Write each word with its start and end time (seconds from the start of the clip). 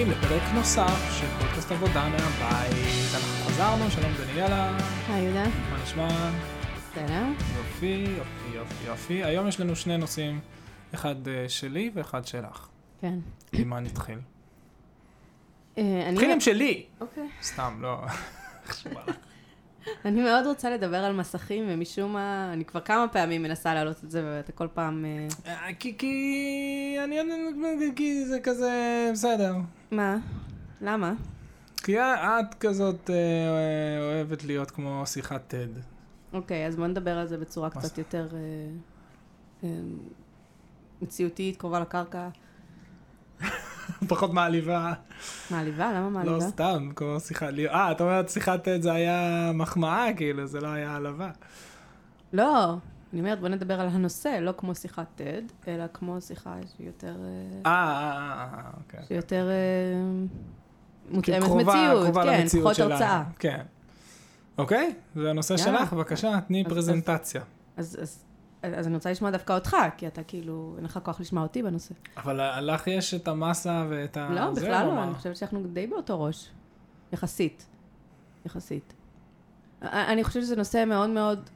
הבאים 0.00 0.18
לפרק 0.18 0.42
נוסף 0.54 1.18
של 1.20 1.26
פודקאסט 1.26 1.72
עבודה 1.72 2.08
מהבית. 2.08 3.14
אנחנו 3.14 3.44
חזרנו, 3.46 3.90
שלום 3.90 4.12
דניאלה, 4.12 4.78
היי 5.08 5.24
יהודה, 5.24 5.44
מה 5.44 5.82
נשמע? 5.82 6.08
בסדר? 6.76 7.24
יופי, 7.56 8.04
יופי, 8.16 8.56
יופי, 8.56 8.84
יופי. 8.86 9.24
היום 9.24 9.48
יש 9.48 9.60
לנו 9.60 9.76
שני 9.76 9.98
נושאים, 9.98 10.40
אחד 10.94 11.28
אה, 11.28 11.48
שלי 11.48 11.90
ואחד 11.94 12.26
שלך. 12.26 12.68
כן. 13.00 13.18
עם 13.52 13.68
מה 13.68 13.80
נתחיל? 13.80 14.18
אה, 15.78 16.08
נתחיל 16.12 16.30
עם 16.30 16.40
שלי! 16.40 16.84
אוקיי. 17.00 17.28
סתם, 17.42 17.78
לא. 17.80 18.00
אני 20.04 20.22
מאוד 20.22 20.46
רוצה 20.46 20.70
לדבר 20.70 21.04
על 21.04 21.12
מסכים, 21.12 21.64
ומשום 21.68 22.12
מה, 22.12 22.50
אני 22.52 22.64
כבר 22.64 22.80
כמה 22.80 23.08
פעמים 23.08 23.42
מנסה 23.42 23.74
להעלות 23.74 24.04
את 24.04 24.10
זה, 24.10 24.22
ואתה 24.24 24.52
כל 24.52 24.68
פעם... 24.74 25.04
אה, 25.46 25.72
כי, 25.78 25.98
כי, 25.98 26.96
אני, 27.04 27.16
כי 27.96 28.24
זה 28.24 28.40
כזה, 28.40 29.08
בסדר. 29.12 29.54
מה? 29.90 30.16
למה? 30.80 31.12
כי 31.76 31.98
את 32.00 32.54
כזאת 32.60 33.10
אה, 33.10 33.16
אוהבת 34.00 34.44
להיות 34.44 34.70
כמו 34.70 35.02
שיחת 35.06 35.54
TED. 35.54 35.80
אוקיי, 36.32 36.66
אז 36.66 36.76
בוא 36.76 36.86
נדבר 36.86 37.18
על 37.18 37.26
זה 37.26 37.38
בצורה 37.38 37.70
קצת? 37.70 37.98
יותר 37.98 38.28
אה, 38.32 38.38
אה, 39.64 39.68
מציאותית, 41.02 41.56
קרובה 41.56 41.80
לקרקע. 41.80 42.28
פחות 44.08 44.32
מעליבה. 44.32 44.92
מעליבה? 45.50 45.92
למה 45.92 46.10
מעליבה? 46.10 46.36
לא 46.36 46.40
סתם, 46.40 46.88
כמו 46.96 47.20
שיחה, 47.20 47.50
לי- 47.50 47.68
אה, 47.68 47.92
את 47.92 48.00
אומרת 48.00 48.28
שיחת 48.28 48.68
TED 48.68 48.82
זה 48.82 48.92
היה 48.92 49.50
מחמאה, 49.54 50.06
כאילו, 50.16 50.46
זה 50.46 50.60
לא 50.60 50.68
היה 50.68 50.90
העלבה. 50.90 51.30
לא, 52.32 52.76
אני 53.12 53.20
אומרת, 53.20 53.40
בוא 53.40 53.48
נדבר 53.48 53.80
על 53.80 53.88
הנושא, 53.88 54.38
לא 54.40 54.52
כמו 54.56 54.74
שיחת 54.74 55.06
TED, 55.20 55.68
אלא 55.68 55.84
כמו 55.94 56.20
שיחה 56.20 56.54
שהיא 56.76 56.86
יותר... 56.86 57.16
אה, 57.66 57.70
אה, 57.70 57.72
אה, 57.72 58.58
אה, 58.58 58.70
אוקיי. 58.76 59.00
שהיא 59.06 59.16
יותר 59.16 59.48
אה, 59.50 60.24
מותאמת 61.10 61.42
מציאות, 61.42 62.14
כן, 62.14 62.48
פחות. 62.62 62.78
הרצאה. 62.78 63.24
כן. 63.38 63.60
אוקיי, 64.58 64.94
זה 65.14 65.30
הנושא. 65.30 65.56
שלך, 65.56 65.92
בבקשה, 65.92 66.40
תני 66.46 66.64
אז- 66.66 66.72
פרזנטציה. 66.72 67.42
אז, 67.76 67.96
אז, 68.62 68.86
אני 68.86 68.94
רוצה 68.94 69.10
לשמוע 69.10 69.30
דווקא 69.30 69.52
אותך, 69.52 69.76
כי 69.96 70.06
אתה 70.06 70.22
כאילו, 70.22 70.74
אין 70.76 70.84
לך 70.84 70.98
כוח 71.02 71.20
לשמוע 71.20 71.42
אותי 71.42 71.62
בנושא. 71.62 71.94
אבל 72.16 72.60
לך 72.74 72.86
יש 72.86 73.14
את 73.14 73.28
המסה 73.28 73.86
ואת 73.88 74.16
ה... 74.16 74.28
לא, 74.30 74.50
בכלל 74.50 74.86
לא? 74.86 75.02
אני 75.02 75.14
חושבת 75.14 75.36
שאנחנו 75.36 75.62
די 75.72 75.86
באותו 75.86 76.22
ראש. 76.22 76.50
יחסית. 77.12 77.66
יחסית. 78.46 78.92
אני 79.82 80.24
חושבת 80.24 80.42
שזה 80.42 80.56
נושא 80.56 80.84
מאוד 80.86 81.10
מאוד 81.10 81.50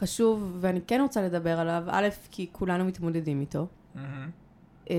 חשוב, 0.00 0.56
ואני 0.60 0.80
כן 0.86 1.00
רוצה 1.02 1.22
לדבר 1.22 1.58
עליו, 1.60 1.82
א', 1.88 2.08
כי 2.30 2.46
כולנו 2.52 2.84
מתמודדים 2.84 3.40
איתו. 3.40 3.66
אמ, 4.90 4.94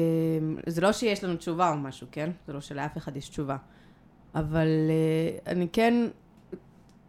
זה 0.67 0.81
לא 0.81 0.91
שיש 0.91 1.23
לנו 1.23 1.35
תשובה 1.35 1.69
או 1.71 1.77
משהו, 1.77 2.07
כן? 2.11 2.29
זה 2.47 2.53
לא 2.53 2.61
שלאף 2.61 2.97
אחד 2.97 3.17
יש 3.17 3.29
תשובה. 3.29 3.57
אבל 4.35 4.67
אה, 4.89 5.51
אני 5.51 5.67
כן 5.73 5.93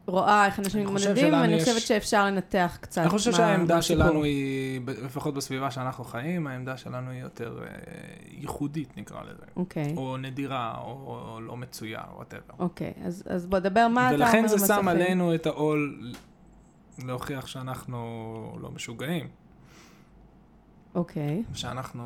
רואה 0.06 0.46
איך 0.46 0.58
אנשים 0.58 0.84
מתמודדים, 0.84 1.32
ואני 1.32 1.54
יש- 1.54 1.62
חושבת 1.64 1.80
שאפשר 1.82 2.24
לנתח 2.26 2.78
קצת 2.80 3.00
אני 3.02 3.10
חושב 3.10 3.30
מה- 3.30 3.36
שהעמדה 3.36 3.74
מה. 3.74 3.82
שלנו 3.82 4.22
היא, 4.24 4.80
לפחות 4.86 5.34
בסביבה 5.34 5.70
שאנחנו 5.70 6.04
חיים, 6.04 6.46
העמדה 6.46 6.76
שלנו 6.76 7.10
היא 7.10 7.20
יותר 7.20 7.58
אה, 7.62 7.68
ייחודית, 8.30 8.96
נקרא 8.96 9.22
לזה. 9.22 9.44
אוקיי. 9.56 9.94
או 9.96 10.16
נדירה, 10.16 10.74
או 10.84 10.90
או 11.34 11.40
לא 11.40 11.56
מצויה, 11.56 12.00
או 12.10 12.16
whatever. 12.16 12.54
אוקיי, 12.58 12.92
אז, 13.04 13.22
אז 13.26 13.46
בוא, 13.46 13.58
דבר 13.58 13.88
מה 13.88 14.06
אתה 14.08 14.14
אומר 14.14 14.26
ולכן 14.26 14.46
זה 14.48 14.66
שם. 14.66 14.88
עלינו 14.88 15.34
את 15.34 15.46
העול 15.46 16.12
להוכיח 17.04 17.46
שאנחנו 17.46 18.58
לא 18.60 18.70
משוגעים. 18.70 19.28
אוקיי. 20.94 21.42
שאנחנו, 21.54 22.02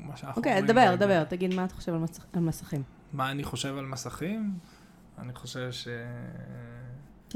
מה 0.00 0.16
שאנחנו 0.16 0.40
אוקיי, 0.40 0.62
דבר, 0.62 0.94
דבר, 0.98 1.24
תגיד 1.24 1.54
מה 1.54 1.64
אתה 1.64 1.74
חושב 1.74 1.94
על, 1.94 1.98
מסכ... 2.00 2.24
על 2.32 2.40
מסכים. 2.40 2.82
מה 3.12 3.30
אני 3.30 3.44
חושב 3.44 3.78
על 3.78 3.86
מסכים? 3.86 4.52
אני 5.18 5.34
חושב 5.34 5.72
ש... 5.72 5.88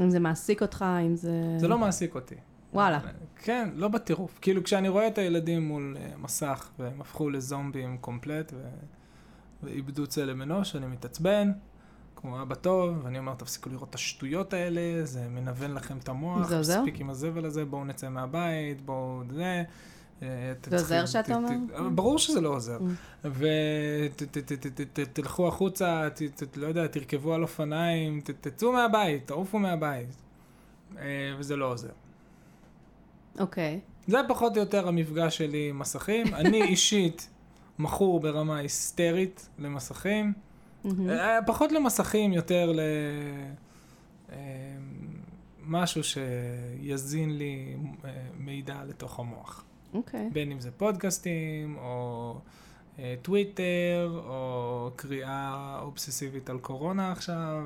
אם 0.01 0.11
זה 0.11 0.21
מעסיק 0.21 0.63
אותך, 0.63 0.85
אם 1.07 1.17
זה... 1.17 1.57
זה 1.59 1.69
לא 1.69 1.79
מעסיק 1.79 2.15
אותי. 2.15 2.35
וואלה. 2.73 3.01
כן, 3.37 3.69
לא 3.75 3.89
בטירוף. 3.89 4.39
כאילו, 4.43 4.65
כשאני 4.65 4.89
רואה 4.89 5.09
את 5.09 5.19
הילדים 5.19 5.69
מול 5.69 5.97
אה, 6.01 6.11
מסך, 6.19 6.71
והם 6.79 7.01
הפכו 7.01 7.31
לזומבים 7.31 7.99
complete, 7.99 8.53
ו... 8.57 8.69
ואיבדו 9.63 10.07
צלם 10.07 10.43
אנוש, 10.43 10.77
אני 10.77 10.87
מתעצבן, 10.87 11.53
כמו 12.23 12.43
אבא 12.43 12.55
טוב, 12.55 13.05
ואני 13.05 13.19
אומר, 13.19 13.35
תפסיקו 13.35 13.71
לראות 13.71 13.91
את 13.91 13.95
השטויות 13.95 14.53
האלה, 14.53 15.05
זה 15.07 15.29
מנוון 15.29 15.75
לכם 15.75 15.99
את 15.99 16.09
המוח, 16.09 16.49
זה 16.49 16.59
עוזר? 16.59 16.81
מספיק 16.83 17.01
עם 17.01 17.11
הזבל 17.11 17.45
הזה, 17.45 17.65
בואו 17.65 17.85
נצא 17.85 18.09
מהבית, 18.09 18.81
בואו 18.81 19.23
זה. 19.31 19.63
אה, 20.23 20.53
זה 20.67 20.77
עוזר 20.77 21.07
שאתה 21.07 21.35
אומר? 21.35 21.49
ת- 21.49 21.81
ברור 21.95 22.19
שזה 22.19 22.41
לא 22.41 22.49
עוזר. 22.49 22.79
Mm. 22.79 23.29
ותלכו 24.95 25.49
החוצה, 25.49 26.09
לא 26.57 26.67
יודע, 26.67 26.87
תרכבו 26.87 27.35
על 27.35 27.43
אופניים, 27.43 28.21
תצאו 28.41 28.73
מהבית, 28.73 29.27
תעופו 29.27 29.59
מהבית. 29.59 30.09
אה, 30.99 31.05
וזה 31.39 31.57
לא 31.57 31.73
עוזר. 31.73 31.89
אוקיי. 33.39 33.81
זה 34.07 34.19
פחות 34.29 34.57
או 34.57 34.61
יותר 34.63 34.89
המפגש 34.89 35.39
שלי 35.39 35.69
עם 35.71 35.79
מסכים. 35.79 36.35
אני 36.35 36.63
אישית 36.73 37.29
מכור 37.79 38.21
ברמה 38.21 38.57
היסטרית 38.57 39.49
למסכים. 39.59 40.33
אה, 41.09 41.39
פחות 41.47 41.73
למסכים, 41.73 42.33
יותר 42.33 42.73
ל... 42.73 42.81
אה, 44.33 44.37
משהו 45.67 46.01
שיזין 46.05 47.39
לי 47.39 47.77
אה, 48.05 48.11
מידע 48.39 48.85
לתוך 48.89 49.19
המוח. 49.19 49.65
אוקיי. 49.95 50.31
בין 50.33 50.53
אם 50.53 50.61
זה 50.61 50.71
פודקאסטים, 50.71 51.77
או 51.77 52.39
טוויטר, 53.23 54.23
או 54.27 54.91
קריאה 54.97 55.79
אובססיבית 55.83 56.51
על 56.51 56.59
קורונה 56.59 57.13
עכשיו, 57.13 57.63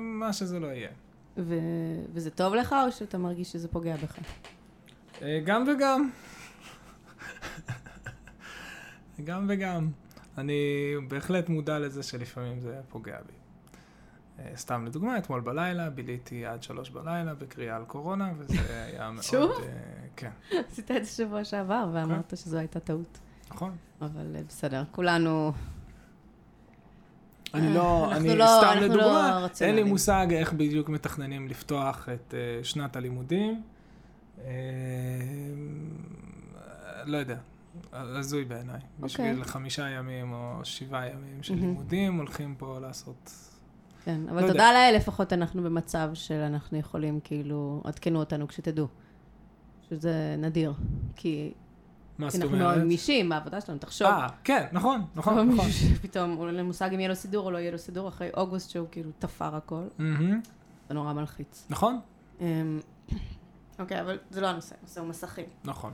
מה 0.00 0.32
שזה 0.32 0.60
לא 0.60 0.66
יהיה. 0.66 0.88
ו- 1.36 2.04
וזה 2.12 2.30
טוב 2.30 2.54
לך, 2.54 2.74
או 2.86 2.92
שאתה 2.92 3.18
מרגיש 3.18 3.52
שזה 3.52 3.68
פוגע 3.68 3.96
בך? 3.96 4.18
גם 5.44 5.64
וגם. 5.68 6.10
גם 9.24 9.46
וגם. 9.48 9.90
אני 10.38 10.54
בהחלט 11.08 11.48
מודע 11.48 11.78
לזה 11.78 12.02
שלפעמים 12.02 12.60
זה 12.60 12.80
פוגע 12.88 13.16
בי. 13.26 13.32
אה, 14.38 14.52
סתם 14.56 14.84
לדוגמה, 14.86 15.18
אתמול 15.18 15.40
בלילה 15.40 15.90
ביליתי 15.90 16.46
עד 16.46 16.62
שלוש 16.62 16.90
בלילה 16.90 17.34
בקריאה 17.34 17.76
על 17.76 17.84
קורונה, 17.84 18.32
וזה 18.38 18.54
היה 18.86 19.10
מאוד... 19.10 19.22
שוב? 19.22 19.50
אה, 19.50 19.68
כן, 20.16 20.30
עשית 20.70 20.90
את 20.90 21.04
זה 21.04 21.10
שבוע 21.10 21.44
שעבר, 21.44 21.88
ואמרת 21.92 22.32
שזו 22.36 22.58
הייתה 22.58 22.80
טעות. 22.80 23.18
נכון. 23.50 23.76
אבל 24.00 24.36
אה, 24.36 24.40
בסדר, 24.48 24.84
כולנו... 24.90 25.52
אני 27.54 27.74
לא, 27.74 28.12
אני 28.12 28.36
לא- 28.36 28.46
סתם 28.46 28.66
אנחנו 28.66 28.80
לא 28.80 28.86
לדוגמה, 28.86 29.46
אין 29.60 29.74
לי. 29.74 29.82
מושג 29.82 30.26
איך 30.30 30.52
בדיוק 30.52 30.88
מתכננים 30.88 31.48
לפתוח 31.48 32.08
את 32.14 32.34
אה, 32.34 32.64
שנת 32.64 32.96
הלימודים. 32.96 33.62
אה, 34.44 34.50
לא 37.04 37.16
יודע, 37.16 37.36
הזוי 37.94 38.44
בעיניי. 38.44 38.80
בשביל 39.00 39.44
חמישה 39.44 39.88
ימים 39.88 40.32
או 40.32 40.60
שבעה 40.64 41.08
ימים 41.08 41.42
של 41.42 41.52
אוקיי. 41.52 41.66
מהמם. 41.66 41.76
לימודים, 41.76 42.18
הולכים 42.18 42.54
פה 42.58 42.78
לעשות... 42.78 43.32
כן, 44.04 44.20
לא 44.26 44.30
אבל 44.30 44.40
יודע. 44.40 44.52
תודה 44.52 44.72
לאל, 44.72 44.94
לפחות 44.96 45.32
אנחנו 45.32 45.62
במצב 45.62 46.10
שאנחנו 46.14 46.78
יכולים, 46.78 47.20
כאילו, 47.20 47.82
עדכנו 47.84 48.18
אותנו 48.18 48.48
כשתדעו. 48.48 48.86
שזה 49.88 50.36
נדיר. 50.38 50.72
כי 51.16 51.52
מה 52.18 52.30
כי 52.30 52.32
זאת 52.32 52.42
אנחנו 52.42 52.56
מאוד 52.56 52.70
אומרת? 52.70 52.84
גמישים 52.84 53.28
בעבודה 53.28 53.60
שלנו, 53.60 53.78
תחשוב. 53.78 54.08
אה, 54.08 54.28
כן, 54.44 54.66
נכון, 54.72 55.00
לא 55.00 55.06
נכון, 55.14 55.48
נכון. 55.48 55.70
שפתאום, 55.70 56.30
הוא 56.30 56.46
אין 56.46 56.54
לו 56.54 56.64
מושג 56.64 56.90
אם 56.94 57.00
יהיה 57.00 57.08
לו 57.08 57.14
סידור 57.14 57.46
או 57.46 57.50
לא 57.50 57.58
יהיה 57.58 57.70
לו 57.70 57.78
סידור, 57.78 58.08
אחרי 58.08 58.30
אוגוסט 58.36 58.70
שהוא 58.70 58.88
כאילו 58.90 59.10
תפר 59.18 59.56
הכל. 59.56 59.82
זה 60.88 60.94
נורא 60.94 61.12
מלחיץ. 61.12 61.66
נכון, 61.70 62.00
אמ, 62.40 62.80
אוקיי, 63.78 64.00
אבל 64.00 64.18
זה 64.30 64.40
לא 64.40 64.46
הנושא, 64.46 64.74
הנושא 64.80 65.00
הוא 65.00 65.08
מסכים. 65.08 65.46
נכון. 65.64 65.92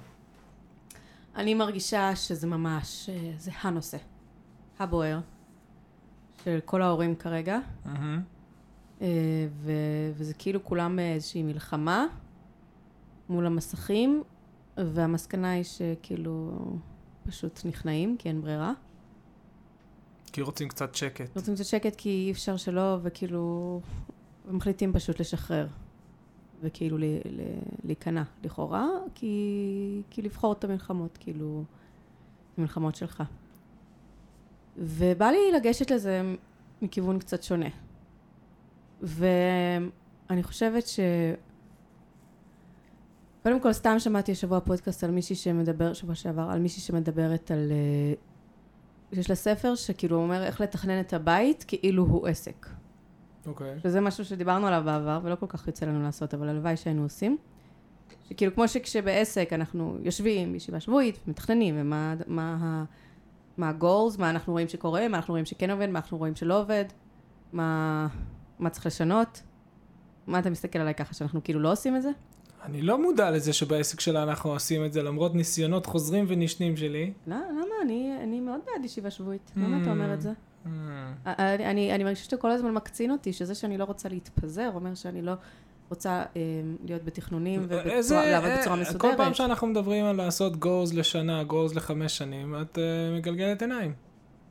אני 1.37 1.55
מרגישה 1.55 2.17
שזה 2.17 2.47
ממש, 2.47 3.11
אה, 3.13 3.33
זה 3.39 3.51
הנושא, 3.61 3.99
הבוער, 4.79 5.21
של 6.45 6.59
כל 6.65 6.83
ההורים 6.83 7.17
כרגע. 7.17 7.59
אה, 9.01 9.07
ו- 9.53 10.13
וזה 10.15 10.35
כאילו 10.35 10.65
כולם 10.65 10.99
איזושהי 10.99 11.43
מלחמה 11.43 12.07
מול 13.29 13.47
המסכים, 13.47 14.23
והמסקנה 14.77 15.51
היא 15.51 15.65
שכאילו 15.65 16.53
פשוט 17.27 17.61
נכנעים, 17.65 18.17
כי 18.19 18.29
אין 18.29 18.41
ברירה. 18.41 18.73
כי 20.33 20.43
רוצים 20.43 20.69
קצת 20.69 20.95
שקט. 20.95 21.37
רוצים 21.37 21.55
קצת 21.55 21.65
שקט 21.65 21.97
כי 21.97 22.09
אי 22.09 22.33
אפשר 22.33 22.57
שלא, 22.57 22.99
וכאילו, 23.03 23.81
מחליטים 24.51 24.93
פשוט 24.93 25.21
לשחרר. 25.21 25.67
וכאילו 26.63 26.99
להיכנע, 27.85 28.23
לכאורה, 28.45 28.89
כי, 29.15 30.03
כי 30.11 30.23
לבחור 30.23 30.53
את 30.53 30.65
המלחמות, 30.65 31.19
כאילו, 31.21 31.65
המלחמות 32.59 32.95
שלך. 32.95 33.23
ובא 34.77 35.27
לי 35.27 35.53
לגשת 35.57 35.91
לזה 35.91 36.35
מכיוון 36.83 37.19
קצת 37.19 37.43
שונה. 37.43 37.69
ואני 39.03 40.43
חושבת 40.43 40.87
ש... 40.87 41.01
קודם 43.43 43.61
כל, 43.61 43.73
סתם 43.73 43.99
שמעתי 43.99 44.33
השבוע 44.33 44.61
פודקאסט 44.61 45.05
על 45.05 45.11
מישהי 45.11 45.37
שמדבר, 45.37 45.93
שבוע 45.93 46.15
שעבר, 46.15 46.51
על 46.51 46.59
מישהי 46.59 46.83
שמדברת 46.83 47.51
על, 47.51 47.73
אה, 47.73 48.15
יש 49.19 49.31
לה 49.31 49.37
ספר 49.37 49.75
שכאילו 49.75 50.17
אומר 50.17 50.43
איך 50.43 50.61
לתכנן 50.61 51.01
את 51.01 51.13
הבית 51.13 51.65
כאילו 51.69 52.03
הוא 52.03 52.27
עסק. 52.29 52.67
אוקיי. 53.47 53.79
שזה 53.83 54.01
משהו 54.01 54.25
שדיברנו 54.25 54.67
עליו 54.67 54.83
בעבר, 54.85 55.21
ולא 55.23 55.35
כל 55.35 55.47
כך 55.49 55.67
יוצא 55.67 55.87
לנו 55.87 56.03
לעשות, 56.03 56.35
אבל 56.35 56.49
הלוואי 56.49 56.77
שהיינו 56.77 57.03
עושים. 57.03 57.37
שכאילו, 58.29 58.55
כמו 58.55 58.69
שכשבעסק 58.69 59.53
אנחנו 59.53 59.97
יושבים 60.03 60.53
בישיבה 60.53 60.81
שבועית, 60.81 61.19
ומתכננים, 61.27 61.75
ומה 61.79 62.15
מה, 62.27 62.57
ה- 62.61 62.85
מה 63.57 63.69
ה-goals, 63.69 64.19
מה 64.19 64.31
אנחנו 64.31 64.53
רואים 64.53 64.69
שקורה, 64.69 65.09
מה 65.09 65.17
אנחנו 65.17 65.33
רואים 65.33 65.45
שכן 65.45 65.71
עובד, 65.71 65.89
מה 65.89 65.99
אנחנו 65.99 66.19
רואים 66.19 66.35
שלא 66.37 66.61
עובד, 66.61 66.85
מה, 67.53 68.07
מה 68.59 68.71
צריך 68.71 68.87
לשנות. 68.87 69.43
מה 70.27 70.39
אתה 70.39 70.51
מסתכל 70.51 70.79
עליי 70.79 70.95
ככה, 70.95 71.15
שאנחנו 71.15 71.45
כאילו 71.45 71.61
לא 71.61 71.73
עושים 71.73 71.97
את 71.97 72.03
זה? 72.03 72.11
אני 72.63 72.83
לא 72.83 73.03
מודע 73.03 73.31
לזה 73.31 73.53
שבעסק 73.53 74.01
שלה 74.01 74.23
אנחנו 74.23 74.51
עושים 74.51 74.85
את 74.85 74.93
זה, 74.93 75.03
למרות 75.03 75.35
ניסיונות 75.35 75.87
חוזרים 75.87 76.25
ונשנים 76.29 76.77
שלי. 76.77 77.13
לא, 77.27 77.37
למה? 77.51 77.75
אני, 77.83 78.17
אני 78.23 78.41
מאוד 78.41 78.61
בעד 78.67 78.85
ישיבה 78.85 79.11
שבועית. 79.11 79.53
למה 79.57 79.83
אתה 79.83 79.91
אומר 79.91 80.15
את 80.15 80.21
זה? 80.21 80.33
Hmm. 80.65 80.69
אני, 81.27 81.67
אני, 81.71 81.95
אני 81.95 82.05
מרגישה 82.05 82.25
שאתה 82.25 82.37
כל 82.37 82.51
הזמן 82.51 82.75
מקצין 82.75 83.11
אותי, 83.11 83.33
שזה 83.33 83.55
שאני 83.55 83.79
לא 83.79 83.85
רוצה 83.85 84.09
להתפזר, 84.09 84.71
אומר 84.75 84.95
שאני 84.95 85.23
לא 85.23 85.33
רוצה 85.91 86.11
אה, 86.37 86.41
להיות 86.85 87.05
בתכנונים 87.05 87.67
איזה- 87.73 88.21
ולעבוד 88.21 88.51
בצורה 88.61 88.77
אה, 88.77 88.81
מסודרת. 88.81 89.01
כל 89.01 89.17
פעם 89.17 89.35
שאנחנו 89.35 89.67
מדברים 89.67 90.05
על 90.05 90.17
לעשות 90.17 90.53
goals 90.65 90.95
לשנה, 90.95 91.43
goals 91.51 91.75
לחמש 91.77 92.19
שנים, 92.19 92.55
את 92.63 92.79
אה, 92.79 92.83
מגלגלת 93.19 93.63
עיניים. 93.63 93.93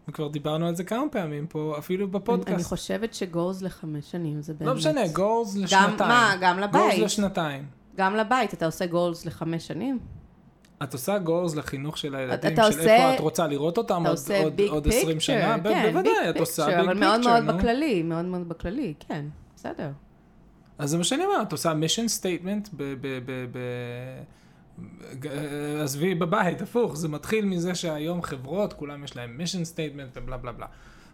וכבר 0.07 0.27
דיברנו 0.27 0.67
על 0.67 0.75
זה 0.75 0.83
כמה 0.83 1.03
פעמים 1.11 1.47
פה, 1.47 1.75
אפילו 1.77 2.05
אני, 2.05 2.11
אני 2.11 2.19
בפודקאסט. 2.19 2.67
חושבת 2.67 3.13
שגולס 3.13 3.61
לחמש 3.61 4.11
שנים 4.11 4.41
זה 4.41 4.53
באמת... 4.53 4.67
לא 4.67 4.75
משנה, 4.75 5.01
גם, 5.13 5.43
לשנתיים. 5.63 6.09
מה, 6.09 6.33
גם 6.41 6.59
לבית. 6.59 6.99
לשנתיים. 7.03 7.65
גם 7.97 8.15
לבית, 8.15 8.53
אתה 8.53 8.65
עושה 8.65 8.85
גולס 8.85 9.25
לחמש 9.25 9.67
שנים? 9.67 9.99
את 10.83 10.93
עושה 10.93 11.17
goals 11.25 11.55
לחינוך 11.57 11.97
של 11.97 12.15
הילדים, 12.15 12.55
של 12.55 12.61
עושה- 12.61 12.79
איפה 12.95 13.15
את 13.15 13.19
רוצה 13.19 13.47
לראות 13.47 13.77
אותם 13.77 13.95
עוד- 13.95 14.07
עושה 14.07 14.43
עוד- 14.43 14.59
עוד 14.69 14.83
פיקצ'ר, 14.83 14.99
20 14.99 15.19
שנה? 15.19 15.57
ב- 15.57 15.63
כן, 15.63 15.89
בוודאי, 15.93 16.11
את 16.29 16.37
עושה 16.39 16.65
פיקצ'ר, 16.65 16.79
ביג 16.81 16.89
אבל 16.89 16.99
מאוד 16.99 17.15
פיקצ'ר, 17.21 17.41
מאוד. 17.41 17.55
בכללי, 17.57 18.03
מאוד 18.03 18.25
מאוד 18.25 18.49
בכללי, 18.49 18.93
כן, 19.07 19.25
בסדר. 19.55 19.89
אז 20.77 20.89
זה 20.89 20.97
מה 20.97 21.03
שאני 21.03 21.25
אומר, 21.25 21.41
את 21.41 21.51
עושה 21.51 21.71
mission 21.73 22.21
statement 22.21 22.69
ב... 22.77 22.83
ב, 23.01 23.19
ב, 23.25 23.45
ב 23.51 23.59
עזבי 25.83 26.15
בבית, 26.15 26.61
הפוך, 26.61 26.97
זה 26.97 27.07
מתחיל 27.07 27.45
מזה 27.45 27.75
שהיום 27.75 28.21
חברות, 28.21 28.73
כולם 28.73 29.03
יש 29.03 29.15
להם 29.15 29.41
mission 29.43 29.75
statement 29.75 30.19
ובלה 30.19 30.37
בלה 30.37 30.51
בלה. 30.51 30.65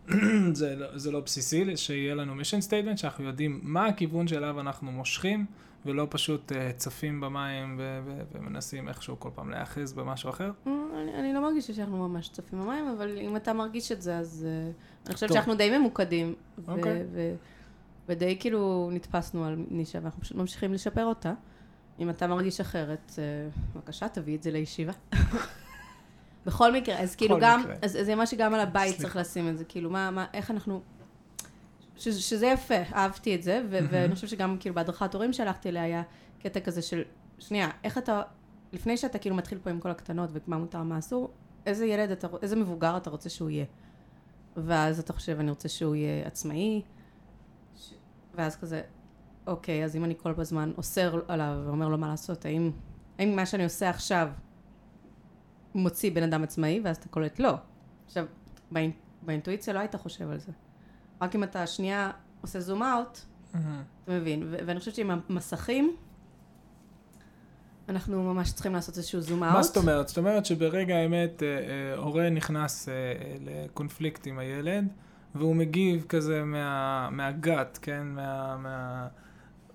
זה, 0.54 0.76
לא- 0.76 0.98
זה 0.98 1.12
לא 1.12 1.20
בסיסי 1.20 1.78
שיהיה 1.78 2.16
לנו 2.16 2.34
mission 2.42 2.70
statement, 2.70 2.98
שאנחנו 2.98 3.24
יודעים 3.26 3.60
מה 3.64 3.86
הכיוון 3.86 4.28
שאליו 4.28 4.60
אנחנו 4.60 4.92
מושכים, 4.92 5.46
ולא 5.86 6.08
פשוט 6.10 6.52
uh, 6.52 6.56
צפים 6.78 7.22
במים 7.22 7.76
ו- 7.80 8.00
ו- 8.06 8.22
ומנסים 8.32 8.90
איכשהו 8.90 9.20
כל 9.20 9.30
פעם 9.36 9.50
להיאחז 9.50 9.94
במשהו 9.94 10.30
אחר. 10.30 10.52
אני, 10.66 11.14
אני 11.20 11.34
לא 11.34 11.42
מרגישה 11.42 11.74
שאנחנו 11.74 12.08
ממש 12.08 12.30
צופים 12.30 12.62
במים, 12.62 12.88
אבל 12.88 13.18
אם 13.18 13.36
אתה 13.36 13.54
מרגיש 13.54 13.92
את 13.92 14.02
זה, 14.02 14.18
אז 14.18 14.48
uh, 14.48 15.08
אני 15.08 15.14
חושבת. 15.14 15.34
שאנחנו 15.34 15.56
די 15.56 15.78
ממוקדים. 15.78 16.36
ו- 16.58 16.72
אוקיי. 16.72 17.04
ו- 17.12 17.36
ודי 18.10 18.38
כאילו 18.40 18.90
נתפסנו 18.94 19.46
על 19.46 19.66
נישה, 19.72 20.00
ואנחנו 20.02 20.22
פשוט 20.22 20.38
ממשיכים 20.38 20.74
לשפר 20.74 21.06
אותה. 21.06 21.34
אם 22.00 22.10
אתה 22.10 22.28
מרגיש 22.28 22.62
אחרת, 22.62 23.12
uh, 23.16 23.20
בבקשה, 23.76 24.10
תביא 24.10 24.38
את 24.38 24.44
זה 24.44 24.52
לישיבה. 24.52 24.94
בכל 26.46 26.74
מקרה, 26.74 27.00
אז 27.00 27.16
כאילו 27.16 27.38
גם, 27.42 27.62
מקרה. 27.62 27.76
אז, 27.82 27.98
אז 27.98 28.06
זה 28.06 28.16
מה 28.16 28.26
שגם 28.26 28.54
על 28.54 28.60
הבית. 28.60 28.98
צריך 28.98 29.16
לשים 29.16 29.50
את 29.50 29.58
זה, 29.58 29.64
כאילו 29.64 29.90
מה, 29.90 30.12
מה, 30.12 30.26
איך 30.34 30.52
אנחנו, 30.52 30.82
ש, 31.98 32.08
שזה 32.08 32.48
יפה, 32.48 32.82
אהבתי 32.94 33.36
את 33.36 33.44
זה, 33.44 33.62
ו, 33.70 33.80
ואני 33.90 34.16
חושבת 34.16 34.30
שגם 34.30 34.58
כאילו 34.60 34.76
בהדרכת 34.76 35.14
הורים 35.14 35.34
שהלכתי 35.34 35.70
אליה 35.70 35.84
היה 35.84 36.04
קטע 36.40 36.60
כזה 36.60 36.82
של, 36.82 37.02
שנייה, 37.40 37.70
איך 37.84 37.98
אתה, 37.98 38.22
לפני 38.74 38.98
שאתה 38.98 39.18
כאילו 39.18 39.36
מתחיל 39.36 39.60
פה 39.64 39.70
עם 39.70 39.80
כל 39.80 39.92
הקטנות 39.92 40.30
ומה 40.34 40.58
מותר 40.58 40.84
מה 40.84 41.00
אסור, 41.00 41.34
איזה 41.66 41.86
ילד 41.86 42.12
אתה, 42.12 42.28
איזה 42.42 42.56
מבוגר 42.56 42.98
אתה 42.98 43.10
רוצה 43.10 43.30
שהוא 43.30 43.50
יהיה. 43.50 43.66
ואז 44.58 45.00
אתה 45.00 45.14
חושב, 45.14 45.40
אני 45.40 45.50
רוצה 45.50 45.70
שהוא 45.70 45.96
יהיה 45.96 46.28
עצמאי, 46.28 46.82
ש... 47.76 47.94
ואז 48.36 48.56
כזה, 48.56 48.82
אוקיי, 49.48 49.86
אז 49.86 49.96
אם 49.96 50.04
אני 50.06 50.14
כל 50.18 50.34
הזמן 50.38 50.72
אוסר 50.78 51.22
עליו 51.28 51.62
ואומר 51.66 51.90
לו 51.90 51.98
מה 51.98 52.08
לעשות, 52.08 52.46
האם, 52.46 52.72
האם 53.18 53.36
מה 53.36 53.46
שאני 53.46 53.64
עושה 53.64 53.90
עכשיו 53.90 54.30
מוציא 55.76 56.12
בן 56.12 56.24
אדם 56.24 56.44
עצמאי, 56.44 56.82
ואז 56.84 56.98
אתה 56.98 57.10
קולט 57.10 57.40
לא. 57.40 57.54
עכשיו, 58.06 58.26
באינ... 58.72 58.92
באינטואיציה 59.22 59.74
לא 59.74 59.80
היית 59.80 59.96
חושב 59.96 60.30
על 60.30 60.40
זה. 60.40 60.52
רק 61.22 61.36
אם 61.36 61.44
אתה 61.44 61.68
שנייה 61.68 62.12
עושה 62.42 62.60
זום 62.60 62.84
אאוט, 62.84 63.20
אתה 63.52 63.58
מבין. 64.08 64.44
ו- 64.44 64.58
ואני 64.66 64.80
חושבת 64.80 64.96
שעם 64.96 65.12
המסכים, 65.30 65.96
אנחנו 67.90 68.34
ממש 68.34 68.52
צריכים 68.52 68.74
לעשות 68.74 68.98
איזשהו 68.98 69.22
זום 69.22 69.44
אאוט. 69.44 69.56
מה 69.56 69.64
זאת 69.64 69.78
אומרת? 69.78 70.08
זאת 70.08 70.18
אומרת 70.18 70.46
שברגע 70.46 70.96
האמת 70.96 71.44
אה, 71.44 71.48
אה, 71.48 71.98
הורה 71.98 72.30
נכנס 72.30 72.90
אה, 72.90 72.94
לקונפליקט 73.46 74.28
עם 74.28 74.40
הילד, 74.40 74.88
והוא 75.36 75.56
מגיב 75.56 76.06
כזה 76.10 76.44
מה, 76.44 77.10
מהגת, 77.12 77.80
כן? 77.82 78.08
מה, 78.08 78.58
מה, 78.58 79.08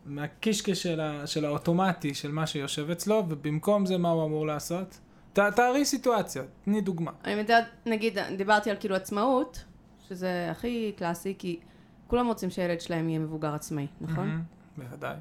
מהקישקש 0.07 0.83
של, 0.83 1.01
ה, 1.01 1.27
של 1.27 1.45
האוטומטי 1.45 2.15
של 2.15 2.33
מה 2.33 2.47
שיושב 2.47 2.91
אצלו, 2.91 3.25
ובמקום 3.29 3.87
זה 3.87 3.99
מה 3.99 4.11
הוא 4.11 4.25
אמור 4.25 4.47
לעשות? 4.47 4.99
ת, 5.33 5.39
תארי 5.39 5.85
סיטואציה, 5.85 6.43
תני 6.65 6.81
דוגמה. 6.81 7.11
אני 7.25 7.33
יודעת, 7.33 7.65
נגיד, 7.87 8.19
דיברתי 8.37 8.71
על 8.71 8.77
כאילו 8.81 8.97
עצמאות, 8.97 9.65
שזה 10.11 10.49
הכי 10.51 10.93
קלאסי, 10.97 11.35
כי 11.39 11.61
כולם 12.07 12.27
רוצים 12.27 12.51
שהילד 12.51 12.81
שלהם 12.81 13.09
יהיה 13.09 13.19
מבוגר 13.19 13.55
עצמאי, 13.55 13.87
נכון? 14.01 14.43
בוודאי. 14.79 15.17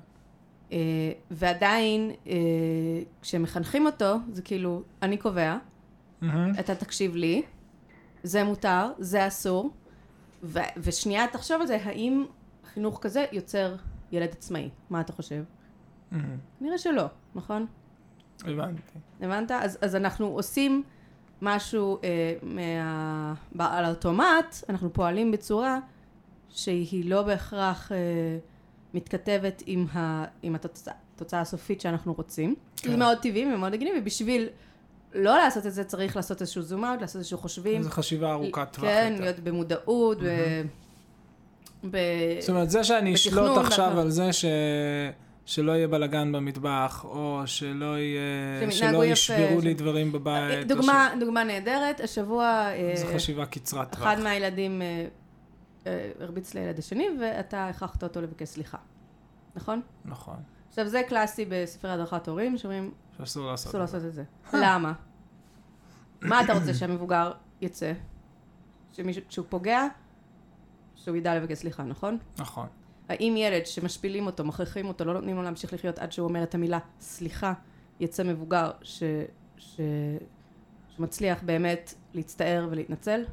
אה, 0.72 0.78
ועדיין, 1.32 2.12
אה, 2.28 2.36
כשמחנכים 3.22 3.86
אותו, 3.86 4.16
זה 4.32 4.42
כאילו, 4.42 4.84
אני 5.02 5.18
קובע, 5.18 5.58
מהמם. 6.22 6.54
אתה 6.60 6.76
תקשיב 6.76 7.16
לי, 7.16 7.42
זה 8.24 8.44
מותר, 8.44 8.92
זה 9.00 9.28
אסור, 9.28 9.70
ו- 10.44 10.60
ושנייה 10.78 11.28
תחשוב 11.32 11.62
על 11.62 11.68
זה, 11.68 11.78
האם 11.84 12.26
חינוך 12.74 13.00
כזה 13.02 13.26
יוצר 13.32 13.76
ילד 14.12 14.30
עצמאי? 14.32 14.70
מה 14.90 15.02
אתה 15.02 15.14
חושב? 15.14 15.44
מהמם. 16.12 16.38
נראה 16.62 16.78
שלא, 16.78 17.06
נכון? 17.36 17.66
הבנתי. 18.46 19.00
הבנת? 19.22 19.52
אז, 19.52 19.78
אז 19.82 19.96
אנחנו 19.96 20.28
עושים 20.28 20.84
משהו 21.42 21.98
אה, 22.04 22.34
מה... 23.52 23.78
על 23.78 23.86
האוטומט, 23.86 24.64
אנחנו 24.70 24.94
פועלים 24.94 25.32
בצורה 25.32 25.80
שהיא 26.50 27.10
לא 27.10 27.24
בהכרח 27.24 27.92
אה, 27.92 27.98
מתכתבת 28.94 29.64
עם, 29.66 29.86
ה... 29.94 30.26
עם 30.42 30.56
התוצאה, 30.56 30.94
התוצאה 31.16 31.42
הסופית 31.42 31.82
שאנחנו 31.82 32.14
רוצים. 32.14 32.56
כן. 32.78 32.92
זה 32.92 32.98
מאוד 32.98 33.18
טבעי 33.18 33.54
ומאוד 33.54 33.74
הגיוני, 33.74 34.00
ובשביל 34.00 34.50
לא 35.14 35.38
לעשות 35.38 35.66
את 35.66 35.74
זה 35.74 35.84
צריך 35.84 36.16
לעשות 36.16 36.42
איזשהו 36.42 36.62
זום 36.62 36.86
אאוט, 36.86 37.02
לעשות 37.02 37.16
איזשהו 37.16 37.38
חושבים. 37.38 37.84
זו 37.84 37.90
חשיבה 37.90 38.32
ארוכת 38.32 38.68
טווח 38.72 38.86
כן, 38.86 39.10
יותר. 39.12 39.24
להיות 39.24 39.40
במודעות, 39.40 40.18
ב... 40.24 40.26
ב... 41.92 41.98
זאת 42.40 42.50
אומרת, 42.50 42.70
זה 42.70 42.84
שאני 42.84 43.14
אשלוט 43.14 43.58
עכשיו 43.58 43.86
ואנחנו- 43.86 44.02
על 44.02 44.10
זה 44.10 44.34
ש... 44.34 44.46
שלא 45.50 45.72
יהיה 45.72 45.88
בלאגן 45.88 46.32
במטבח, 46.32 47.02
או 47.04 47.42
שלא 47.46 47.98
יהיה... 47.98 48.72
שלא 48.72 49.06
ישברו 49.06 49.62
ש- 49.62 49.64
לי 49.64 49.74
דברים 49.74 50.12
בבית. 50.12 50.64
או 50.64 50.76
דוגמה, 50.76 51.10
דוגמה 51.20 51.44
נהדרת, 51.44 52.00
השבוע... 52.00 52.46
אה, 52.46 52.94
ש... 52.96 53.00
זו 53.00 53.08
חשיבה 53.16 53.46
קצרת 53.46 53.92
טווח. 53.92 54.08
אחד 54.08 54.20
מהילדים 54.20 54.82
אה, 54.82 55.08
אה, 55.88 56.12
הרביץ 56.20 56.54
לילד 56.54 56.80
השני, 56.80 57.08
ואתה 57.22 57.68
הכרחת 57.68 58.04
אותו 58.04 58.22
לבקש 58.22 58.48
סליחה. 58.48 58.78
נכון? 59.56 59.82
נכון. 60.06 60.36
עכשיו, 60.70 60.88
זה 60.88 61.02
קלאסי 61.08 61.46
בספרי 61.50 61.92
הדרכת 61.92 62.28
הורים, 62.28 62.58
שאומרים, 62.58 62.92
שאסור 63.18 63.48
לעשות. 63.48 63.74
לעשות 63.74 64.06
את 64.06 64.14
זה. 64.14 64.24
למה? 64.64 64.94
מה 66.22 66.42
אתה 66.42 66.54
רוצה 66.54 66.74
שהמבוגר 66.74 67.32
יצא? 67.62 67.94
שמישהו, 68.92 69.22
כשהוא 69.30 69.46
פוגע, 69.50 69.84
שהוא 70.96 71.16
ידע 71.16 71.36
לבקש 71.36 71.58
סליחה, 71.58 71.84
נכון? 71.84 72.18
נכון. 72.38 72.68
האם 73.10 73.38
ילד 73.38 73.66
שמשפילים 73.66 74.26
אותו, 74.26 74.46
מכריחים 74.46 74.88
אותו, 74.88 75.06
לא 75.06 75.14
נותנים 75.14 75.36
לו 75.36 75.44
להמשיך 75.44 75.74
לחיות 75.74 76.00
עד 76.00 76.12
שהוא 76.12 76.28
אומר 76.28 76.44
את 76.44 76.56
המילה 76.56 76.80
סליחה, 77.00 77.54
יצא 78.00 78.24
מבוגר 78.24 78.72
ש... 78.82 79.04
ש... 79.58 79.80
שמצליח 80.96 81.44
באמת 81.44 81.94
להצטער 82.14 82.68
ולהתנצל? 82.72 83.24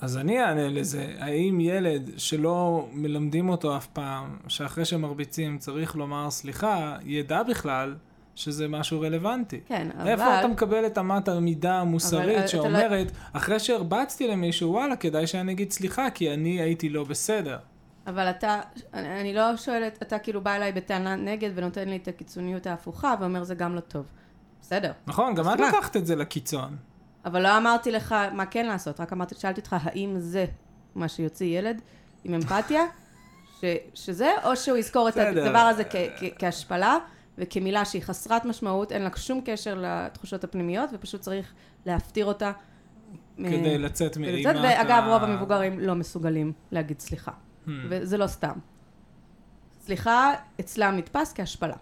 אז 0.00 0.16
אני 0.16 0.40
אענה 0.40 0.68
לזה. 0.68 1.14
האם 1.18 1.60
ילד 1.60 2.10
שלא 2.16 2.88
מלמדים 2.92 3.48
אותו 3.48 3.76
אף 3.76 3.86
פעם, 3.86 4.36
שאחרי 4.48 4.84
שמרביצים 4.84 5.58
צריך 5.58 5.96
לומר 5.96 6.30
סליחה, 6.30 6.96
ידע 7.04 7.42
בכלל 7.42 7.94
שזה 8.34 8.68
משהו 8.68 9.00
רלוונטי? 9.00 9.60
כן, 9.66 9.88
אבל... 9.98 10.08
איפה 10.08 10.40
אתה 10.40 10.48
מקבל 10.48 10.86
את 10.86 10.98
אמת 10.98 11.28
המידה 11.28 11.70
אבל, 11.72 11.80
המוסרית 11.80 12.36
אה, 12.36 12.38
אתה 12.38 12.48
שאומרת, 12.48 13.12
אחרי 13.32 13.58
שהרבצתי 13.60 14.28
למישהו, 14.28 14.70
וואלה, 14.70 14.96
כדאי 14.96 15.26
שאני 15.26 15.52
אגיד 15.52 15.70
סליחה, 15.70 16.10
כי 16.10 16.34
אני 16.34 16.60
הייתי 16.60 16.88
לא 16.88 17.04
בסדר. 17.04 17.58
אבל 18.10 18.30
אתה, 18.30 18.60
אני, 18.94 19.20
אני 19.20 19.34
לא 19.34 19.56
שואלת, 19.56 19.98
אתה 20.02 20.18
כאילו 20.18 20.40
בא 20.40 20.56
אליי 20.56 20.72
בטענה 20.72 21.16
נגד 21.16 21.50
ונותן 21.54 21.88
לי 21.88 21.96
את 21.96 22.08
הקיצוניות 22.08 22.66
ההפוכה 22.66 23.14
ואומר 23.20 23.44
זה 23.44 23.54
גם 23.54 23.74
לא 23.74 23.80
טוב. 23.80 24.06
בסדר. 24.60 24.92
נכון, 25.06 25.34
גם 25.34 25.44
את. 25.48 25.60
לקחת 25.60 25.96
את 25.96 26.06
זה 26.06 26.16
לקיצון. 26.16 26.76
אבל 27.24 27.42
לא 27.42 27.56
אמרתי 27.56 27.90
לך 27.90 28.14
מה 28.32 28.46
כן 28.46 28.66
לעשות, 28.66 29.00
רק 29.00 29.12
אמרתי, 29.12 29.34
שאלתי 29.34 29.60
אותך 29.60 29.76
האם 29.82 30.14
זה 30.18 30.44
מה 30.94 31.08
שיוציא 31.08 31.58
ילד 31.58 31.80
עם 32.24 32.34
אמפתיה, 32.34 32.82
ש, 33.60 33.64
שזה, 33.94 34.30
או 34.44 34.56
שהוא 34.56 34.76
יזכור 34.78 35.08
את. 35.08 35.16
הדבר 35.16 35.58
הזה 35.58 35.84
כ, 35.84 35.96
כ, 36.18 36.24
כהשפלה 36.38 36.96
וכמילה 37.38 37.84
שהיא 37.84 38.02
חסרת 38.02 38.44
משמעות, 38.44 38.92
אין 38.92 39.02
לה 39.02 39.10
שום 39.16 39.40
קשר 39.44 39.82
לתחושות 39.82 40.44
הפנימיות 40.44 40.90
ופשוט 40.92 41.20
צריך 41.20 41.52
להפטיר 41.86 42.26
אותה 42.26 42.52
כדי 43.36 43.78
לצאת 43.78 44.14
כדי 44.14 44.20
מאימת 44.22 44.46
לצאת, 44.46 44.56
ואגב, 44.64 45.04
ה- 45.04 45.12
רוב 45.12 45.22
המבוגרים 45.24 45.80
לא 45.80 45.94
מסוגלים 45.94 46.52
להגיד 46.72 47.00
סליחה. 47.00 47.32
Hmm. 47.70 47.86
וזה 47.88 48.18
לא 48.18 48.26
סתם. 48.26 48.58
סליחה, 49.80 50.34
אצלם 50.60 50.96
נתפס 50.96 51.32
כהשפלה. 51.32 51.76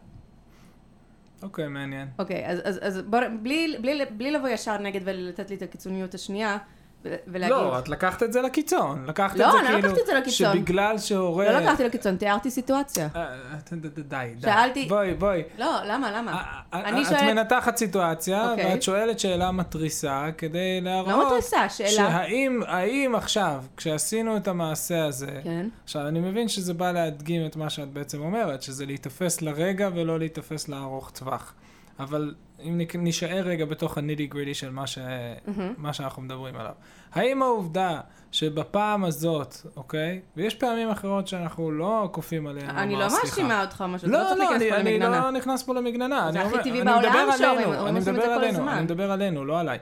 אוקיי, 1.42 1.68
מעניין. 1.68 2.08
אוקיי, 2.18 2.46
אז, 2.46 2.58
אז, 2.64 2.78
אז 2.82 3.02
בוא, 3.02 3.20
בלי, 3.42 3.76
בלי, 3.80 4.04
בלי 4.16 4.30
לבוא 4.30 4.48
ישר 4.48 4.78
נגד 4.78 5.00
ולתת 5.04 5.50
לי 5.50 5.56
את 5.56 5.62
הקיצוניות 5.62 6.14
השנייה, 6.14 6.58
ולהגיד... 7.04 7.56
לא, 7.56 7.78
את 7.78 7.88
לקחת 7.88 8.22
את 8.22 8.32
זה 8.32 8.42
לקיצון. 8.42 9.04
לקחת 9.06 9.36
לא, 9.36 9.46
את 9.46 9.52
זה 9.52 9.58
אני 9.58 9.68
לא 9.68 9.72
כאילו... 9.72 9.88
לקחתי 9.88 10.00
את 10.00 10.06
זה 10.06 10.14
לקיצון. 10.14 10.52
שבגלל 10.52 10.98
שהורה... 10.98 11.52
לא 11.52 11.58
לקחתי 11.58 11.84
לקיצון, 11.84 12.16
תיארתי 12.16 12.50
סיטואציה. 12.50 13.08
אה, 13.16 13.26
ד- 13.72 13.86
די, 14.00 14.00
די. 14.34 14.40
שאלתי- 14.42 14.86
בואי, 14.88 15.14
בואי. 15.14 15.42
לא, 15.58 15.78
למה, 15.84 16.10
למה? 16.18 16.42
אה, 16.74 16.88
אני 16.88 17.02
את 17.02 17.06
שואלת- 17.08 17.22
מנתחת 17.22 17.76
סיטואציה, 17.76 18.50
אוקיי. 18.50 18.66
ואת 18.72 18.82
שואלת 18.82 19.18
שאלה 19.18 19.50
מתריסה 19.52 20.26
כדי 20.38 20.80
להראות... 20.80 21.08
לא 21.08 21.26
מתריסה, 21.26 21.68
שאלה. 21.68 21.90
שהאם 21.90 22.60
האם 22.66 23.14
עכשיו, 23.14 23.62
כשעשינו 23.76 24.36
את 24.36 24.48
המעשה 24.48 25.04
הזה, 25.04 25.40
כן. 25.44 25.68
עכשיו 25.84 26.08
אני 26.08 26.20
מבין 26.20 26.48
שזה 26.48 26.74
בא 26.74 26.92
להדגים 26.92 27.46
את 27.46 27.56
מה 27.56 27.70
שאת 27.70 27.88
בעצם 27.92 28.20
אומרת, 28.20 28.62
שזה 28.62 28.86
להיתפס 28.86 29.42
לרגע 29.42 29.88
ולא 29.94 30.18
להיתפס 30.18 30.68
לארוך 30.68 31.10
טווח. 31.10 31.52
אבל 31.98 32.34
אם 32.62 32.80
נישאר 32.94 33.42
רגע 33.44 33.64
בתוך 33.64 33.98
הנידי 33.98 34.26
גרידי 34.26 34.54
של 34.54 34.70
מה, 34.70 34.86
ש... 34.86 34.98
מהמם. 35.46 35.74
מה 35.76 35.92
שאנחנו 35.92 36.22
מדברים 36.22 36.56
עליו. 36.56 36.72
האם 37.12 37.42
העובדה 37.42 38.00
שבפעם 38.32 39.04
הזאת, 39.04 39.54
אוקיי, 39.76 40.20
ויש 40.36 40.54
פעמים 40.54 40.90
אחרות 40.90 41.28
שאנחנו 41.28 41.70
לא 41.70 42.08
כופים 42.12 42.46
עליהם 42.46 42.70
אני 42.70 42.96
לא. 42.96 43.06
מאשימה 43.22 43.64
אותך 43.64 43.84
משהו, 43.88 44.08
לא, 44.08 44.22
לא 44.22 44.36
לא, 44.38 44.56
אני, 44.56 44.70
פה 44.70 44.76
אני. 44.76 44.98
לא 44.98 45.30
נכנס 45.30 45.62
פה 45.62 45.74
למגננה. 45.74 46.32
זה 46.32 46.40
הכי 46.40 46.56
טבעי 46.64 46.84
בעולם 46.84 47.28
שאומרים- 47.38 47.96
את 47.96 48.02
זה 48.02 48.12
כל 48.12 48.44
הזמן. 48.44 48.68
אני 48.68 48.82
מדבר 48.82 49.10
עלינו, 49.12 49.44
לא 49.44 49.60
עליי. 49.60 49.78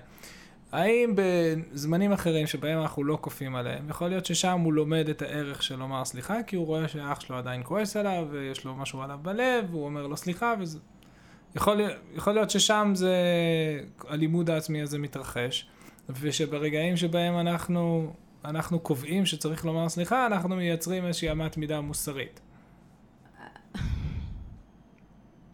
האם 0.72 1.14
בזמנים 1.14 2.12
אחרים 2.12 2.46
שבהם 2.46 2.80
אנחנו 2.82 3.04
לא 3.04 3.18
כופים 3.20 3.56
עליהם, 3.56 3.88
יכול 3.88 4.08
להיות 4.08 4.26
ששם 4.26 4.60
הוא 4.60 4.72
לומד 4.72 5.08
את 5.08 5.22
הערך 5.22 5.62
של 5.62 5.76
לומר 5.76 6.04
סליחה, 6.04 6.42
כי 6.42 6.56
הוא 6.56 6.66
רואה 6.66 6.88
שהאח 6.88 7.20
שלו 7.20 7.36
עדיין 7.36 7.60
כועס 7.64 7.96
עליו, 7.96 8.26
ויש 8.30 8.64
לו 8.64 8.74
משהו 8.74 9.02
עליו 9.02 9.18
בלב, 9.22 9.64
והוא 9.70 9.84
אומר 9.84 10.06
לו 10.06 10.16
סליחה, 10.16 10.54
וזה... 10.60 10.78
יכול, 11.56 11.80
יכול 12.14 12.32
להיות 12.32 12.50
ששם 12.50 12.92
זה, 12.94 13.14
הלימוד 14.08 14.50
העצמי 14.50 14.82
הזה 14.82 14.98
מתרחש, 14.98 15.68
ושברגעים 16.20 16.96
שבהם 16.96 17.38
אנחנו, 17.38 18.12
אנחנו 18.44 18.80
קובעים 18.80 19.26
שצריך 19.26 19.64
לומר 19.64 19.88
סליחה, 19.88 20.26
אנחנו 20.26 20.56
מייצרים 20.56 21.06
איזושהי 21.06 21.32
אמת 21.32 21.56
מידה 21.56 21.80
מוסרית. 21.80 22.40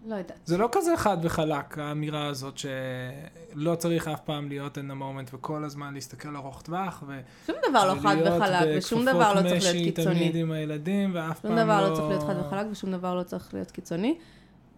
לא 0.07 0.15
יודעת. 0.15 0.39
זה 0.45 0.59
לא 0.59 0.69
כזה 0.73 0.97
חד 0.97 1.17
וחלק, 1.23 1.79
האמירה 1.79 2.27
הזאת 2.27 2.59
שלא 2.59 3.75
צריך 3.75 4.09
אף 4.09 4.21
פעם 4.21 4.49
להיות 4.49 4.79
in 4.79 4.91
the 4.91 4.95
moment 4.95 5.37
וכל 5.37 5.65
הזמן 5.65 5.95
להסתכל 5.95 6.37
ארוך 6.37 6.63
טווח, 6.63 7.03
ו... 7.07 7.21
שום 7.47 7.57
דבר 7.71 7.95
לא 7.95 8.01
חד 8.01 8.17
ולהיות 8.21 8.43
וחלק, 8.43 8.69
ושום 8.77 9.05
בכפפות 9.05 9.15
דבר 9.15 9.35
לא 9.35 9.41
צריך 9.49 9.55
משי 9.55 9.73
להיות 9.73 9.95
תמיד 9.95 10.17
קיצוני. 10.17 10.41
עם 10.41 10.53
הילדים, 10.53 11.11
ואף 11.15 11.41
פעם 11.41 11.51
שום 11.51 11.59
לא... 11.59 11.65
דבר 11.65 11.89
לא 11.91 11.95
צריך 11.95 12.09
להיות 12.09 12.23
חד 12.23 12.35
וחלק, 12.47 12.67
ושום 12.71 12.93
דבר 12.93 13.15
לא 13.15 13.23
צריך 13.23 13.55
להיות 13.55 13.71
קיצוני. 13.71 14.19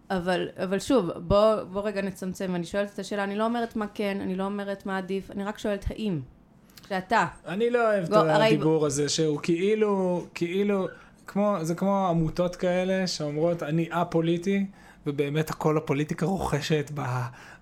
אבל, 0.09 0.49
אבל 0.63 0.79
שוב, 0.79 1.09
בוא, 1.11 1.63
בוא 1.63 1.81
רגע 1.81 2.01
נצמצם, 2.01 2.49
ואני 2.53 2.65
שואלת 2.65 2.93
את 2.93 2.99
השאלה, 2.99 3.23
אני 3.23 3.35
לא 3.35 3.45
אומרת 3.45 3.75
מה 3.75 3.85
כן, 3.93 4.17
אני 4.21 4.35
לא 4.35 4.43
אומרת 4.43 4.85
מה 4.85 4.97
עדיף, 4.97 5.31
אני 5.31 5.43
רק 5.43 5.57
שואלת 5.57 5.85
האם. 5.89 6.19
שאתה, 6.89 7.25
אני 7.47 7.69
לא 7.69 7.87
אוהב 7.91 8.03
את 8.03 8.09
לא, 8.09 8.17
הרי- 8.17 8.45
הדיבור 8.47 8.85
הזה, 8.85 9.09
שהוא 9.09 9.39
כאילו, 9.43 10.25
כאילו, 10.33 10.87
כמו, 11.27 11.57
זה 11.61 11.75
כמו 11.75 12.07
עמותות 12.07 12.55
כאלה 12.55 13.07
שאומרות, 13.07 13.63
אני 13.63 13.87
א-פוליטי, 13.91 14.65
ובאמת 15.07 15.49
הכל 15.49 15.77
הפוליטיקה 15.77 16.25
רוכשת 16.25 16.91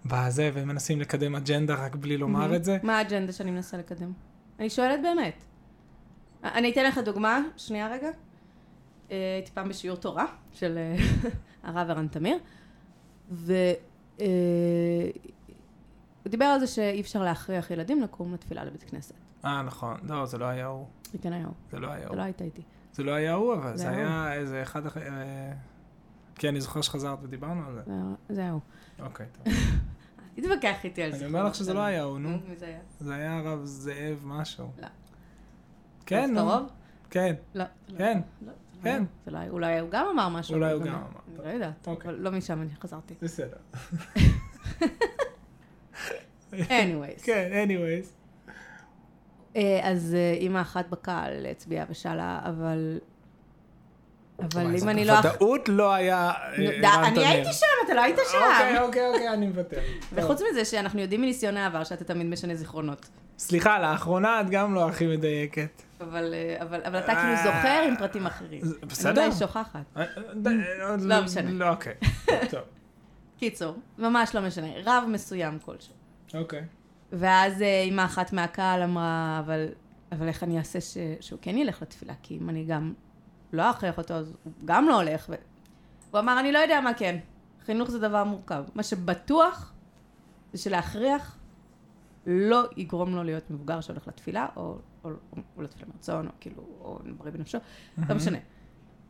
בזה, 0.06 0.50
והם 0.54 0.68
מנסים 0.68 1.02
לקדם 1.02 1.36
אג'נדה 1.36 1.76
רק 1.76 1.96
בלי 1.96 2.18
לומר 2.18 2.40
מהמם. 2.40 2.56
את 2.56 2.64
זה. 2.64 2.78
מה 2.84 2.98
האג'נדה 2.98 3.32
שאני 3.32 3.52
מנסה 3.52 3.78
לקדם? 3.78 4.12
אני 4.60 4.70
שואלת 4.70 5.00
באמת. 5.02 5.44
אני 6.44 6.72
אתן 6.72 6.86
לך 6.86 6.98
דוגמה, 6.98 7.42
שנייה 7.58 7.92
רגע. 7.92 8.10
אה, 9.12 9.34
הייתי 9.36 9.52
פעם 9.52 9.70
בשיעור 9.70 9.98
תורה 9.98 10.26
של 10.54 10.78
אה, 10.78 10.96
הרב 11.64 11.90
ערן 11.90 12.08
תמיר, 12.08 12.38
והוא 13.32 14.28
דיבר 16.26 16.46
על 16.46 16.60
זה 16.60 16.68
שאי 16.68 17.02
אפשר 17.02 17.24
להכריח 17.24 17.72
ילדים 17.72 18.02
לקום 18.02 18.34
לתפילה 18.34 18.64
לבית 18.66 18.84
כנסת. 18.84 19.14
אה, 19.46 19.62
נכון. 19.62 19.98
לא, 20.04 20.26
זה 20.26 20.38
לא 20.38 20.46
היה 20.46 20.66
הוא. 20.66 20.88
זה 21.12 21.18
כן 21.18 21.34
היה 21.34 21.46
הוא, 21.46 21.54
זה 21.72 21.80
לא 21.80 21.88
היה 21.88 22.02
זה 22.02 22.08
הוא. 22.08 22.18
לא 22.18 22.22
היית 22.22 22.42
איתי. 22.42 22.62
זה 22.94 23.04
לא 23.04 23.12
היה 23.12 23.34
הוא, 23.34 23.54
אבל 23.54 23.72
זה 23.78 23.84
זה 23.84 23.90
היה 23.90 24.34
איזה 24.34 24.62
אחד 24.64 24.86
אחר... 24.86 25.00
אה, 25.02 25.54
כי 26.36 26.50
אני 26.50 26.62
זוכר 26.62 26.82
שחזרת 26.82 27.20
ודיברנו 27.24 27.68
על 27.68 27.74
זה. 27.74 27.82
זה 27.86 27.92
היה- 27.94 28.14
זה 28.30 28.50
הוא. 28.50 28.60
אוקיי, 29.00 29.26
טוב. 29.32 29.54
תתווכח 30.36 30.84
איתי 30.86 31.04
על 31.04 31.12
זה. 31.12 31.18
אני 31.18 31.26
אומר 31.26 31.44
לך 31.46 31.56
שזה 31.56 31.74
לא 31.74 31.80
היה 31.80 32.04
הוא, 32.04 32.20
נו. 32.20 32.30
מי 32.50 32.56
זה 32.56 32.66
היה? 32.66 32.80
זה 33.00 33.14
היה 33.14 33.38
הרב 33.38 33.60
זאב 33.66 34.22
משהו. 34.26 34.72
לא. 34.82 34.88
כן, 36.06 36.32
נו. 36.34 36.50
כן, 37.10 37.36
לא. 37.56 37.64
לא. 37.90 37.98
כן. 37.98 38.20
כן. 38.84 38.90
היה. 38.90 39.00
זה 39.26 39.32
לא. 39.32 39.40
אולי 39.50 39.80
הוא 39.80 39.90
גם 39.90 40.08
אמר 40.14 40.30
משהו. 40.30 40.56
אולי 40.56 40.72
הוא 40.72 40.82
גם 40.82 40.88
לא. 40.88 40.98
אמר. 40.98 41.06
אני 41.40 41.48
לא 41.48 41.54
יודעת, 41.54 41.88
אוקיי. 41.88 42.12
אבל 42.12 42.20
לא 42.20 42.32
משם 42.32 42.62
אני 42.62 42.70
חזרתי. 42.82 43.14
בסדר. 43.22 43.58
anyways. 46.54 47.24
כן, 47.26 47.68
anyways. 47.68 48.08
אה, 49.56 49.80
אז 49.84 50.16
אה, 50.16 50.34
אימא 50.34 50.62
אחת 50.62 50.90
בקהל 50.90 51.46
הצביעה 51.46 51.86
ושאלה, 51.90 52.42
אבל... 52.46 53.00
אבל 54.40 54.76
אם 54.84 54.90
אני 54.90 55.06
לא... 55.06 55.22
בוודאות 55.22 55.70
לא 55.70 55.94
היה... 55.94 56.32
אה, 56.84 57.08
אני. 57.08 57.26
הייתי 57.26 57.54
שם, 57.54 57.66
אתה 57.86 57.94
לא 57.94 58.02
היית 58.02 58.20
אוקיי, 58.20 58.32
שם. 58.32 58.82
אוקיי, 58.82 59.08
אוקיי, 59.10 59.30
אני 59.34 59.48
מוותר. 59.48 59.80
וחוץ 60.14 60.42
מזה 60.52 60.66
שאנחנו 60.66 61.02
יודעים 61.02 61.22
מניסיון 61.22 61.58
העבר 61.58 61.84
שאתה 61.84 62.04
תמיד 62.04 62.28
משנה 62.28 62.56
זיכרונות. 62.56 63.10
סליחה, 63.38 63.80
לאחרונה 63.80 64.42
את 64.42 64.50
גם 64.50 64.76
לא 64.76 64.90
הכי 64.90 65.08
מדייקת. 65.08 65.82
אבל 66.02 66.34
אה, 66.34 66.56
אבל- 66.62 66.82
אבל 66.86 67.00
אתה 67.00 67.16
כאילו 67.16 67.36
זוכר 67.44 67.84
עם 67.88 67.96
פרטים 67.98 68.26
אחרים. 68.26 68.62
זה- 68.66 68.76
אני 68.82 68.90
בסדר. 68.90 69.26
אולי 69.26 69.36
שוכחת. 69.40 69.80
אה, 69.98 70.02
אה, 70.02 70.06
אה, 70.82 70.96
לא 71.00 71.24
משנה. 71.24 71.52
לא, 71.52 71.70
אוקיי. 71.70 71.94
טוב, 72.50 72.60
קיצור, 73.40 73.76
ממש 73.98 74.36
לא 74.36 74.42
משנה. 74.42 74.68
רב 74.86 75.04
מסוים 75.08 75.60
כלשהו. 75.66 75.94
אוקיי. 76.34 76.62
ואז 77.14 77.62
אה, 77.62 77.82
אימא 77.82 78.06
אחת 78.06 78.34
מהקהל 78.34 78.82
אמרה, 78.84 79.42
אבל, 79.46 79.66
אבל 80.12 80.28
איך 80.28 80.44
אני 80.44 80.58
אעשה 80.58 80.82
ש, 80.82 80.98
שהוא 81.20 81.40
כן 81.42 81.58
ילך 81.58 81.82
לתפילה? 81.82 82.14
כי 82.24 82.38
אם 82.42 82.50
אני 82.50 82.66
גם 82.66 82.94
לא 83.54 83.70
אכריח 83.70 83.98
אותו, 83.98 84.14
אז 84.14 84.34
הוא 84.44 84.54
גם 84.66 84.88
לא 84.88 85.02
הולך. 85.02 85.26
ו... 85.30 85.34
הוא 86.12 86.20
אמר, 86.20 86.40
אני 86.40 86.52
לא 86.52 86.60
יודע 86.60 86.82
מה 86.82 86.94
כן. 86.94 87.20
חינוך 87.66 87.92
זה 87.92 88.00
דבר 88.00 88.24
מורכב. 88.24 88.64
מה 88.76 88.84
שבטוח 88.84 89.74
זה 90.54 90.62
שלהכריח 90.62 91.38
לא 92.28 92.64
יגרום 92.78 93.16
לו 93.16 93.24
להיות 93.24 93.52
מבוגר 93.52 93.82
שהולך 93.82 94.08
לתפילה, 94.08 94.48
או, 94.56 94.78
או, 95.04 95.10
או 95.58 95.62
לתפילה 95.62 95.88
מרצון, 95.94 96.28
או 96.28 96.32
כאילו, 96.40 96.64
או 96.80 97.00
בריא 97.18 97.32
בנפשו, 97.32 97.58
לא 98.10 98.16
משנה. 98.16 98.38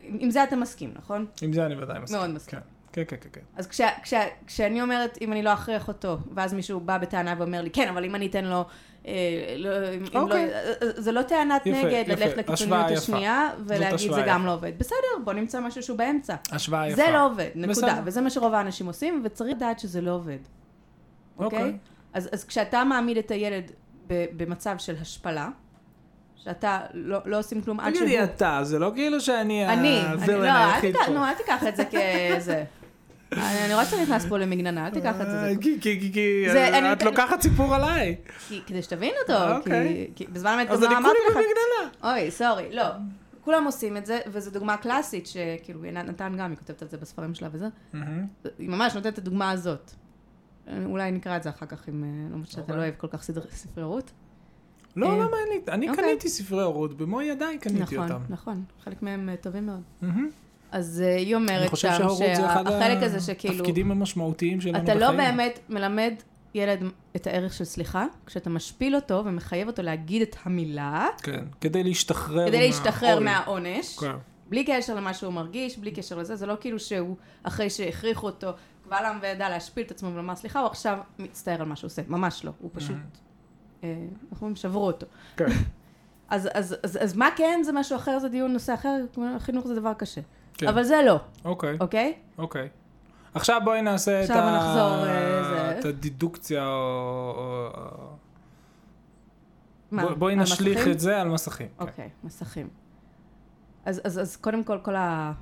עם 0.02 0.18
עם 0.20 0.30
זה 0.30 0.44
אתה 0.44 0.56
מסכים, 0.56 0.92
נכון? 0.96 1.26
עם 1.42 1.54
זה 1.54 1.66
אני 1.66 1.76
ודאי 1.76 2.00
מסכים. 2.00 2.20
מאוד 2.20 2.30
מסכים. 2.30 2.60
כן, 2.60 2.66
כן, 2.94 3.04
כן, 3.08 3.16
כן. 3.34 3.42
אז 3.56 3.68
כשה, 3.68 3.90
כשה, 4.04 4.24
כשאני 4.48 4.82
אומרת, 4.82 5.18
אם 5.22 5.32
אני 5.32 5.44
לא 5.44 5.54
אכריח 5.54 5.88
אותו, 5.88 6.18
ואז 6.36 6.54
מישהו 6.54 6.80
בא 6.80 6.98
בטענה 6.98 7.36
ואומר 7.38 7.62
לי, 7.62 7.70
כן, 7.70 7.90
אבל 7.90 8.06
אם 8.06 8.16
אני 8.16 8.28
אתן 8.28 8.46
לו, 8.46 8.66
אה, 9.08 9.14
לא, 9.58 9.70
לא, 9.80 10.20
אוקיי. 10.22 10.54
אה, 10.54 10.60
אה, 10.70 10.74
זה 10.96 11.12
לא 11.12 11.22
טענת 11.22 11.66
יפה, 11.66 11.78
נגד, 11.78 12.04
יפה. 12.08 12.26
ללכת 12.26 12.38
לקיצוניות. 12.38 12.92
השנייה, 12.92 13.50
ולהגיד 13.66 14.14
זה 14.14 14.24
גם 14.28 14.40
יפה. 14.40 14.48
לא 14.48 14.54
עובד. 14.54 14.72
בסדר, 14.78 15.24
בוא 15.24 15.34
נמצא 15.34 15.60
משהו 15.60 15.84
שהוא 15.84 15.98
באמצע. 15.98 16.36
השוואה 16.52 16.88
יפה. 16.88 16.96
זה 16.96 17.12
לא 17.14 17.26
עובד, 17.26 17.50
נקודה. 17.56 17.70
בסדר. 17.70 18.02
וזה 18.06 18.22
מה 18.22 18.30
שרוב 18.30 18.54
האנשים 18.54 18.88
עושים, 18.88 19.22
וצריך 19.26 19.56
לדעת 19.56 19.80
שזה 19.80 20.02
לא 20.02 20.12
עובד. 20.12 20.38
אוקיי? 21.38 21.60
אוקיי. 21.60 21.78
אז, 22.14 22.30
אז 22.32 22.44
כשאתה 22.44 22.84
מעמיד 22.84 23.18
את 23.18 23.32
הילד 23.32 23.72
במצב 24.08 24.76
של 24.78 24.96
השפלה, 25.02 25.50
שאתה 26.36 26.80
לא, 26.94 27.20
לא 27.26 27.40
עושים 27.40 27.62
כלום 27.62 27.80
עד 27.80 27.96
שהוא... 27.96 28.06
תגידי 28.06 28.24
אתה, 28.24 28.60
זה 28.64 28.80
לא 28.80 28.92
כאילו 28.96 29.22
שאני 29.22 29.68
אני, 29.68 30.02
אני, 30.02 30.28
לא, 30.28 30.34
אל 30.34 30.46
היחיד 30.46 30.92
תיקח, 30.92 31.06
פה. 31.06 31.14
נו, 31.14 31.26
אל 31.26 31.34
תיקח 31.34 31.64
את 31.68 31.76
זה 31.76 31.84
כזה. 32.36 32.64
אני 33.38 33.66
אני 33.66 33.74
רואה 33.74 33.86
שאתה 33.86 34.02
נכנס 34.02 34.26
פה 34.26 34.38
למגננה, 34.38 34.86
אל 34.88 34.92
תיקח 34.92 35.22
את 35.22 35.26
זה. 35.26 35.44
אה, 35.48 35.54
כי- 35.62 35.78
כי- 35.82 36.12
כי- 36.14 36.46
זה- 36.52 36.78
אני- 36.78 36.94
את 36.94 37.04
לוקחת 37.04 37.42
סיפור 37.42 37.76
עליי. 37.76 38.16
כי- 38.48 38.62
כדי 38.68 38.82
שתבין 38.82 39.12
אותו, 39.22 39.56
אוקיי. 39.58 40.08
כי- 40.16 40.28
בזמן 40.28 40.52
אמת 40.60 40.68
גם 40.68 40.74
אז 40.74 40.82
לא 40.82 40.88
אני 40.88 40.96
אמרתי 40.98 41.18
כולי 41.34 41.46
לך, 41.46 41.50
במגננה. 41.50 42.14
אוי, 42.14 42.32
סורי, 42.32 42.76
לא. 42.76 42.84
כולם 43.42 43.66
עושים 43.66 43.98
את 43.98 44.06
זה, 44.06 44.20
וזו 44.32 44.52
דוגמה 44.52 44.78
קלאסית, 44.78 45.28
שכאילו, 45.28 45.82
נתן 45.92 46.34
גם, 46.38 46.50
היא 46.50 46.58
כותבת 46.58 46.84
את 46.84 46.92
זה 46.92 46.98
בספרים 46.98 47.34
שלה 47.36 47.50
וזה. 47.52 47.68
היא 48.60 48.70
ממש 48.70 48.96
נותנת 48.96 49.14
את 49.14 49.18
הדוגמה 49.18 49.52
הזאת. 49.52 49.92
אולי 50.86 51.12
נקרא 51.12 51.38
את 51.38 51.44
זה 51.44 51.50
אחר 51.50 51.66
כך, 51.66 51.90
אם, 51.90 52.04
אה, 52.04 52.10
לא 52.38 52.46
שאתה 52.46 52.62
אוקיי. 52.62 52.76
לא 52.76 52.82
אוהב 52.82 52.94
כל 52.98 53.08
כך 53.08 53.24
ספרי 53.24 53.84
רות. 53.84 54.12
לא, 54.96 55.08
אה, 55.10 55.14
למה 55.16 55.24
אין 55.38 55.50
לי? 55.50 55.74
אני 55.74 55.90
אוקיי. 55.90 56.04
קניתי 56.04 56.30
ספרי 56.30 56.64
הורות, 56.64 56.98
במו 56.98 57.22
ידיי 57.22 57.58
קניתי 57.58 57.82
נכון, 57.96 58.12
אותם. 58.12 58.22
נכון, 58.30 58.64
חלק 58.84 59.02
מהם 59.02 59.30
אה, 59.30 59.36
טובים 59.36 59.66
מאוד. 59.66 59.82
אז 60.74 61.04
אה, 61.06 61.16
היא 61.16 61.26
אני 61.26 61.36
אומרת 61.36 61.70
חושב 61.70 61.90
שם, 61.92 61.98
שההורות 61.98 62.18
זה 62.18 62.46
אחד 62.46 62.64
שהחלק 62.70 63.04
הזה 63.04 63.20
שכאילו, 63.20 63.54
התפקידים 63.54 63.92
המשמעותיים 63.92 64.62
שלנו 64.62 64.78
אתה 64.78 64.84
בחיים. 64.84 65.00
לא 65.00 65.12
באמת 65.12 65.60
מלמד 65.70 66.14
ילד 66.54 66.84
את 67.16 67.28
הערך 67.28 67.54
של 67.54 67.64
סליחה, 67.64 68.06
כשאתה 68.26 68.50
משפיל 68.50 68.96
אותו 68.96 69.24
ומחייב 69.26 69.68
אותו 69.68 69.82
להגיד 69.82 70.22
את 70.22 70.36
המילה, 70.44 71.08
כן, 71.24 71.46
כדי 71.62 71.84
להשתחרר 71.84 72.48
כדי 72.48 72.68
להשתחרר 72.68 73.20
מהעול. 73.20 73.24
מהעונש. 73.24 73.98
כן. 74.00 74.12
בלי 74.50 74.64
קשר 74.64 74.96
למה 74.96 75.14
שהוא 75.14 75.34
מרגיש, 75.34 75.78
בלי 75.78 75.92
קשר 75.92 76.18
לזה, 76.18 76.36
זה 76.36 76.46
לא 76.46 76.56
כאילו 76.62 76.80
שהוא, 76.80 77.16
אחרי 77.44 77.70
שהכריחו 77.70 78.26
אותו, 78.26 78.52
קבל 78.84 79.06
עם 79.06 79.18
וידע 79.22 79.50
להשפיל 79.50 79.86
את 79.86 79.92
עצמו 79.92 80.14
ולומר 80.14 80.36
סליחה, 80.36 80.60
הוא 80.60 80.68
עכשיו 80.68 80.98
מצטער 81.20 81.62
על 81.62 81.68
מה 81.68 81.76
שהוא 81.76 81.88
עושה. 81.88 82.02
ממש 82.08 82.46
לא. 82.46 82.52
הוא 82.60 82.70
פשוט 82.74 82.96
אה, 83.84 83.96
אנחנו 84.32 84.46
אומרים 84.46 84.56
שברו 84.56 84.88
אותו. 84.88 85.06
כן. 85.38 85.46
אז, 86.30 86.50
אז, 86.54 86.76
אז, 86.84 86.98
אז 87.02 87.18
מה 87.18 87.30
כן 87.36 87.60
זה 87.64 87.72
משהו 87.72 87.96
אחר, 87.96 88.20
זה 88.20 88.30
דיון 88.30 88.54
נושא 88.54 88.74
אחר, 88.74 89.06
כמו 89.14 89.26
חינוך 89.40 89.68
זה 89.68 89.76
דבר 89.76 89.94
קשה. 89.94 90.22
כן. 90.54 90.68
אבל 90.68 90.84
זה 90.84 91.02
לא, 91.06 91.20
אוקיי, 91.46 91.78
אוקיי? 91.80 92.14
אוקיי. 92.38 92.70
עכשיו 93.34 93.62
בואי 93.64 93.82
נעשה 93.82 94.24
את, 94.24 94.30
עכשיו 94.30 94.44
ה... 94.44 94.58
נחזור, 94.58 95.08
אה, 95.08 95.44
זה. 95.44 95.80
את 95.80 95.86
הדידוקציה, 95.86 96.68
או... 96.68 98.14
מה, 99.92 100.04
בוא, 100.04 100.14
בואי 100.14 100.36
נשליך 100.36 100.78
מסכים? 100.78 100.92
את 100.92 101.00
זה 101.00 101.22
על 101.22 101.30
מסכים. 101.30 101.68
כן. 101.68 101.86
אוקיי, 101.86 102.10
מסכים. 102.24 102.70
אז, 103.86 104.02
אז, 104.04 104.20
אז 104.20 104.36
קודם 104.36 104.64
כל, 104.64 104.80
כל, 104.82 104.96
ה, 104.96 105.34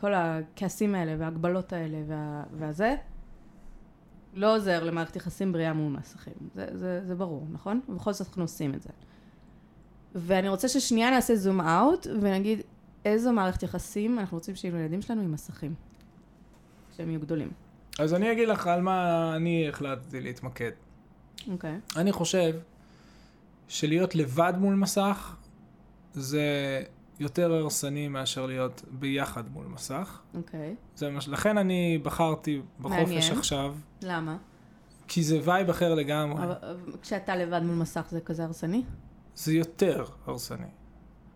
כל 0.00 0.14
הכעסים 0.14 0.94
האלה 0.94 1.14
וההגבלות 1.18 1.72
האלה 1.72 1.98
וה, 2.06 2.42
והזה, 2.58 2.94
לא 4.34 4.56
עוזר 4.56 4.84
למערכת 4.84 5.16
יחסים 5.16 5.52
בריאה 5.52 5.72
מול 5.72 5.92
מסכים. 5.92 6.34
זה, 6.54 6.66
זה, 6.72 7.00
זה 7.06 7.14
ברור, 7.14 7.46
נכון? 7.52 7.80
ובכל 7.88 8.12
זאת 8.12 8.26
אנחנו 8.28 8.42
עושים 8.42 8.74
את 8.74 8.82
זה. 8.82 8.90
ואני 10.14 10.48
רוצה 10.48 10.68
ששנייה 10.68 11.10
נעשה 11.10 11.36
זום 11.36 11.60
אאוט 11.60 12.06
ונגיד 12.20 12.60
איזו 13.08 13.32
מערכת 13.32 13.62
יחסים 13.62 14.18
אנחנו 14.18 14.36
רוצים 14.36 14.56
שיהיו 14.56 14.76
לילדים 14.76 15.02
שלנו 15.02 15.22
עם 15.22 15.32
מסכים, 15.32 15.74
כשהם 16.92 17.10
יהיו 17.10 17.20
גדולים. 17.20 17.50
אז 17.98 18.14
אני 18.14 18.32
אגיד 18.32 18.48
לך 18.48 18.66
על 18.66 18.80
מה 18.80 19.32
אני 19.36 19.68
החלטתי 19.68 20.20
להתמקד. 20.20 20.70
אוקיי. 21.50 21.78
אני 21.96 22.12
חושב 22.12 22.54
שלהיות 23.68 24.14
לבד 24.14 24.52
מול 24.58 24.74
מסך 24.74 25.36
זה 26.12 26.42
יותר 27.20 27.52
הרסני 27.52 28.08
מאשר 28.08 28.46
להיות 28.46 28.82
ביחד 28.90 29.52
מול 29.52 29.66
מסך. 29.66 30.20
אוקיי. 30.34 30.74
זה 30.96 31.10
מה. 31.10 31.20
לכן 31.28 31.58
אני 31.58 31.98
בחרתי 32.02 32.62
בחופש 32.80 32.98
מעניין. 32.98 33.38
עכשיו, 33.38 33.74
למה? 34.02 34.36
כי 35.08 35.22
זה 35.22 35.40
וייב 35.44 35.70
אחר 35.70 35.94
לגמרי. 35.94 36.44
אבל 36.44 36.54
כשאתה 37.02 37.36
לבד 37.36 37.62
מול 37.62 37.76
מסך 37.76 38.06
זה 38.10 38.20
כזה 38.20 38.44
הרסני? 38.44 38.82
זה 39.34 39.52
יותר 39.52 40.04
הרסני. 40.26 40.66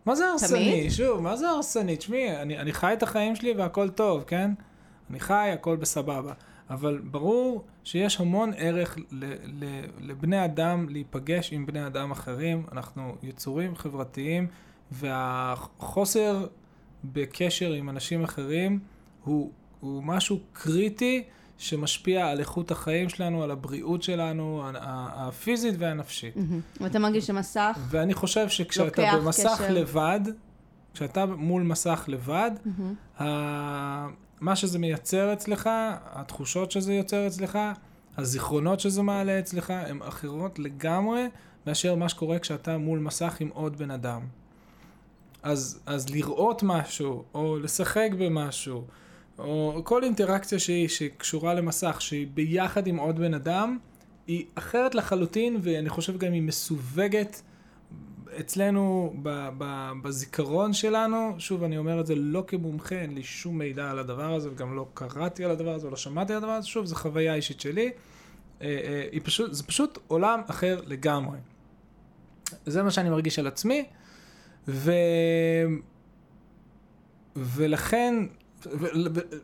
מה 0.06 0.14
זה 0.14 0.28
הרסני? 0.28 0.80
תמיד? 0.80 0.90
שוב, 0.90 1.20
מה 1.20 1.36
זה 1.36 1.48
הרסני? 1.48 1.96
תשמעי, 1.96 2.36
אני, 2.36 2.58
אני 2.58 2.72
חי 2.72 2.92
את 2.92 3.02
החיים 3.02 3.36
שלי 3.36 3.52
והכל 3.52 3.88
טוב, 3.88 4.24
כן? 4.26 4.50
אני 5.10 5.20
חי, 5.20 5.50
הכל 5.52 5.76
בסבבה. 5.76 6.32
אבל 6.70 7.00
ברור 7.04 7.64
שיש 7.84 8.20
המון 8.20 8.52
ערך 8.56 8.98
ל, 9.10 9.24
ל, 9.44 9.84
לבני 10.00 10.44
אדם 10.44 10.86
להיפגש 10.88 11.52
עם 11.52 11.66
בני 11.66 11.86
אדם 11.86 12.10
אחרים. 12.10 12.66
אנחנו 12.72 13.16
יצורים 13.22 13.76
חברתיים, 13.76 14.46
והחוסר 14.90 16.46
בקשר 17.04 17.72
עם 17.72 17.88
אנשים 17.88 18.24
אחרים 18.24 18.78
הוא, 19.24 19.50
הוא 19.80 20.02
משהו 20.02 20.38
קריטי 20.52 21.24
שמשפיע 21.58 22.26
על 22.28 22.40
איכות 22.40 22.70
החיים 22.70 23.08
שלנו, 23.08 23.42
על 23.42 23.50
הבריאות 23.50 24.02
שלנו, 24.02 24.62
הפיזית 24.82 25.74
והנפשית. 25.78 26.34
ואתה 26.80 26.98
מרגיש 26.98 27.26
שמסך... 27.26 27.78
ואני 27.88 28.14
חושב 28.14 28.48
שכשאתה 28.48 28.84
לוקח 29.02 29.14
במסך 29.24 29.50
קשר. 29.54 29.70
לבד, 29.74 30.20
כשאתה 30.94 31.26
מול 31.26 31.62
מסך 31.62 32.04
לבד. 32.08 32.50
ה- 33.22 34.06
מה 34.40 34.56
שזה 34.56 34.78
מייצר 34.78 35.32
אצלך, 35.32 35.70
התחושות 36.04 36.70
שזה 36.70 36.94
יוצר 36.94 37.26
אצלך, 37.26 37.58
הזיכרונות 38.16 38.80
שזה 38.80 39.02
מעלה 39.02 39.38
אצלך, 39.38 39.70
הן 39.70 40.02
אחרות 40.02 40.58
לגמרי 40.58 41.26
מאשר 41.66 41.94
מה 41.94 42.08
שקורה 42.08 42.38
כשאתה 42.38 42.78
מול 42.78 42.98
מסך 42.98 43.36
עם 43.40 43.48
עוד 43.48 43.76
בן 43.78 43.90
אדם. 43.90 44.20
אז, 45.42 45.80
אז 45.86 46.10
לראות 46.10 46.62
משהו, 46.62 47.24
או 47.34 47.58
לשחק 47.58 48.08
במשהו, 48.18 48.84
או 49.42 49.80
כל 49.84 50.04
אינטראקציה 50.04 50.58
שהיא, 50.58 50.88
שקשורה 50.88 51.54
למסך, 51.54 52.00
שהיא 52.00 52.26
ביחד 52.34 52.86
עם 52.86 52.96
עוד 52.96 53.18
בן 53.18 53.34
אדם, 53.34 53.78
היא 54.26 54.44
אחרת 54.54 54.94
לחלוטין, 54.94 55.56
ואני 55.62 55.88
חושב 55.88 56.18
גם 56.18 56.32
היא 56.32 56.42
מסווגת 56.42 57.42
אצלנו 58.40 59.14
ב, 59.22 59.48
ב, 59.58 59.90
בזיכרון 60.02 60.72
שלנו. 60.72 61.34
שוב, 61.38 61.62
אני 61.62 61.78
אומר 61.78 62.00
את 62.00 62.06
זה 62.06 62.14
לא 62.14 62.44
כמומחה, 62.46 62.94
אין 62.94 63.14
לי 63.14 63.22
שום 63.22 63.58
מידע 63.58 63.90
על 63.90 63.98
הדבר 63.98 64.34
הזה, 64.34 64.50
וגם 64.50 64.76
לא 64.76 64.86
קראתי 64.94 65.44
על 65.44 65.50
הדבר 65.50 65.74
הזה, 65.74 65.86
ולא 65.86 65.96
שמעתי 65.96 66.32
על 66.32 66.36
הדבר 66.36 66.50
הזה. 66.50 66.68
שוב, 66.68 66.86
זו 66.86 66.96
חוויה 66.96 67.34
אישית 67.34 67.60
שלי. 67.60 67.90
אה, 68.62 68.66
אה, 69.12 69.20
פשוט, 69.20 69.54
זה 69.54 69.62
פשוט 69.62 69.98
עולם 70.08 70.40
אחר 70.46 70.80
לגמרי. 70.86 71.38
זה 72.66 72.82
מה 72.82 72.90
שאני 72.90 73.10
מרגיש 73.10 73.38
על 73.38 73.46
עצמי, 73.46 73.84
ו... 74.68 74.92
ולכן. 77.36 78.14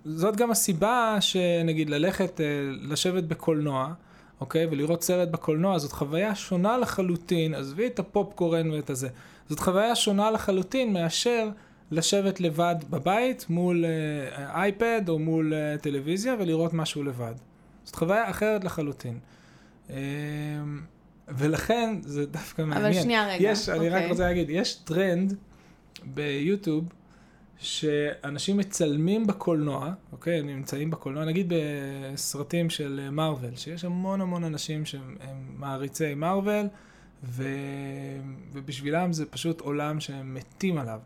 זאת 0.04 0.36
גם 0.36 0.50
הסיבה 0.50 1.16
שנגיד 1.20 1.90
ללכת, 1.90 2.40
אה, 2.40 2.46
לשבת 2.90 3.24
בקולנוע, 3.24 3.92
אוקיי? 4.40 4.66
ולראות 4.70 5.02
סרט 5.02 5.28
בקולנוע, 5.28 5.78
זאת 5.78 5.92
חוויה 5.92 6.34
שונה 6.34 6.78
לחלוטין, 6.78 7.54
עזבי 7.54 7.86
את 7.86 7.98
הפופקורן 7.98 8.70
ואת 8.70 8.90
הזה. 8.90 9.08
זאת 9.48 9.60
חוויה 9.60 9.94
שונה 9.94 10.30
לחלוטין 10.30 10.92
מאשר 10.92 11.48
לשבת 11.90 12.40
לבד 12.40 12.76
בבית 12.90 13.46
מול 13.48 13.84
אה, 13.84 14.60
אייפד 14.62 15.08
או 15.08 15.18
מול 15.18 15.54
אה, 15.54 15.78
טלוויזיה 15.78 16.34
ולראות 16.38 16.74
משהו 16.74 17.02
לבד. 17.02 17.34
זאת 17.84 17.94
חוויה 17.94 18.30
אחרת 18.30 18.64
לחלוטין. 18.64 19.18
ולכן 21.28 21.96
זה 22.02 22.26
דווקא 22.26 22.62
מעניין. 22.62 22.92
אבל 22.92 23.02
שנייה 23.02 23.28
רגע. 23.28 23.50
יש, 23.50 23.68
אני 23.68 23.88
רק 23.88 23.94
אוקיי. 23.94 24.10
רוצה 24.10 24.22
להגיד, 24.22 24.50
יש 24.50 24.74
טרנד 24.74 25.34
ביוטיוב 26.04 26.84
שאנשים 27.60 28.56
מצלמים 28.56 29.26
בקולנוע, 29.26 29.92
אוקיי? 30.12 30.38
הם 30.38 30.46
נמצאים 30.46 30.90
בקולנוע, 30.90 31.24
נגיד 31.24 31.52
בסרטים 32.12 32.70
של 32.70 33.08
מארוול, 33.12 33.56
שיש 33.56 33.84
המון 33.84 34.20
המון 34.20 34.44
אנשים 34.44 34.84
שהם 34.84 35.16
הם 35.20 35.36
מעריצי 35.56 36.14
מארוול, 36.14 36.66
ו... 37.24 37.44
ובשבילם 38.52 39.12
זה 39.12 39.26
פשוט 39.26 39.60
עולם 39.60 40.00
שהם 40.00 40.34
מתים 40.34 40.78
עליו. 40.78 41.00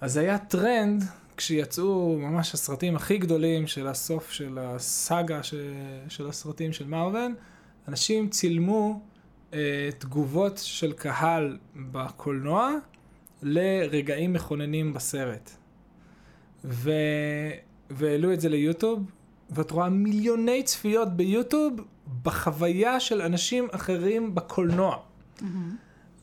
אז 0.00 0.16
היה 0.16 0.38
טרנד, 0.38 1.04
כשיצאו 1.36 2.18
ממש 2.18 2.54
הסרטים 2.54 2.96
הכי 2.96 3.18
גדולים 3.18 3.66
של 3.66 3.86
הסוף 3.86 4.30
של 4.30 4.58
הסאגה 4.60 5.42
ש... 5.42 5.54
של 6.08 6.28
הסרטים 6.28 6.72
של 6.72 6.86
מארוול, 6.86 7.34
אנשים 7.88 8.28
צילמו 8.28 9.00
אה, 9.54 9.88
תגובות 9.98 10.58
של 10.64 10.92
קהל 10.92 11.58
בקולנוע 11.76 12.74
לרגעים 13.42 14.32
מכוננים 14.32 14.92
בסרט. 14.92 15.50
ו... 16.64 16.90
והעלו 17.90 18.32
את 18.32 18.40
זה 18.40 18.48
ליוטיוב, 18.48 19.10
ואת 19.50 19.70
רואה 19.70 19.88
מיליוני 19.88 20.62
צפיות 20.62 21.08
ביוטיוב 21.16 21.80
בחוויה 22.22 23.00
של 23.00 23.22
אנשים 23.22 23.68
אחרים 23.70 24.34
בקולנוע. 24.34 24.96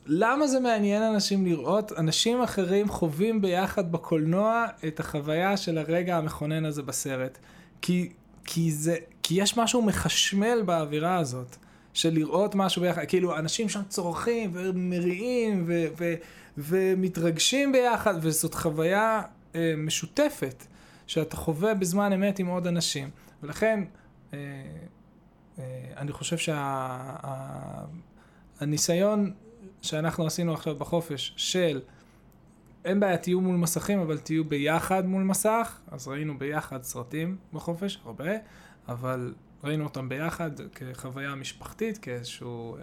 למה 0.06 0.46
זה 0.46 0.60
מעניין 0.60 1.02
אנשים 1.02 1.44
לראות? 1.44 1.92
אנשים 1.98 2.42
אחרים 2.42 2.88
חווים 2.88 3.40
ביחד 3.40 3.92
בקולנוע 3.92 4.66
את 4.86 5.00
החוויה 5.00 5.56
של 5.56 5.78
הרגע 5.78 6.16
המכונן 6.16 6.64
הזה 6.64 6.82
בסרט. 6.82 7.38
כי, 7.82 8.12
כי, 8.44 8.72
זה, 8.72 8.96
כי 9.22 9.42
יש 9.42 9.56
משהו 9.56 9.82
מחשמל 9.82 10.62
באווירה 10.66 11.16
הזאת, 11.16 11.56
של 11.94 12.14
לראות 12.14 12.54
משהו 12.54 12.82
ביחד. 12.82 13.04
כאילו, 13.08 13.36
אנשים 13.36 13.68
שם 13.68 13.82
צורכים 13.88 14.50
ומריעים 14.52 15.64
ו, 15.66 15.86
ו, 15.98 16.14
ומתרגשים 16.58 17.72
ביחד, 17.72 18.14
וזאת 18.22 18.54
חוויה 18.54 19.22
אה, 19.54 19.74
משותפת, 19.76 20.66
שאתה 21.06 21.36
חווה 21.36 21.74
בזמן 21.74 22.12
אמת 22.12 22.38
עם 22.38 22.46
עוד 22.46 22.66
אנשים. 22.66 23.10
ולכן, 23.42 23.84
אה, 24.34 24.38
אה, 25.58 25.64
אני 25.96 26.12
חושב 26.12 26.52
שהניסיון 28.60 29.32
שאנחנו 29.82 30.26
עשינו 30.26 30.54
עכשיו 30.54 30.74
בחופש 30.74 31.34
של 31.36 31.80
אין 32.84 33.00
בעיה, 33.00 33.16
תהיו 33.16 33.40
מול 33.40 33.56
מסכים, 33.56 33.98
אבל 33.98 34.18
תהיו 34.18 34.44
ביחד 34.44 35.06
מול 35.06 35.22
מסך. 35.22 35.78
אז 35.90 36.08
ראינו 36.08 36.38
ביחד 36.38 36.82
סרטים 36.82 37.36
בחופש, 37.52 37.98
הרבה, 38.04 38.30
אבל 38.88 39.34
ראינו 39.64 39.84
אותם 39.84 40.08
ביחד 40.08 40.50
כחוויה 40.74 41.34
משפחתית, 41.34 41.98
כאיזשהו 41.98 42.76
אה, 42.76 42.82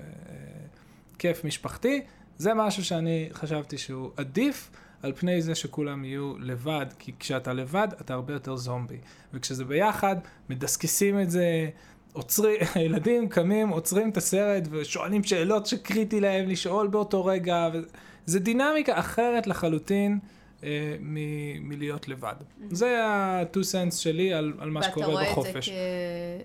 כיף 1.20 1.44
משפחתי. 1.46 2.02
זה 2.38 2.54
משהו 2.54 2.86
שאני 2.86 3.30
חשבתי 3.34 3.78
שהוא 3.78 4.12
עדיף 4.18 4.72
על 5.04 5.14
פני 5.14 5.42
זה 5.42 5.56
שכולם 5.56 6.06
יהיו 6.06 6.34
לבד, 6.40 6.86
כי 7.00 7.12
כשאתה 7.20 7.54
לבד 7.54 7.88
אתה 8.02 8.14
הרבה 8.14 8.34
יותר 8.34 8.56
זומבי. 8.56 8.98
וכשזה 9.34 9.66
ביחד, 9.66 10.16
מדסקסים 10.50 11.20
את 11.20 11.32
זה, 11.32 11.70
עוצרים, 12.14 12.58
הילדים 12.76 13.30
קמים, 13.30 13.70
עוצרים 13.70 14.10
את 14.10 14.18
הסרט 14.18 14.64
ושואלים 14.72 15.24
שאלות 15.24 15.66
שקריטי 15.66 16.20
להם 16.20 16.50
לשאול 16.50 16.88
באותו 16.88 17.26
רגע. 17.26 17.70
ו... 17.74 17.78
זה 18.26 18.40
דינמיקה 18.40 19.00
אחרת 19.00 19.48
לחלוטין 19.48 20.20
אה, 20.64 20.96
מ- 21.00 21.70
מלהיות 21.70 22.08
לבד. 22.08 22.36
זה 22.72 23.04
ה-2 23.04 23.56
cents 23.56 23.96
שלי 23.96 24.34
על, 24.34 24.54
על 24.60 24.70
מה 24.70 24.84
שקורה 24.84 25.16
ואתה 25.16 25.32
בחופש. 25.32 25.46
רואה 25.50 25.60
את 25.60 25.64
זה 25.64 26.44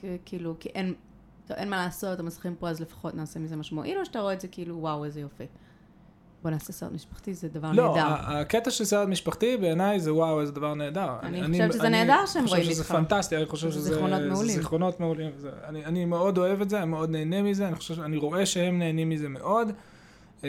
כ... 0.00 0.04
כ... 0.04 0.04
כאילו, 0.24 0.54
כי 0.60 0.68
אין... 0.68 0.94
טוב, 1.48 1.56
אין 1.56 1.70
מה 1.70 1.84
לעשות, 1.84 2.20
המסכים 2.20 2.54
פה, 2.58 2.68
אז 2.68 2.80
לפחות 2.80 3.14
נעשה 3.14 3.40
מזה 3.40 3.56
משהו 3.56 3.76
מועיל, 3.76 3.98
או 3.98 4.04
שאתה 4.04 4.20
רואה 4.20 4.32
את 4.32 4.40
זה 4.40 4.48
כאילו, 4.48 4.76
וואו, 4.78 5.04
איזה 5.04 5.20
יופי. 5.20 5.44
בוא 6.42 6.50
נעשה 6.50 6.72
סרט 6.72 6.92
משפחתי, 6.92 7.34
זה 7.34 7.48
דבר 7.48 7.72
לא, 7.72 7.88
נהדר. 7.88 8.06
ה- 8.06 8.40
הקטע 8.40 8.70
של 8.70 8.84
סרט 8.84 9.08
משפחתי 9.08 9.56
בעיניי 9.56 10.00
זה 10.00 10.14
וואו, 10.14 10.40
איזה 10.40 10.52
דבר 10.52 10.74
נהדר. 10.74 11.08
אני 11.22 11.42
חושבת 11.52 11.72
שזה 11.72 11.88
נהדר 11.88 12.26
שהם 12.26 12.44
רואים 12.46 12.54
אני 12.62 12.70
חושב 12.70 12.72
שזה 12.72 12.82
איתך. 12.82 13.08
פנטסטי, 13.08 13.36
אני 13.36 13.46
חושב 13.46 13.68
זה 13.68 13.74
שזה 13.74 13.94
זיכרונות 13.94 14.20
זה 14.22 14.28
מעולים. 14.28 14.56
זיכרונות 14.56 15.00
מעולים. 15.00 15.30
זה- 15.36 15.50
אני, 15.64 15.84
אני 15.84 16.04
מאוד 16.04 16.38
אוהב 16.38 16.60
את 16.60 16.70
זה, 16.70 16.78
אני 16.78 16.86
מאוד 16.86 17.10
נהנה 17.10 17.42
מזה, 17.42 17.68
אני 17.68 17.74
חושב, 17.76 18.00
אני 18.00 18.16
רואה 18.16 18.46
שהם 18.46 18.78
נהנים 18.78 19.08
מזה 19.08 19.28
מאוד. 19.28 19.72
אה, 20.44 20.48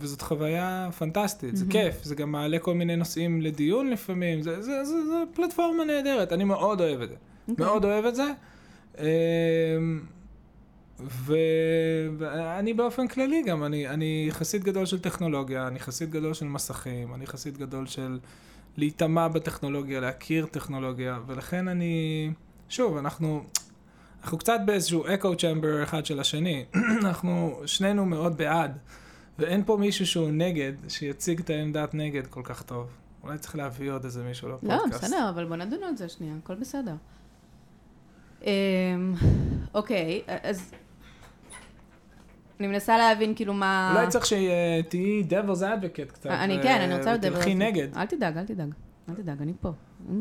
וזאת 0.00 0.22
חוויה 0.22 0.88
פנטסטית, 0.98 1.56
זה. 1.56 1.64
כיף, 1.70 2.04
זה 2.04 2.14
גם 2.14 2.32
מעלה 2.32 2.58
כל 2.58 2.74
מיני 2.74 2.96
נושאים 2.96 3.42
לדיון 3.42 3.90
לפעמים, 3.90 4.42
זה, 4.42 4.62
זה, 4.62 4.84
זה, 4.84 5.04
זה 5.06 5.22
פלטפורמה 5.34 5.84
נהדרת, 5.84 6.32
אני 6.32 6.44
מאוד 6.44 6.80
אוהב 6.80 7.00
את 7.00 7.08
זה. 7.08 7.14
אוקיי. 7.48 7.64
מאוד 7.66 7.84
אוהב 7.84 8.04
את 8.04 8.14
זה. 8.14 8.24
אמ. 8.98 10.00
ואני 12.18 12.74
באופן 12.74 13.08
כללי 13.08 13.42
גם, 13.42 13.64
אני, 13.64 13.88
אני 13.88 14.28
חסיד 14.30 14.64
גדול 14.64 14.86
של 14.86 14.98
טכנולוגיה, 14.98 15.66
אני 15.66 15.80
חסיד 15.80 16.10
גדול 16.10 16.34
של 16.34 16.46
מסכים, 16.46 17.14
אני 17.14 17.26
חסיד 17.26 17.58
גדול 17.58 17.86
של 17.86 18.18
להיטמע 18.76 19.28
בטכנולוגיה, 19.28 20.00
להכיר 20.00 20.46
טכנולוגיה, 20.46 21.18
ולכן 21.26 21.68
אני, 21.68 22.30
שוב, 22.68 22.96
אנחנו, 22.96 23.44
אנחנו 24.22 24.38
קצת 24.38 24.60
באיזשהו 24.66 25.04
אקו 25.06 25.36
צ'מבר 25.36 25.82
אחד 25.82 26.06
של 26.06 26.20
השני, 26.20 26.64
אנחנו 27.04 27.60
שנינו 27.66 28.04
מאוד 28.04 28.36
בעד, 28.36 28.78
ואין 29.38 29.64
פה 29.64 29.76
מישהו 29.76 30.06
שהוא 30.06 30.30
נגד, 30.30 30.72
שיציג 30.88 31.40
את 31.40 31.50
העמדת 31.50 31.94
נגד 31.94 32.26
כל 32.26 32.42
כך 32.44 32.62
טוב. 32.62 32.86
אולי 33.22 33.38
צריך 33.38 33.56
להביא 33.56 33.92
עוד 33.92 34.04
איזה 34.04 34.22
מישהו 34.22 34.48
לא, 34.48 34.54
לפודקאסט. 34.54 35.04
בסדר, 35.04 35.28
אבל 35.30 35.44
בוא 35.44 35.56
נדון 35.56 35.82
על 35.82 35.96
זה 35.96 36.08
שנייה, 36.08 36.34
הכל 36.42 36.54
בסדר. 36.54 36.94
אמ, 38.44 38.50
אוקיי, 39.74 40.22
אז 40.42 40.70
אני 42.60 42.68
מנסה 42.68 42.98
להבין 42.98 43.34
כאילו 43.34 43.54
מה... 43.54 43.92
אולי 43.96 44.08
צריך 44.08 44.26
שתהיי 44.26 45.22
devil's 45.30 45.60
advocate 45.60 46.12
קצת. 46.12 46.26
אני 46.30 46.58
ו- 46.58 46.62
כן, 46.62 46.80
אני 46.80 46.96
רוצה 46.98 47.12
לדבר. 47.12 47.28
ותלכי 47.32 47.52
על 47.52 47.58
זה. 47.58 47.64
נגד. 47.64 47.96
אל 47.96 48.06
תדאג, 48.06 48.38
אל 48.38 48.44
תדאג. 48.46 48.74
אל 49.08 49.14
תדאג, 49.14 49.42
אני 49.42 49.52
פה. 49.60 49.72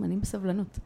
אני 0.04 0.18
בסבלנות. 0.18 0.80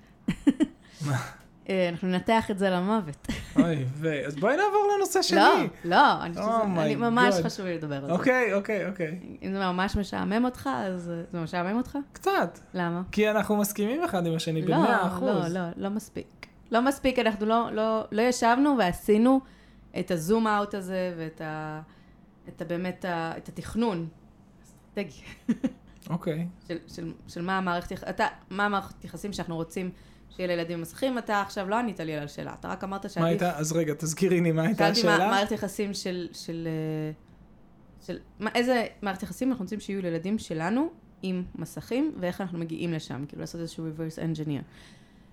אה, 1.69 1.89
אנחנו 1.89 2.08
ננתח 2.08 2.52
את 2.52 2.58
זה 2.60 2.69
למוות. 2.69 3.28
אוי, 3.56 3.86
ו... 3.93 4.26
אז 4.28 4.36
בואי 4.36 4.56
נעבור 4.56 4.89
לנושא 4.97 5.21
שלי. 5.21 5.38
לא, 5.39 5.56
לא, 5.86 6.23
אני 6.23 6.34
חושבת 6.34 6.45
Oh 6.47 6.63
שזה- 6.63 6.76
my 6.76 6.80
אני- 6.80 6.95
ממש. 6.95 7.36
חשוב 7.43 7.65
לי 7.65 7.76
לדבר 7.78 7.95
על 7.95 8.06
זה. 8.06 8.12
אוקיי, 8.12 8.54
אוקיי, 8.54 8.89
אוקיי. 8.89 9.19
אם 9.43 9.52
זה 9.54 9.60
ממש 9.60 9.95
משעמם 9.97 10.45
אותך, 10.45 10.69
אז 10.76 11.10
אה, 11.10 11.21
זה 11.32 11.39
משעמם 11.41 11.78
אותך? 11.78 11.97
קצת. 12.13 12.60
למה? 12.73 13.02
כי 13.12 13.30
אנחנו 13.30 13.58
מסכימים 13.58 14.04
אחד 14.04 14.26
עם 14.28 14.36
השני 14.36 14.62
לא, 14.62 14.78
במאה 14.78 15.08
אחוז. 15.08 15.30
לא, 15.30 15.47
לא, 15.47 15.69
לא 15.78 15.89
מספיק. 15.89 16.46
לא 16.71 16.82
מספיק, 16.82 17.19
אנחנו 17.19 17.45
לא, 17.45 17.69
לא, 17.71 18.03
לא 18.12 18.21
ישבנו 18.21 18.75
ועשינו 18.77 19.39
את 19.99 20.12
הזום 20.12 20.47
אאוט 20.47 20.73
הזה 20.73 21.13
ואת 21.17 21.41
ה... 21.41 21.82
את 22.49 22.62
ה, 22.62 22.65
באמת, 22.65 23.06
ה, 23.06 23.38
את 23.38 23.49
התכנון 23.49 24.08
האסטרטגי 24.62 25.21
אוקיי. 26.10 26.47
של, 26.67 26.77
של, 26.88 27.13
של 27.27 27.41
מה 27.41 27.58
המערכת, 27.58 28.10
אתה, 28.10 28.25
מה 28.49 28.65
המערכת 28.65 29.06
יחסים 29.06 29.34
שאנחנו 29.34 29.56
רוצים 29.56 29.91
שיהיה 30.30 30.47
לילדים 30.47 30.82
מסכים, 30.82 31.17
אתה 31.17 31.41
עכשיו 31.41 31.69
לא 31.69 31.75
ענית 31.75 31.99
לי 31.99 32.15
על 32.15 32.23
השאלה, 32.23 32.53
אתה 32.60 32.67
רק 32.67 32.84
אמרת 32.84 33.06
מה 33.06 33.10
שעדיף... 33.10 33.27
הייתה? 33.27 33.58
אז 33.58 33.71
רגע, 33.71 33.93
תזכירי 33.97 34.41
לי 34.41 34.51
מה 34.51 34.62
הייתה 34.62 34.86
שאלתי 34.86 35.08
מה 35.08 35.13
השאלה. 35.15 35.30
מערכת 35.30 35.51
יחסים 35.51 35.93
של... 35.93 36.27
של, 36.34 36.67
אה, 36.67 37.12
של 38.06 38.19
מה, 38.39 38.49
איזה 38.56 38.86
מערכת 39.01 39.23
יחסים 39.23 39.51
אנחנו 39.51 39.63
רוצים 39.63 39.80
שיהיו 39.80 40.01
לילדים 40.01 40.38
שלנו 40.38 40.89
עם 41.21 41.43
מסכים, 41.56 42.15
ואיך 42.19 42.41
אנחנו 42.41 42.60
מגיעים 42.60 42.93
לשם, 42.93 43.25
כאילו 43.27 43.41
לעשות 43.41 43.62
איזשהו 43.62 43.86
reverse 43.88 44.19
engineer. 44.19 44.63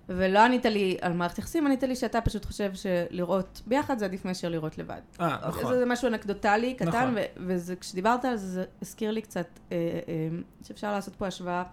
ולא 0.09 0.39
ענית 0.39 0.65
לי 0.65 0.97
על 1.01 1.13
מערכת 1.13 1.37
יחסים, 1.39 1.65
ענית 1.65 1.83
לי 1.83 1.95
שאתה 1.95 2.21
פשוט 2.21 2.45
חושב 2.45 2.71
שלראות 2.73 3.61
ביחד 3.67 3.99
זה 3.99 4.05
עדיף 4.05 4.25
מאשר 4.25 4.49
לראות 4.49 4.77
לבד. 4.77 5.01
אה, 5.19 5.37
נכון. 5.47 5.73
זה, 5.73 5.79
זה 5.79 5.85
משהו 5.85 6.07
אנקדוטלי 6.07 6.73
קטן, 6.73 6.87
נכון. 6.87 7.13
ו- 7.15 7.21
וזה, 7.47 7.75
כשדיברת 7.75 8.25
על 8.25 8.35
זה, 8.35 8.47
זה 8.47 8.65
הזכיר 8.81 9.11
לי 9.11 9.21
קצת 9.21 9.47
אה, 9.71 9.77
אה, 10.07 10.27
שאפשר 10.63 10.91
לעשות 10.91 11.15
פה 11.15 11.27
השוואה, 11.27 11.63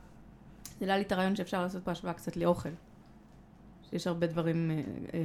זה 0.64 0.76
העלה 0.80 0.96
לי 0.96 1.02
את 1.02 1.12
הרעיון 1.12 1.36
שאפשר 1.36 1.62
לעשות 1.62 1.84
פה 1.84 1.90
השוואה 1.90 2.12
קצת 2.14 2.36
לאוכל. 2.36 2.68
שיש 3.90 4.06
הרבה 4.06 4.26
דברים, 4.26 4.70
אה, 4.70 4.76
אה, 5.14 5.20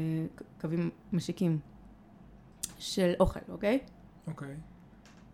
קווים 0.62 0.90
משיקים 1.14 1.60
של 2.80 3.14
אוכל, 3.20 3.40
אוקיי? 3.50 3.80
אוקיי. 4.28 4.56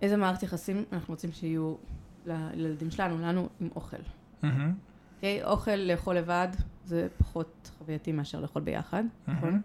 איזה 0.02 0.18
מערכת 0.18 0.44
יחסים 0.44 0.84
אנחנו 0.94 1.14
רוצים 1.14 1.32
שיהיו 1.32 1.76
ל- 2.26 2.50
לילדים 2.54 2.92
שלנו, 2.92 3.20
לנו, 3.20 3.50
עם 3.60 3.70
אוכל. 3.76 3.98
מהמם, 4.44 4.74
אוקיי? 5.24 5.44
אוכל 5.44 5.76
לאכול 5.76 6.16
לבד 6.16 6.48
זה 6.86 7.08
פחות 7.18 7.72
חווייתי 7.78 8.12
מאשר 8.12 8.42
לאכול 8.42 8.62
ביחד, 8.62 9.04
נכון? 9.28 9.62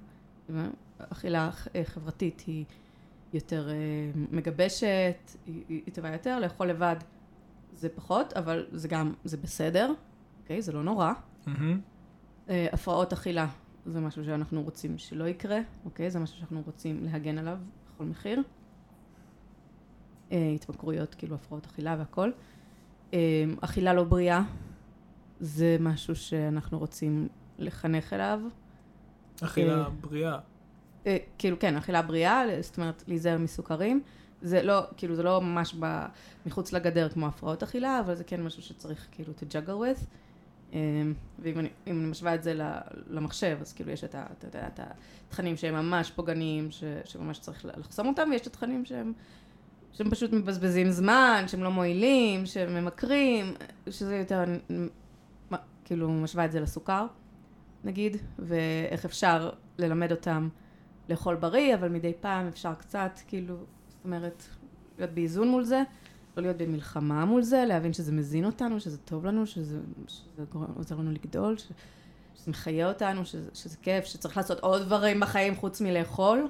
אכילה 0.98 1.50
אה, 1.74 1.84
חברתית 1.84 2.42
היא 2.46 2.64
יותר 3.32 3.68
אה, 3.70 3.74
מגבשת, 4.30 5.30
היא, 5.46 5.82
טובה 5.92 6.12
יותר, 6.12 6.38
לאכול 6.40 6.66
לבד 6.66 6.96
זה 7.72 7.88
פחות, 7.88 8.32
אבל 8.32 8.66
זה 8.72 8.88
גם, 8.88 9.14
זה 9.24 9.36
בסדר, 9.36 9.92
אוקיי? 10.42 10.62
זה 10.62 10.72
לא 10.72 10.82
נורא. 10.82 11.12
אה, 12.48 12.66
הפרעות 12.72 13.12
אכילה 13.12 13.46
זה 13.86 14.00
משהו 14.00 14.24
שאנחנו 14.24 14.62
רוצים 14.62 14.98
שלא 14.98 15.24
יקרה, 15.28 15.58
אוקיי? 15.84 16.10
זה 16.10 16.18
משהו 16.18 16.36
שאנחנו 16.36 16.62
רוצים 16.66 17.04
להגן 17.04 17.38
עליו 17.38 17.58
בכל 17.94 18.04
מחיר. 18.04 18.42
התמכרויות, 20.30 21.14
כאילו 21.14 21.34
הפרעות 21.34 21.66
אכילה 21.66 21.96
והכל. 21.98 22.30
אכילה 23.60 23.94
לא 23.94 24.04
בריאה 24.04 24.42
זה 25.40 25.76
משהו 25.80 26.16
שאנחנו 26.16 26.78
רוצים 26.78 27.28
לחנך 27.58 28.12
אליו. 28.12 28.40
אכילה 29.42 29.84
אה, 29.84 29.90
בריאה. 29.90 30.38
אה, 31.06 31.16
כאילו, 31.38 31.58
כן, 31.58 31.76
אכילה 31.76 32.02
בריאה, 32.02 32.42
זאת 32.60 32.76
אומרת, 32.76 33.04
להיזהר 33.06 33.38
מסוכרים. 33.38 34.02
זה 34.42 34.62
לא, 34.62 34.80
כאילו, 34.96 35.14
זה 35.14 35.22
לא 35.22 35.40
ממש 35.40 35.74
ב, 35.80 36.06
מחוץ 36.46 36.72
לגדר 36.72 37.08
כמו 37.08 37.26
הפרעות 37.26 37.62
אכילה, 37.62 38.00
אבל 38.00 38.14
זה 38.14 38.24
כן 38.24 38.42
משהו 38.42 38.62
שצריך 38.62 39.06
כאילו 39.12 39.32
to 39.32 39.52
juggle 39.52 39.68
with. 39.68 40.04
אה, 40.72 40.78
ואם 41.38 41.58
אני, 41.58 41.68
אני 41.86 41.94
משווה 41.94 42.34
את 42.34 42.42
זה 42.42 42.54
למחשב, 43.10 43.58
אז 43.60 43.72
כאילו 43.72 43.90
יש 43.90 44.04
את, 44.04 44.14
ה, 44.14 44.26
אתה 44.38 44.46
יודע, 44.46 44.66
את 44.66 44.80
התכנים 45.28 45.56
שהם 45.56 45.74
ממש 45.74 46.10
פוגעניים, 46.10 46.70
ש, 46.70 46.84
שממש 47.04 47.38
צריך 47.38 47.66
לחסום 47.76 48.06
אותם, 48.06 48.28
ויש 48.30 48.40
את 48.40 48.46
התכנים 48.46 48.84
שהם, 48.84 49.12
שהם 49.92 50.10
פשוט 50.10 50.32
מבזבזים 50.32 50.90
זמן, 50.90 51.44
שהם 51.46 51.62
לא 51.62 51.70
מועילים, 51.70 52.46
שהם 52.46 52.74
ממכרים, 52.74 53.54
שזה 53.90 54.16
יותר, 54.16 54.44
כאילו, 55.88 56.08
משווה 56.10 56.44
את 56.44 56.52
זה 56.52 56.60
לסוכר, 56.60 57.06
נגיד, 57.84 58.16
ואיך 58.38 59.04
אפשר 59.04 59.50
ללמד 59.78 60.10
אותם 60.10 60.48
לאכול 61.08 61.36
בריא, 61.36 61.74
אבל 61.74 61.88
מדי 61.88 62.12
פעם 62.20 62.46
אפשר 62.46 62.74
קצת, 62.74 63.20
כאילו, 63.28 63.56
זאת 63.88 64.04
אומרת, 64.04 64.42
להיות 64.98 65.10
באיזון 65.10 65.48
מול 65.48 65.64
זה, 65.64 65.82
לא 66.36 66.42
להיות 66.42 66.56
במלחמה 66.56 67.24
מול 67.24 67.42
זה, 67.42 67.64
להבין 67.68 67.92
שזה 67.92 68.12
מזין 68.12 68.44
אותנו, 68.44 68.80
שזה 68.80 68.98
טוב 68.98 69.26
לנו, 69.26 69.46
שזה, 69.46 69.78
שזה 70.08 70.44
עוזר 70.76 70.96
לנו 70.96 71.12
לגדול, 71.12 71.58
ש, 71.58 71.68
שזה 72.34 72.50
מחיה 72.50 72.88
אותנו, 72.88 73.24
שזה, 73.24 73.50
שזה 73.54 73.76
כיף, 73.82 74.04
שצריך 74.04 74.36
לעשות 74.36 74.60
עוד 74.60 74.82
דברים 74.82 75.20
בחיים 75.20 75.56
חוץ 75.56 75.80
מלאכול. 75.80 76.48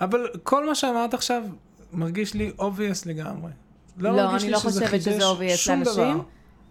אבל 0.00 0.26
כל 0.42 0.66
מה 0.66 0.74
שאמרת 0.74 1.14
עכשיו 1.14 1.42
מרגיש 1.92 2.34
לי 2.34 2.52
obvious 2.58 3.06
לגמרי. 3.06 3.52
לא, 3.98 4.16
מרגיש 4.16 4.42
אני 4.42 4.52
לא 4.52 4.58
חושבת 4.58 5.02
שזה 5.02 5.18
obvious 5.18 5.70
לאנשים. 5.70 5.82
דבר. 5.84 6.20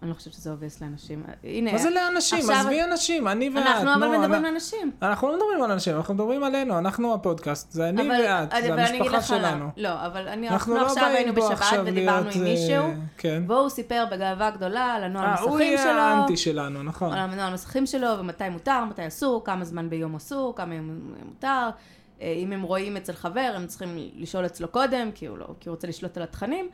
אני 0.02 0.10
לא 0.10 0.16
חושבת 0.16 0.34
שזה 0.34 0.54
obvious 0.54 0.78
לאנשים. 0.82 1.24
הנה, 1.44 1.72
מה 1.72 1.78
זה 1.78 1.90
לאנשים? 1.90 2.40
עכשיו- 2.40 2.56
עזבי 2.56 2.84
אנשים, 2.84 3.28
אני 3.28 3.50
ואת. 3.50 3.58
אנחנו 3.66 3.94
אבל 3.94 4.06
נו, 4.08 4.20
מדברים 4.20 4.34
אנ- 4.34 4.44
לאנשים. 4.44 4.92
אנחנו 5.02 5.28
לא 5.30 5.36
מדברים 5.38 5.64
על 5.64 5.72
אנשים, 5.72 5.96
אנחנו 5.96 6.14
מדברים 6.14 6.44
עלינו, 6.44 6.78
אנחנו 6.78 7.14
הפודקאסט, 7.14 7.72
זה 7.72 7.90
אני 7.90 8.02
אבל- 8.02 8.10
ואת, 8.26 8.54
אבל 8.54 8.76
זה 8.88 8.94
המשפחה. 8.94 9.22
שלנו. 9.22 9.70
לא, 9.78 10.06
אבל 10.06 10.28
אני, 10.28 10.50
אנחנו 10.50 10.74
אנחנו 10.76 10.86
לא 10.88 10.92
עכשיו 10.92 11.06
היינו 11.16 11.34
בשבת 11.34 11.52
עכשיו 11.52 11.84
ודיברנו 11.86 12.24
להיות... 12.24 12.36
עם 12.36 12.42
אה, 12.46 12.50
מישהו, 12.50 12.84
כן. 13.18 13.44
והוא 13.48 13.70
סיפר 13.70 14.06
בגאווה 14.12 14.50
גדולה 14.52 14.94
על 14.94 15.04
הנוהל 15.04 15.26
אה, 15.26 15.40
הוא 15.40 15.50
המסכים 15.50 15.68
יהיה 15.68 15.84
שלו. 15.84 15.92
האנטי 16.02 16.38
שלנו, 16.38 16.84
נכון. 16.84 17.14
על 17.14 17.20
הנוהל 17.20 17.50
המסכים 17.52 17.86
שלו, 17.86 18.08
ומתי 18.20 18.50
מותר, 18.50 18.86
מתי 18.90 19.08
אסור, 19.08 19.44
כמה 19.46 19.66
זמן 19.66 19.90
ביום 19.90 20.16
אסור, 20.16 20.56
כמה 20.56 20.76
יום 20.76 20.90
מותר. 21.26 21.70
אה, 22.22 22.34
אם 22.38 22.52
הם 22.54 22.62
רואים 22.62 22.98
אצל 22.98 23.14
חבר, 23.14 23.52
הם 23.56 23.68
צריכים 23.68 23.90
לשאול 24.16 24.46
אצלו 24.46 24.68
קודם, 24.68 25.12
כי 25.16 25.26
הוא, 25.26 25.38
לא, 25.38 25.48
כי 25.60 25.70
הוא 25.70 25.76
רוצה 25.76 25.88
לשלוט 25.88 26.18
על 26.18 26.24
התכנים. 26.24 26.70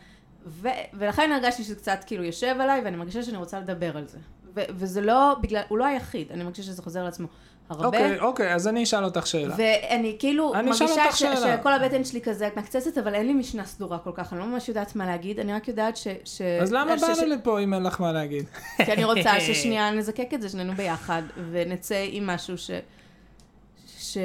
ו, 0.47 0.67
ולכן 0.93 1.31
הרגשתי 1.31 1.63
שזה 1.63 1.75
קצת 1.75 1.99
כאילו 2.05 2.23
יושב 2.23 2.55
עליי, 2.59 2.81
ואני 2.85 2.97
מרגישה 2.97 3.23
שאני 3.23 3.37
רוצה 3.37 3.59
לדבר 3.59 3.97
על 3.97 4.07
זה. 4.07 4.17
ו, 4.55 4.61
וזה 4.69 5.01
לא 5.01 5.35
בגלל, 5.41 5.61
הוא 5.67 5.77
לא 5.77 5.85
היחיד, 5.85 6.31
אני 6.31 6.43
מרגישה 6.43 6.63
שזה 6.63 6.81
חוזר 6.81 6.99
על 6.99 7.07
עצמו 7.07 7.27
הרבה. 7.69 7.85
אוקיי, 7.85 8.19
אוקיי, 8.19 8.55
אז 8.55 8.67
אני 8.67 8.83
אשאל 8.83 9.03
אותך 9.03 9.27
שאלה. 9.27 9.55
ואני 9.57 10.15
כאילו 10.19 10.53
אני 10.53 10.69
מרגישה 10.69 11.11
ש-. 11.11 11.23
שכל 11.23 11.73
הבטן 11.73 12.03
שלי 12.03 12.21
כזה 12.21 12.49
מקצצת, 12.55 12.97
אבל 12.97 13.15
אין 13.15 13.27
לי 13.27 13.33
משנה 13.33 13.65
סדורה 13.65 13.99
כל 13.99 14.11
כך, 14.13 14.33
אני 14.33 14.39
לא 14.39 14.45
ממש 14.45 14.69
יודעת 14.69 14.95
מה 14.95 15.05
להגיד, 15.05 15.39
אני 15.39 15.53
רק 15.53 15.67
יודעת 15.67 15.97
ש... 15.97 16.07
ש... 16.25 16.41
אז 16.41 16.73
למה 16.73 16.97
ש- 16.97 17.01
ש- 17.01 17.03
באנו 17.03 17.35
לפה 17.35 17.59
אם 17.59 17.73
אין 17.73 17.83
לך 17.83 18.01
מה 18.01 18.11
להגיד? 18.11 18.45
כי 18.85 18.93
אני 18.93 19.03
רוצה 19.03 19.39
ששנייה 19.47 19.91
נזקק 19.91 20.33
את 20.33 20.41
זה 20.41 20.49
שנינו 20.49 20.73
ביחד, 20.73 21.21
ונצא 21.51 22.05
עם 22.09 22.27
משהו 22.27 22.57
ש... 22.57 22.71
ש... 23.97 24.17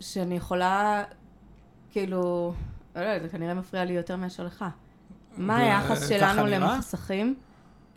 שאני 0.00 0.36
יכולה, 0.36 1.04
כאילו, 1.90 2.52
לא 2.96 3.00
יודעת, 3.00 3.22
זה 3.22 3.28
כנראה 3.28 3.54
מפריע 3.54 3.84
לי 3.84 3.92
יותר 3.92 4.16
מאשר 4.16 4.44
לך. 4.44 4.64
מה 5.40 5.56
היחס 5.56 5.98
ככה 5.98 6.08
שלנו? 6.08 6.46
למחסכים? 6.46 7.34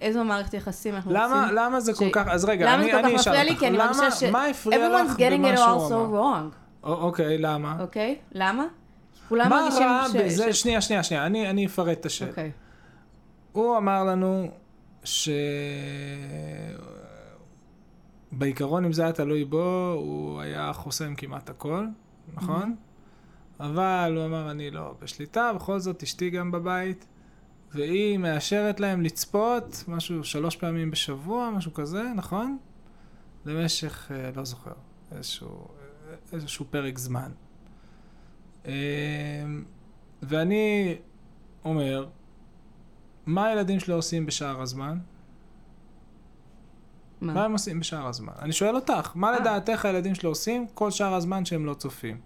איזו 0.02 0.24
מערכת 0.24 0.54
יחסים 0.54 0.96
אנחנו 0.96 1.12
למה, 1.14 1.40
רוצים? 1.42 1.56
למה 1.56 1.80
זה 1.80 1.94
כל 1.94 2.06
ש- 2.06 2.12
כך, 2.12 2.28
אז 2.28 2.46
רגע, 2.46 2.66
למה 2.66 2.76
אני 2.84 2.92
זה 2.92 2.92
כל 2.92 3.08
כך 3.10 3.20
אשאל 3.20 3.32
מפריע 3.34 3.44
לי? 3.44 3.50
אותך, 3.50 3.60
כי 3.60 3.68
אני 3.68 3.78
מרגישה 3.78 4.02
למה, 4.02 4.12
ש... 4.12 4.24
מה 4.24 4.46
הפריע 4.46 4.78
Everyone's 4.88 5.06
לך 5.12 5.18
getting 5.18 5.38
במה 5.38 5.54
it 5.54 5.58
שהוא 5.58 5.88
all 5.88 5.92
so 5.92 5.94
אמר? 5.94 6.20
wrong. 6.22 6.84
אוקיי, 6.84 7.38
למה? 7.38 7.76
אוקיי? 7.80 8.16
למה? 8.32 8.66
כולם 9.30 9.50
מה 9.50 9.62
מרגישים 9.62 9.84
רע 9.88 10.06
ש... 10.12 10.16
בזה? 10.16 10.54
ש- 10.54 10.62
שנייה, 10.62 10.82
שנייה, 10.82 11.04
שנייה, 11.04 11.26
אני 11.26 11.50
אני 11.50 11.66
אפרט 11.66 12.00
את 12.00 12.06
השאלה. 12.06 12.30
אוקיי. 12.30 12.52
הוא 13.52 13.78
אמר 13.78 14.04
לנו 14.04 14.52
ש... 15.04 15.30
בעיקרון, 18.32 18.86
אם 18.86 18.94
זה 18.94 19.04
היה 19.04 19.12
תלוי 19.12 19.46
בו, 19.46 19.94
הוא 19.98 20.42
היה 20.42 20.74
חוסם 20.74 21.16
כמעט 21.16 21.50
הכל, 21.50 21.86
נכון? 22.34 22.76
אבל 23.60 24.14
הוא 24.18 24.26
אמר, 24.26 24.52
אני 24.52 24.72
לא 24.72 24.94
בשליטה, 25.02 25.52
בכל 25.56 25.80
זאת 25.80 26.04
אשתי 26.04 26.30
גם 26.30 26.52
בבית, 26.52 27.06
והיא 27.74 28.18
מאשרת 28.18 28.80
להם 28.80 29.02
לצפות 29.02 29.84
משהו 29.88 30.24
שלוש 30.24 30.56
פעמים 30.56 30.92
בשבוע, 30.92 31.50
משהו 31.50 31.74
כזה, 31.74 32.04
נכון? 32.16 32.58
למשך, 33.46 34.12
אה, 34.12 34.30
לא 34.36 34.46
זוכר, 34.46 34.72
איזשהו, 35.12 35.68
איזשהו 36.34 36.66
פרק 36.70 36.98
זמן. 36.98 37.32
אה, 38.66 38.74
ואני 40.22 40.96
אומר, 41.66 42.08
מה 43.26 43.46
הילדים 43.46 43.80
שלו 43.80 43.96
עושים 43.96 44.26
בשאר 44.26 44.62
הזמן? 44.62 44.98
מה 47.22 47.34
מה? 47.34 47.46
הם 47.46 47.52
עושים 47.52 47.80
בשאר 47.80 48.08
הזמן? 48.08 48.34
אני 48.40 48.54
שואל 48.54 48.76
אותך, 48.76 49.12
מה 49.16 49.34
אה. 49.34 49.40
לדעתך 49.40 49.86
הילדים 49.86 50.16
שלו 50.16 50.30
עושים 50.30 50.68
כל 50.74 50.92
שאר 50.92 51.14
הזמן 51.14 51.46
שהם 51.46 51.66
לא 51.66 51.74
צופים? 51.74 52.18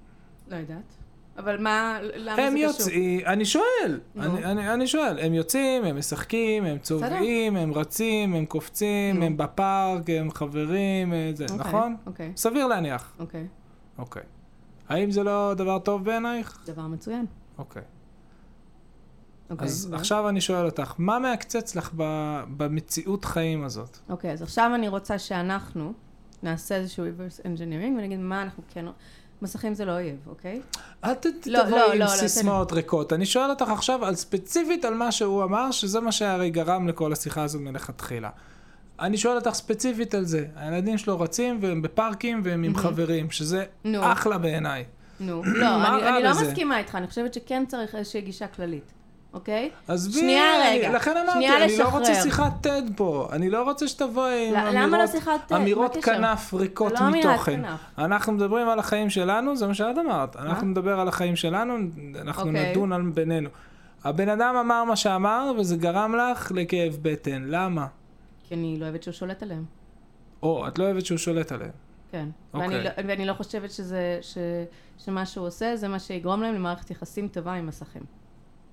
לא 0.48 0.56
יודעת. 0.56 0.98
אבל 1.38 1.62
מה, 1.62 2.00
למה 2.16 2.36
זה 2.36 2.42
הם 2.42 2.54
קשור? 2.54 2.64
יוצאים, 2.64 3.20
אני 3.26 3.46
שואל. 3.46 4.00
אני, 4.20 4.46
אני, 4.46 4.74
אני 4.74 4.88
שואל, 4.88 5.20
הם 5.20 5.34
יוצאים, 5.34 5.84
הם 5.84 5.98
משחקים, 5.98 6.66
הם 6.66 6.78
צובעים, 6.78 7.56
הם 7.56 7.74
רצים, 7.74 8.34
הם 8.34 8.46
קופצים, 8.46 9.20
נו. 9.20 9.26
הם 9.26 9.38
בפארק, 9.38 10.10
הם 10.10 10.32
חברים, 10.32 11.14
אה, 11.14 11.32
זה, 11.34 11.44
אוקיי, 11.44 11.58
נכון? 11.58 11.96
אוקיי, 12.06 12.32
סביר 12.36 12.68
להניח. 12.68 13.14
אוקיי. 13.20 13.48
אוקיי. 13.98 14.24
האם 14.90 15.12
זה 15.12 15.24
לא 15.24 15.54
דבר 15.58 15.80
טוב 15.80 16.04
בעינייך? 16.06 16.60
דבר 16.66 16.88
מצוין. 16.88 17.26
אוקיי. 17.58 17.82
אוקיי. 19.50 19.68
אז 19.68 19.88
ו- 19.92 19.96
עכשיו 19.96 20.30
אני 20.30 20.42
שואל 20.42 20.66
אותך, 20.66 20.94
מה 20.98 21.20
מעקצץ 21.20 21.76
לך 21.76 21.92
ב, 21.98 22.04
במציאות 22.58 23.26
חיים 23.26 23.64
הזאת? 23.64 23.98
אוקיי, 24.10 24.32
אז 24.32 24.42
עכשיו 24.42 24.72
אני 24.76 24.88
רוצה 24.88 25.20
שאנחנו 25.20 25.94
נעשה 26.44 26.76
איזשהו 26.76 27.06
reverse 27.06 27.42
engineering 27.42 27.98
ונגיד 27.98 28.20
מה 28.20 28.42
אנחנו 28.42 28.64
כן... 28.70 28.86
מסכים 29.42 29.74
זה 29.74 29.86
לא 29.86 29.92
אויב, 29.92 30.16
אוקיי? 30.28 30.62
אל 31.06 31.14
ת- 31.14 31.26
לא, 31.48 31.64
תבואי 31.64 31.80
לא, 31.80 31.94
עם 31.94 32.00
לא, 32.00 32.08
סיסמאות 32.08 32.72
ריקות. 32.74 33.14
אני 33.14 33.26
שואל 33.26 33.50
אותך 33.50 33.70
עכשיו 33.70 34.06
על 34.06 34.16
ספציפית 34.16 34.86
על 34.86 34.94
מה 34.94 35.12
שהוא 35.12 35.44
אמר, 35.44 35.72
שזה 35.72 36.00
מה 36.00 36.12
שהרי 36.12 36.50
גרם 36.50 36.88
לכל 36.88 37.14
השיחה 37.14 37.44
הזאת 37.44 37.62
מלכתחילה. 37.62 38.30
אני 39.00 39.18
שואל 39.18 39.36
אותך 39.36 39.54
ספציפית 39.54 40.14
על 40.16 40.26
זה. 40.26 40.46
הילדים 40.56 40.98
שלו 40.98 41.20
רצים 41.20 41.60
והם 41.62 41.82
בפארקים 41.82 42.42
והם 42.44 42.64
עם 42.64 42.76
חברים, 42.76 43.32
שזה. 43.32 43.66
אחלה 44.02 44.38
בעיניי. 44.38 44.84
נו, 45.20 45.44
לא, 45.62 45.68
אני, 46.18 46.24
לא? 46.24 46.32
מסכימה 46.32 46.78
איתך, 46.80 46.96
אני 46.96 47.08
חושבת 47.08 47.34
שכן 47.34 47.64
צריך 47.68 47.96
איזושהי 47.96 48.22
גישה 48.22 48.48
כללית, 48.48 48.92
אוקיי? 49.34 49.70
עזבי, 49.88 50.20
שנייה 50.20 50.54
רגע, 50.66 50.92
לכן 50.92 51.18
אמרתי, 51.18 51.32
שנייה 51.32 51.64
אני 51.64 51.78
לא 51.78 51.90
רוצה 51.90 52.12
לשחרר. 52.12 52.24
שיחת 52.24 52.66
TED 52.66 52.92
פה. 52.96 53.28
אני 53.32 53.50
לא 53.50 53.64
רוצה 53.64 53.88
שתבואי 53.88 54.48
עם 54.48 54.54
למה 54.54 54.70
אמירות, 54.70 55.00
לא 55.00 55.08
שיחת 55.08 55.52
TED? 55.52 55.56
אמירות? 55.56 55.98
כנף 56.04 56.54
ריקות 56.54 56.94
לא 57.02 57.10
מתוכן. 57.10 57.62
כנף. 57.62 57.80
אנחנו 57.98 58.34
מדברים 58.34 58.70
על 58.70 58.80
החיים 58.80 59.10
שלנו, 59.10 59.58
זה 59.58 59.68
מה 59.68 59.74
שאת 59.74 59.98
אמרת. 59.98 60.36
אנחנו 60.36 60.68
נדבר 60.68 61.00
על 61.00 61.08
החיים 61.08 61.36
שלנו, 61.36 61.74
אנחנו 62.22 62.48
אוקיי. 62.48 62.72
נדון 62.72 62.94
על 62.94 63.02
בינינו. 63.02 63.50
הבן 64.04 64.30
אדם 64.30 64.56
אמר 64.56 64.84
מה 64.84 64.96
שאמר, 64.96 65.52
וזה 65.60 65.76
גרם 65.76 66.16
לך 66.16 66.52
לכאב 66.56 66.98
בטן. 67.02 67.44
למה? 67.48 67.88
כי 68.48 68.56
אני 68.56 68.78
לא 68.80 68.86
אוהבת 68.86 69.04
שהוא 69.04 69.14
שולט 69.14 69.44
עליהם. 69.44 69.66
או, 70.44 70.68
את 70.68 70.80
לא 70.80 70.84
אוהבת 70.84 71.06
שהוא 71.06 71.18
שולט 71.18 71.52
עליהם. 71.52 71.72
כן. 72.12 72.30
אוקיי. 72.54 72.68
ואני, 72.70 72.84
לא, 72.84 72.90
ואני 73.08 73.26
לא 73.26 73.34
חושבת 73.34 73.72
שזה, 73.72 74.20
ש, 74.22 74.38
שמה 74.98 75.26
שהוא 75.26 75.48
עושה 75.48 75.76
זה 75.76 75.88
מה 75.88 76.00
שיגרום 76.00 76.42
להם 76.42 76.56
למערכת 76.56 76.92
יחסים 76.92 77.28
טובה 77.28 77.54
עם 77.54 77.68
מסכים. 77.68 78.02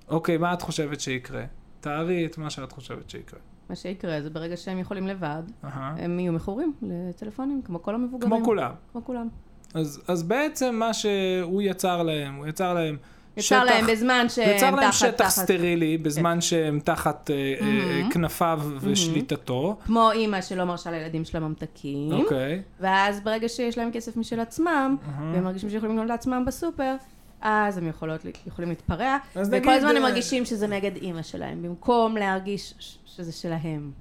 אוקיי, 0.09 0.37
מה 0.37 0.53
את 0.53 0.61
חושבת 0.61 0.99
שיקרה? 0.99 1.43
תארי 1.79 2.25
את 2.25 2.37
מה 2.37 2.49
שאת 2.49 2.71
חושבת 2.71 3.09
שיקרה. 3.09 3.39
מה 3.69 3.75
שיקרה 3.75 4.21
זה 4.21 4.29
ברגע 4.29 4.57
שהם 4.57 4.79
יכולים 4.79 5.07
לבד, 5.07 5.43
אהה. 5.63 5.95
הם 5.97 6.19
יהיו 6.19 6.33
מכורים 6.33 6.73
לטלפונים, 6.81 7.61
כמו 7.65 7.83
כל 7.83 7.95
המבוגרים. 7.95 8.31
כמו 8.31 8.45
כולם. 8.45 8.71
כמו 8.91 9.05
כולם. 9.05 9.27
אז, 9.73 10.01
אז 10.07 10.23
בעצם 10.23 10.75
מה 10.75 10.93
שהוא 10.93 11.61
יצר 11.61 12.03
להם, 12.03 12.35
הוא 12.35 12.47
יצר 12.47 12.73
להם 12.73 12.97
יצר 13.37 13.63
להם 13.63 13.85
בזמן 13.87 14.25
שהם 14.29 14.55
יצר 14.55 14.71
להם 14.71 14.89
תחת, 14.89 14.93
שטח 14.93 15.11
תחת. 15.11 15.29
סטרילי 15.29 15.97
בזמן 15.97 16.41
שהם 16.41 16.79
תחת 16.79 17.31
אה, 17.31 17.35
אה, 17.35 17.65
מהמם. 17.65 18.11
כנפיו 18.11 18.61
ושליטתו. 18.81 19.77
כמו 19.85 20.11
אימא 20.11 20.41
שלא 20.41 20.65
מרשה 20.65 20.91
לילדים 20.91 21.25
שלה 21.25 21.39
ממתקים. 21.39 22.11
אוקיי. 22.11 22.61
ואז 22.79 23.21
ברגע 23.21 23.49
שיש 23.49 23.77
להם 23.77 23.91
כסף 23.91 24.17
משל 24.17 24.39
עצמם, 24.39 24.95
אהה. 25.07 25.31
והם 25.33 25.43
מרגישים 25.43 25.69
שיכולים 25.69 25.95
לקנות 25.95 26.09
לעצמם 26.09 26.43
בסופר, 26.47 26.95
אז 27.41 27.77
הם 27.77 27.87
יכולות, 27.87 28.21
יכולים 28.47 28.69
להתפרע, 28.69 29.17
וכל 29.31 29.41
נגיד, 29.49 29.69
הזמן 29.69 29.89
הם 29.89 29.95
אה, 29.95 30.01
מרגישים 30.01 30.45
שזה 30.45 30.67
נגד 30.67 30.95
אימא 30.95 31.21
שלהם, 31.21 31.61
במקום 31.61 32.17
להרגיש 32.17 32.73
ש- 32.79 32.97
שזה 33.05 33.31
שלהם. 33.31 33.91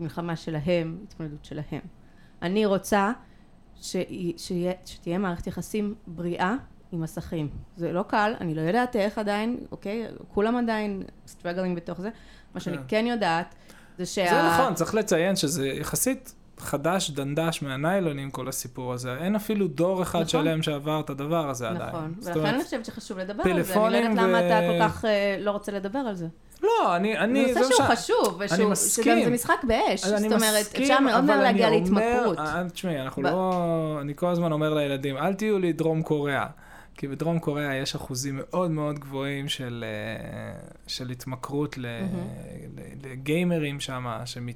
מלחמה 0.00 0.36
שלהם, 0.36 0.98
התמודדות 1.08 1.44
שלהם. 1.44 1.80
אני 2.42 2.66
רוצה 2.66 3.12
שיה- 3.80 4.04
שיה- 4.36 4.72
שתהיה 4.84 5.18
מערכת 5.18 5.46
יחסים 5.46 5.94
בריאה 6.06 6.54
עם 6.92 7.00
מסכים. 7.00 7.48
זה 7.76 7.92
לא 7.92 8.02
קל, 8.02 8.34
אני 8.40 8.54
לא 8.54 8.60
יודעת 8.60 8.96
איך 8.96 9.18
עדיין, 9.18 9.56
אוקיי? 9.72 10.06
כולם 10.28 10.56
עדיין 10.56 11.02
struggling 11.26 11.76
בתוך 11.76 12.00
זה. 12.00 12.10
מה 12.54 12.60
שאני 12.60 12.76
כן. 12.78 12.82
כן 12.88 13.04
יודעת, 13.08 13.54
זה 13.98 14.06
שה... 14.06 14.26
זה 14.30 14.48
נכון, 14.48 14.74
צריך 14.74 14.94
לציין 14.94 15.36
שזה 15.36 15.68
יחסית 15.68 16.34
חדש, 16.58 17.10
חדש 17.10 17.33
דנדש 17.33 17.62
מהניילונים, 17.62 18.30
כל 18.30 18.48
הסיפור 18.48 18.92
הזה. 18.92 19.16
אין 19.20 19.36
אפילו 19.36 19.68
דור 19.68 20.02
אחד 20.02 20.18
נכון. 20.18 20.28
שלם 20.28 20.62
שעבר 20.62 21.00
את 21.00 21.10
הדבר 21.10 21.50
הזה 21.50 21.68
עדיין. 21.68 21.88
נכון, 21.88 22.14
ולכן 22.22 22.38
אומרת, 22.38 22.54
אני 22.54 22.64
חושבת 22.64 22.84
שחשוב 22.84 23.18
לדבר 23.18 23.42
על 23.50 23.62
זה. 23.62 23.74
אני 23.74 23.92
לא 23.92 23.96
יודעת 23.96 24.16
למה 24.16 24.38
ו- 24.38 24.46
אתה 24.46 24.60
כל 24.60 24.88
כך 24.88 25.04
אה, 25.04 25.36
לא 25.40 25.50
רוצה 25.50 25.72
לדבר 25.72 25.98
על 25.98 26.14
זה. 26.14 26.26
לא, 26.62 26.96
אני... 26.96 27.18
אני 27.18 27.54
זה 27.54 27.60
נושא 27.60 27.74
שהוא 27.74 27.86
ש- 27.86 27.90
חשוב, 27.90 28.36
ושהוא- 28.40 28.70
מסכים. 28.70 29.04
שגם 29.04 29.24
זה 29.24 29.30
משחק 29.30 29.64
באש. 29.64 30.04
זאת 30.04 30.24
אומרת, 30.32 30.40
מסכים, 30.60 30.82
אפשר 30.82 31.00
מאוד 31.00 31.24
מהר 31.24 31.40
להגיע 31.42 31.68
אני 31.68 31.80
להתמכרות. 31.80 32.38
אומר, 32.38 32.48
אה, 32.50 32.64
תשמעי, 32.72 33.00
אנחנו 33.00 33.22
ב- 33.22 33.26
לא... 33.26 33.98
אני 34.00 34.12
כל 34.16 34.26
הזמן 34.26 34.52
אומר 34.52 34.74
לילדים, 34.74 35.16
אל 35.16 35.34
תהיו 35.34 35.58
לי 35.58 35.72
דרום 35.72 36.02
קוריאה. 36.02 36.46
כי 36.96 37.08
בדרום 37.08 37.38
קוריאה 37.38 37.74
יש 37.74 37.94
אחוזים 37.94 38.36
מאוד 38.42 38.70
מאוד 38.70 38.98
גבוהים 38.98 39.48
של, 39.48 39.84
אה, 39.86 40.60
של 40.86 41.10
התמכרות 41.10 41.78
ל, 41.78 41.86
ל, 41.86 43.08
לגיימרים 43.08 43.80
שם, 43.80 44.06
שהם 44.24 44.50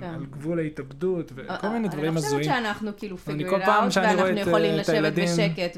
כן. 0.00 0.06
על 0.06 0.26
גבול 0.30 0.58
ההתאבדות 0.58 1.32
וכל 1.34 1.68
מיני 1.68 1.88
דברים 1.88 2.04
אני 2.04 2.14
לא 2.14 2.18
הזויים. 2.18 2.44
חושבת 2.44 2.56
שאנחנו 2.56 2.90
כאילו 2.96 3.16
אני 3.28 3.48
רואה 3.48 3.88
ואנחנו 3.94 4.40
יכולים 4.40 4.74
לשבת 4.74 5.12
בשקט 5.12 5.76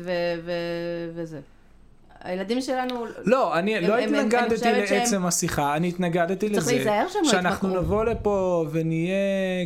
וזה. 1.14 1.40
הילדים 2.24 2.60
שלנו... 2.60 3.04
לא, 3.24 3.58
אני 3.58 3.76
הם- 3.76 3.84
לא 3.84 3.94
הם- 3.98 4.14
אני 4.14 4.18
התנגדתי 4.20 4.56
שהם- 4.58 4.98
לעצם 5.00 5.26
השיחה, 5.26 5.76
אני 5.76 5.88
התנגדתי 5.88 6.50
צריך 6.50 6.62
לזה. 6.62 6.74
להיזהר 6.74 7.06
שהם 7.08 7.22
לא 7.24 7.30
שאנחנו 7.30 7.68
יתמכרו. 7.68 7.82
נבוא 7.84 8.04
לפה 8.04 8.66
ונהיה 8.70 9.14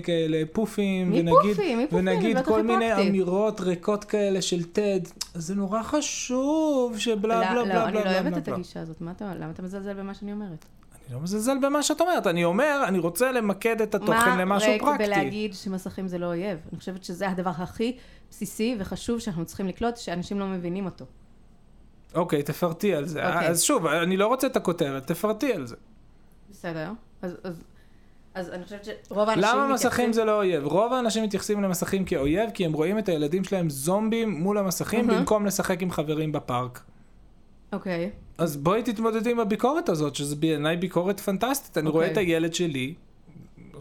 כאלה 0.05 0.43
פופים, 0.53 1.11
מי 1.11 1.21
ונגיד, 1.21 1.35
פופים? 1.57 1.79
מי 1.79 1.87
פופים? 1.87 1.99
ונגיד 2.09 2.37
כל 2.45 2.63
מיני 2.63 2.91
הפרקטי. 2.93 3.09
אמירות 3.09 3.61
ריקות 3.61 4.05
כאלה 4.05 4.43
של 4.43 4.61
TED, 4.61 5.09
זה 5.35 5.55
נורא 5.55 5.83
חשוב 5.83 6.99
שבלה 6.99 7.55
לא, 7.55 7.63
בלה 7.65 7.75
בלה 7.75 7.75
לא, 7.75 7.85
אני 7.85 7.93
בלה 7.93 8.05
לא 8.05 8.21
בלה 8.21 8.21
אוהבת 8.31 8.49
את. 8.49 8.49
הגישה 8.49 8.81
הזאת. 8.81 9.01
למה 9.01 9.13
אתה 9.51 9.63
מזלזל 9.63 9.95
במה 9.95 10.15
שאני 10.15 10.33
אומרת? 10.33 10.65
אני 11.09 11.15
לא 11.15 11.21
מזלזל 11.23 11.59
במה 11.63 11.83
שאת 11.83 12.01
אומרת, 12.01 12.27
אני 12.27 12.45
אומר, 12.45 12.85
אני 12.89 12.99
רוצה 12.99 13.33
למקד 13.33 13.81
את 13.83 13.95
התוכן 13.95 14.39
למשהו 14.39 14.69
מה 14.69 14.73
ריק 14.75 14.83
פרקטי. 14.83 15.05
בלהגיד 15.05 15.55
שמסכים 15.55 16.09
זה 16.09 16.19
לא 16.19 16.27
אויב? 16.27 16.59
אני 16.73 16.79
חושבת 16.79 17.05
שזה 17.05 17.29
הדבר 17.29 17.51
הכי 17.57 17.97
בסיסי 18.31 18.77
וחשוב 18.79 19.19
שאנחנו 19.19 19.45
צריכים 19.45 19.67
לקלוט, 19.69 19.97
שאנשים 19.97 20.41
לא 20.41 20.47
מבינים 20.47 20.85
אותו. 20.85 21.05
אוקיי, 22.15 22.43
תפרטי 22.43 22.95
על 22.95 23.05
זה. 23.05 23.27
אוקיי. 23.27 23.49
אז 23.49 23.63
שוב, 23.63 23.87
אני 23.87 24.17
לא 24.17 24.27
רוצה 24.27 24.47
את 24.47 24.57
הכותרת, 24.57 25.07
תפרטי 25.07 25.53
על 25.53 25.67
זה. 25.67 25.77
בסדר? 26.51 26.91
אז, 27.23 27.37
אז, 27.45 27.63
אז 28.35 28.49
אני 28.51 28.65
חושבת 28.65 28.85
שרוב 28.85 29.29
האנשים 29.29 29.45
למה 29.55 29.69
מסכים 29.73 29.75
מתייחסים- 29.89 30.13
זה 30.13 30.25
לא 30.25 30.37
אויב? 30.37 30.65
רוב 30.65 30.93
האנשים 30.93 31.25
מתייחסים 31.25 31.63
למסכים 31.63 32.05
כאויב, 32.05 32.51
כי 32.55 32.65
הם 32.65 32.73
רואים 32.73 32.99
את 32.99 33.09
הילדים 33.09 33.45
שלהם 33.45 33.71
זומבים 33.71 34.31
מול 34.31 34.59
המסכים, 34.59 35.07
מהמם. 35.07 35.19
במקום 35.19 35.47
לשחק 35.47 35.83
עם 35.83 35.91
חברים 35.91 36.33
בפארק. 36.33 36.83
אוקיי. 37.73 38.11
אז 38.39 38.57
בואי 38.57 38.83
תתמודדי 38.83 39.31
עם 39.31 39.41
הביקורת 39.41 39.89
הזאת, 39.89 40.15
שזה 40.15 40.37
בעיניי 40.37 40.77
ביקורת 40.77 41.21
פנטסטית. 41.21 41.79
אני 41.79 41.89
רואה 41.89 42.05
אוקיי. 42.09 42.13
את 42.13 42.29
הילד 42.29 42.55
שלי, 42.55 42.95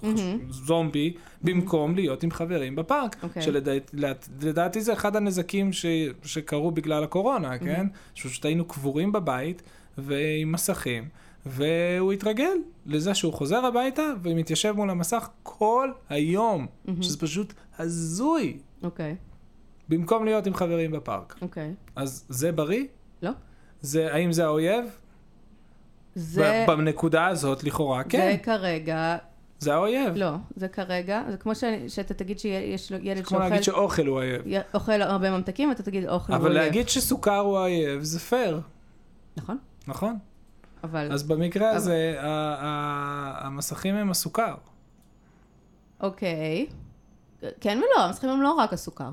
מהמם. 0.04 0.40
זומבי, 0.50 1.14
במקום 1.42 1.96
להיות 1.96 2.24
עם 2.24 2.32
חברים 2.32 2.76
בפארק. 2.76 3.16
אוקיי. 3.24 3.42
שלדעתי 3.42 4.82
זה 4.82 4.94
אחד 4.94 5.16
הנזקים 5.16 5.74
ש... 5.74 5.86
שקרו 6.24 6.72
בגלל 6.72 7.04
הקורונה, 7.04 7.58
כן? 7.58 7.88
שפשוט 8.14 8.46
היינו 8.46 8.66
קבורים 8.66 9.12
בבית 9.12 9.62
ועם 9.98 10.52
מסכים, 10.52 11.08
והוא 11.46 12.14
התרגל 12.14 12.54
לזה 12.86 13.14
שהוא 13.14 13.34
חוזר 13.34 13.66
הביתה 13.66 14.04
ומתיישב 14.24 14.72
מול 14.72 14.90
המסך 14.90 15.30
כל 15.44 15.92
היום, 16.10 16.68
שזה 17.02 17.20
פשוט 17.20 17.54
הזוי, 17.80 18.58
אוקיי. 18.84 19.16
במקום 19.90 20.26
להיות 20.26 20.48
עם 20.48 20.54
חברים 20.54 20.92
בפארק. 20.92 21.36
אוקיי. 21.42 21.74
אז 21.96 22.26
זה 22.30 22.52
בריא? 22.52 22.86
לא? 23.22 23.32
זה, 23.82 24.14
האם 24.14 24.32
זה 24.32 24.46
האויב? 24.46 24.86
זה, 26.16 26.66
בנקודה 26.68 27.28
הזאת, 27.28 27.64
לכאורה, 27.64 28.04
כן, 28.04 28.32
זה 28.32 28.44
כרגע, 28.44 29.18
זה 29.60 29.74
האויב. 29.74 30.14
לא, 30.16 30.30
זה 30.56 30.68
כרגע, 30.68 31.22
זה 31.32 31.38
כמו 31.38 31.56
שאני- 31.56 31.90
שאתה 31.90 32.14
תגיד 32.14 32.40
שיש 32.40 32.92
לו 32.92 32.98
ילד 33.02 33.26
כמו 33.26 33.40
להגיד 33.40 33.62
שאוכל 33.64 33.80
שאוכל 33.80 34.08
הוא 34.08 34.20
האויב. 34.22 34.42
י- 34.46 34.58
אוכל 34.74 35.02
הרבה 35.02 35.32
ממתקים, 35.38 35.70
ואתה 35.70 35.84
תגיד 35.84 36.08
אוכל 36.08 36.34
הוא 36.34 36.42
אבל 36.42 36.52
אויב. 36.52 36.64
להגיד 36.64 36.90
שסוכר 36.90 37.38
הוא 37.40 37.58
האויב, 37.58 38.04
זה 38.04 38.20
פייר. 38.20 38.62
נכון, 39.38 39.58
נכון? 39.88 40.18
אבל... 40.84 41.12
אז 41.12 41.24
במקרה 41.24 41.68
אבל- 41.70 41.78
הזה, 41.78 42.16
ה- 42.20 42.26
ה- 42.60 43.46
המסכים 43.48 43.96
הם 43.96 44.12
הסוכר. 44.12 44.56
אוקיי. 46.02 46.68
כן 47.62 47.78
ולא, 47.78 48.04
המסכים 48.06 48.30
הם 48.30 48.42
לא 48.42 48.54
רק 48.54 48.74
הסוכר. 48.74 49.10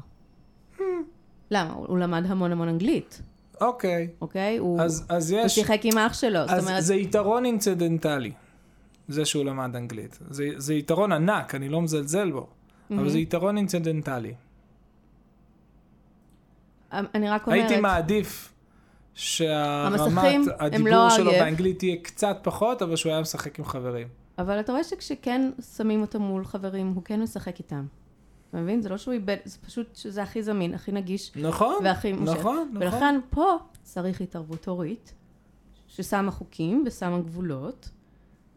למה? 1.51 1.73
הוא 1.73 1.87
הוא 1.87 1.99
למד 1.99 2.23
המון 2.27 2.53
המון 2.53 2.69
אנגלית, 2.69 3.23
אוקיי. 3.61 4.09
אוקיי? 4.21 4.57
הוא 4.57 4.81
אז, 4.81 5.07
אז 5.09 5.31
הוא 5.31 5.41
יש... 5.41 5.55
שיחק 5.55 5.81
עם 5.85 5.99
אח 5.99 6.15
שלו, 6.15 6.41
זאת 6.41 6.51
אז 6.51 6.69
אומרת... 6.69 6.83
זה 6.85 6.95
יתרון 6.95 7.45
אינצידנטלי, 7.45 8.33
זה 9.09 9.25
שהוא 9.25 9.45
למד 9.45 9.77
אנגלית. 9.77 10.19
זה, 10.31 10.49
זה 10.57 10.75
יתרון 10.75 11.13
ענק, 11.13 11.55
אני 11.55 11.69
לא 11.69 11.83
מזלזל 11.83 12.31
בו, 12.31 12.47
אבל 12.91 13.09
זה 13.09 13.19
יתרון 13.19 13.57
אינצידנטלי. 13.57 14.35
אני 16.93 17.31
רק 17.31 17.47
אומרת... 17.47 17.61
הייתי 17.61 17.81
מעדיף 17.81 18.53
שהרמת 19.15 20.01
הם 20.01 20.45
הדיבור 20.59 20.89
לא 20.89 21.11
שלו 21.11 21.31
האויב. 21.31 21.45
באנגלית 21.45 21.79
תהיה 21.79 21.97
קצת 22.03 22.37
פחות, 22.43 22.83
אבל 22.83 22.97
שהוא 22.97 23.13
היה 23.13 23.21
משחק 23.21 23.59
עם 23.59 23.65
חברים. 23.65 24.09
אבל 24.39 24.61
אתה 24.61 24.73
רואה 24.73 24.85
שכשכן 24.85 25.51
שמים 25.77 26.01
אותו 26.01 26.21
מול 26.21 26.45
חברים, 26.45 26.93
הוא 26.95 27.03
כן 27.03 27.23
משחק 27.23 27.59
איתם. 27.59 27.87
אתה 28.51 28.63
מבין? 28.63 28.83
זה 28.83 28.89
לא 28.89 28.99
שהוא 28.99 29.15
איבד, 29.15 29.37
זה 29.45 29.59
פשוט 29.67 29.97
שזה 29.97 30.23
הכי 30.23 30.43
זמין, 30.43 30.75
הכי 30.75 30.93
נגיש 30.93 31.33
נכון, 31.37 31.75
והכי 31.85 32.13
מושך. 32.13 32.39
נכון, 32.39 32.69
נכון. 32.73 32.83
ולכן 32.83 33.21
פה 33.31 33.57
צריך 33.83 34.21
התערבות 34.21 34.69
הורית, 34.69 35.15
ששמה 35.87 36.31
חוקים 36.31 36.85
ושמה 36.87 37.19
גבולות, 37.19 37.91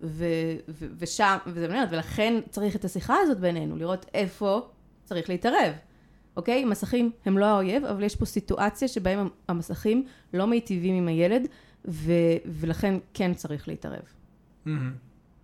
ו- 0.02 0.26
ו- 0.70 0.88
ושם, 0.98 1.38
וזה 1.48 1.66
אומרת, 1.66 1.90
ולכן 1.92 2.40
צריך 2.50 2.76
את 2.76 2.86
השיחה 2.86 3.16
הזאת 3.22 3.40
בינינו, 3.40 3.76
לראות 3.76 4.06
איפה 4.14 4.70
צריך 5.04 5.30
להתערב. 5.30 5.74
אוקיי? 6.38 6.66
מסכים 6.66 7.12
הם 7.26 7.38
לא 7.38 7.46
האויב, 7.46 7.86
אבל 7.86 8.04
יש 8.04 8.16
פה 8.16 8.26
סיטואציה 8.26 8.88
שבהם 8.88 9.30
המסכים 9.48 10.06
לא 10.34 10.48
מיטיבים 10.48 10.96
עם 10.96 11.08
הילד, 11.08 11.48
ו- 11.88 12.12
ולכן 12.46 12.94
כן 13.14 13.34
צריך 13.34 13.68
להתערב. 13.68 14.02
מהמם. 14.66 14.94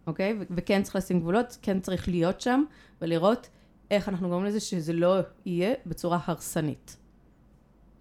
אוקיי? 0.08 0.34
ו- 0.40 0.44
וכן 0.56 0.84
צריך 0.84 0.96
לשים 0.96 1.20
גבולות, 1.20 1.58
כן 1.62 1.80
צריך 1.80 2.08
להיות 2.08 2.42
שם, 2.42 2.64
ולראות 3.02 3.50
איך 3.92 4.10
אנחנו 4.10 4.30
גורמים 4.30 4.48
לזה 4.48 4.60
שזה 4.60 4.94
לא 4.94 5.20
יהיה 5.46 5.74
בצורה 5.86 6.20
הרסנית. 6.26 6.98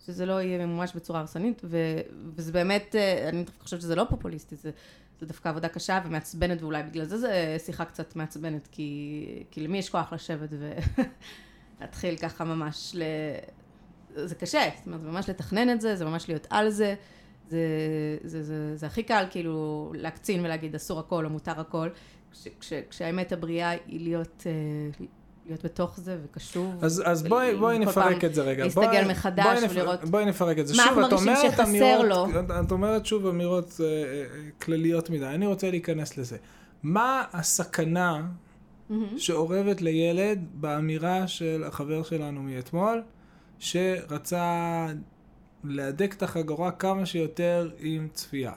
שזה 0.06 0.26
לא 0.26 0.42
יהיה 0.42 0.66
ממומש 0.66 0.92
בצורה 0.96 1.20
הרסנית, 1.20 1.62
ו- 1.64 2.00
וזה 2.36 2.52
באמת, 2.52 2.96
אה, 2.98 3.28
אני 3.28 3.44
חושבת 3.60 3.80
שזה 3.80 3.94
לא 3.94 4.06
פופוליסטי, 4.08 4.56
זה, 4.56 4.70
זה 5.22 5.26
דווקא 5.26 5.48
עבודה 5.48 5.68
קשה 5.68 6.00
ומעצבנת, 6.04 6.62
ואולי 6.62 6.82
בגלל 6.82 7.04
זה 7.04 7.18
זה 7.18 7.56
שיחה 7.58 7.84
קצת 7.84 8.16
מעצבנת, 8.16 8.68
כי, 8.72 9.44
כי 9.50 9.60
למי 9.60 9.78
יש 9.78 9.90
כוח 9.90 10.12
לשבת 10.12 10.48
ולהתחיל 11.80 12.16
ככה 12.16 12.44
ממש 12.44 12.92
ל... 12.94 13.02
זה 14.14 14.34
קשה, 14.34 14.60
זאת 14.76 14.86
אומרת, 14.86 15.00
זה 15.00 15.08
ממש 15.08 15.28
לתכנן 15.28 15.70
את 15.70 15.80
זה, 15.80 15.96
זה 15.96 16.04
ממש 16.04 16.28
להיות 16.28 16.46
על 16.50 16.70
זה. 16.70 16.94
זה, 17.48 17.58
זה, 18.24 18.42
זה, 18.42 18.76
זה 18.76 18.86
הכי 18.86 19.02
קל 19.02 19.24
כאילו 19.30 19.92
להקצין 19.96 20.44
ולהגיד 20.44 20.74
אסור 20.74 21.00
הכל 21.00 21.24
או 21.24 21.30
מותר 21.30 21.60
הכל, 21.60 21.88
כש, 22.32 22.48
כש, 22.60 22.72
כשהאמת 22.90 23.32
הבריאה 23.32 23.70
היא 23.70 24.00
להיות, 24.00 24.46
אה, 24.46 25.06
להיות 25.46 25.64
בתוך 25.64 26.00
זה 26.00 26.18
וקשוב. 26.24 26.84
אז, 26.84 27.02
אז 27.06 27.22
בואי, 27.22 27.56
בואי 27.56 27.78
נפרק 27.78 28.24
את 28.24 28.34
זה 28.34 28.42
רגע. 28.42 28.64
להסתגל 28.64 28.82
בואי, 28.86 29.08
מחדש 29.08 29.44
בואי 29.44 29.64
נפ- 29.64 29.70
ולראות 29.74 30.04
בואי 30.04 30.24
נפרק 30.24 30.58
את 30.58 30.66
זה. 30.66 30.74
מה 30.76 30.82
שוב, 30.88 30.98
אנחנו 30.98 31.16
מרגישים 31.26 31.50
שחסר 31.50 32.02
לו. 32.02 32.26
את 32.66 32.72
אומרת 32.72 33.06
שוב 33.06 33.26
אמירות 33.26 33.80
אה, 33.80 33.86
אה, 33.86 34.24
כלליות 34.62 35.10
מדי. 35.10 35.26
אני 35.26 35.46
רוצה 35.46 35.70
להיכנס 35.70 36.18
לזה. 36.18 36.36
מה 36.82 37.24
הסכנה 37.32 38.22
מהמם. 38.90 39.18
שאורבת 39.18 39.82
לילד 39.82 40.38
באמירה 40.54 41.26
של 41.28 41.64
החבר 41.66 42.02
שלנו 42.02 42.42
מאתמול, 42.42 43.02
שרצה 43.58 44.86
להדק 45.64 46.14
את 46.16 46.22
החגורה 46.22 46.70
כמה 46.70 47.06
שיותר 47.06 47.70
עם 47.78 48.08
צפייה? 48.12 48.52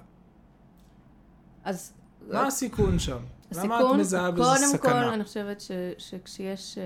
אז 1.64 1.94
מה 2.32 2.48
הסיכון 2.48 3.00
שם? 3.00 3.18
למה 3.58 3.76
את 3.76 3.82
הסיכון, 3.82 4.00
מזהה 4.00 4.32
בזה 4.32 4.78
קודם 4.78 4.78
כל? 4.82 4.90
אני 4.90 5.24
חושבת 5.24 5.62
ש, 5.62 5.72
שכשיש 5.98 6.78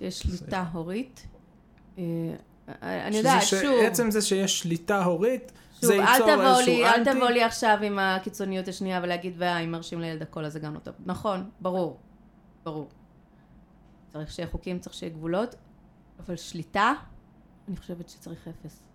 אה, 0.00 0.10
שליטה 0.10 0.64
הורית, 0.72 1.26
אה, 1.98 2.04
אני 2.82 3.16
יודעת, 3.16 3.42
שוב, 3.42 3.60
עצם 3.86 4.10
זה 4.10 4.22
שיש 4.22 4.58
שליטה 4.58 5.04
הורית, 5.04 5.52
שוב, 5.72 5.80
זה 5.80 5.94
אל 5.94 6.00
ייצור 6.00 6.30
איזשהו 6.30 6.66
לי, 6.66 6.84
אל 6.84 6.94
אנטי. 6.94 7.10
תבוא 7.10 7.28
לי 7.28 7.44
עכשיו 7.44 7.78
עם 7.82 7.98
הקיצוניות 7.98 8.68
השנייה 8.68 9.00
ולהגיד, 9.02 9.34
ואם 9.36 9.72
מרשים 9.72 10.00
לילד 10.00 10.22
הכל, 10.22 10.44
אז 10.44 10.52
זה 10.52 10.58
גם 10.58 10.74
לא 10.74 10.78
טוב. 10.78 10.94
נכון, 11.06 11.50
ברור, 11.60 11.98
ברור. 12.64 12.88
צריך 14.08 14.32
שיהיה 14.32 14.48
חוקים, 14.48 14.78
צריך 14.78 14.94
שיהיה 14.94 15.12
גבולות, 15.12 15.54
אבל 16.26 16.36
שליטה, 16.36 16.92
אני 17.68 17.76
חושבת 17.76 18.08
שצריך 18.08 18.48
אפס. 18.48 18.87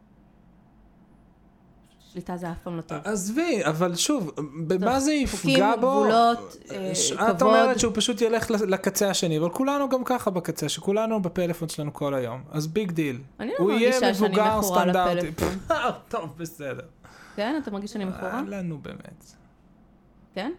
שליטה 2.14 2.38
זה 2.38 2.52
אף 2.52 2.58
פעם 2.64 2.78
לא 2.78 2.82
טוב. 2.82 2.98
עזבי, 3.04 3.62
אבל 3.66 3.96
שוב, 3.96 4.32
במה 4.68 5.00
זה 5.00 5.12
חוקים, 5.32 5.50
יפגע 5.52 5.76
בו? 5.76 6.02
גבולות, 6.02 6.58
אה, 6.72 6.96
ש- 6.96 7.12
כבוד. 7.12 7.30
את 7.30 7.42
אומרת 7.42 7.80
שהוא 7.80 7.92
פשוט 7.96 8.22
ילך 8.22 8.52
לקצה 8.52 9.10
השני, 9.10 9.40
אבל 9.40 9.50
כולנו 9.50 9.90
גם 9.90 10.04
ככה 10.04 10.32
בקצה, 10.32 10.70
שכולנו 10.70 11.22
בפלאפון 11.22 11.70
שלנו 11.70 11.94
כל 11.94 12.14
היום, 12.14 12.42
אז 12.52 12.68
big 12.68 12.92
deal. 12.92 13.20
אני 13.40 13.48
לא 13.50 13.54
הוא 13.60 13.72
יהיה 13.72 13.90
מרגישה 13.92 14.14
שאני 14.14 14.28
מבוגר 14.28 14.60
מכורה 14.60 14.82
סטנדרטי. 14.82 15.28
לפלאפון. 15.28 15.58
טוב, 16.10 16.30
בסדר. 16.38 16.84
כן? 17.36 17.60
אתה 17.64 17.72
מרגיש 17.72 17.92
שאני 17.94 18.06
מכורה? 18.06 18.42
לנו 18.48 18.78
באמת. 18.78 19.26
כן? 20.34 20.52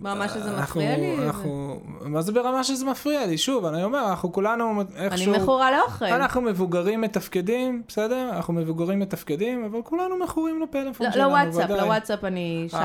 ברמה 0.00 0.28
שזה 0.28 0.50
אנחנו- 0.50 0.80
מפריע 0.80 0.96
לי? 0.96 1.16
זה- 1.16 1.26
אנחנו, 1.26 1.76
מה 2.00 2.22
זה 2.22 2.32
ברמה 2.32 2.64
שזה 2.64 2.84
מפריע 2.86 3.26
לי? 3.26 3.38
שוב, 3.38 3.64
אני 3.64 3.84
אומר, 3.84 4.06
אנחנו 4.10 4.32
כולנו 4.32 4.70
אני 4.80 5.04
איכשהו... 5.04 5.32
מכורה 5.36 5.70
לאוכל. 5.70 6.04
אנחנו 6.04 6.40
מבוגרים 6.40 7.00
מתפקדים, 7.00 7.82
בסדר? 7.88 8.30
אנחנו 8.32 8.54
מבוגרים 8.54 8.98
מתפקדים, 8.98 9.64
אבל 9.64 9.78
כולנו 9.84 10.18
מכורים 10.18 10.62
לפלאפון 10.62 11.06
לא- 11.06 11.12
שלנו, 11.12 11.28
לוואטסאפ, 11.28 11.64
ודאי. 11.70 11.80
לוואטסאפ 11.80 12.24
אני 12.24 12.66
שמה, 12.70 12.80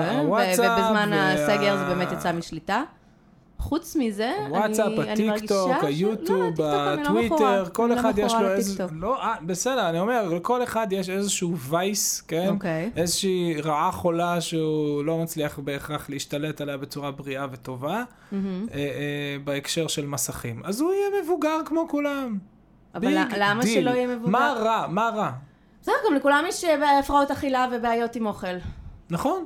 אה, 0.00 0.12
זה, 0.14 0.20
ו- 0.20 0.20
הוואטסאפ 0.24 0.70
ובזמן 0.78 1.10
וה- 1.12 1.32
הסגר 1.32 1.76
זה 1.76 1.84
באמת 1.84 2.12
יצא 2.12 2.32
משליטה. 2.32 2.82
חוץ 3.58 3.96
מזה, 3.96 4.32
אני 4.38 4.56
הוואטסאפ, 4.56 4.98
אני 4.98 5.30
הטיקטוק, 5.30 5.68
מרגישה 5.68 5.86
היוטיוב, 5.86 6.60
אני 6.60 7.02
לא 7.02 7.22
מכורה. 7.22 7.54
הטוויטר, 7.54 7.64
כל 7.72 7.98
אחד 7.98 8.18
יש 8.18 8.34
לו 8.34 8.48
איזה... 8.48 8.84
לא, 8.92 9.22
אה, 9.22 9.34
בסדר, 9.46 9.88
אני 9.88 10.00
אומר, 10.00 10.28
לכל 10.28 10.62
אחד 10.62 10.86
יש 10.90 11.10
איזשהו 11.10 11.56
וייס, 11.56 12.20
כן? 12.20 12.48
אוקיי. 12.48 12.90
איזושהי 12.96 13.60
רעה 13.60 13.92
חולה 13.92 14.40
שהוא 14.40 15.04
לא 15.04 15.18
מצליח 15.18 15.58
בהכרח 15.58 16.10
להשתלט 16.10 16.60
עליה 16.60 16.76
בצורה 16.76 17.10
בריאה 17.10 17.46
וטובה, 17.52 18.04
מהמם. 18.32 18.66
אה, 18.74 18.78
אה, 18.78 19.36
בהקשר 19.44 19.86
של 19.86 20.06
מסכים. 20.06 20.62
אז 20.64 20.80
הוא 20.80 20.92
יהיה 20.92 21.22
מבוגר 21.22 21.58
כמו 21.64 21.88
כולם. 21.88 22.38
אבל 22.94 23.18
למה 23.38 23.62
דיל. 23.62 23.80
שלא 23.80 23.90
יהיה 23.90 24.06
מבוגר? 24.06 24.30
מה 24.30 24.54
רע? 24.58 24.86
מה 24.88 25.10
רע? 25.14 25.30
בסדר, 25.82 25.94
גם 26.08 26.14
לכולם 26.14 26.44
יש 26.48 26.64
אה, 26.64 26.98
הפרעות 26.98 27.30
אכילה 27.30 27.66
ובעיות 27.72 28.16
עם 28.16 28.26
אוכל. 28.26 28.56
נכון. 29.10 29.44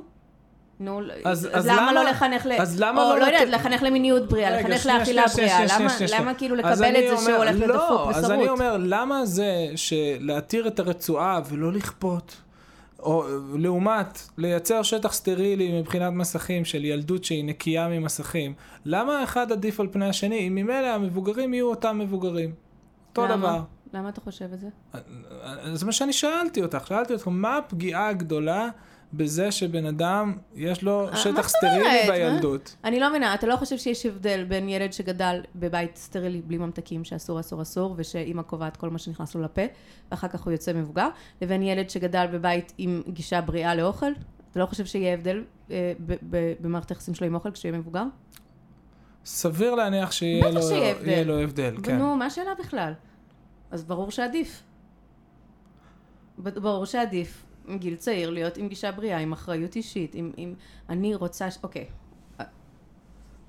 נו, 0.81 1.01
אז- 1.23 1.45
אז 1.45 1.49
אז 1.53 1.65
למה 1.67 1.81
למה- 1.81 1.93
לא 1.93 2.09
לחנך 2.09 2.45
ל... 2.45 2.51
אז 2.59 2.79
למה 2.79 3.03
או 3.03 3.09
לא 3.09 3.19
לא 3.19 3.25
יודעת, 3.25 3.49
לחנך 3.49 3.83
למיניות 3.83 4.29
בריאה, 4.29 4.49
רגע, 4.57 4.69
לחנך 4.69 4.85
לאכילה 4.85 5.23
בריאה. 5.35 5.65
למה-. 5.79 5.89
למה 6.19 6.33
כאילו 6.33 6.55
לקבל 6.55 6.71
את 6.95 7.17
זה 7.17 7.25
שהוא 7.25 7.35
הולך 7.37 7.55
להיות 7.59 7.75
דפוק 7.75 7.91
לא, 7.91 8.11
אז 8.15 8.31
אני? 8.31 8.49
אומר, 8.49 8.77
למה 8.79 9.25
זה 9.25 9.67
שלהתיר 9.75 10.67
את 10.67 10.79
הרצועה 10.79 11.39
ולא 11.49 11.73
לכפות, 11.73 12.35
או 12.99 13.25
לעומת 13.59 14.19
לייצר 14.37 14.83
שטח 14.83 15.13
סטרילי 15.13 15.79
מבחינת 15.81 16.13
מסכים 16.13 16.65
של 16.65 16.85
ילדות 16.85 17.23
שהיא 17.23 17.45
נקייה 17.45 17.87
ממסכים, 17.87 18.53
למה 18.85 19.23
אחד 19.23 19.51
עדיף 19.51 19.79
על 19.79 19.87
פני 19.91 20.09
השני, 20.09 20.47
אם 20.47 20.55
ממילא 20.55 20.87
המבוגרים 20.87 21.53
יהיו 21.53 21.69
אותם 21.69 21.97
מבוגרים? 21.99 22.51
אותו 23.09 23.25
למה? 23.25 23.35
דבר. 23.35 23.59
למה 23.93 24.09
אתה 24.09 24.21
חושב 24.21 24.45
את 24.53 24.59
זה? 24.59 24.67
זה 25.73 25.85
מה 25.85 25.91
שאני 25.91 26.13
שאלתי 26.13 26.61
אותך, 26.61 26.87
שאלתי 26.87 27.13
אותך, 27.13 27.27
מה 27.31 27.57
הפגיעה 27.57 28.07
הגדולה 28.07 28.69
בזה 29.13 29.51
שבן 29.51 29.85
אדם, 29.85 30.37
יש 30.55 30.83
לו 30.83 31.07
מה 31.11 31.17
שטח? 31.17 31.47
סטרילי? 31.47 32.07
בילדות? 32.07 32.75
אני 32.83 32.99
לא 32.99 33.09
מבינה, 33.09 33.33
אתה 33.33 33.47
לא 33.47 33.55
חושב 33.55 33.77
שיש 33.77 34.05
הבדל 34.05 34.43
בין 34.43 34.69
ילד 34.69 34.93
שגדל 34.93 35.41
בבית 35.55 35.97
סטרילי 35.97 36.41
בלי 36.41 36.57
ממתקים, 36.57 37.03
שאסור 37.03 37.39
אסור 37.39 37.61
אסור, 37.61 37.93
ושאימא 37.97 38.41
קובעת 38.41 38.77
כל 38.77 38.89
מה 38.89 38.97
שנכנס 38.97 39.35
לו 39.35 39.41
לפה, 39.41 39.61
ואחר 40.11 40.27
כך 40.27 40.41
הוא 40.41 40.51
יוצא 40.51 40.73
מבוגר, 40.73 41.07
לבין 41.41 41.63
ילד 41.63 41.89
שגדל 41.89 42.25
בבית 42.31 42.73
עם 42.77 43.01
גישה 43.07 43.41
בריאה 43.41 43.75
לאוכל? 43.75 44.11
אתה 44.51 44.59
לא 44.59 44.65
חושב 44.65 44.85
שיהיה 44.85 45.13
הבדל 45.13 45.43
אה, 45.71 45.93
במערכת 46.59 46.89
היחסים 46.89 47.13
שלו 47.13 47.27
עם 47.27 47.35
אוכל 47.35 47.51
כשהוא 47.51 47.69
יהיה 47.69 47.79
מבוגר? 47.79 48.03
סביר 49.25 49.75
להניח 49.75 50.11
שיהיה 50.11 50.51
לו, 50.51 50.59
הבדל. 50.71 51.23
לו 51.23 51.39
הבדל, 51.39 51.75
כן. 51.83 51.97
נו, 51.97 52.15
מה 52.15 52.25
השאלה 52.25 52.51
בכלל? 52.59 52.93
אז 53.71 53.83
ברור 53.83 54.11
שעדיף. 54.11 54.63
ברור 56.37 56.85
שעדיף 56.85 57.45
מגיל 57.65 57.95
צעיר 57.95 58.29
להיות 58.29 58.57
עם 58.57 58.67
גישה 58.67 58.91
בריאה, 58.91 59.17
עם 59.17 59.31
אחריות 59.31 59.75
אישית, 59.75 60.15
עם... 60.15 60.31
עם... 60.37 60.53
אני 60.89 61.15
רוצה... 61.15 61.51
ש... 61.51 61.57
אוקיי. 61.63 61.85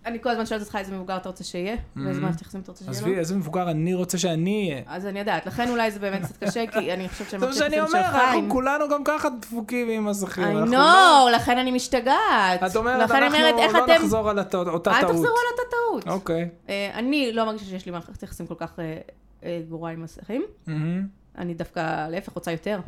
אני 0.06 0.22
כל 0.22 0.30
הזמן 0.30 0.46
שואלת 0.46 0.62
אותך 0.62 0.76
איזה 0.76 0.94
מבוגר 0.94 1.16
אתה 1.16 1.28
רוצה 1.28 1.44
שיהיה, 1.44 1.76
ואיזה 1.96 2.20
מערכת 2.20 2.40
יחסים 2.40 2.60
אתה 2.60 2.70
רוצה 2.72 2.84
שיהיה 2.84 2.96
עזבי, 2.96 3.10
לו. 3.12 3.18
איזה 3.18 3.36
מבוגר 3.36 3.70
אני 3.70 3.94
רוצה 3.94 4.18
שאני 4.18 4.70
אהיה. 4.70 4.82
אז 4.86 5.06
אני 5.06 5.18
יודעת, 5.18 5.46
לכן 5.46 5.68
אולי 5.68 5.90
זה 5.90 5.98
באמת 5.98 6.22
קצת 6.22 6.44
קשה, 6.44 6.66
כי 6.66 6.92
אני 6.92 7.08
חושבת 7.08 7.30
זה 7.30 7.38
מה 7.38 7.52
שאני 7.52 7.80
אומר, 7.80 7.88
שלך 7.90 8.14
אנחנו. 8.14 8.50
כולנו 8.50 8.88
גם 8.88 9.04
ככה 9.04 9.28
דפוקים 9.40 9.88
עם 9.88 10.04
מסכים. 10.04 10.44
I 10.44 10.46
אנחנו 10.46 10.72
לא- 10.72 11.28
know, 11.28 11.36
לכן 11.36 11.58
אני 11.58 11.70
משתגעת. 11.70 12.62
את 12.66 12.76
אומרת, 12.76 13.10
אנחנו 13.10 13.26
אומרת, 13.26 13.54
לא 13.72 13.84
אתם... 13.84 13.92
נחזור 13.92 14.30
על 14.30 14.38
אותה 14.38 14.58
אל 14.58 14.74
טעות. 14.74 14.84
תחזרו 14.84 15.26
על 15.26 15.46
אותה 15.52 15.62
טעות. 15.70 16.14
אוקיי. 16.14 16.48
אה, 16.68 16.90
אני 16.94 17.32
לא 17.32 17.44
מרגישה 17.44 17.64
שיש 17.64 17.86
לי 17.86 17.92
מערכת 17.92 18.22
יחסים 18.22 18.46
כל 18.46 18.54
כך 18.58 18.78
אה, 18.78 18.96
אה, 19.44 19.60
גרועה 19.68 19.92
עם 19.92 20.02
מסכים. 20.02 20.42
מהמם. 20.66 21.06
אני 21.38 21.54
דווקא 21.54 22.08
להפך 22.08 22.32
רוצה 22.32 22.52
יותר. 22.52 22.80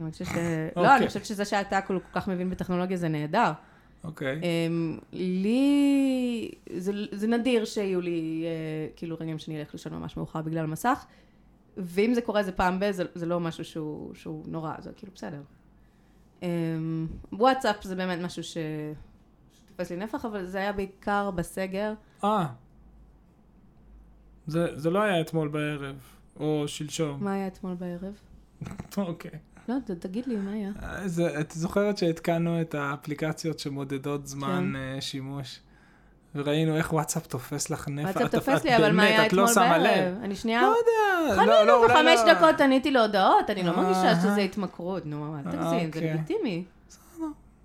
אני 0.00 0.12
חושבת 0.12 0.28
ש... 0.28 0.30
לא, 0.76 0.80
אוקיי. 0.80 0.96
אני 0.96 1.06
חושבת 1.06 1.24
שזה 1.24 1.44
שאתה 1.44 1.80
כל 1.80 1.98
כך 2.12 2.28
מבין 2.28 2.50
בטכנולוגיה 2.50 2.96
זה 2.96 3.08
נהדר. 3.08 3.52
אוקיי. 4.04 4.40
אמ, 4.42 4.98
לי, 5.12 6.50
זה, 7.12 7.26
נדיר 7.26 7.64
שיהיו 7.64 8.00
לי, 8.00 8.44
אה, 8.46 8.88
כאילו, 8.96 9.16
רגעים 9.20 9.38
שאני 9.38 9.60
אלך 9.60 9.72
לישון 9.72 9.94
ממש 9.94 10.16
מאוחר 10.16 10.42
בגלל 10.42 10.64
המסך, 10.64 11.04
ואם 11.76 12.14
זה 12.14 12.20
קורה 12.20 12.42
זה 12.42 12.52
פעם 12.52 12.80
ב... 12.80 12.90
זה, 12.90 13.26
לא 13.26 13.40
משהו 13.40 13.64
שהוא, 14.14 14.44
נורא, 14.46 14.74
זה 14.78 14.90
כאילו 14.96 15.12
בסדר. 15.14 15.42
אמ, 16.42 17.06
וואטסאפ 17.32 17.84
זה 17.84 17.96
באמת 17.96 18.18
משהו 18.18 18.42
ש... 18.42 18.56
שתופס 19.52 19.90
לי 19.90 19.96
נפח, 19.96 20.24
אבל 20.24 20.46
זה 20.46 20.58
היה 20.58 20.72
בעיקר 20.72 21.30
בסגר. 21.30 21.94
אה. 22.24 22.46
זה 24.46 24.78
זה 24.78 24.90
לא 24.90 25.02
היה 25.02 25.20
אתמול 25.20 25.48
בערב, 25.48 25.96
או 26.40 26.64
שלשום. 26.66 27.24
מה 27.24 27.32
היה 27.32 27.46
אתמול 27.46 27.74
בערב? 27.74 28.14
אוקיי. 28.96 29.38
לא, 29.68 29.74
תגיד 29.98 30.26
לי, 30.26 30.36
מה 30.36 30.52
היה? 30.52 30.70
אה, 30.82 31.40
את 31.40 31.50
זוכרת 31.50 31.98
שהתקנו 31.98 32.60
את 32.60 32.74
האפליקציות 32.74 33.58
שמודדות 33.58 34.26
זמן 34.26 34.72
כן. 34.74 34.76
אה, 34.76 35.00
שימוש? 35.00 35.60
וראינו 36.34 36.76
איך 36.76 36.92
וואטסאפ 36.92 37.26
תופס 37.26 37.70
לך 37.70 37.88
נפח. 37.88 38.20
וואטסאפ 38.20 38.30
תופס 38.30 38.64
לי, 38.64 38.76
אבל 38.76 38.92
מה 38.92 39.02
היה 39.02 39.26
את 39.26 39.32
לא 39.32 39.44
אתמול 39.44 39.54
שמה 39.54 39.78
לב. 39.78 39.84
בערב? 39.84 40.14
אני 40.22 40.36
שנייה... 40.36 40.62
לא 40.62 40.66
יודע. 40.66 41.34
חמש 41.36 41.48
לא, 41.48 41.66
לא, 41.66 41.84
אולי 41.84 41.94
חמש 41.94 42.20
לא. 42.26 42.34
דקות 42.34 42.60
עניתי 42.60 42.90
להודעות, 42.90 43.50
אני 43.50 43.62
לא 43.62 43.70
אה, 43.70 43.76
מרגישה 43.76 44.14
שזה. 44.14 44.40
התמכרות, 44.40 45.06
נו, 45.06 45.36
אל 45.36 45.42
תגזים, 45.42 45.80
זה 45.80 45.86
אוקיי. 45.86 46.14
לגיטימי. 46.14 46.64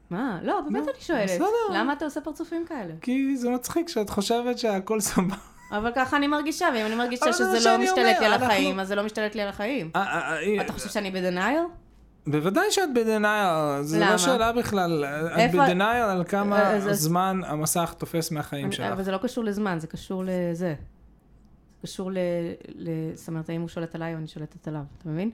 מה? 0.10 0.40
לא, 0.44 0.62
באמת 0.62 0.88
אני 0.88 1.02
שואלת. 1.02 1.42
למה 1.74 1.94
אתה 1.94 2.06
עושה 2.06 2.22
פרצופים 2.22 2.66
כאלה? 2.66 2.94
כי 3.02 3.38
זה 3.38 3.50
מצחיק 3.50 3.90
שאת 3.90 4.10
חושבת 4.10 4.58
שהכל 4.60 5.00
סבבה. 5.00 5.36
אבל 5.72 5.92
ככה 5.96 6.18
אני 6.18 6.28
מרגישה, 6.28 6.68
ואם 6.74 6.86
אני 6.86 6.96
מרגישה 6.96 7.34
שזה 7.34 7.70
לא 7.70 7.78
משתלט 7.78 8.20
לי 8.20 8.26
על 8.26 8.34
החיים, 8.34 8.80
אז 8.80 8.88
זה 8.88 8.96
לא 8.96 9.04
משתלט 9.04 9.36
לי 9.36 9.42
על 9.42 9.50
החיים. 9.50 9.92
אתה 10.62 10.74
חושב 10.74 10.90
שאני 10.90 11.12
בדנייל? 11.12 11.64
בוודאי 12.28 12.64
שאת 12.72 12.90
בדנייל, 12.96 13.84
זה 13.84 14.00
למה? 14.00 14.12
לא 14.12 14.18
שאלה 14.18 14.52
בכלל. 14.54 15.06
את 15.06 15.38
איפה- 15.38 15.58
בדנייל 15.64 16.04
על 16.04 16.24
כמה 16.24 16.62
אז- 16.72 16.90
אז- 16.90 17.00
זמן 17.02 17.42
המסך 17.46 17.94
תופס 17.98 18.32
מהחיים 18.32 18.66
אני- 18.66 18.76
שלך. 18.76 18.92
אבל 18.94 19.04
זה 19.04 19.12
לא 19.12 19.18
קשור 19.18 19.44
לזמן, 19.44 19.80
זה 19.80 19.88
קשור 19.88 20.24
לזה. 20.26 20.54
זה 20.54 20.76
קשור 21.88 22.12
ל... 22.12 22.18
ל- 22.76 22.90
זאת 23.16 23.28
אומרת, 23.28 23.50
האם 23.50 23.62
הוא 23.62 23.70
שולט 23.70 23.96
עליי 23.96 24.14
או 24.14 24.20
אני 24.20 24.28
שולטת 24.28 24.68
עליו, 24.68 24.82
אתה 24.98 25.10
מבין? 25.10 25.32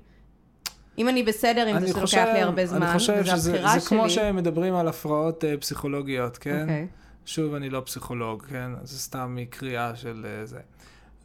אם 0.97 1.09
אני 1.09 1.23
בסדר 1.23 1.65
עם 1.67 1.75
אני 1.77 1.81
זה 1.85 1.87
שלוקח 1.87 2.01
חושב- 2.05 2.25
לי 2.33 2.41
הרבה 2.41 2.65
זמן, 2.65 2.83
אני 2.83 2.93
חושב 2.93 3.13
וזו 3.19 3.31
שזה 3.31 3.51
הבחירה 3.51 3.79
זה 3.79 3.89
כמו 3.89 4.09
שלי. 4.09 4.23
שמדברים 4.23 4.75
על 4.75 4.87
הפרעות 4.87 5.43
אה, 5.43 5.57
פסיכולוגיות, 5.57 6.37
כן? 6.37 6.61
אוקיי. 6.61 6.87
שוב, 7.25 7.53
אני 7.53 7.69
לא 7.69 7.81
פסיכולוג, 7.85 8.45
כן? 8.45 8.71
זה 8.83 8.99
סתם 8.99 9.35
מקריאה 9.35 9.95
של 9.95 10.25
אה, 10.39 10.45
זה. 10.45 10.59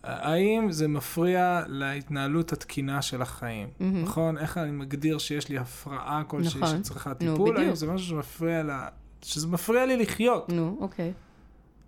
האם 0.05 0.73
זה 0.73 0.89
מפריע 0.89 1.63
להתנהלות 1.67 2.53
התקינה 2.53 3.03
של 3.03 3.23
החיים? 3.23 3.69
מהמם. 3.81 4.03
נכון? 4.03 4.39
איך 4.39 4.59
אני 4.59 4.71
מגדיר 4.71 5.19
שיש 5.19 5.49
לי 5.49 5.59
הפרעה 5.59 6.23
כלשהי 6.27 6.61
נכון. 6.61 6.79
שצריכה 6.79 7.11
נו, 7.11 7.17
טיפול? 7.17 7.49
האם 7.49 7.63
בדיוק. 7.63 7.75
זה 7.75 7.87
משהו 7.87 8.09
שמפריע 8.09 8.63
לה... 8.63 8.89
שזה 9.23 9.47
מפריע 9.47 9.87
לי 9.87 9.97
לחיות. 9.97 10.49
נו, 10.49 10.77
אוקיי. 10.81 11.13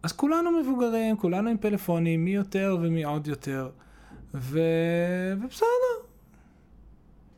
אז 0.03 0.13
כולנו 0.13 0.51
מבוגרים, 0.51 1.17
כולנו 1.17 1.51
עם 1.51 1.57
פלאפונים, 1.57 2.25
מי 2.25 2.31
יותר 2.31 2.77
ומי 2.83 3.05
עוד 3.05 3.27
יותר. 3.27 3.71
ו... 4.35 4.61
ובסדר. 5.41 5.67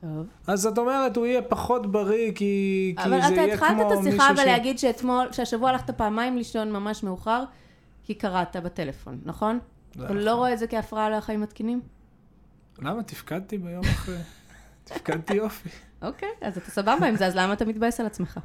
טוב. 0.01 0.27
אז 0.47 0.67
את 0.67 0.79
אומרת, 0.79 1.17
הוא 1.17 1.27
יהיה 1.27 1.43
פחות 1.43 1.93
בריא, 1.93 2.33
כי, 2.33 2.95
כי 2.99 3.05
אבל 3.05 3.21
זה 3.21 3.29
אתה 3.29 3.35
יהיה 3.35 3.55
התחלת 3.55 3.71
כמו 3.71 3.93
את 3.93 3.99
השיחה 3.99 4.11
מישהו 4.11 4.37
ש... 4.37 4.41
בלהגיד 4.41 4.79
שאתמול, 4.79 5.27
שהשבוע 5.33 5.71
הלכת 5.71 5.91
פעמיים 5.91 6.37
לישון 6.37 6.73
ממש 6.73 7.03
מאוחר, 7.03 7.45
כי 8.05 8.15
קראת 8.15 8.57
בטלפון, 8.57 9.21
נכון? 9.25 9.59
אתה 10.05 10.13
לא. 10.15 10.35
רואה 10.35 10.53
את 10.53 10.59
זה 10.59 10.67
כהפרעה 10.67 11.11
לחיים 11.11 11.43
התקינים? 11.43 11.81
למה? 12.79 13.03
תפקדתי 13.03 13.59
ביום 13.59 13.85
אחרי. 13.85 14.17
תפקדתי 14.85 15.35
יופי. 15.35 15.69
אוקיי, 16.03 16.29
אז 16.41 16.59
אתה 16.59 16.71
סבבה 16.71 17.07
עם 17.07 17.17
זה, 17.17 17.27
אז 17.27 17.37
למה 17.37 17.53
אתה 17.53 17.65
מתבאס 17.65 18.01
על 18.01 18.07
עצמך? 18.07 18.39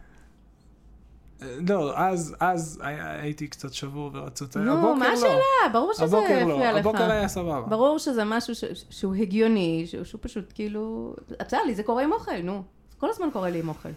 אה, 1.41 1.55
לא, 1.69 1.97
אז, 1.99 2.35
אז 2.39 2.79
הייתי 3.21 3.47
קצת 3.47 3.73
שבור 3.73 4.11
ורצות. 4.13 4.57
נו, 4.57 4.73
הבוקר 4.73 4.93
מה 4.93 5.07
לא. 5.07 5.13
השאלה? 5.13 5.73
ברור 5.73 5.93
שזה 5.93 6.03
הבוקר 6.03 6.25
הפריע 6.25 6.45
לא, 6.45 6.79
לך. 6.79 6.85
הבוקר 6.85 7.11
היה 7.11 7.27
סבבה. 7.27 7.61
ברור 7.61 7.99
שזה 7.99 8.23
משהו 8.25 8.55
ש- 8.55 8.85
שהוא 8.89 9.15
הגיוני, 9.15 9.83
שהוא 9.87 10.03
שהוא 10.03 10.19
פשוט 10.23 10.51
כאילו... 10.55 11.15
בסדר, 11.39 11.63
לי 11.65 11.75
זה 11.75 11.83
קורה 11.83 12.03
עם 12.03 12.11
אוכל, 12.11 12.41
נו. 12.43 12.63
כל 12.97 13.09
הזמן 13.09 13.27
קורה 13.33 13.49
לי 13.49 13.59
עם 13.59 13.69
אוכל. 13.69 13.89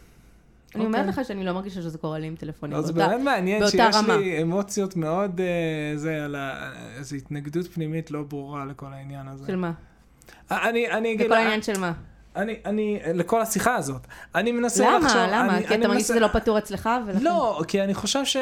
אני 0.75 0.85
אומרת 0.85 1.09
אוקיי. 1.09 1.23
לך 1.23 1.29
שאני 1.29 1.45
לא 1.45 1.53
מרגישה 1.53 1.83
שזה 1.83 1.99
קורה 1.99 2.19
לי 2.19 2.27
עם 2.27 2.37
טלפונים. 2.37 2.77
אז 2.77 2.91
באמת 2.91 3.21
מעניין 3.21 3.67
שיש. 3.69 3.97
לי 4.09 4.43
אמוציות 4.43 4.97
מאוד, 4.97 5.41
אה, 5.41 5.47
זה, 5.97 6.25
על. 6.25 6.37
איזו 6.99 7.17
התנגדות 7.17 7.67
פנימית 7.67 8.11
לא 8.11 8.23
ברורה 8.23 8.65
לכל 8.65 8.87
העניין 8.93 9.29
הזה. 9.29 9.47
של 9.47 9.57
מה? 9.57 9.73
אני, 10.51 10.91
אני 10.91 11.13
אגיד, 11.13 11.27
לכל 11.27 11.35
העניין 11.35 11.63
של 11.63 11.79
מה? 11.81 11.93
אני, 12.37 12.57
אני, 12.67 12.99
לכל 13.15 13.41
השיחה 13.41 13.75
הזאת. 13.77 14.07
אני 14.35 14.53
מנסה 14.53 14.99
לחשוב. 14.99 15.19
למה? 15.21 15.43
למה? 15.43 15.57
אני- 15.57 15.67
כי 15.67 15.75
אני 15.75 15.81
אתה 15.81 15.89
מרגיש 15.89 16.03
מנסה- 16.03 16.13
שזה 16.15 16.21
לא 16.21 16.29
פתור 16.29 16.59
אצלך? 16.59 16.89
ולכן- 17.07 17.25
לא, 17.25 17.63
כי 17.69 17.83
אני 17.83 17.95
חושב 17.95 18.25
ש... 18.25 18.37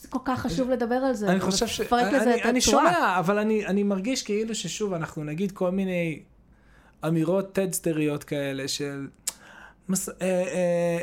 זה 0.00 0.08
כל 0.08 0.18
כך 0.24 0.40
חשוב 0.40 0.70
לדבר 0.70 0.94
על 0.94 1.14
זה. 1.14 1.28
אני 1.28 1.40
חושב 1.40 1.66
ש... 1.66 1.80
מפרק 1.80 2.12
לזה 2.12 2.22
אני, 2.32 2.40
את 2.40 2.46
אני 2.46 2.58
הצורה. 2.58 2.92
שומע, 2.94 3.18
אבל 3.18 3.38
אני, 3.38 3.66
אני 3.66 3.82
מרגיש 3.82 4.22
כאילו 4.22 4.54
ששוב, 4.54 4.92
אנחנו 4.92 5.24
נגיד 5.24 5.52
כל 5.52 5.70
מיני 5.70 6.22
אמירות 7.06 7.52
טדסטריות 7.52 8.24
כאלה 8.24 8.68
של... 8.68 9.06
מס- 9.88 10.08
אה, 10.08 10.14
אה, 10.22 10.44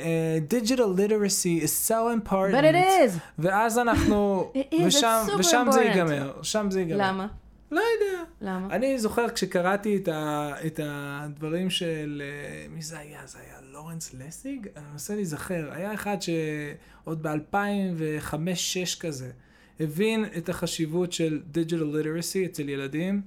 אה, 0.02 0.38
digital 0.60 0.98
literacy 1.00 1.64
is 1.64 1.90
so 1.92 1.94
important. 2.18 2.54
But 2.56 2.64
it 2.64 2.76
is. 2.76 3.20
ואז 3.40 3.78
אנחנו... 3.80 4.52
ושם, 4.88 5.26
ושם 5.40 5.68
זה. 5.72 5.82
ייגמר. 5.84 6.34
שם 6.44 6.68
זה 6.72 6.80
ייגמר. 6.80 6.98
למה? 7.08 7.28
לא 7.72 7.80
יודע. 7.80 8.24
למה? 8.42 8.76
אני 8.76 9.00
זוכר 9.00 9.30
כשקראתי 9.30 9.98
את, 9.98 10.08
ה, 10.08 10.52
את 10.66 10.80
הדברים 10.84 11.70
של, 11.70 12.22
אה, 12.26 12.68
מי 12.70 12.82
זה 12.82 13.00
היה? 13.00 13.20
זה 13.26 13.38
היה 13.40 13.58
לורנס 13.72 14.14
לסיג? 14.14 14.68
אני 14.76 14.86
מנסה 14.92 15.16
להיזכר. 15.16 15.70
היה 15.72 15.94
אחד 15.94 16.18
שעוד 16.22 17.28
ב-2005-2006 17.28 19.00
כזה, 19.00 19.32
הבין 19.80 20.26
את 20.38 20.50
החשיבות 20.50 21.12
של 21.14 21.42
digital 21.54 21.96
literacy 21.96 22.46
אצל 22.46 22.70
ילדים, 22.70 23.22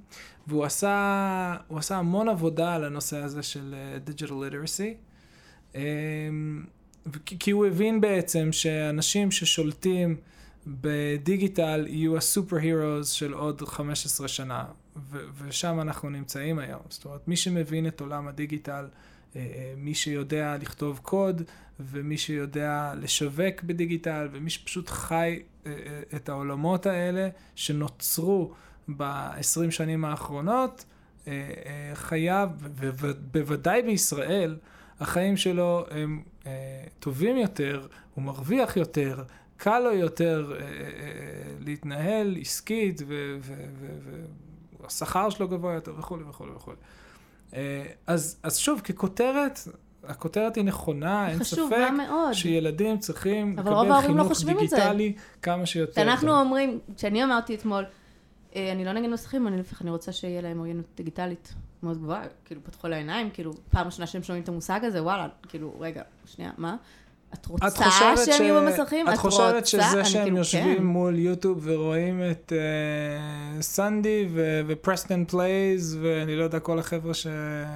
והוא 0.46 0.64
עשה, 0.64 1.56
עשה 1.76 1.96
המון 1.96 2.28
עבודה 2.28 2.74
על 2.74 2.84
הנושא 2.84 3.16
הזה 3.16 3.42
של 3.42 3.74
אה, 3.74 3.98
digital 4.12 4.30
literacy. 4.30 5.13
אמ, 5.74 6.64
כי 7.24 7.50
הוא 7.50 7.66
הבין 7.66 8.00
בעצם 8.00 8.52
שאנשים 8.52 9.30
ששולטים 9.30 10.16
בדיגיטל 10.66 11.86
יהיו 11.88 12.16
הסופר 12.16 12.56
הירוס 12.56 13.10
של 13.10 13.32
עוד 13.32 13.62
15 13.62 14.28
שנה, 14.28 14.64
ו- 14.96 15.24
ושם 15.38 15.80
אנחנו 15.80 16.10
נמצאים 16.10 16.58
היום. 16.58 16.80
זאת 16.88 17.04
אומרת, 17.04 17.28
מי 17.28 17.36
שמבין 17.36 17.86
את 17.86 18.00
עולם 18.00 18.28
הדיגיטל, 18.28 18.84
אה, 19.36 19.40
אה, 19.40 19.74
מי 19.76 19.94
שיודע 19.94 20.56
לכתוב 20.60 21.00
קוד, 21.02 21.42
ומי 21.80 22.18
שיודע 22.18 22.92
לשווק 22.96 23.62
בדיגיטל, 23.62 24.28
ומי 24.32 24.50
שפשוט 24.50 24.88
חי 24.88 25.42
אה, 25.66 25.72
את 26.16 26.28
העולמות 26.28 26.86
האלה 26.86 27.28
שנוצרו 27.54 28.52
ב-20 28.96 29.70
שנים 29.70 30.04
האחרונות, 30.04 30.84
חייב, 31.94 32.48
ובוודאי 32.60 33.82
בישראל, 33.82 34.56
החיים 35.00 35.36
שלו 35.36 35.84
הם 35.90 36.22
אה, 36.46 36.52
טובים 36.98 37.36
יותר, 37.36 37.86
הוא 38.14 38.24
מרוויח 38.24 38.76
יותר, 38.76 39.22
קל 39.56 39.78
לו 39.78 39.92
יותר 39.92 40.52
אה, 40.52 40.60
אה, 40.60 40.66
אה, 40.66 41.52
להתנהל 41.60 42.36
עסקית, 42.40 43.02
והשכר 44.80 45.30
שלו 45.30 45.48
גבוה 45.48 45.74
יותר 45.74 45.92
וכולי 45.98 46.24
וכולי 46.28 46.52
וכולי. 46.52 46.76
אה, 47.54 47.84
אז, 48.06 48.36
אז 48.42 48.58
שוב, 48.58 48.80
ככותרת, 48.80 49.58
הכותרת 50.04 50.56
היא 50.56 50.64
נכונה, 50.64 51.30
אין 51.30 51.44
ספק 51.44 51.90
מאוד. 51.96 52.32
שילדים 52.32 52.98
צריכים 52.98 53.52
לקבל 53.58 53.88
לא 53.88 54.00
חינוך 54.00 54.32
זה. 54.32 54.46
דיגיטלי 54.46 55.12
כמה 55.42 55.66
שיותר. 55.66 55.92
כשאנחנו 55.92 56.28
טוב. 56.28 56.36
אומרים, 56.36 56.78
כשאני 56.96 57.24
אמרתי 57.24 57.54
אתמול, 57.54 57.84
אה, 58.56 58.72
אני 58.72 58.84
לא 58.84 58.92
נגד 58.92 59.08
מסכים, 59.08 59.48
אני 59.48 59.56
להפך, 59.56 59.82
אני 59.82 59.90
רוצה 59.90 60.12
שיהיה 60.12 60.40
להם 60.40 60.58
אוריינות 60.58 60.86
דיגיטלית 60.96 61.54
מאוד 61.84 61.98
גבוהה, 61.98 62.22
כאילו 62.44 62.64
פתחו 62.64 62.88
לעיניים, 62.88 63.30
כאילו 63.30 63.52
פעם 63.70 63.86
ראשונה 63.86 64.06
שהם 64.06 64.22
שומעים 64.22 64.42
את 64.42 64.48
המושג 64.48 64.80
הזה, 64.84 65.02
וואלה, 65.02 65.28
כאילו, 65.48 65.74
רגע, 65.80 66.02
שנייה, 66.26 66.50
מה? 66.58 66.76
את 67.34 67.46
רוצה 67.46 67.68
את 67.68 67.72
שהם 68.24 68.34
ש- 68.36 68.40
יהיו 68.40 68.62
במסכים? 68.62 69.08
את 69.08 69.18
חושבת 69.18 69.54
רוצה? 69.54 69.66
שזה 69.66 70.04
שהם 70.04 70.22
כאילו, 70.22 70.36
יושבים 70.36 70.76
כן. 70.76 70.84
מול 70.84 71.18
יוטיוב 71.18 71.60
ורואים 71.62 72.22
את 72.30 72.52
אה, 72.56 73.62
סנדי 73.62 74.28
ו- 74.30 74.60
ופרסטון 74.66 75.24
פלייז 75.24 75.98
ואני 76.02 76.36
לא 76.36 76.44
יודע, 76.44 76.60
כל 76.60 76.78
החבר'ה 76.78 77.14
ש... 77.14 77.26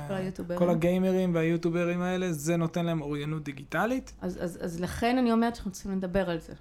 כל 0.08 0.14
היוטיוברים. 0.14 0.58
כל 0.58 0.70
הגיימרים 0.70 1.34
והיוטיוברים 1.34 2.02
האלה, 2.02 2.32
זה 2.32 2.56
נותן 2.56 2.86
להם 2.86 3.00
אוריינות 3.02 3.42
דיגיטלית? 3.44 4.12
אז, 4.20 4.38
אז, 4.44 4.58
אז 4.64 4.80
לכן 4.80 5.18
אני 5.18 5.32
אומרת 5.32 5.54
שאנחנו 5.54 5.70
צריכים 5.72 5.92
לדבר 5.92 6.30
על 6.30 6.40
זה, 6.40 6.52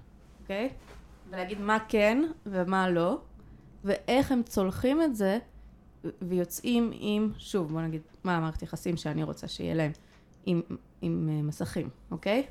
אוקיי? 0.42 0.68
ולהגיד 1.30 1.60
מה 1.60 1.78
כן 1.88 2.22
ומה 2.46 2.90
לא, 2.90 3.18
ואיך 3.84 4.32
הם 4.32 4.42
צולחים 4.42 5.02
את 5.02 5.16
זה, 5.16 5.38
ויוצאים 6.22 6.90
עם, 6.94 7.32
שוב, 7.38 7.72
בוא 7.72 7.80
נגיד, 7.80 8.02
מה 8.24 8.36
המערכת 8.36 8.62
יחסים 8.62 8.96
שאני 8.96 9.22
רוצה 9.22 9.48
שיהיה 9.48 9.74
להם 9.74 9.92
עם, 10.46 10.60
עם 11.02 11.28
uh, 11.28 11.46
מסכים, 11.46 11.88
אוקיי? 12.10 12.46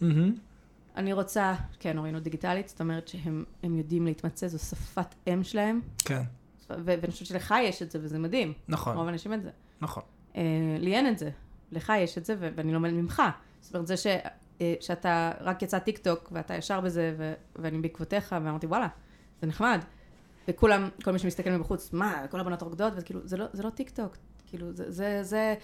מהמם. 0.00 0.34
אני 0.96 1.12
רוצה, 1.12 1.54
כן, 1.78 1.98
אוריינות 1.98 2.22
דיגיטלית, 2.22 2.68
זאת 2.68 2.80
אומרת 2.80 3.08
שהם 3.08 3.44
הם 3.62 3.76
יודעים 3.76 4.06
להתמצא, 4.06 4.48
זו 4.48 4.58
שפת 4.58 5.14
אם 5.26 5.44
שלהם, 5.44 5.80
כן, 5.98 6.22
ו- 6.70 6.94
ואני 7.00 7.10
חושבת 7.10 7.28
שלך 7.28 7.54
יש 7.62 7.82
את 7.82 7.90
זה, 7.90 7.98
וזה 8.02 8.18
מדהים. 8.18 8.52
נכון, 8.68 8.96
רוב 8.96 9.06
האנשים 9.06 9.32
את 9.32 9.42
זה. 9.42 9.50
נכון. 9.80 10.02
אה, 10.36 10.42
לי 10.78 10.94
אין 10.94 11.08
את 11.08 11.18
זה. 11.18 11.30
לך 11.72 11.92
יש 11.98 12.18
את 12.18 12.24
זה, 12.24 12.34
ו- 12.38 12.48
ואני 12.56 12.72
לומדת 12.72 12.94
ממך. 12.94 13.22
זאת 13.60 13.74
אומרת, 13.74 13.86
זה 13.86 13.96
ש, 13.96 14.06
אה, 14.60 14.74
שאתה 14.80 15.32
רק 15.40 15.62
יצא 15.62 15.78
טיק 15.78 15.98
טוק, 15.98 16.28
ואתה 16.32 16.54
ישר 16.54 16.80
בזה, 16.80 17.14
ו- 17.18 17.34
ואני 17.56 17.78
בעקבותיך, 17.78 18.34
ואמרתי, 18.44 18.66
וואלה, 18.66 18.88
זה 19.40 19.46
נחמד. 19.46 19.80
וכולם, 20.50 20.88
כל 21.04 21.10
מי 21.10 21.18
שמסתכל 21.18 21.50
מבחוץ, 21.50 21.92
מה, 21.92 22.22
כל 22.30 22.40
הבנות 22.40 22.62
רוקדות, 22.62 22.92
וכאילו, 22.96 23.20
זה 23.24 23.36
לא, 23.36 23.46
זה 23.52 23.62
לא 23.62 23.70
טיק 23.70 23.90
טוק. 23.90 24.16
כאילו, 24.46 24.72
זה, 24.72 24.90
זה, 24.90 25.18
זה, 25.22 25.54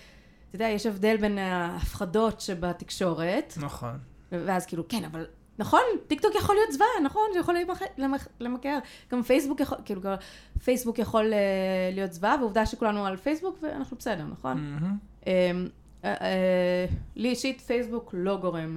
אתה 0.49 0.57
יודע, 0.57 0.65
יש 0.69 0.87
הבדל 0.87 1.17
בין 1.17 1.39
ההפחדות 1.39 2.41
שבתקשורת, 2.41 3.55
נכון. 3.61 3.99
ואז 4.33 4.67
כאילו, 4.67 4.89
כן, 4.89 5.05
אבל 5.05 5.27
נכון, 5.59 5.81
טיק 6.07 6.21
טוק 6.21 6.35
יכול 6.35 6.55
להיות 6.55 6.73
זוועה, 6.73 6.89
נכון, 7.05 7.23
זה 7.33 7.39
יכול 7.39 7.55
למכ- 7.57 7.99
למכ- 8.01 8.29
למכר. 8.41 8.79
גם 9.13 9.23
פייסבוק 9.23 9.61
יכול, 9.61 9.79
כאילו, 9.85 10.01
גם 10.01 10.15
פייסבוק 10.65 10.99
יכול 10.99 11.33
אה, 11.33 11.39
להיות 11.93 12.13
זוועה, 12.13 12.37
ועובדה 12.41 12.67
שכולנו 12.67 13.07
על 13.07 13.17
פייסבוק 13.17 13.59
ואנחנו 13.63 13.97
בסדר, 13.97 14.25
נכון? 14.25 14.57
מהמם. 15.25 15.69
אה, 16.07 16.11
אה, 16.13 16.27
אה, 16.27 16.87
לי 17.17 17.29
אישית 17.29 17.61
פייסבוק 17.61 18.11
לא 18.19 18.37
גורם 18.37 18.77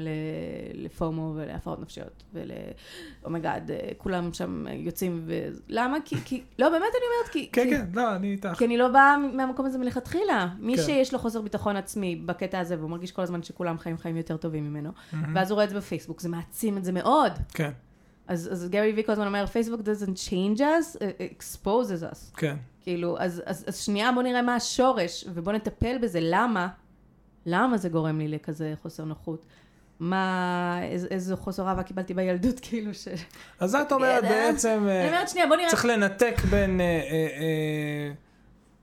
ל-FOMO 0.73 1.33
ולהפרעות 1.35 1.79
נפשיות 1.79 2.23
ול-oh 2.33 2.96
my 2.96 3.21
god, 3.21 3.71
כולם 3.97 4.33
שם 4.33 4.65
יוצאים 4.71 5.21
ו... 5.25 5.33
למה? 5.67 5.97
כי, 6.05 6.15
כי, 6.25 6.43
לא, 6.59 6.69
באמת 6.69 6.81
אני 6.81 7.05
אומרת, 7.13 7.31
כי... 7.31 7.49
כן, 7.51 7.69
כן, 7.69 7.85
לא, 7.93 8.15
אני 8.15 8.31
איתך. 8.31 8.53
כי 8.57 8.65
אני 8.65 8.77
לא 8.77 8.87
באה 8.87 9.17
מהמקום 9.17 9.65
הזה 9.65 9.77
מלכתחילה. 9.77 10.47
מי 10.59 10.77
כן. 10.77 10.83
שיש 10.83 11.13
לו 11.13 11.19
חוסר 11.19 11.41
ביטחון 11.41 11.75
עצמי 11.75 12.15
בקטע 12.15 12.59
הזה, 12.59 12.77
והוא 12.77 12.89
מרגיש 12.89 13.11
כל 13.11 13.21
הזמן 13.21 13.43
שכולם 13.43 13.77
חיים 13.77 13.97
חיים 13.97 14.17
יותר 14.17 14.37
טובים 14.37 14.63
ממנו. 14.63 14.91
ואז 15.33 15.51
הוא 15.51 15.55
רואה 15.55 15.65
את 15.65 15.69
זה 15.69 15.77
בפייסבוק, 15.77 16.21
זה 16.21 16.29
מעצים 16.29 16.77
את 16.77 16.85
זה 16.85 16.91
מאוד. 16.91 17.31
כן, 17.53 17.71
אז, 18.29 18.49
אז 18.51 18.69
גרי 18.69 18.93
וי 18.93 19.03
כל 19.03 19.11
הזמן 19.11 19.27
אומר, 19.27 19.45
פייסבוק 19.45 19.81
doesn't 19.81 20.29
change 20.29 20.59
us, 20.59 20.97
it 20.97 21.37
exposes 21.37 22.13
us. 22.13 22.37
כן. 22.37 22.55
כאילו, 22.81 23.15
אז, 23.19 23.41
אז, 23.45 23.65
אז 23.67 23.77
שנייה 23.77 24.11
בוא 24.11 24.23
נראה 24.23 24.41
מה 24.41 24.55
השורש, 24.55 25.25
ובוא 25.33 25.53
נטפל 25.53 25.97
בזה. 26.01 26.19
למה? 26.21 26.67
למה 27.45 27.77
זה 27.77 27.89
גורם 27.89 28.19
לי 28.19 28.27
לכזה 28.27 28.73
חוסר 28.81 29.03
נוחות? 29.03 29.45
מה, 29.99 30.79
איז, 30.83 31.05
איזו 31.05 31.37
חוסר 31.37 31.67
אהבה 31.67 31.83
קיבלתי 31.83 32.13
בילדות, 32.13 32.59
כאילו 32.69 32.93
ש... 32.93 33.07
אז 33.59 33.75
את 33.75 33.91
אומרת 33.91 34.23
אה, 34.23 34.29
בעצם, 34.29 34.85
אה, 34.87 35.01
אני 35.01 35.09
אומרת, 35.09 35.29
שנייה, 35.29 35.47
בוא 35.47 35.55
נראה 35.55 35.69
צריך 35.69 35.85
לנתק 35.85 36.35
בין... 36.49 36.81
אה, 36.81 38.11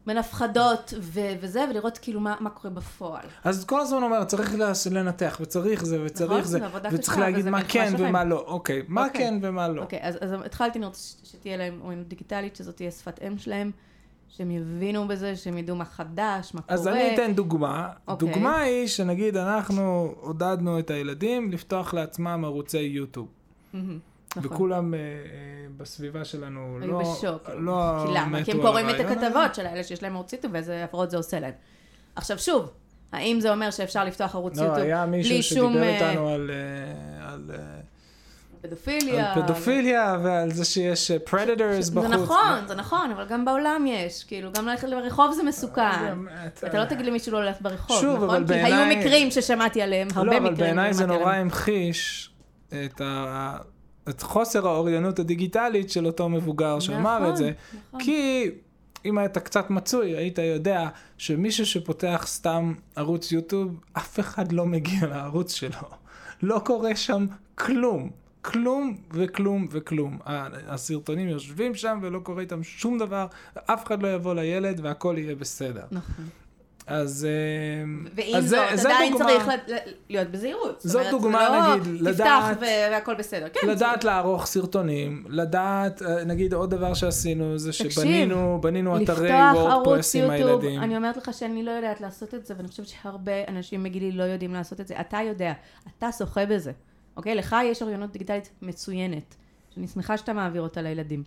בין 0.06 0.18
הפחדות 0.18 0.94
ו- 1.00 1.32
וזה, 1.40 1.64
ולראות 1.70 1.98
כאילו 1.98 2.20
מה, 2.20 2.34
מה 2.40 2.50
קורה 2.50 2.74
בפועל. 2.74 3.24
אז 3.44 3.64
כל 3.64 3.80
הזמן 3.80 4.02
אומר, 4.02 4.24
צריך 4.24 4.54
לנתח, 4.90 5.38
וצריך 5.40 5.84
זה, 5.84 6.02
וצריך 6.04 6.30
נכון, 6.30 6.42
זה, 6.42 6.58
וצריך 6.92 7.18
להגיד 7.18 7.48
מה 7.48 7.64
כן. 7.68 7.92
ומה 7.98 8.24
לא. 8.24 8.44
אוקיי, 8.46 8.82
מה 8.88 9.06
אוקיי. 9.06 9.20
כן 9.20 9.38
ומה 9.42 9.68
לא. 9.68 9.82
אוקיי, 9.82 9.98
אז, 10.02 10.18
אז 10.20 10.32
התחלתי, 10.44 10.78
אני 10.78 10.86
רוצה 10.86 11.16
שתהיה 11.24 11.56
להם 11.56 11.80
אוריינות 11.82 12.08
דיגיטלית, 12.08 12.56
שזאת 12.56 12.76
תהיה 12.76 12.90
שפת 12.90 13.20
אם 13.26 13.38
שלהם, 13.38 13.70
שהם 14.28 14.50
יבינו 14.50 15.08
בזה, 15.08 15.36
שהם 15.36 15.58
ידעו 15.58 15.76
מה 15.76 15.84
חדש, 15.84 16.54
מה 16.54 16.60
אז 16.68 16.80
קורה. 16.80 16.92
אני 16.92 17.14
אתן 17.14 17.34
דוגמה. 17.34 17.88
אוקיי. 18.08 18.28
דוגמה 18.28 18.60
היא 18.60 18.86
שנגיד 18.86 19.36
אנחנו 19.36 20.14
עודדנו 20.20 20.78
את 20.78 20.90
הילדים 20.90 21.52
לפתוח 21.52 21.94
לעצמם 21.94 22.42
ערוצי 22.44 22.78
יוטיוב. 22.78 23.28
מהמם, 23.72 23.98
נכון. 24.36 24.52
וכולם 24.52 24.94
אה, 24.94 24.98
אה, 24.98 25.04
בסביבה 25.76 26.24
שלנו 26.24 26.78
היו 26.82 26.92
לא, 26.92 27.00
בשוק. 27.00 27.48
לא 27.58 28.04
כי 28.06 28.12
למה? 28.14 28.44
כי 28.44 28.50
הם 28.50 28.60
על 28.60 28.66
קוראים 28.66 28.90
את. 28.90 29.00
הכתבות 29.00 29.54
של 29.54 29.66
האלה 29.66 29.84
שיש 29.84 30.02
להם 30.02 30.14
ערוץ 30.14 30.32
יוטיוב 30.32 30.54
ואיזה 30.54 30.84
הפרעות 30.84 31.10
זה 31.10 31.16
עושה 31.16 31.40
להם. 31.40 31.52
עכשיו 32.16 32.38
שוב, 32.38 32.70
האם 33.12 33.40
זה 33.40 33.52
אומר 33.52 33.70
שאפשר 33.70 34.04
לפתוח 34.04 34.34
ערוץ 34.34 34.58
לא, 34.58 34.62
יוטיוב 34.62 34.86
היה 34.86 35.06
בלי 35.06 35.16
מישהו 35.16 35.56
שום 35.56 35.72
שדיבר 35.72 35.86
אה, 35.86 36.10
איתנו 36.10 36.28
על, 36.28 36.50
אה, 36.50 37.32
על, 37.32 37.50
אה, 37.54 37.75
פדופיליה? 38.66 39.32
על 39.34 39.42
פדופיליה 39.42 40.18
ועל 40.22 40.52
זה 40.52 40.64
שיש 40.64 41.10
predators 41.10 41.84
זה 41.84 41.92
בחוץ. 42.00 42.10
נכון, 42.12 42.66
זה 42.68 42.74
נכון, 42.74 43.10
אבל 43.10 43.24
גם 43.28 43.44
בעולם 43.44 43.84
יש, 43.88 44.24
כאילו, 44.24 44.52
גם 44.52 44.66
ללכת 44.66 44.88
ברחוב 44.88 45.32
זה 45.32 45.42
מסוכן. 45.42 46.14
אתה 46.66 46.78
לא 46.78 46.84
תגיד 46.84 47.06
למישהו 47.06 47.32
לא 47.32 47.44
ללכת 47.44 47.62
ברחוב, 47.62 48.00
שוב, 48.00 48.14
נכון? 48.24 48.28
אבל 48.30 48.46
כי 48.46 48.54
היו 48.54 48.62
בעיניי- 48.76 48.96
מקרים 48.96 49.30
ששמעתי 49.30 49.82
עליהם, 49.82 50.08
הרבה 50.14 50.26
לא, 50.32 50.40
מקרים. 50.40 50.46
אבל 50.46 50.54
בעיניי 50.64 50.94
זה 50.94 51.06
נורא 51.06 51.18
עליהם. 51.28 51.40
המחיש 51.40 52.30
את, 52.68 53.00
ה... 53.00 53.56
את 54.08 54.22
חוסר 54.22 54.66
האוריינות 54.68 55.18
הדיגיטלית 55.18 55.90
של 55.90 56.06
אותו 56.06 56.28
מבוגר 56.28 56.80
שאמר 56.80 57.18
נכון, 57.18 57.30
את 57.30 57.36
זה. 57.36 57.50
נכון. 57.88 58.00
כי 58.00 58.50
אם 59.04 59.18
היית 59.18 59.38
קצת 59.38 59.70
מצוי, 59.70 60.16
היית 60.16 60.38
יודע 60.38 60.88
שמישהו 61.18 61.66
שפותח 61.66 62.24
סתם 62.26 62.72
ערוץ 62.96 63.32
יוטיוב, 63.32 63.80
אף 63.92 64.20
אחד 64.20 64.52
לא 64.52 64.66
מגיע 64.66 65.06
לערוץ 65.06 65.54
שלו. 65.54 65.78
לא 66.42 66.60
קורה 66.64 66.96
שם 66.96 67.26
כלום. 67.54 68.10
כלום 68.46 68.96
וכלום 69.12 69.66
וכלום. 69.70 70.18
הסרטונים 70.68 71.28
יושבים 71.28 71.74
שם 71.74 71.98
ולא 72.02 72.18
קורה 72.18 72.40
איתם 72.42 72.62
שום 72.62 72.98
דבר, 72.98 73.26
אף 73.66 73.86
אחד 73.86 74.02
לא 74.02 74.14
יבוא 74.14 74.34
לילד 74.34 74.80
והכל 74.82 75.14
יהיה 75.18 75.34
בסדר. 75.34 75.84
נכון. 75.90 76.24
אז, 76.86 77.26
אה, 77.28 77.84
ועם 78.14 78.34
אז 78.36 78.48
זאת, 78.48 78.58
זה, 78.70 78.76
זה 78.76 78.88
עדיין 78.88 79.12
דוגמה, 79.12 79.28
צריך 79.28 79.48
להיות 80.08 80.28
בזהירות. 80.30 80.80
זאת 80.80 80.94
אומרת, 80.94 81.10
דוגמה, 81.10 81.46
זה 81.50 81.56
לא 81.56 81.76
נגיד, 81.76 82.12
תפתח 82.12 82.24
לדעת- 82.24 82.56
ו- 82.60 82.64
והכל 82.92 83.14
בסדר. 83.14 83.46
כן, 83.52 83.68
לדעת 83.68 84.04
לערוך 84.04 84.46
סרטונים, 84.46 85.24
לדעת, 85.28 86.02
אה, 86.02 86.24
נגיד 86.24 86.54
עוד 86.54 86.70
דבר 86.70 86.94
שעשינו 86.94 87.58
זה 87.58 87.70
תקשיב, 87.70 87.90
שבנינו 87.90 88.58
בנינו 88.62 89.02
אתרי 89.02 89.30
וורדפרס 89.54 90.16
עם 90.16 90.30
הילדים. 90.30 90.80
אני 90.80 90.96
אומרת 90.96 91.16
לך 91.16 91.30
שאני 91.34 91.62
לא 91.62 91.70
יודעת 91.70 92.00
לעשות 92.00 92.34
את 92.34 92.46
זה, 92.46 92.54
ואני 92.56 92.68
חושבת 92.68 92.86
שהרבה 92.88 93.32
אנשים 93.48 93.82
בגילי 93.82 94.12
לא 94.12 94.22
יודעים 94.22 94.52
לעשות 94.54 94.80
את 94.80 94.88
זה. 94.88 95.00
אתה 95.00 95.18
יודע, 95.28 95.52
אתה 95.98 96.12
שוחה 96.18 96.46
בזה, 96.46 96.72
אוקיי? 97.16 97.34
לך 97.34 97.56
יש 97.64 97.82
אוריינות 97.82 98.12
דיגיטלית 98.12 98.50
מצוינת, 98.62 99.36
שאני 99.74 99.88
שמחה 99.88 100.16
שאתה 100.18 100.32
מעביר 100.32 100.62
אותה 100.62 100.82
לילדים. 100.82 101.22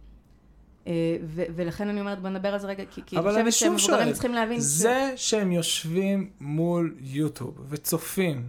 אה, 0.87 1.17
ו- 1.23 1.43
ולכן 1.55 1.87
אני 1.87 1.99
אומרת, 1.99 2.21
בוא 2.21 2.29
נדבר 2.29 2.53
על 2.53 2.59
זה 2.59 2.67
רגע, 2.67 2.83
כי 2.85 3.17
אני 3.17 3.23
חושבת 3.29 3.53
שוב 3.53 3.77
שמבוגרים 3.77 3.79
שואל, 3.79 4.13
צריכים 4.13 4.33
להבין 4.33 4.59
ש... 4.59 4.63
זה 4.63 5.13
שהם 5.15 5.51
יושבים 5.51 6.29
מול 6.39 6.95
יוטיוב 6.99 7.65
וצופים, 7.69 8.43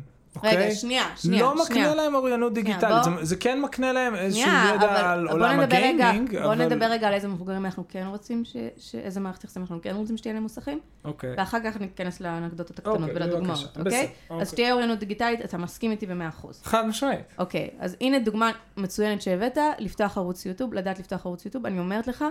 אוקיי? 0.45 0.57
רגע, 0.66 0.74
שנייה, 0.74 1.05
שנייה, 1.16 1.43
לא 1.43 1.64
שנייה. 1.66 1.82
מקנה 1.86 2.03
להם 2.03 2.14
אוריינות 2.14 2.53
שנייה, 2.55 2.64
דיגיטלית, 2.78 3.05
בוא- 3.07 3.16
זה, 3.18 3.24
זה 3.24 3.36
כן 3.36 3.61
מקנה 3.61 3.93
להם 3.93 4.14
איזשהו 4.14 4.43
שנייה, 4.43 4.72
ידע 4.74 4.86
אבל 4.91 4.97
על 5.05 5.26
בוא 5.26 5.32
עולם 5.34 5.61
הגיימינג, 5.61 6.38
בוא 6.43 6.45
אבל... 6.47 6.66
נדבר 6.66 6.86
רגע 6.86 7.09
על 7.09 7.14
איזה 7.14 7.28
מבוגרים 7.28 7.64
אנחנו 7.64 7.84
כן 7.88 8.07
רוצים, 8.07 8.45
ש- 8.45 8.57
ש- 8.78 8.95
איזה 8.95 9.20
מערכת 9.20 9.45
יחסים 9.45 9.62
אנחנו 9.62 9.78
כן 9.82 9.95
רוצים 9.97 10.16
שתהיה 10.16 10.34
להם 10.34 10.43
מוסכים, 10.43 10.80
אוקיי. 11.05 11.34
ואחר 11.38 11.59
כך 11.64 11.80
ניכנס 11.80 12.20
לאנקדוטות 12.20 12.78
הקטנות 12.78 13.01
אוקיי, 13.01 13.14
ולדוגמאות, 13.16 13.76
אוקיי? 13.78 13.84
בסדר, 13.84 14.01
אז 14.03 14.09
אוקיי. 14.30 14.47
שתהיה 14.47 14.72
אוריינות 14.72 14.99
דיגיטלית, 14.99 15.45
אתה 15.45 15.59
מסכים 15.59 15.91
איתי 15.91 16.07
במאה 16.07 16.28
אחוז. 16.28 16.61
חד 16.64 16.86
משמעית. 16.86 17.20
אוקיי, 17.38 17.68
אז 17.78 17.97
הנה 18.01 18.18
דוגמה 18.18 18.51
מצוינת 18.76 19.22
שהבאת, 19.22 19.59
לפתוח 19.78 20.18
ערוץ 20.18 20.47
יוטיוב, 20.47 20.74
לדעת 20.74 20.99
לפתוח 20.99 21.26
ערוץ 21.26 21.45
יוטיוב. 21.45 21.66
אני 21.66 21.78
אומרת 21.78 22.07
לך 22.07 22.24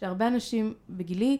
שהרבה 0.00 0.26
אנשים 0.28 0.74
בגילי, 0.90 1.38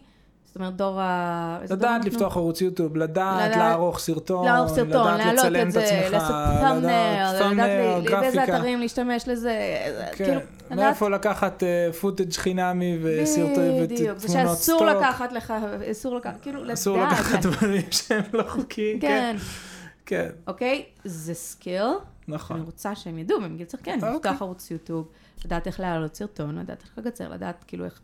זאת 0.53 0.59
אומרת 0.59 0.75
דור 0.75 0.99
ה... 1.01 1.59
דור 1.67 1.77
לדעת 1.77 1.95
אנחנו? 1.95 2.09
לפתוח 2.09 2.37
ערוץ 2.37 2.61
יוטיוב, 2.61 2.97
לדעת 2.97 3.55
לערוך 3.55 3.99
סרטון, 3.99 4.45
לערוך 4.45 4.75
סרטון, 4.75 5.13
לדעת 5.13 5.33
לצלם 5.33 5.69
את 5.69 5.75
עצמך, 5.75 6.11
לעשות 6.11 6.35
לדעת 6.83 7.41
thumbnail, 7.41 8.07
לדעת 8.07 8.19
באיזה. 8.21 8.43
אתרים 8.43 8.79
להשתמש 8.79 9.27
לזה, 9.27 9.77
כן, 10.11 10.25
כאילו, 10.25 10.39
לדעת 10.71 10.79
מאיפה 10.79 11.09
לקחת 11.09 11.63
פוטג' 12.01 12.33
חינמי 12.33 12.99
וסרטון 13.03 13.83
בדיוק, 13.83 14.17
ותמונות 14.17 14.23
ושאסור 14.23 14.55
סטוק. 14.55 14.81
לקחת 14.81 15.31
לך, 15.31 15.53
אסור 15.91 16.15
לקחת, 16.15 16.41
כאילו, 16.41 16.63
לדעת. 16.63 16.73
אסור 16.73 16.97
לקחת 16.97 17.39
דברים 17.45 17.91
שהם 17.91 18.23
לא 18.33 18.43
חוקיים, 18.47 18.99
כן, 18.99 19.35
כן, 19.37 19.43
כן, 20.05 20.29
אוקיי? 20.47 20.83
זה 21.03 21.33
skill, 21.33 21.81
אני 21.83 21.95
נכון. 22.27 22.61
רוצה 22.61 22.95
שהם 22.95 23.17
ידעו, 23.17 23.37
ומגיל 23.43 23.65
צריך 23.65 23.83
כן, 23.85 23.99
אוקיי. 24.01 24.15
לפתוח 24.15 24.41
ערוץ 24.41 24.71
יוטיוב, 24.71 25.07
לדעת 25.45 25.67
איך 25.67 25.79
להעלות 25.79 26.15
סרטון, 26.15 26.57
לדעת 26.57 26.83
איך 26.83 26.97
לקצר, 26.97 27.29
לדעת 27.29 27.63
כאילו 27.67 27.85
איך... 27.85 28.01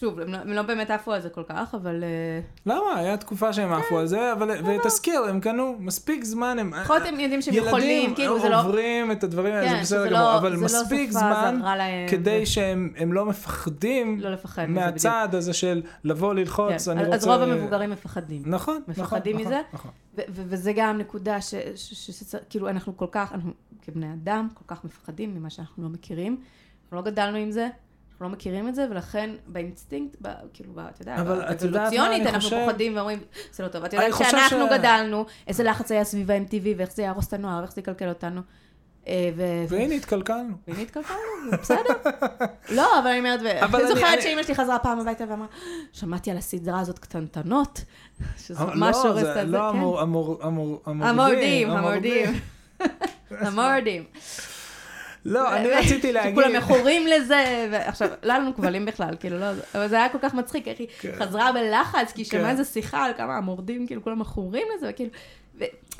שוב, 0.00 0.20
הם 0.20 0.32
לא- 0.32 0.36
הם 0.38 0.48
לא 0.48 0.62
באמת 0.62 0.90
עפו 0.90 1.12
על 1.12 1.20
זה 1.20 1.28
כל 1.28 1.42
כך, 1.48 1.74
אבל... 1.74 2.04
אה, 2.04 2.40
למה? 2.66 2.96
היה 2.98 3.16
תקופה 3.16 3.52
שהם 3.52 3.72
עפו 3.72 3.98
על 3.98 4.06
זה, 4.06 4.32
אבל 4.32 4.50
ותזכיר, 4.66 5.20
הם 5.28 5.40
קנו 5.40 5.76
מספיק 5.78 6.24
זמן, 6.24 6.56
הם... 6.60 6.74
לפחות 6.74 7.02
הם 7.06 7.20
יודעים 7.20 7.42
שהם 7.42 7.54
יכולים, 7.54 8.00
ילדים 8.00 8.14
כאילו 8.14 8.40
זה 8.40 8.48
לא... 8.48 8.60
עוברים 8.60 9.12
את 9.12 9.24
הדברים 9.24 9.54
האלה, 9.54 9.68
זה 9.68 9.74
כן, 9.74 9.80
בסדר 9.82 9.98
שזה 9.98 10.08
גמור, 10.08 10.20
לא- 10.20 10.36
אבל 10.38 10.50
זה 10.56 10.60
לא 10.60 10.64
מספיק 10.64 11.10
שפה 11.10 11.18
זמן 11.18 11.60
להם, 11.78 12.08
כדי 12.08 12.46
שהם 12.46 12.92
הם 12.96 13.12
לא 13.12 13.26
מפחדים 13.26 14.20
לא 14.20 14.30
לפחד. 14.32 14.66
מהצעד 14.68 15.34
הזה 15.34 15.52
של 15.52 15.82
לבוא 16.04 16.34
ללחוץ, 16.34 16.88
כן, 16.88 16.90
אני 16.98 17.04
רוצה... 17.04 17.16
אז 17.16 17.26
רוב 17.26 17.42
המבוגרים 17.42 17.90
מפחדים. 17.90 18.42
נכון, 18.46 18.80
נכון, 18.88 19.04
מפחדים 19.04 19.36
נכון, 19.36 19.46
מזה? 19.46 19.60
נכון. 19.72 19.90
וזה 20.28 20.72
גם 20.76 20.98
נקודה 20.98 21.40
ש... 21.40 21.54
ש- 21.54 22.10
ש- 22.10 22.10
ש- 22.10 22.34
כאילו, 22.50 22.68
אנחנו 22.68 22.96
כל 22.96 23.06
כך, 23.12 23.32
אנחנו 23.32 23.50
כבני 23.82 24.12
אדם, 24.12 24.48
כל 24.54 24.74
כך 24.74 24.84
מפחדים 24.84 25.34
ממה 25.34 25.50
שאנחנו 25.50 25.82
לא 25.82 25.88
מכירים. 25.88 26.40
אנחנו 26.84 26.96
לא 26.96 27.02
גדלנו 27.02 27.36
עם 27.36 27.50
זה, 27.50 27.68
אנחנו 28.20 28.28
לא 28.30 28.36
מכירים 28.36 28.68
את 28.68 28.74
זה, 28.74 28.86
ולכן 28.90 29.30
באינסטינקט, 29.46 30.16
ב- 30.22 30.28
כאילו, 30.52 30.72
ב- 30.72 30.78
אתה 30.78 31.02
יודע, 31.02 31.22
באבולוציונית, 31.22 32.26
אנחנו 32.26 32.40
חושב? 32.40 32.64
פוחדים 32.66 32.96
ואומרים, 32.96 33.18
זה 33.52 33.62
לא 33.62 33.68
טוב. 33.68 33.84
את 33.84 33.92
יודעת 33.92 34.12
שאנחנו 34.30 34.66
ש- 34.66 34.72
גדלנו, 34.72 35.24
איזה 35.46 35.62
לחץ 35.64 35.92
היה 35.92 36.04
סביב 36.04 36.30
ה-MTV, 36.30 36.66
ואיך 36.76 36.92
זה 36.92 37.02
יהרוס 37.02 37.28
את 37.28 37.32
הנוער, 37.32 37.60
ואיך 37.60 37.72
זה 37.72 37.80
יקלקל 37.80 38.08
אותנו. 38.08 38.40
אה, 39.08 39.30
ו- 39.36 39.64
והנה 39.68 39.94
התקלקלנו. 39.94 40.54
והנה 40.68 40.80
התקלקלנו, 40.82 41.18
בסדר. 41.62 41.78
לא, 42.76 42.98
אבל 42.98 43.06
אני 43.10 43.18
אומרת, 43.18 43.40
אני- 43.74 43.86
זוכרת 43.94 44.22
שאימא 44.22 44.42
שלי 44.42 44.54
חזרה 44.54 44.78
פעם 44.78 45.00
הביתה 45.00 45.24
ואמרה, 45.28 45.46
שמעתי 45.92 46.30
על 46.30 46.36
הסדרה 46.36 46.80
הזאת 46.80 46.98
קטנטנות, 46.98 47.80
שזה 48.46 48.58
אבל 48.62 48.74
ממש 48.74 48.96
לא, 49.04 49.08
הורס 49.08 49.18
את 49.24 49.34
זה, 49.34 49.44
לא 49.44 49.58
כן. 49.72 49.78
המור- 49.78 50.00
המורדים, 50.00 51.70
המורדים. 51.70 52.28
המורדים. 53.30 54.04
לא, 55.24 55.56
אני 55.56 55.68
רציתי 55.68 56.12
להגיד... 56.12 56.34
שכולם 56.34 56.56
מכורים 56.56 57.06
לזה, 57.06 57.68
ועכשיו, 57.70 58.08
לא 58.22 58.32
היה 58.32 58.40
לנו 58.40 58.54
כבלים 58.54 58.84
בכלל, 58.84 59.14
כאילו, 59.20 59.38
לא, 59.38 59.46
אבל 59.74 59.88
זה 59.88 59.96
היה 59.96 60.08
כל 60.08 60.18
כך 60.22 60.34
מצחיק, 60.34 60.68
איך 60.68 60.78
היא 60.78 60.88
כן. 61.00 61.12
חזרה 61.18 61.52
בלחץ, 61.52 62.12
כי 62.12 62.20
היא 62.20 62.30
כן. 62.30 62.38
שמעה 62.38 62.50
איזה 62.50 62.64
שיחה 62.64 63.04
על 63.04 63.12
כמה 63.16 63.36
המורדים, 63.36 63.86
כאילו, 63.86 64.02
כולם 64.02 64.18
מכורים 64.18 64.66
לזה, 64.76 64.90
וכאילו, 64.90 65.10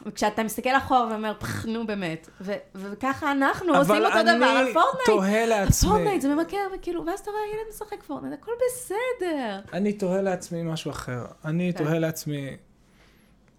וכשאתה 0.06 0.42
מסתכל 0.42 0.76
אחורה 0.76 1.06
ואומר, 1.10 1.34
פח, 1.38 1.64
נו 1.66 1.86
באמת, 1.86 2.28
ו- 2.40 2.52
וככה 2.74 3.32
אנחנו 3.32 3.74
עושים 3.74 3.94
אותו 3.94 4.22
דבר 4.22 4.30
על 4.30 4.42
אבל 4.42 4.56
אני 4.56 4.72
פורטנייט. 4.72 5.06
תוהה 5.06 5.46
לעצמי, 5.46 5.90
פורטנייט 5.90 6.22
זה 6.22 6.28
ממכר, 6.28 6.56
וכאילו, 6.74 7.06
ואז 7.06 7.20
אתה 7.20 7.30
רואה 7.30 7.42
ילד 7.52 7.68
משחק 7.74 8.02
פורטנייט, 8.02 8.34
הכל 8.42 8.52
בסדר. 8.66 9.60
אני 9.72 9.92
תוהה 9.92 10.22
לעצמי 10.22 10.62
משהו 10.62 10.90
אחר. 10.90 11.24
אני 11.44 11.72
כן. 11.76 11.84
תוהה 11.84 11.98
לעצמי, 11.98 12.56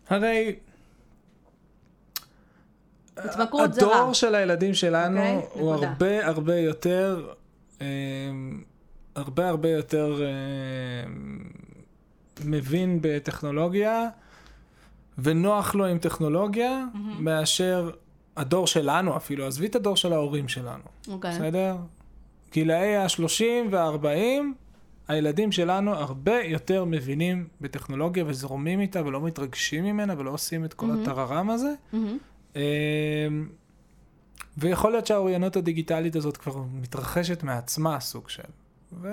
הרי... 0.09 0.55
התמכרות 3.25 3.73
זה 3.73 3.85
רע. 3.85 3.95
הדור 3.95 4.13
של 4.13 4.35
הילדים 4.35 4.73
שלנו 4.73 5.19
אוקיי, 5.19 5.47
הוא 5.53 5.73
נקודה. 5.73 5.87
הרבה 5.89 6.27
הרבה 6.27 6.55
יותר, 6.55 7.27
אה, 7.81 7.87
הרבה 9.15 9.49
הרבה 9.49 9.69
יותר 9.69 10.21
אה, 10.21 11.11
מבין 12.45 12.99
בטכנולוגיה, 13.01 14.09
ונוח 15.17 15.75
לו 15.75 15.85
עם 15.85 15.97
טכנולוגיה, 15.97 16.85
מהמם. 16.93 17.23
מאשר 17.23 17.89
הדור 18.37 18.67
שלנו 18.67 19.17
אפילו, 19.17 19.47
עזבי 19.47 19.65
את 19.65 19.75
הדור 19.75 19.95
של 19.95 20.13
ההורים 20.13 20.47
שלנו, 20.47 20.83
אוקיי. 21.07 21.31
בסדר? 21.31 21.75
גילאי 22.53 22.95
ה-30 22.95 23.43
וה-40, 23.71 24.07
הילדים 25.07 25.51
שלנו 25.51 25.91
הרבה 25.93 26.41
יותר 26.43 26.85
מבינים 26.85 27.47
בטכנולוגיה 27.61 28.23
וזורמים 28.27 28.79
איתה 28.79 29.05
ולא 29.05 29.21
מתרגשים 29.21 29.83
ממנה 29.83 30.13
ולא 30.17 30.31
עושים 30.31 30.65
את 30.65 30.73
כל 30.73 30.85
מהמם. 30.85 31.01
הטררם 31.01 31.49
הזה. 31.49 31.73
מהמם. 31.93 32.17
אמ, 32.55 33.49
ויכול 34.57 34.91
להיות 34.91 35.07
שהאוריינות 35.07 35.55
הדיגיטלית 35.55 36.15
הזאת 36.15 36.37
כבר 36.37 36.57
מתרחשת 36.73 37.43
מעצמה, 37.43 37.99
סוג 37.99 38.29
של. 38.29 38.43
ו... 38.93 39.07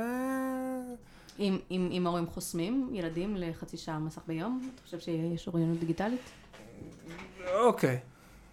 אם, 1.38 1.58
אם, 1.70 1.88
אם 1.92 2.06
ההורים 2.06 2.26
חוסמים 2.26 2.90
ילדים 2.92 3.36
לחצי 3.36 3.76
שעה 3.76 3.98
מסך 3.98 4.22
ביום, 4.26 4.70
אתה 4.74 4.82
חושב 4.82 4.98
שיש 4.98 5.46
אוריינות 5.46 5.78
דיגיטלית? 5.78 6.30
אוקיי, 7.54 7.98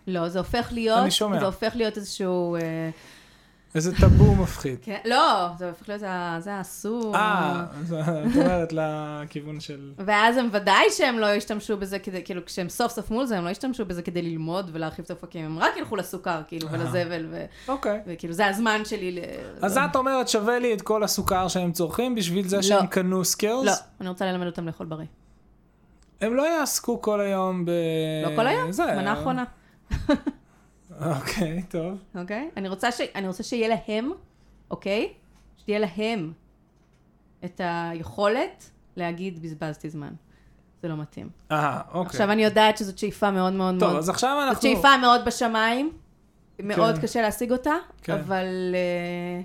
לא, 0.07 0.29
זה 0.29 0.39
הופך 0.39 0.69
להיות, 0.71 1.01
אני 1.01 1.11
שומע. 1.11 1.39
זה 1.39 1.45
הופך 1.45 1.75
להיות 1.75 1.97
איזשהו, 1.97 2.55
אה, 2.55 2.89
איזה 3.75 3.95
טאבו 3.95 4.35
מפחיד. 4.35 4.77
כן, 4.81 4.99
לא, 5.05 5.47
זה 5.57 5.69
הופך 5.69 5.89
להיות, 5.89 6.01
זה 6.39 6.53
האסור. 6.53 7.15
אה, 7.15 7.65
אז 7.81 7.93
את 7.93 8.35
אומרת 8.35 8.73
לכיוון 8.73 9.59
של... 9.59 9.91
ואז 9.97 10.37
הם 10.37 10.49
ודאי 10.51 10.85
שהם 10.91 11.19
לא 11.19 11.35
ישתמשו 11.35 11.77
בזה 11.77 11.99
כדי, 11.99 12.23
כאילו, 12.23 12.45
כשהם 12.45 12.69
סוף 12.69 12.91
סוף 12.91 13.11
מול 13.11 13.25
זה, 13.25 13.37
הם 13.37 13.45
לא 13.45 13.49
ישתמשו 13.49 13.85
בזה 13.85 14.01
כדי 14.01 14.21
ללמוד 14.21 14.69
ולהרחיב 14.73 15.05
את 15.05 15.11
האופקים, 15.11 15.45
הם 15.45 15.59
רק 15.59 15.77
ילכו 15.77 15.95
לסוכר, 15.95 16.41
כאילו. 16.47 16.67
ולזבל, 16.71 17.25
ו- 17.31 17.45
אוקיי. 17.67 18.01
וכאילו, 18.07 18.33
זה 18.33 18.47
הזמן 18.47 18.85
שלי 18.85 19.11
ל... 19.11 19.19
אז 19.61 19.77
את 19.77 19.95
אומרת, 19.95 20.29
שווה 20.29 20.59
לי 20.59 20.73
את 20.73 20.81
כל 20.81 21.03
הסוכר 21.03 21.47
שהם 21.47 21.71
צורכים 21.71 22.15
בשביל 22.15 22.47
זה 22.47 22.55
לא. 22.55 22.61
שהם 22.61 22.87
קנו 22.87 23.25
skills? 23.25 23.65
לא, 23.65 23.73
אני 24.01 24.09
רוצה 24.09 24.25
ללמד 24.25 24.45
אותם 24.45 24.67
לאכול 24.67 24.87
בריא. 24.87 25.07
הם 26.21 26.35
לא 26.35 26.41
יעסקו 26.41 27.01
כל 27.01 27.21
היום 27.21 27.65
ב... 27.65 27.71
לא 28.25 28.35
כל 28.35 28.47
היום. 28.47 28.69
מנה 28.79 29.13
אחרונה, 29.13 29.43
אוקיי, 31.01 31.63
טוב. 31.69 31.97
אוקיי? 32.15 32.49
אני 32.57 32.69
רוצה 32.69 32.91
ש- 32.91 33.01
אני 33.15 33.27
רוצה 33.27 33.43
שיהיה 33.43 33.67
להם, 33.67 34.11
אוקיי? 34.71 35.13
שתהיה 35.57 35.79
להם 35.79 36.33
את 37.45 37.61
היכולת 37.63 38.69
להגיד, 38.95 39.41
בזבזתי 39.41 39.89
זמן. 39.89 40.13
זה 40.81 40.87
לא 40.87 40.97
מתאים. 40.97 41.29
אה, 41.51 41.81
אוקיי. 41.87 42.05
עכשיו 42.09 42.31
אני 42.31 42.43
יודעת 42.43 42.77
שזאת 42.77 42.97
שאיפה 42.97 43.31
מאוד 43.31 43.53
מאוד 43.53 43.75
טוב, 43.79 43.87
מאוד... 43.89 43.97
אז 43.99 44.09
עכשיו 44.09 44.37
זאת 44.39 44.47
אנחנו... 44.49 44.61
שאיפה 44.61 44.97
מאוד 45.01 45.25
בשמיים, 45.25 45.91
מאוד 46.59 46.95
כן. 46.95 47.01
קשה 47.01 47.21
להשיג 47.21 47.51
אותה, 47.51 47.73
כן. 48.03 48.13
אבל 48.13 48.45
אה, 48.75 49.41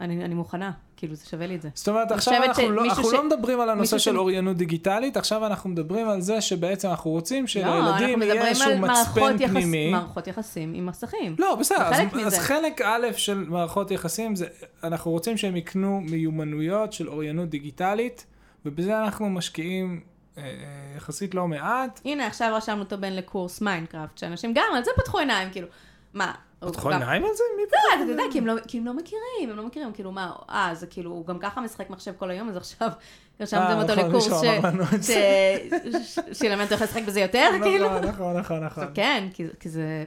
אני 0.00 0.24
אני 0.24 0.34
מוכנה, 0.34 0.70
כאילו 0.96 1.14
זה 1.14 1.26
שווה 1.26 1.46
לי 1.46 1.54
את 1.54 1.62
זה. 1.62 1.68
זאת 1.74 1.88
אומרת, 1.88 2.12
עכשיו 2.12 2.42
אנחנו, 2.44 2.70
לא, 2.70 2.84
אנחנו 2.84 3.10
ש- 3.10 3.12
לא 3.12 3.26
מדברים 3.26 3.60
על 3.60 3.70
הנושא 3.70 3.98
של 3.98 4.12
ש- 4.12 4.16
אוריינות 4.16 4.56
דיגיטלית, 4.56 5.16
עכשיו 5.16 5.46
אנחנו 5.46 5.70
מדברים 5.70 6.08
על 6.08 6.20
זה 6.20 6.40
שבעצם 6.40 6.88
אנחנו 6.88 7.10
רוצים 7.10 7.42
לא, 7.42 7.46
שלילדים 7.48 7.82
אנחנו 8.22 8.22
יהיה 8.24 8.46
איזשהו 8.48 8.78
מצפן 8.78 9.36
יחס- 9.40 9.50
פנימי. 9.50 9.90
מערכות 9.92 10.26
יחסים 10.26 10.74
עם 10.74 10.86
מסכים. 10.86 11.36
לא, 11.38 11.54
בסדר, 11.60 11.82
אז, 11.86 11.96
אז. 12.26 12.38
חלק 12.38 12.80
א' 12.84 13.06
של 13.16 13.44
מערכות 13.48 13.90
יחסים, 13.90 14.36
זה, 14.36 14.46
אנחנו 14.84 15.10
רוצים 15.10 15.36
שהם 15.36 15.56
יקנו 15.56 16.00
מיומנויות 16.00 16.92
של 16.92 17.08
אוריינות 17.08 17.48
דיגיטלית, 17.48 18.26
ובזה 18.66 18.98
אנחנו 19.04 19.30
משקיעים 19.30 20.00
אה, 20.38 20.42
אה, 20.42 20.48
יחסית 20.96 21.34
לא 21.34 21.48
מעט. 21.48 22.00
הנה, 22.04 22.26
עכשיו 22.26 22.52
רשמנו 22.56 22.80
אותו 22.82 22.98
בן 22.98 23.12
לקורס 23.12 23.60
מיינקראפט, 23.60 24.18
שאנשים 24.18 24.52
גם 24.54 24.64
על 24.76 24.84
זה 24.84 24.90
פתחו 24.96 25.18
עיניים, 25.18 25.48
כאילו, 25.52 25.68
מה? 26.14 26.32
פתחו 26.60 26.88
גם- 26.90 26.92
עיניים 27.02 27.24
על 27.24 27.30
זה? 27.34 27.42
מי 27.56 27.62
לא, 27.72 28.02
אתה 28.04 28.10
יודע, 28.10 28.22
כי 28.32 28.38
הם 28.38 28.46
לא- 28.46 28.54
כי 28.68 28.78
הם 28.78 28.86
לא 28.86 28.94
מכירים, 28.94 29.50
הם 29.50 29.56
לא 29.56 29.66
מכירים, 29.66 29.92
כאילו, 29.92 30.12
מה, 30.12 30.32
אה, 30.50 30.70
זה 30.74 30.86
כאילו, 30.86 31.10
הוא 31.10 31.26
גם 31.26 31.38
ככה 31.38 31.60
משחק 31.60 31.90
מחשב 31.90 32.12
כל 32.18 32.30
היום, 32.30 32.48
אז 32.48 32.56
עכשיו 32.56 32.88
רשמתם 33.40 33.62
אה, 33.62 33.82
אותו 33.82 33.92
נכון, 33.94 34.08
לקורס 34.08 34.24
ש- 35.02 36.18
את 36.18 36.36
שילמד 36.36 36.62
אותו 36.62 36.74
איך 36.74 36.82
לשחק 36.82 37.02
בזה 37.06 37.20
יותר, 37.20 37.50
כאילו? 37.62 37.86
נכון, 37.88 38.08
נכון, 38.08 38.36
נכון, 38.36 38.64
נכון. 38.64 38.84
כן, 38.94 39.28
כי 39.60 39.68
זה, 39.68 40.04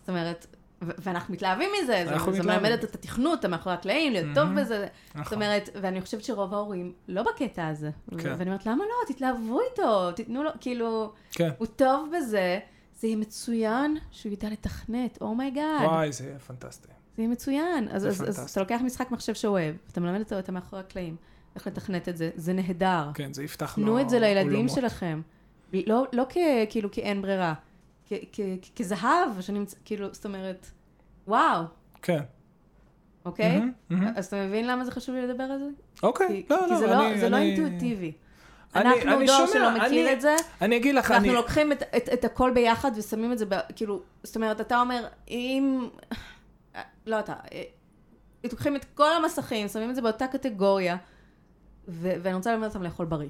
זאת 0.00 0.08
אומרת, 0.08 0.46
ואנחנו 0.82 1.34
מתלהבים 1.34 1.70
מזה, 1.82 2.04
זה-. 2.32 2.42
מלמד 2.42 2.70
את 2.70 2.94
התכנות, 2.94 3.40
את 3.40 3.44
מאחורי 3.44 3.74
הקלעים, 3.74 4.12
להיות 4.12 4.26
טוב. 4.34 4.48
בזה. 4.60 4.78
זאת 4.80 5.16
נכון. 5.16 5.34
אומרת, 5.42 5.68
ואני 5.80 6.00
חושבת 6.00 6.24
שרוב 6.24 6.54
ההורים 6.54 6.92
לא 7.08 7.22
בקטע 7.22 7.66
הזה. 7.68 7.90
כן. 8.18 8.34
ואני 8.38 8.50
אומרת, 8.50 8.66
למה 8.66 8.84
לא? 8.84 9.14
תתלהבו 9.14 9.60
איתו, 9.70 10.12
תיתנו 10.12 10.42
לו, 10.42 10.50
כאילו, 10.60 11.12
כן. 11.32 11.50
הוא 11.58 11.66
טוב 11.66 12.08
בזה, 12.16 12.58
זה 13.04 13.08
יהיה 13.08 13.16
מצוין 13.16 13.96
שהוא 14.10 14.32
ידע 14.32 14.48
לתכנת, 14.50 15.18
oh 15.20 15.35
my 15.35 15.50
god. 15.50 15.80
וואי, 15.84 16.12
זה 16.12 16.24
יהיה 16.24 16.38
פנטסטי. 16.38 16.88
זה 17.16 17.22
יהיה 17.22 17.30
מצוין. 17.32 17.88
אז, 17.90 18.02
זה 18.02 18.08
אז, 18.08 18.28
אז. 18.28 18.50
אתה 18.50 18.60
לוקח 18.60 18.80
משחק 18.84 19.10
מחשב 19.10 19.34
שאוהב, 19.34 19.74
אתה 19.92 20.00
מלמד 20.00 20.20
אותו 20.20 20.38
את 20.38 20.48
המאחורי 20.48 20.80
הקלעים, 20.82 21.16
איך 21.54 21.66
לתכנת 21.66 22.08
את 22.08 22.16
זה, 22.16 22.30
זה 22.36 22.52
נהדר. 22.52 23.10
כן, 23.14 23.32
זה 23.32 23.44
יפתח 23.44 23.78
לו 23.78 23.84
תנו 23.84 24.00
את 24.00 24.10
זה 24.10 24.18
לילדים 24.18 24.52
עולמות. 24.52 24.70
שלכם. 24.74 25.20
לא, 25.72 26.04
לא 26.12 26.26
כ, 26.28 26.36
כאילו 26.70 26.90
כי 26.90 27.00
אין 27.00 27.22
ברירה, 27.22 27.54
כ, 28.08 28.12
כ, 28.32 28.40
כ, 28.62 28.68
כזהב 28.76 29.40
שנמצא, 29.40 29.76
כאילו, 29.84 30.14
זאת 30.14 30.24
אומרת, 30.26 30.66
וואו, 31.28 31.62
כן. 32.02 32.20
אוקיי? 33.24 33.58
מהמם, 33.58 33.72
מהמם. 33.90 34.12
אז 34.16 34.26
אתה 34.26 34.46
מבין 34.46 34.66
למה 34.66 34.84
זה 34.84 34.90
חשוב 34.90 35.14
לי 35.14 35.26
לדבר 35.26 35.44
על 35.44 35.58
זה? 35.58 35.68
אוקיי, 36.02 36.28
כי, 36.28 36.54
לא, 36.54 36.60
כי 36.64 36.70
לא, 36.70 36.78
זה 36.78 36.86
לא, 36.86 37.08
אני- 37.10 37.18
זה 37.20 37.28
לא 37.28 37.36
אני- 37.36 37.50
אינטואיטיבי. 37.56 38.12
אנחנו 38.76 39.12
אני 39.16 39.26
דור 39.26 39.46
שלא 39.46 39.70
מכיר 39.70 39.86
אני- 40.06 40.12
את 40.12 40.20
זה, 40.20 40.36
אני 40.62 40.76
אגיד 40.76 40.94
לך, 40.94 41.10
אני... 41.10 41.30
לוקחים 41.30 41.72
את, 41.72 41.82
את, 41.96 42.08
את 42.12 42.24
הכל 42.24 42.50
ביחד 42.54 42.90
ושמים 42.96 43.32
את 43.32 43.38
זה, 43.38 43.46
ב, 43.46 43.54
כאילו, 43.76 44.00
זאת 44.22 44.36
אומרת, 44.36 44.60
אתה 44.60 44.80
אומר, 44.80 45.06
אם, 45.28 45.88
לא 47.06 47.18
אתה, 47.18 47.32
אה, 47.52 47.62
לוקחים 48.44 48.76
את 48.76 48.84
כל 48.94 49.12
המסכים, 49.12 49.68
שמים 49.68 49.90
את 49.90 49.94
זה 49.94 50.02
באותה 50.02 50.26
קטגוריה, 50.26 50.96
ו, 51.88 52.12
ואני 52.22 52.34
רוצה 52.34 52.52
ללמד 52.52 52.66
אותם 52.68 52.82
לאכול 52.82 53.06
בריא, 53.06 53.28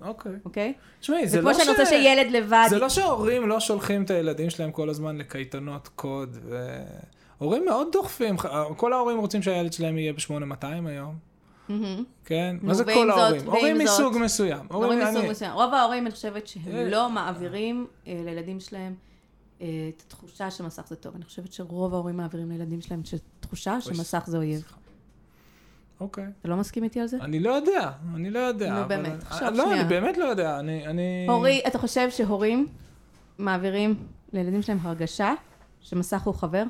אוקיי. 0.00 0.32
אוקיי? 0.44 0.72
תשמעי, 1.00 1.26
זה 1.26 1.32
זה 1.32 1.38
כמו 1.40 1.48
לא 1.48 1.54
שאני 1.54 1.64
ש... 1.64 1.68
רוצה 1.68 1.86
שילד 1.86 2.30
לבד, 2.30 2.66
זה 2.70 2.78
לא 2.78 2.88
שההורים 2.88 3.48
לא 3.48 3.60
שולחים 3.60 4.02
את 4.04 4.10
הילדים 4.10 4.50
שלהם 4.50 4.72
כל 4.72 4.88
הזמן 4.90 5.16
לקייטנות 5.16 5.88
קוד, 5.96 6.38
ו... 6.42 6.78
הורים 7.38 7.64
מאוד 7.64 7.88
דוחפים, 7.92 8.36
כל 8.76 8.92
ההורים 8.92 9.18
רוצים 9.18 9.42
שהילד 9.42 9.72
שלהם 9.72 9.98
יהיה 9.98 10.12
ב-8200 10.12 10.66
היום. 10.86 11.31
כן? 12.24 12.56
נו, 12.62 12.68
מה 12.68 12.74
זה 12.74 12.84
כל 12.84 13.10
ההורים? 13.10 13.46
הורים 13.46 13.78
מסוג 13.78 14.18
מסוים. 14.18 14.66
הורים 14.70 14.98
מסוג 14.98 15.30
מסוים. 15.30 15.52
רוב 15.52 15.74
ההורים, 15.74 16.06
אני 16.06 16.10
חושבת 16.10 16.46
שהם 16.46 16.72
אה, 16.72 16.90
לא 16.90 17.10
מעבירים 17.10 17.86
אה, 18.06 18.20
לילדים 18.24 18.60
שלהם 18.60 18.94
אה, 19.60 19.66
את 19.96 20.02
התחושה 20.06 20.50
שמסך 20.50 20.82
זה 20.88 20.96
טוב. 20.96 21.14
אני 21.14 21.24
חושבת 21.24 21.52
שרוב 21.52 21.94
ההורים 21.94 22.16
מעבירים 22.16 22.50
לילדים 22.50 22.80
שלהם 22.80 23.00
את 23.00 23.20
התחושה 23.38 23.80
שמסך 23.80 24.24
זה 24.26 24.36
אויב. 24.36 24.64
אוקיי. 26.00 26.26
אתה 26.40 26.48
לא 26.48 26.56
מסכים 26.56 26.84
איתי 26.84 27.00
על 27.00 27.06
זה? 27.06 27.16
אני 27.20 27.40
לא 27.40 27.50
יודע, 27.50 27.90
אני 28.14 28.30
לא 28.30 28.38
יודע. 28.38 28.80
נו, 28.80 28.88
באמת, 28.88 29.22
עכשיו 29.22 29.50
לא, 29.54 29.64
שנייה. 29.64 29.80
אני 29.80 29.88
באמת 29.88 30.18
לא 30.18 30.24
יודע, 30.24 30.58
אני... 30.58 30.86
אני... 30.86 31.26
הורי, 31.28 31.62
אתה 31.66 31.78
חושב 31.78 32.10
שהורים 32.10 32.66
מעבירים 33.38 33.94
לילדים 34.32 34.62
שלהם 34.62 34.78
הרגשה 34.82 35.34
שמסך 35.80 36.22
הוא 36.22 36.34
חבר? 36.34 36.62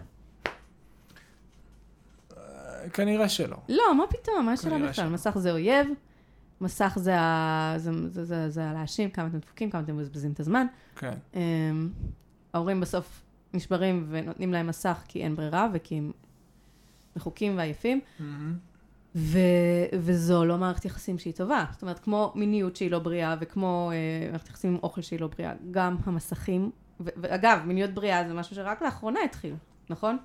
כנראה 2.93 3.29
שלא. 3.29 3.57
לא, 3.69 3.95
מה 3.97 4.05
פתאום, 4.09 4.47
מה 4.47 4.53
השאלה 4.53 4.79
בכלל? 4.89 5.09
מסך 5.09 5.39
זה 5.39 5.51
אויב, 5.53 5.87
מסך 6.61 6.93
זה 6.97 7.19
ה- 7.21 7.75
זה- 7.77 8.09
זה- 8.09 8.25
זה- 8.25 8.51
זה 8.51 8.71
להאשים 8.75 9.11
כמה 9.11 9.27
אתם 9.27 9.39
דפוקים, 9.39 9.71
כמה 9.71 9.83
אתם 9.83 9.97
מבזבזים 9.97 10.33
את 10.33 10.41
הזמן. 10.41 10.67
כן. 10.97 11.15
אמ, 11.35 11.89
ההורים 12.55 12.81
בסוף 12.81 13.23
נשברים 13.55 14.07
ונותנים 14.09 14.53
להם 14.53 14.67
מסך 14.67 15.03
כי 15.09 15.23
אין 15.25 15.37
ברירה 15.37 15.69
וכי 15.73 15.95
הם 15.95 16.13
מחוקים 17.17 17.57
ועייפים, 17.57 18.01
מהמם. 18.21 18.55
ו- 19.15 19.39
וזו 20.01 20.45
לא 20.45 20.59
מערכת 20.59 20.85
יחסים 20.85 21.19
שהיא 21.19 21.35
טובה. 21.35 21.65
זאת 21.73 21.83
אומרת, 21.83 21.99
כמו 21.99 22.33
מיניות 22.35 22.77
שהיא 22.77 22.91
לא 22.91 22.99
בריאה 22.99 23.37
וכמו 23.41 23.91
אה, 23.93 24.31
מערכת 24.31 24.49
יחסים 24.49 24.71
עם 24.71 24.79
אוכל 24.83 25.01
שהיא 25.03 25.21
לא 25.21 25.27
בריאה, 25.27 25.53
גם 25.71 25.97
המסכים, 26.05 26.71
ו- 27.01 27.09
ואגב, 27.17 27.59
מיניות 27.67 27.91
בריאה 27.91 28.29
זה 28.29 28.35
משהו 28.35 28.57
שרק 28.57 28.83
לאחרונה 28.83 29.21
התחיל, 29.25 29.55
נכון? 29.91 30.19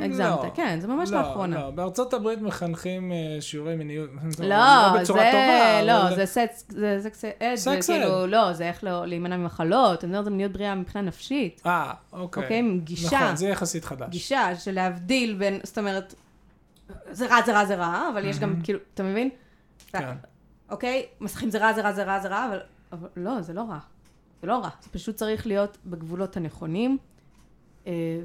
הגזמת, 0.00 0.18
לא. 0.44 0.50
כן, 0.54 0.80
זה 0.80 0.88
ממש 0.88 1.10
לא, 1.10 1.18
לאחרונה. 1.18 1.60
לא, 1.60 1.70
בארצות 1.70 2.14
הברית 2.14 2.40
מחנכים 2.40 3.12
אה, 3.12 3.16
שיעורי 3.40 3.76
מיניות. 3.76 4.10
לא, 4.38 4.56
בצורה 5.00 5.20
זה, 5.20 5.30
טובה, 5.30 5.82
לא, 5.82 6.02
אבל- 6.08 6.16
זה 6.16 6.26
סקס, 6.26 6.64
זה 6.68 6.98
סקס 7.02 7.24
אד, 7.24 7.54
זה 7.54 7.78
כאילו. 7.86 8.26
לא, 8.26 8.52
זה 8.52 8.68
איך 8.68 8.84
לא- 8.84 9.06
להימנע 9.06 9.36
ממחלות, 9.36 10.04
אני 10.04 10.10
מדברת 10.12 10.26
על 10.26 10.32
מיניות 10.32 10.52
בריאה 10.52 10.74
מבחינה 10.74 11.04
נפשית, 11.04 11.62
אה, 11.66 11.92
אוקיי. 12.12 12.42
אוקיי? 12.42 12.58
עם 12.58 12.80
גישה, 12.84 13.16
נכון, 13.16 13.36
זה 13.36 13.48
יחסית 13.48 13.84
חדש. 13.84 14.08
גישה 14.10 14.56
של 14.56 14.72
להבדיל 14.74 15.34
בין, 15.34 15.60
זאת 15.62 15.78
אומרת, 15.78 16.14
זה 17.10 17.26
רע, 17.26 17.42
זה 17.46 17.52
רע, 17.52 17.64
זה 17.64 17.74
רע, 17.74 18.08
אבל 18.12 18.24
יש 18.24 18.38
גם, 18.38 18.54
כאילו, 18.64 18.78
אתה 18.94 19.02
מבין? 19.02 19.30
כן. 19.92 20.08
אוקיי? 20.70 21.06
מסכים 21.20 21.50
זה 21.50 21.58
רע, 21.58 21.72
זה 21.72 21.80
רע, 21.82 21.92
זה 21.92 22.02
רע, 22.04 22.20
זה 22.20 22.28
רע, 22.28 22.46
אבל, 22.48 22.60
אבל 22.92 23.08
לא, 23.16 23.40
זה 23.40 23.52
לא 23.52 23.60
רע. 23.60 23.78
זה 24.42 24.46
לא 24.48 24.58
רע. 24.58 24.68
זה 24.82 24.88
פשוט 24.90 25.14
צריך 25.16 25.46
להיות 25.46 25.78
בגבולות 25.86 26.36
הנכונים, 26.36 26.98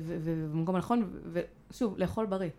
ובמקום 0.08 0.76
הנכון, 0.76 1.10
ושוב, 1.34 1.98
לאכול 1.98 2.26
בריא. 2.26 2.50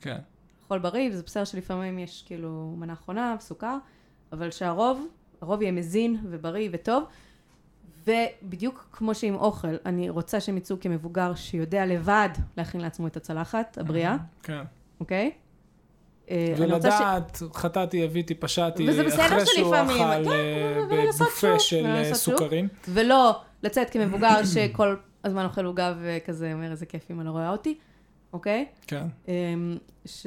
כן. 0.00 0.18
לאכול 0.62 0.78
בריא, 0.78 1.10
וזה 1.12 1.22
בסדר 1.22 1.44
שלפעמים 1.44 1.98
יש 1.98 2.24
כאילו 2.26 2.74
מנה 2.78 2.92
אחרונה 2.92 3.36
וסוכר, 3.38 3.76
אבל 4.32 4.50
שהרוב, 4.50 5.06
הרוב 5.40 5.62
יהיה 5.62 5.72
מזין 5.72 6.16
ובריא 6.30 6.68
וטוב. 6.72 7.04
ובדיוק 8.06 8.88
כמו 8.92 9.14
שעם 9.14 9.34
אוכל, 9.34 9.76
אני 9.86 10.10
רוצה 10.10 10.40
שהם 10.40 10.56
יצאו 10.56 10.76
כמבוגר 10.80 11.34
שיודע 11.34 11.86
לבד 11.86 12.28
להכין 12.56 12.80
לעצמו 12.80 13.06
את 13.06 13.16
הצלחת 13.16 13.78
הבריאה, 13.78 14.16
כן. 14.42 14.62
אוקיי? 15.00 15.30
אה, 16.30 16.54
ולדעת, 16.58 17.42
חטאתי, 17.54 18.04
הביתי, 18.04 18.34
פשעתי, 18.34 18.88
אחרי 18.90 19.46
שהוא 19.46 19.74
אכל 19.74 19.94
כן, 19.94 20.30
אה, 20.30 20.80
בבופה 20.90 21.40
שוב, 21.40 21.58
של 21.58 21.86
אה. 21.86 22.14
סוכרים. 22.14 22.68
ולא 22.88 23.40
לצאת 23.62 23.90
כמבוגר 23.90 24.44
שכל 24.54 24.96
הזמן 25.24 25.44
אוכל 25.44 25.64
עוגה 25.64 25.94
וכזה 26.00 26.52
אומר 26.52 26.70
איזה 26.70 26.86
כיף 26.86 27.10
אם 27.10 27.20
אני 27.20 27.26
לא 27.26 27.32
רואה 27.32 27.50
אותי, 27.50 27.78
אוקיי? 28.32 28.66
כן. 28.86 29.06
אמ, 29.28 29.76
ש... 30.04 30.26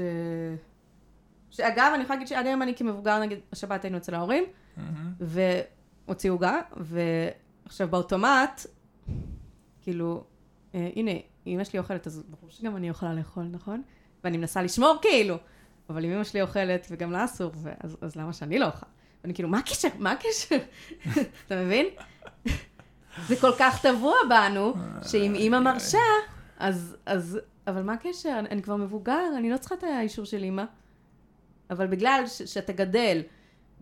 שאגב, 1.49 1.91
אני 1.95 2.03
יכולה 2.03 2.15
להגיד 2.15 2.27
שעד 2.27 2.45
היום 2.45 2.61
אני 2.61 2.75
כמבוגר, 2.75 3.19
נגיד, 3.19 3.39
השבת 3.51 3.83
היינו 3.83 3.97
אצל 3.97 4.15
ההורים, 4.15 4.43
מהמם. 4.77 5.13
והוציאו 5.19 6.33
עוגה, 6.33 6.61
ועכשיו 6.77 7.87
באוטומט, 7.87 8.65
כאילו, 9.81 10.23
אה, 10.75 10.89
הנה, 10.95 11.11
אמא 11.47 11.63
שלי 11.63 11.79
אוכלת, 11.79 12.07
אז 12.07 12.23
ברור 12.29 12.49
שגם 12.49 12.75
אני 12.75 12.89
יכולה 12.89 13.13
לאכול, 13.13 13.43
נכון? 13.51 13.81
ואני 14.23 14.37
מנסה 14.37 14.61
לשמור 14.61 14.97
כאילו, 15.01 15.35
אבל 15.89 16.05
אם 16.05 16.11
אמא 16.11 16.23
שלי 16.23 16.41
אוכלת 16.41 16.87
וגם 16.91 17.11
לה 17.11 17.25
אסור, 17.25 17.51
אז, 17.79 17.97
אז 18.01 18.15
למה 18.15 18.33
שאני 18.33 18.59
לא 18.59 18.65
אוכל? 18.65 18.85
ואני 19.23 19.33
כאילו, 19.33 19.49
מה 19.49 19.59
הקשר? 19.59 19.87
מה 19.99 20.11
הקשר? 20.11 20.57
אתה 21.45 21.63
מבין? 21.63 21.85
זה 23.27 23.35
כל 23.35 23.51
כך 23.59 23.81
טבוע 23.81 24.13
בנו, 24.29 24.73
שאם 25.07 25.35
אימא 25.35 25.59
מרשה, 25.59 25.97
אז, 26.59 26.95
אז, 27.05 27.39
אבל 27.67 27.81
מה 27.81 27.93
הקשר? 27.93 28.35
אני, 28.39 28.49
אני 28.49 28.61
כבר 28.61 28.75
מבוגר, 28.75 29.19
אני 29.37 29.49
לא 29.49 29.57
צריכה 29.57 29.75
את 29.75 29.83
האישור 29.83 30.25
של 30.25 30.43
אימא. 30.43 30.63
אבל 31.69 31.87
בגלל 31.87 32.23
ש, 32.27 32.41
שאתה 32.41 32.73
גדל 32.73 33.21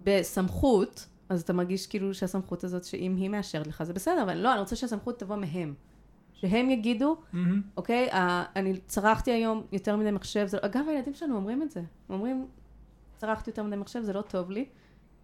בסמכות, 0.04 1.06
אז 1.30 1.42
אתה 1.42 1.54
מרגיש 1.54 1.88
כאילו 1.88 2.14
שהסמכות 2.14 2.64
הזאת, 2.64 2.84
שאם 2.84 3.16
היא 3.16 3.30
מאשרת 3.30 3.68
לך, 3.68 3.84
זה 3.84 3.94
בסדר, 3.94 4.24
אבל 4.24 4.38
לא, 4.38 4.52
אני 4.52 4.60
רוצה 4.60 4.76
שהסמכות 4.76 5.20
תבוא 5.20 5.36
מהם. 5.36 5.74
שהם 6.34 6.70
יגידו, 6.70 7.18
מהמם. 7.34 7.62
אוקיי, 7.78 8.10
ה- 8.12 8.44
אני 8.60 8.78
צרכתי 8.88 9.32
היום 9.32 9.64
יותר 9.72 9.96
מדי 9.96 10.12
מחשב, 10.12 10.48
זה, 10.48 10.58
אגב, 10.62 10.82
הילדים 10.90 11.14
שלנו 11.14 11.36
אומרים 11.36 11.62
את 11.62 11.72
זה. 11.72 11.80
הם 11.80 11.86
אומרים, 12.16 12.48
צרכתי 13.18 13.50
יותר 13.50 13.64
מדי 13.64 13.76
מחשב, 13.76 14.02
זה 14.04 14.14
לא 14.14 14.22
טוב 14.22 14.52
לי. 14.52 14.66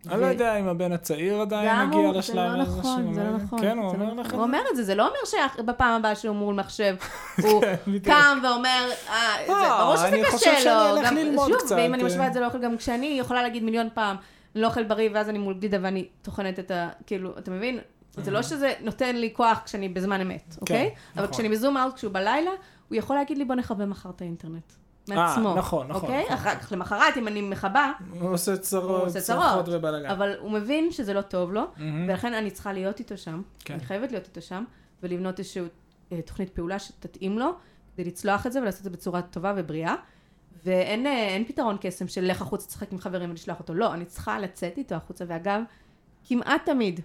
אני 0.10 0.22
לא 0.22 0.26
יודע 0.26 0.56
אם 0.60 0.68
הבן 0.68 0.92
הצעיר 0.92 1.42
עדיין 1.42 1.70
הגיע 1.80 2.00
הוא- 2.00 2.14
לשלב 2.14 2.52
הזה. 2.62 2.72
זה 2.72 2.74
לא 2.74 2.80
נכון, 2.80 3.14
זה 3.14 3.24
לא 3.24 3.38
נכון. 3.38 3.62
כן, 3.62 3.78
הוא 3.78 3.92
זה 3.92 3.98
לא 3.98 4.04
אומר 4.04 4.14
נכון. 4.14 4.26
לך 4.26 4.32
הוא 4.34 4.40
את 4.42 4.48
אומר 4.48 4.62
את 4.72 4.76
זה, 4.76 4.84
זה 4.84 4.96
לא 4.96 5.08
אומר 5.08 5.18
שבפעם 5.58 5.94
הבאה 6.00 6.16
שהוא 6.16 6.36
מול 6.36 6.56
מחשב, 6.56 6.96
הוא 7.44 7.62
זה. 7.62 7.76
בדיוק. 7.88 8.06
קם 8.06 8.40
ואומר, 8.44 8.90
אה, 9.10 9.14
זה 9.48 9.54
אה, 9.54 9.82
ברור 9.84 9.98
שזה 9.98 10.22
קשה 10.34 10.52
לו. 10.52 11.02
שוב, 11.48 11.72
ואם 11.78 11.94
אני 11.94 12.04
אה. 12.04 12.08
משווה 12.08 12.28
את 12.28 12.34
זה 12.34 12.40
לאוכל, 12.40 12.58
גם 12.62 12.78
כשאני 12.78 13.06
יכולה 13.20 13.42
להגיד 13.44 13.64
מיליון 13.64 13.88
פעם, 13.94 14.16
לא 14.56 14.68
אוכל 14.68 14.84
בריא, 14.84 15.10
ואז 15.14 15.30
אני 15.30 15.40
מול 15.40 15.54
גלידה 15.54 15.78
ואני 15.82 16.08
טוחנת 16.22 16.60
את 16.60 16.72
ה... 16.72 16.90
כאילו, 17.08 17.38
אתה 17.38 17.52
מבין? 17.52 17.80
זה 18.18 18.32
לא 18.32 18.42
שזה 18.42 18.74
נותן 18.82 19.16
לי 19.16 19.30
כוח 19.34 19.62
כשאני 19.66 19.90
בזמן 19.90 20.22
אמת, 20.22 20.56
אוקיי? 20.62 20.90
אבל 21.16 21.24
נכון. 21.24 21.34
כשאני 21.34 21.50
בזום 21.50 21.78
אאוט, 21.78 21.94
כשהוא 21.96 22.14
בלילה, 22.14 22.52
הוא 22.90 22.98
יכול 22.98 23.16
להגיד 23.16 23.38
לי, 23.38 23.46
בוא 23.46 23.56
נכבה 23.56 23.86
מחר 23.86 24.10
את 24.10 24.22
האינטרנט. 24.22 24.72
מעצמו. 25.08 25.56
נכון, 25.56 25.88
נכון, 25.88 25.92
אוקיי? 25.92 26.24
נכון. 26.24 26.36
אחר 26.38 26.56
כך, 26.56 26.72
למחרת, 26.72 27.18
אם 27.18 27.28
אני 27.28 27.42
מכבה, 27.42 27.92
הוא 28.20 28.34
עושה 28.34 28.52
הוא 28.52 28.60
צרות, 28.60 29.04
עושה 29.04 29.22
צרחות 29.22 29.66
צרות. 29.66 29.80
ובלאגן. 29.80 30.10
אבל 30.10 30.34
הוא 30.40 30.52
מבין 30.52 30.92
שזה 30.92 31.14
לא 31.14 31.22
טוב 31.22 31.54
לו. 31.54 31.64
ולכן 32.08 32.34
אני 32.34 32.52
צריכה 32.52 32.74
להיות 32.74 33.00
איתו 33.00 33.18
שם. 33.18 33.42
כן. 33.60 33.74
אני 33.74 33.84
חייבת 33.84 34.12
להיות 34.12 34.26
איתו 34.26 34.42
שם, 34.42 34.64
ולבנות 35.04 35.40
איזושהי 35.40 35.64
אה, 36.12 36.22
תוכנית 36.22 36.50
פעולה 36.50 36.80
שתתאים 36.80 37.40
לו, 37.40 37.52
כדי 37.94 38.04
לצלוח 38.04 38.48
את 38.48 38.52
זה 38.52 38.62
ולעשות 38.62 38.80
את 38.80 38.84
זה 38.84 38.90
בצורה 38.90 39.22
טובה 39.22 39.54
ובריאה. 39.58 39.96
ואין 40.66 41.08
אה, 41.08 41.38
פתרון 41.48 41.78
קסם 41.82 42.08
של 42.08 42.26
לך 42.26 42.42
החוצה, 42.42 42.68
תשחק 42.68 42.92
עם 42.92 43.00
חברים 43.00 43.30
ולשלוח 43.30 43.60
אותו. 43.60 43.74
לא, 43.74 43.94
אני 43.94 44.06
צריכה 44.06 44.40
לצאת 44.40 44.78
איתו 44.78 44.96
החוצה. 44.96 45.26
ואגב, 45.28 45.62
כמעט 46.24 46.66
תמיד, 46.66 47.00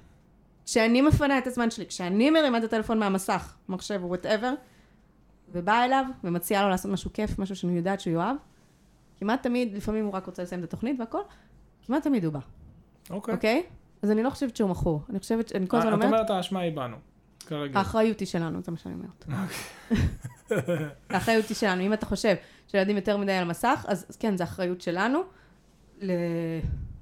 כשאני 0.66 1.02
מפנה 1.02 1.38
את 1.38 1.46
הזמן 1.46 1.70
שלי, 1.70 1.86
כשאני 1.86 2.30
מרימה 2.30 2.58
את 2.58 2.64
הטלפון 2.64 2.98
מהמסך, 2.98 3.54
מחשב 3.68 4.00
או 4.02 4.08
וואטאבר, 4.08 4.52
ובאה 5.56 5.84
אליו 5.84 6.04
ומציעה 6.24 6.62
לו 6.62 6.68
לעשות 6.68 6.90
משהו 6.90 7.12
כיף, 7.12 7.38
משהו 7.38 7.56
שאני 7.56 7.76
יודעת 7.76 8.00
שהוא 8.00 8.14
יאהב, 8.14 8.36
כמעט 9.16 9.42
תמיד, 9.42 9.74
לפעמים 9.76 10.04
הוא 10.04 10.12
רק 10.12 10.26
רוצה 10.26 10.42
לסיים 10.42 10.60
את 10.60 10.64
התוכנית 10.64 11.00
והכל, 11.00 11.20
כמעט 11.86 12.02
תמיד 12.02 12.24
הוא 12.24 12.32
בא, 12.32 12.40
אוקיי. 13.10 13.34
אוקיי? 13.34 13.62
אז 14.02 14.10
אני 14.10 14.22
לא 14.22 14.30
חושבת 14.30 14.56
שהוא 14.56 14.70
מכור. 14.70 15.02
אני 15.10 15.18
חושבת, 15.18 15.56
אני 15.56 15.68
כל 15.68 15.76
הזמן 15.76 15.88
את 15.88 15.94
אומרת, 15.94 16.12
אומרת 16.12 16.30
האשמה 16.30 16.60
היא 16.60 16.76
בנו, 16.76 16.96
כרגיל. 17.46 17.76
האחריות 17.76 18.20
היא 18.20 18.28
שלנו, 18.28 18.62
זה 18.62 18.72
מה 18.72 18.78
שאני 18.78 18.94
אומרת. 18.94 19.24
האחריות 21.10 21.48
היא 21.48 21.56
שלנו. 21.56 21.82
אם 21.82 21.92
אתה 21.92 22.06
חושב 22.06 22.34
שילדים 22.68 22.96
יותר 22.96 23.16
מדי 23.16 23.32
על 23.32 23.42
המסך, 23.42 23.84
אז 23.88 24.06
אז 24.08 24.16
כן, 24.16 24.36
זו 24.36 24.44
אחריות 24.44 24.80
שלנו 24.80 25.22
ל... 26.00 26.10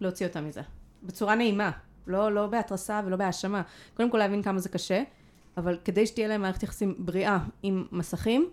להוציא 0.00 0.26
אותם 0.26 0.48
מזה. 0.48 0.60
בצורה 1.02 1.34
נעימה, 1.34 1.70
לא, 2.06 2.32
לא 2.32 2.46
בהתרסה 2.46 3.00
ולא 3.06 3.16
בהאשמה. 3.16 3.62
קודם 3.94 4.10
כל 4.10 4.18
להבין 4.18 4.42
כמה 4.42 4.58
זה 4.58 4.68
קשה, 4.68 5.02
אבל 5.56 5.78
כדי 5.84 6.06
שתהיה 6.06 6.28
להם 6.28 6.42
מערכת 6.42 6.62
יחסים 6.62 6.94
בריאה 6.98 7.38
עם 7.62 7.86
מסכים, 7.92 8.50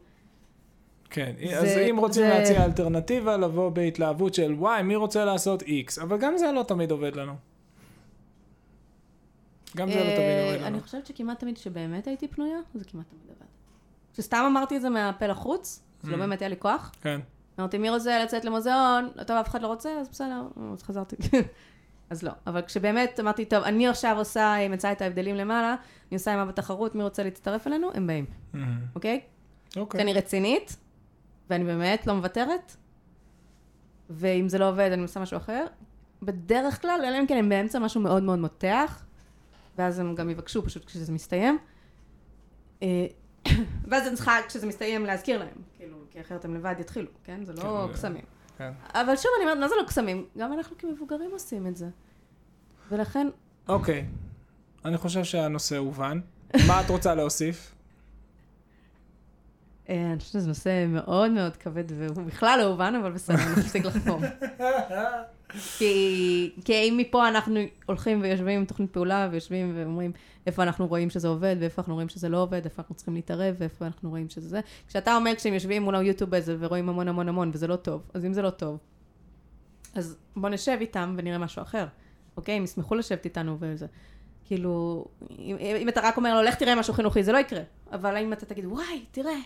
כן, 1.10 1.34
זה- 1.50 1.60
אז 1.60 1.68
אם 1.90 1.98
רוצים 2.00 2.24
זה- 2.24 2.30
להציע 2.30 2.66
אלטרנטיבה, 2.66 3.38
לבוא 3.38 3.70
בהתלהבות 3.70 4.34
של 4.34 4.54
וואי, 4.54 4.84
מי 4.84 4.96
רוצה 4.96 5.26
לעשות 5.26 5.62
איקס, 5.62 6.00
אבל 6.00 6.18
גם 6.18 6.38
זה 6.38 6.52
לא 6.52 6.64
תמיד 6.64 6.92
עובד 6.92 7.16
לנו. 7.16 7.34
גם 9.78 9.88
זה 9.90 9.96
לא 9.96 10.02
תמיד 10.02 10.18
אה, 10.18 10.46
עובד 10.50 10.58
לנו. 10.58 10.68
אני 10.68 10.82
חושבת 10.82 11.06
שכמעט 11.06 11.40
תמיד 11.40 11.58
שבאמת 11.58 12.08
הייתי 12.08 12.28
פנויה, 12.28 12.58
זה 12.74 12.86
כמעט 12.86 13.06
תמיד 13.10 13.22
עבד. 13.30 13.46
כשסתם 14.14 14.44
אמרתי 14.48 14.76
את 14.78 14.82
זה 14.82 14.90
מהפה 14.90 15.28
לחוץ, 15.28 15.84
שלא 16.06 16.14
Mm. 16.14 16.18
באמת 16.18 16.42
היה 16.42 16.50
לי 16.50 16.56
כוח, 16.60 16.92
כן, 17.02 17.20
אמרתי, 17.60 17.78
מי 17.78 17.90
רוצה 17.90 18.24
לצאת 18.24 18.46
למוזיאון? 18.46 19.10
טוב, 19.28 19.38
אף 19.38 19.48
אחד 19.50 19.62
לא 19.62 19.68
רוצה, 19.68 19.90
אז 20.00 20.10
בסדר, 20.10 20.42
אז 20.74 20.84
חזרתי. 20.84 21.16
אז 22.12 22.24
לא. 22.24 22.32
אבל 22.48 22.62
כשבאמת 22.62 23.20
אמרתי, 23.20 23.46
טוב, 23.46 23.64
אני 23.64 23.88
עכשיו 23.88 24.18
עושה, 24.18 24.70
מצאה 24.70 24.92
את 24.92 25.02
ההבדלים 25.02 25.36
למעלה, 25.36 25.76
אני 26.12 26.18
עושה 26.18 26.32
עימה 26.32 26.46
בתחרות, 26.46 26.96
מי 26.96 27.04
רוצה 27.04 27.24
להצטרף 27.24 27.68
אלינו? 27.68 27.90
הם 27.94 28.08
באים, 28.08 28.26
מהמם. 28.54 28.80
אוקיי? 28.96 29.22
אוקיי. 29.78 30.00
כשאני 30.00 30.14
רצינית, 30.14 30.78
ואני 31.50 31.64
באמת 31.64 32.08
לא 32.08 32.16
מוותרת, 32.16 32.76
ואם 34.10 34.50
זה 34.50 34.58
לא 34.58 34.70
עובד, 34.70 34.90
אני 34.92 35.02
עושה 35.02 35.20
משהו 35.20 35.38
אחר, 35.38 35.66
בדרך 36.22 36.82
כלל, 36.82 37.02
אלא 37.08 37.20
אם 37.20 37.28
כן 37.28 37.38
הם 37.38 37.50
באמצע 37.50 37.80
משהו 37.80 38.02
מאוד 38.02 38.24
מאוד 38.24 38.40
מותח, 38.40 39.04
ואז 39.78 40.00
הם 40.00 40.16
גם 40.16 40.30
יבקשו 40.30 40.64
פשוט 40.64 40.86
כשזה 40.86 41.12
מסתיים. 41.12 41.58
אה, 42.84 43.06
ואז 43.90 44.08
אני 44.08 44.16
צריכה, 44.16 44.38
כשזה 44.48 44.68
מסתיים, 44.68 45.06
להזכיר 45.06 45.40
להם, 45.40 45.58
כאילו, 45.78 45.98
כי 46.12 46.22
אחרת 46.22 46.46
הם 46.46 46.56
לבד 46.56 46.76
יתחילו, 46.80 47.10
כן? 47.24 47.46
זה 47.46 47.54
לא 47.54 47.88
כן, 47.88 47.94
קסמים. 47.94 48.26
כן. 48.62 48.74
אבל 48.94 49.16
שוב, 49.16 49.32
אני 49.38 49.44
אומרת, 49.46 49.58
מה 49.58 49.68
זה 49.68 49.76
לא 49.82 49.88
קסמים? 49.88 50.26
גם 50.38 50.54
אנחנו 50.54 50.78
כמבוגרים 50.78 51.30
עושים 51.32 51.68
את 51.68 51.78
זה. 51.78 51.88
ולכן, 52.92 53.28
אוקיי, 53.68 54.06
אני 54.86 54.98
חושב 54.98 55.24
שהנושא 55.24 55.78
הובן. 55.78 56.20
מה 56.68 56.82
את 56.82 56.90
רוצה 56.90 57.16
להוסיף? 57.16 57.76
אה, 59.90 60.12
אני 60.12 60.20
חושבת 60.20 60.34
שזה 60.34 60.48
נושא 60.48 60.86
מאוד 60.88 61.32
מאוד 61.32 61.58
כבד, 61.58 61.84
והוא 61.88 62.26
בכלל 62.26 62.60
לא 62.60 62.64
הובן, 62.64 62.96
אבל 63.02 63.12
בסדר, 63.12 63.36
אני 63.36 63.62
אפסיק 63.62 63.86
לחפור. 63.86 64.20
כי, 65.78 66.52
כי 66.66 66.74
אם 66.74 66.98
מפה 66.98 67.28
אנחנו 67.28 67.60
הולכים 67.86 68.22
ויושבים 68.22 68.60
עם 68.60 68.66
תוכנית 68.66 68.92
פעולה, 68.92 69.28
ויושבים 69.32 69.74
ואומרים 69.76 70.12
איפה 70.48 70.64
אנחנו 70.64 70.88
רואים 70.88 71.10
שזה 71.10 71.28
עובד, 71.28 71.56
ואיפה 71.60 71.82
אנחנו 71.82 71.94
רואים 71.94 72.10
שזה 72.10 72.30
לא 72.30 72.42
עובד, 72.42 72.62
איפה 72.66 72.82
אנחנו 72.82 72.96
צריכים 72.96 73.14
להתערב, 73.14 73.56
ואיפה 73.58 73.86
אנחנו 73.86 74.10
רואים 74.10 74.30
שזה 74.30 74.50
זה. 74.50 74.60
כשאתה 74.88 75.16
אומר 75.16 75.36
כשהם 75.36 75.54
יושבים 75.54 75.84
מול 75.84 75.96
היוטיוב 75.96 76.34
הזה 76.34 76.56
ורואים 76.60 76.90
המון 76.90 77.08
המון 77.08 77.30
המון, 77.30 77.52
וזה 77.54 77.68
לא 77.68 77.76
טוב, 77.76 78.02
אז 78.14 78.26
אם 78.26 78.34
זה 78.34 78.42
לא 78.42 78.50
טוב, 78.50 78.78
אז 79.96 80.18
בוא 80.36 80.50
נשב 80.50 80.78
איתם 80.82 81.16
ונראה 81.18 81.38
משהו 81.38 81.62
אחר, 81.62 81.86
אוקיי? 82.38 82.56
הם 82.56 82.64
ישמחו 82.64 82.96
לשבת 82.96 83.26
איתנו 83.26 83.58
וזה. 83.60 83.86
כאילו, 84.46 85.06
אם, 85.40 85.56
אם 85.82 85.90
אתה 85.90 86.02
רק 86.04 86.18
אומר 86.18 86.36
לו, 86.36 86.42
לך 86.42 86.56
תראה 86.56 86.76
משהו 86.76 86.94
חינוכי, 86.94 87.24
זה 87.24 87.32
לא 87.32 87.38
יקרה. 87.38 87.62
אבל 87.92 88.18
אם 88.18 88.34
אתה 88.34 88.46
תגיד, 88.46 88.66
וואי, 88.66 89.06
תראה, 89.12 89.32
אה, 89.32 89.40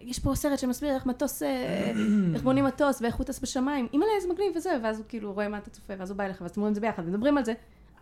יש 0.00 0.18
פה 0.18 0.34
סרט 0.34 0.58
שמסביר 0.58 0.94
איך 0.94 1.06
מטוס, 1.06 1.42
אה, 1.42 1.92
איך 2.34 2.42
בונים 2.42 2.64
מטוס 2.64 3.02
ואיך 3.02 3.14
הוא 3.14 3.26
טס 3.26 3.40
בשמיים, 3.40 3.88
אימא'לה, 3.92 4.10
איזה 4.16 4.28
מגניב 4.28 4.52
וזה, 4.56 4.70
ואז 4.82 4.98
הוא 4.98 5.06
כאילו 5.08 5.32
רואה 5.32 5.48
מה 5.48 5.58
אתה 5.58 5.70
צופה, 5.70 5.92
ואז 5.98 6.10
הוא 6.10 6.18
בא 6.18 6.24
אליך, 6.24 6.40
ואז 6.40 6.50
אתם 6.50 6.60
רואים 6.60 6.70
את 6.70 6.74
זה 6.74 6.80
ביחד, 6.80 7.02
ומדברים 7.06 7.38
על 7.38 7.44
זה, 7.44 7.52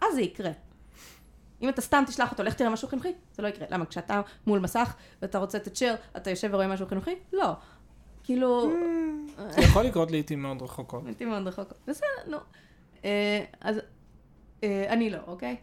אז 0.01 0.14
זה 0.14 0.20
יקרה. 0.22 0.51
אם 1.62 1.68
אתה 1.68 1.80
סתם 1.80 2.05
תשלח 2.07 2.30
אותו, 2.30 2.43
לך 2.43 2.55
תראה 2.55 2.70
משהו 2.70 2.89
חינוכי, 2.89 3.12
זה 3.35 3.43
לא 3.43 3.49
יקרה. 3.49 3.66
למה? 3.70 3.87
כשאתה 3.87 4.20
מול 4.47 4.59
מסך 4.59 4.95
ואתה 5.22 5.39
רוצה 5.39 5.59
את 5.59 5.66
הצ'ר, 5.66 5.95
אתה 6.16 6.30
יושב 6.30 6.49
ורואה 6.53 6.68
משהו 6.68 6.87
חינוכי? 6.87 7.14
לא. 7.33 7.53
כאילו... 8.24 8.72
זה 9.49 9.61
יכול 9.61 9.85
לקרות 9.85 10.11
לעיתים 10.11 10.43
מאוד 10.43 10.62
רחוקות. 10.62 11.07
הייתי 11.07 11.24
מאוד 11.24 11.47
רחוק. 11.47 11.72
בסדר, 11.87 12.07
נו. 12.26 12.37
אה, 13.05 13.45
אז 13.61 13.76
אה, 14.62 14.87
אני 14.89 15.11
לא, 15.11 15.18
אוקיי? 15.26 15.57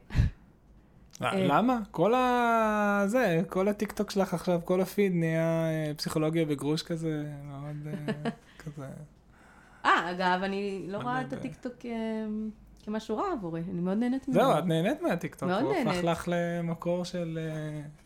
אה. 1.21 1.47
למה? 1.47 1.79
כל 1.91 2.13
ה... 2.13 3.03
זה, 3.05 3.41
כל 3.49 3.67
הטיקטוק 3.67 4.11
שלך 4.11 4.33
עכשיו, 4.33 4.59
כל 4.65 4.81
הפיד 4.81 5.11
נהיה 5.15 5.67
אה, 5.69 5.91
פסיכולוגיה 5.97 6.45
בגרוש 6.45 6.83
כזה, 6.83 7.23
מאוד 7.47 7.87
אה, 7.87 8.29
כזה. 8.65 8.87
אה, 9.85 10.11
אגב, 10.11 10.43
אני 10.43 10.85
לא 10.87 10.97
רואה 10.97 11.21
את. 11.21 11.33
הטיקטוק 11.33 11.73
אה, 11.85 12.25
כמשהו 12.85 13.17
רע 13.17 13.31
עבורי, 13.33 13.61
אני 13.71 13.81
מאוד 13.81 13.97
נהנית 13.97 14.27
ממנו. 14.27 14.41
זהו, 14.41 14.57
את 14.59 14.65
נהנית 14.65 15.01
מהטיקטוק, 15.01 15.49
מאוד 15.49 15.63
הוא 15.63 15.73
הפך 15.73 15.85
נהנית. 15.87 16.03
לך 16.03 16.27
למקור 16.31 17.05
של... 17.05 17.39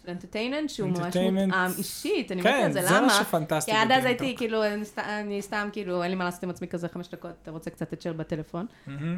אה, 0.07 0.11
entertainment 0.11 0.69
שהוא 0.69 0.89
ממש. 0.89 0.99
מותאם 0.99 1.38
אישית, 1.78 2.32
אני 2.32 2.41
מתה 2.41 2.49
כן, 2.49 2.63
על 2.65 2.71
זה, 2.71 2.82
זה 2.82 2.88
למה? 2.95 3.07
מה 3.07 3.13
שפנטסטי 3.13 3.71
כי 3.71 3.78
עד 3.78 3.91
אז. 3.91 4.05
הייתי, 4.05 4.36
כאילו, 4.38 4.63
אני 4.65 4.86
סת- 4.86 4.99
אני 4.99 5.41
סתם, 5.41 5.69
כאילו, 5.71 6.03
אין 6.03 6.11
לי 6.11 6.17
מה 6.17 6.26
לעשות 6.26 6.43
עם 6.43 6.49
עצמי 6.49 6.67
כזה 6.67 6.88
חמש 6.88 7.07
דקות, 7.09 7.32
אתה 7.41 7.51
רוצה 7.51 7.69
קצת 7.69 7.93
את 7.93 7.99
צ'ר 7.99 8.13
בטלפון. 8.13 8.65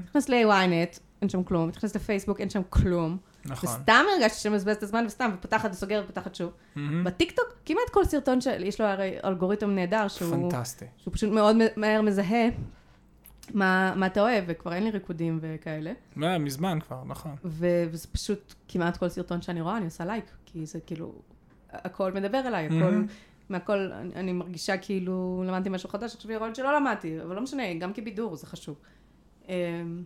נכנס 0.05 0.29
ל-ynet, 0.29 0.99
אין 1.21 1.29
שם 1.29 1.43
כלום, 1.43 1.69
נכנס 1.69 1.95
לפייסבוק, 1.95 2.39
אין 2.41 2.49
שם 2.49 2.61
כלום. 2.69 3.17
נכון. 3.45 3.69
וסתם 3.69 4.03
הרגשתי 4.15 4.39
שאני 4.39 4.53
מבזבזת 4.53 4.77
את 4.77 4.83
הזמן, 4.83 5.03
וסתם, 5.07 5.31
ופותחת 5.37 5.71
וסוגרת 5.71 6.03
ופותחת 6.03 6.35
שוב. 6.35 6.51
מהמם. 6.75 7.03
בטיקטוק, 7.03 7.45
כמעט 7.65 7.89
כל 7.91 8.05
סרטון 8.05 8.41
שיש 8.41 8.81
לו 8.81 8.87
הרי 8.87 9.17
אלגוריתם 9.25 9.69
נהדר, 9.75 10.07
שהוא... 10.07 10.51
פנטסטי. 10.51 10.85
שהוא 10.97 11.13
פשוט 11.13 11.29
מאוד 11.29 11.55
מהר 11.75 12.01
מזהה 12.01 12.47
מה, 13.53 13.93
מה 13.95 14.05
אתה 14.05 14.21
אוהב, 14.21 14.43
וכבר 14.47 14.73
אין 14.73 14.83
לי 14.83 14.91
ריקודים 14.91 15.39
וכאלה. 15.41 15.93
מה, 16.15 16.37
מזמן 16.37 16.79
כבר, 16.87 17.03
נכון. 17.03 17.35
ו- 17.45 17.83
וזה 17.91 18.07
פשוט 18.07 18.53
כמעט 18.67 18.97
כל 18.97 19.09
סרטון 19.09 19.41
שאני 19.41 19.61
רואה, 19.61 19.77
אני 19.77 19.85
עושה 19.85 20.05
לייק, 20.05 20.25
כי 20.45 20.65
זה 20.65 20.79
כאילו, 20.79 21.13
הכל 21.71 22.11
מדבר 22.11 22.47
אליי, 22.47 22.65
הכל, 22.65 22.75
מהמם. 22.75 23.05
מהכל, 23.49 23.91
אני, 23.91 24.15
אני 24.15 24.33
מרגישה 24.33 24.77
כאילו 24.77 25.43
למדתי 25.47 25.69
משהו 25.69 25.89
חדש, 25.89 26.15
עכשיו 26.15 26.31
יכול 26.31 26.47
להיות 26.47 26.55
שלא 26.55 26.75
למדתי, 26.75 27.21
אבל 27.21 27.35
לא 27.35 27.41
משנה, 27.41 27.73
גם 27.73 27.93
כבידור 27.93 28.35
זה 28.35 28.47
חשוב. 28.47 28.79
אמ, 29.49 30.03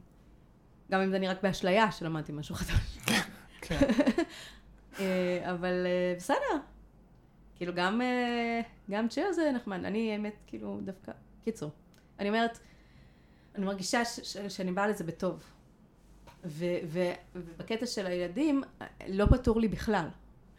גם 0.91 1.01
אם 1.01 1.09
זה 1.09 1.19
נראה 1.19 1.33
רק 1.33 1.43
באשליה 1.43 1.91
שלמדתי 1.91 2.31
משהו 2.31 2.55
חדש. 2.55 2.97
כן. 3.61 3.79
אה, 4.99 5.51
אבל 5.51 5.85
אה, 5.85 6.13
בסדר. 6.17 6.57
כאילו 7.55 7.73
גם, 7.75 8.01
אה, 8.01 8.61
גם 8.91 9.07
צ'ר 9.07 9.31
זה 9.31 9.51
נחמד. 9.55 9.85
אני 9.85 10.11
האמת, 10.11 10.33
כאילו, 10.47 10.79
דווקא... 10.83 11.11
קיצור. 11.43 11.71
אני 12.19 12.29
אומרת, 12.29 12.59
אני 13.59 13.65
מרגישה 13.65 14.05
ש- 14.05 14.19
ש- 14.19 14.37
שאני 14.37 14.71
באה 14.71 14.87
לזה 14.87 15.03
בטוב. 15.03 15.43
ו- 16.45 16.65
ו- 16.85 17.13
ובקטע 17.35 17.85
של 17.85 18.05
הילדים, 18.05 18.63
לא 19.07 19.25
פתור 19.25 19.59
לי 19.61 19.67
בכלל. 19.67 20.07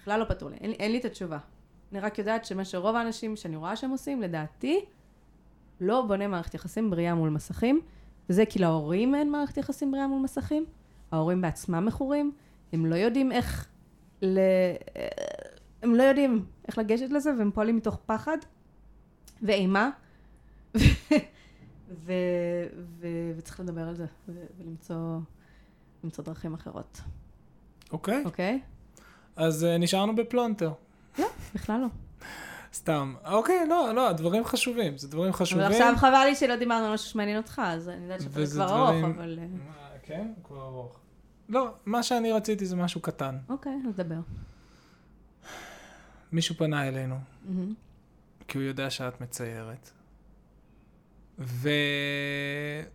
בכלל 0.01 0.20
לא 0.20 0.24
פתור 0.24 0.51
לי. 0.51 0.57
אין, 0.57 0.70
אין 0.70 0.92
לי 0.92 0.98
את 0.98 1.05
התשובה. 1.05 1.38
אני 1.92 2.01
רק 2.01 2.18
יודעת 2.18 2.44
שמה 2.44 2.64
שרוב 2.64 2.96
האנשים 2.96 3.36
שאני 3.36 3.57
רואה 3.57 3.76
שהם 3.76 3.90
עושים, 3.90 4.22
לדעתי, 4.22 4.84
לא 5.80 6.03
בונה 6.09 6.26
מערכת 6.26 6.55
יחסים 6.55 6.90
בריאה 6.90 7.14
מול 7.14 7.30
מסכים. 7.30 7.80
וזה 8.28 8.46
כי 8.46 8.59
להורים 8.59 9.14
אין 9.14 9.30
מערכת 9.30 9.57
יחסים 9.57 9.90
בריאה 9.90 10.07
מול 10.07 10.22
מסכים. 10.22 10.64
ההורים 11.12 11.40
בעצמם 11.40 11.86
מכורים. 11.86 12.32
הם 12.72 12.86
לא 12.86 12.94
יודעים 12.94 13.32
איך 13.32 13.66
ל... 14.22 14.38
הם 15.82 15.94
לא 15.94 16.03
יודעים 16.03 16.44
איך 16.68 16.78
לגשת 16.78 17.11
לזה, 17.11 17.30
והם 17.38 17.51
פועלים 17.51 17.76
מתוך 17.76 17.98
פחד 18.07 18.38
ואימה, 19.42 19.90
ו... 21.91 22.12
ו... 23.01 23.07
וצריך 23.36 23.61
לדבר 23.61 23.88
על 23.88 23.95
זה, 23.95 24.07
ו... 24.28 24.32
ולמצוא 24.59 25.18
למצוא 26.05 26.24
דרכים 26.24 26.55
אחרות, 26.55 27.01
אוקיי, 27.93 28.22
אוקיי? 28.24 28.61
אז 29.36 29.64
אה, 29.64 29.78
נשארנו 29.78 30.16
בפלונטר. 30.16 30.72
בכלל 31.55 31.80
לא. 31.80 31.86
סתם. 32.74 33.14
אוקיי, 33.24 33.66
לא, 33.68 33.93
לא, 33.95 34.12
דברים 34.12 34.45
חשובים, 34.45 34.99
זה 34.99 35.09
דברים 35.09 35.32
חשובים. 35.32 35.64
אבל 35.66 35.72
עכשיו 35.74 35.95
חבל 35.97 36.24
לי 36.28 36.34
שלא 36.34 36.57
דיברנו 36.57 36.86
על 36.86 36.93
משהו 36.95 37.11
שמעניין 37.11 37.36
אותך, 37.36 37.62
אז 37.64 37.88
אני 37.88 38.03
יודעת 38.03 38.20
שזה 38.20 38.47
כבר 38.55 38.64
ארוך, 38.64 38.88
דברים- 38.91 39.05
אבל... 39.05 39.38
אה, 39.41 39.97
כן? 40.03 40.32
כבר 40.45 40.62
ארוך. 40.62 40.99
לא, 41.49 41.74
מה 41.86 42.03
שאני 42.03 42.32
רציתי 42.32 42.66
זה 42.66 42.76
משהו 42.76 43.01
קטן. 43.01 43.38
אוקיי, 43.49 43.72
אז 43.88 43.97
דבר. 43.97 44.20
מישהו 46.32 46.55
פנה 46.55 46.88
אלינו, 46.88 47.16
מהמם. 47.45 47.74
כי 48.49 48.59
הוא 48.59 48.64
יודע 48.64 48.91
שאת 48.91 49.20
מציירת. 49.20 49.91
ואמר, 51.41 52.86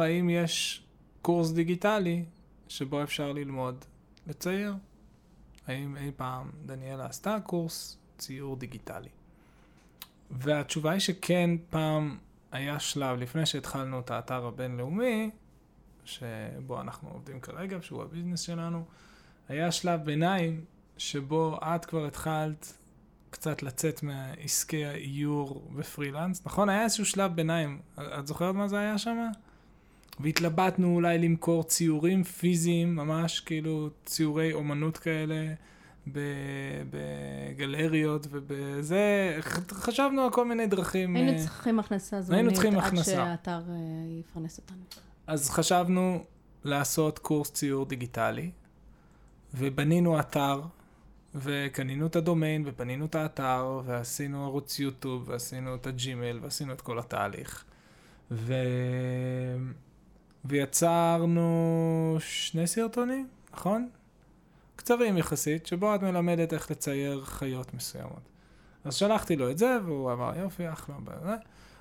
האם 0.00 0.30
יש 0.30 0.84
קורס 1.22 1.50
דיגיטלי 1.50 2.24
שבו 2.68 3.02
אפשר 3.02 3.32
ללמוד 3.32 3.84
לצייר? 4.26 4.74
האם 5.66 5.96
אי 5.96 6.10
פעם 6.16 6.50
דניאלה 6.66 7.06
עשתה 7.06 7.38
קורס 7.44 7.98
ציור 8.18 8.56
דיגיטלי? 8.56 9.08
והתשובה 10.30 10.90
היא 10.90 11.00
שכן, 11.00 11.50
פעם 11.70 12.18
היה 12.52 12.80
שלב, 12.80 13.18
לפני 13.18 13.46
שהתחלנו 13.46 14.00
את 14.00 14.10
האתר 14.10 14.46
הבינלאומי, 14.46 15.30
שבו 16.04 16.80
אנחנו 16.80 17.08
עובדים 17.08 17.40
כרגע, 17.40 17.78
שהוא 17.82 18.02
הביזנס 18.02 18.40
שלנו, 18.40 18.84
היה 19.48 19.72
שלב 19.72 20.04
ביניים 20.04 20.64
שבו 20.98 21.58
את 21.62 21.84
כבר 21.84 22.06
התחלת 22.06 22.72
קצת 23.34 23.62
לצאת 23.62 24.02
מעסקי 24.02 24.84
האיור 24.84 25.70
ופרילנס, 25.76 26.46
נכון? 26.46 26.68
היה 26.68 26.82
איזשהו 26.82 27.04
שלב 27.04 27.34
ביניים. 27.34 27.78
את 28.18 28.26
זוכרת 28.26 28.54
מה 28.54 28.68
זה 28.68 28.78
היה 28.78 28.98
שם? 28.98 29.28
והתלבטנו 30.20 30.94
אולי 30.94 31.18
למכור 31.18 31.64
ציורים 31.64 32.24
פיזיים, 32.24 32.96
ממש 32.96 33.40
כאילו 33.40 33.90
ציורי 34.04 34.52
אומנות 34.52 34.98
כאלה, 34.98 35.54
בגלריות 36.90 38.26
ובזה, 38.30 39.36
חשבנו 39.70 40.22
על 40.22 40.30
כל 40.30 40.44
מיני 40.44 40.66
דרכים. 40.66 41.16
היינו 41.16 41.32
אה, 41.32 41.38
צריכים 41.38 41.78
הכנסה 41.78 42.16
היינו 42.16 42.26
זמנית 42.26 42.52
צריכים 42.52 42.78
עד 42.78 42.84
הכנסה. 42.84 43.10
שהאתר 43.10 43.50
אה, 43.68 43.76
יפרנס 44.20 44.58
אותנו. 44.58 44.82
אז 45.26 45.50
חשבנו 45.50 46.24
לעשות 46.64 47.18
קורס 47.18 47.52
ציור 47.52 47.86
דיגיטלי, 47.86 48.50
ובנינו 49.54 50.20
אתר, 50.20 50.60
וקנינו 51.34 52.06
את 52.06 52.16
הדומיין, 52.16 52.62
ובנינו 52.66 53.04
את 53.04 53.14
האתר, 53.14 53.80
ועשינו 53.84 54.44
ערוץ 54.44 54.78
יוטיוב, 54.78 55.28
ועשינו 55.28 55.74
את 55.74 55.86
הג'ימייל, 55.86 56.38
ועשינו 56.42 56.72
את 56.72 56.80
כל 56.80 56.98
התהליך. 56.98 57.64
ו... 58.30 58.54
ויצרנו 60.44 62.16
שני 62.20 62.66
סרטונים, 62.66 63.28
נכון? 63.52 63.88
קצרים 64.76 65.18
יחסית, 65.18 65.66
שבו 65.66 65.94
את 65.94 66.02
מלמדת 66.02 66.52
איך 66.52 66.70
לצייר 66.70 67.24
חיות 67.24 67.74
מסוימות. 67.74 68.28
אז 68.84 68.94
שלחתי 68.94 69.36
לו 69.36 69.50
את 69.50 69.58
זה, 69.58 69.78
והוא 69.84 70.12
אמר, 70.12 70.38
יופי, 70.38 70.72
אחלה, 70.72 70.94
בזה. 71.04 71.34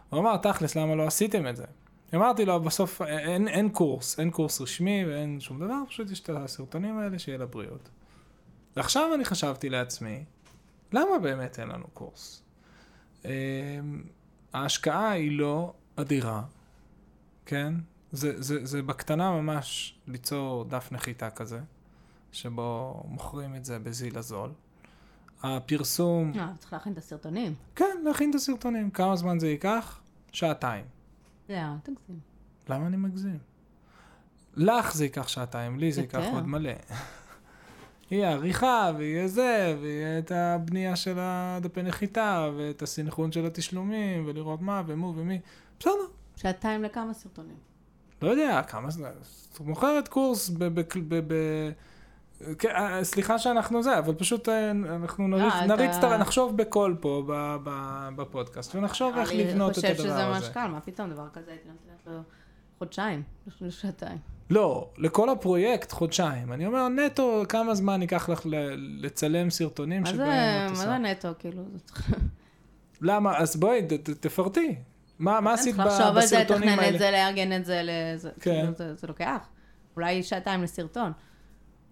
הוא 0.10 0.20
אמר, 0.20 0.38
תכלס, 0.38 0.76
למה 0.76 0.96
לא 0.96 1.08
עשיתם 1.08 1.48
את 1.48 1.56
זה? 1.56 1.66
אמרתי 2.16 2.46
לו, 2.46 2.62
בסוף 2.62 3.02
אין, 3.02 3.48
אין 3.48 3.70
קורס, 3.70 4.20
אין 4.20 4.32
קורס 4.32 4.62
רשמי 4.62 5.06
ואין 5.08 5.40
שום 5.40 5.60
דבר, 5.60 5.76
פשוט 5.88 6.12
יש 6.12 6.20
את 6.20 6.30
הסרטונים 6.30 6.98
האלה 6.98 7.20
שיהיה 7.20 7.38
לבריאות. 7.38 7.90
ועכשיו 8.76 9.14
אני 9.16 9.26
חשבתי 9.26 9.70
לעצמי, 9.70 10.24
למה 10.92 11.20
באמת 11.22 11.60
אין 11.60 11.68
לנו 11.68 11.88
קורס? 11.94 12.44
אמ, 13.26 13.30
ההשקעה 14.54 15.12
היא 15.12 15.40
לא 15.40 15.74
אדירה, 15.96 16.44
כן? 17.46 17.74
זה, 18.12 18.42
זה, 18.42 18.66
זה 18.66 18.82
בקטנה 18.82 19.32
ממש 19.32 19.96
ליצור 20.08 20.66
דף 20.66 20.90
נחיתה 20.92 21.30
כזה, 21.30 21.60
שבו 22.32 23.04
מוכרים 23.08 23.56
את 23.56 23.66
זה 23.66 23.80
בזיל 23.80 24.18
הזול. 24.18 24.52
הפרסום, 25.44 26.32
אה, 26.40 26.52
צריך 26.60 26.74
להכין 26.74 26.94
את 26.94 26.98
הסרטונים. 26.98 27.56
כן, 27.76 27.98
להכין 28.04 28.30
את 28.30 28.36
הסרטונים. 28.36 28.92
כמה 28.92 29.16
זמן 29.16 29.40
זה 29.40 29.48
ייקח? 29.48 30.00
שעתיים. 30.32 30.86
לא, 31.50 31.56
אל 31.56 31.78
תגזים. 31.84 32.20
למה 32.70 32.88
אני 32.88 32.98
מגזים? 32.98 33.38
לך 34.56 34.94
זה 34.94 35.06
ייקח 35.06 35.28
שעתיים, 35.28 35.80
לי 35.80 35.92
זה 35.92 36.02
ייקח. 36.02 36.24
עוד 36.34 36.48
מלא. 36.48 36.72
יהיה 38.14 38.32
עריכה, 38.32 38.92
ויהיה 38.98 39.28
זה, 39.28 39.76
ויהיה 39.82 40.20
את 40.20 40.32
הבנייה 40.32 40.96
של 40.96 41.16
הדפי 41.20 41.82
נחיתה, 41.82 42.50
ואת 42.58 42.82
הסנכרון 42.82 43.32
של 43.32 43.46
התשלומים, 43.46 44.24
ולראות 44.28 44.62
מה, 44.62 44.82
ומו 44.88 45.14
ומי. 45.18 45.40
בסדר, 45.80 45.92
שעתיים 46.36 46.84
לכמה 46.84 47.14
סרטונים. 47.14 47.56
לא 48.22 48.30
יודע, 48.30 48.62
כמה 48.68 48.92
זה... 48.92 49.10
את 49.54 49.60
מוכרת 49.60 50.08
קורס 50.08 50.50
ב... 50.50 50.64
ב, 50.64 50.82
ב, 51.08 51.34
ב 51.34 51.34
כן, 52.60 52.70
אה, 52.76 53.04
סליחה 53.04 53.40
שאנחנו 53.40 53.84
זה, 53.84 54.00
אבל 54.00 54.14
פשוט 54.16 54.50
אה, 54.50 54.72
אנחנו 54.72 55.28
נריץ, 55.28 55.54
אתה- 55.54 55.66
נריץ, 55.66 55.96
את 55.96 56.04
ה- 56.04 56.18
נחשוב 56.18 56.58
בקול 56.58 56.98
פה 57.02 57.24
ב, 57.28 57.56
ב, 57.64 57.70
בפודקאסט, 58.16 58.76
ונחשוב 58.76 59.18
איך 59.18 59.30
לבנות 59.34 59.72
את 59.72 59.84
הדבר 59.84 59.88
אני 59.90 59.96
חושב 59.98 60.10
שזה 60.10 60.28
הזה. 60.28 60.40
ממש 60.40 60.50
קל, 60.54 60.68
מה 60.68 60.80
פתאום, 60.82 61.10
דבר 61.10 61.30
כזה 61.34 61.52
הייתי 61.52 61.70
נותנת 61.70 62.08
לו 62.08 62.22
חודשיים, 62.80 63.24
לשעתיים. 63.62 64.18
לא, 64.50 64.90
לכל 64.98 65.30
הפרויקט 65.30 65.92
חודשיים. 65.92 66.54
אני 66.54 66.66
אומר, 66.66 66.88
נטו, 66.88 67.44
כמה 67.50 67.76
זמן 67.76 68.02
ייקח 68.02 68.30
לך 68.30 68.42
לצלם 69.02 69.50
סרטונים 69.50 70.02
מה 70.02 70.08
שבהם 70.10 70.20
את 70.30 70.30
מה 70.66 70.70
עושה? 70.70 70.84
זה 70.84 70.98
נטו, 70.98 71.28
כאילו? 71.40 71.64
למה? 73.02 73.38
אז 73.38 73.56
בואי, 73.56 73.82
ת- 73.88 74.10
תפרטי. 74.10 74.76
מה 75.20 75.42
מה 75.42 75.54
עשית 75.54 75.76
צריך 75.76 75.88
ב- 75.88 75.90
לחשוב 75.90 76.18
על 76.18 76.26
זה, 76.26 76.36
בסרטונים 76.38 76.70
לתכנן 76.70 76.80
את 76.80 76.86
האלה? 76.86 76.98
זה, 76.98 77.12
לארגן 77.12 77.56
את 77.56 77.66
זה, 77.66 77.82
לזה, 77.84 78.30
כן. 78.40 78.52
כאילו, 78.62 78.74
זה- 78.78 78.96
זה 78.96 79.08
לוקח. 79.08 79.48
אולי 79.96 80.24
שעתיים 80.24 80.64
לסרטון. 80.64 81.12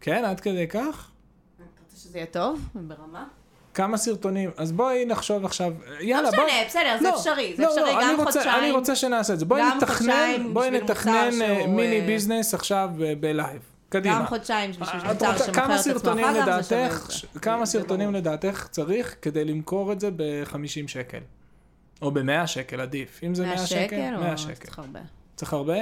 כן, 0.02 0.24
עד 0.26 0.39
כדי 0.39 0.68
כך? 0.68 1.12
אתה 1.56 1.64
רוצה 1.84 1.97
שזה 1.97 2.18
יהיה 2.18 2.26
טוב 2.26 2.70
וברמה? 2.76 3.28
כמה 3.74 3.97
סרטונים, 3.97 4.49
אז 4.57 4.72
בואי 4.72 5.05
נחשוב 5.05 5.45
עכשיו, 5.45 5.74
לא 5.88 5.95
יאללה, 6.01 6.30
משנה, 6.30 6.41
בואי... 6.41 6.65
בסדר, 6.67 6.95
זה 6.99 7.03
לא, 7.03 7.15
אפשרי, 7.15 7.53
זה 7.57 7.63
לא, 7.63 7.67
אפשרי 7.67 7.84
לא, 7.84 8.01
גם 8.01 8.09
אני 8.09 8.13
רוצה, 8.13 8.32
חודשיים. 8.32 8.63
אני 8.63 8.72
רוצה 8.72 8.95
שנעשה 8.95 9.34
את 9.34 9.39
זה. 9.39 9.45
בואי 9.45 9.61
נתכנן, 9.76 10.53
בואי 10.53 10.72
נתכנן 10.72 11.13
אה, 11.13 11.32
שהוא, 11.32 11.69
מיני 11.69 11.99
אה, 11.99 12.05
business 12.05 12.53
עכשיו 12.53 12.89
אה, 13.03 13.13
ב-live. 13.19 13.61
קדימה. 13.89 14.19
גם 14.19 14.26
חודשיים 14.26 14.72
בשביל 14.72 14.88
מוצר 14.88 15.38
שמוכר 15.38 15.51
את 15.51 15.57
עצמו 15.57 15.78
סרטונים 15.78 16.26
אחר 16.26 16.61
כך, 16.61 17.07
זה 17.07 17.13
שווה. 17.13 17.41
כמה 17.41 17.65
סרטונים. 17.65 18.13
לדעתך 18.13 18.67
צריך 18.72 19.15
כדי 19.22 19.45
למכור 19.45 19.91
את 19.91 19.99
זה 19.99 20.09
ב-50 20.15 20.88
שקל? 20.88 21.19
או 22.01 22.11
ב-100 22.11 22.47
שקל 22.47 22.82
עדיף. 22.82 23.19
אם 23.24 23.36
זה 23.36 23.43
100 23.43 23.55
100 23.55 23.67
שקל, 23.67 23.86
שקל 23.86 24.17
100 24.17 24.34
או 24.34 24.38
שקל. 24.38 24.53
צריך 24.53 24.80
הרבה? 24.80 24.99
צריך 25.36 25.53
הרבה? 25.53 25.78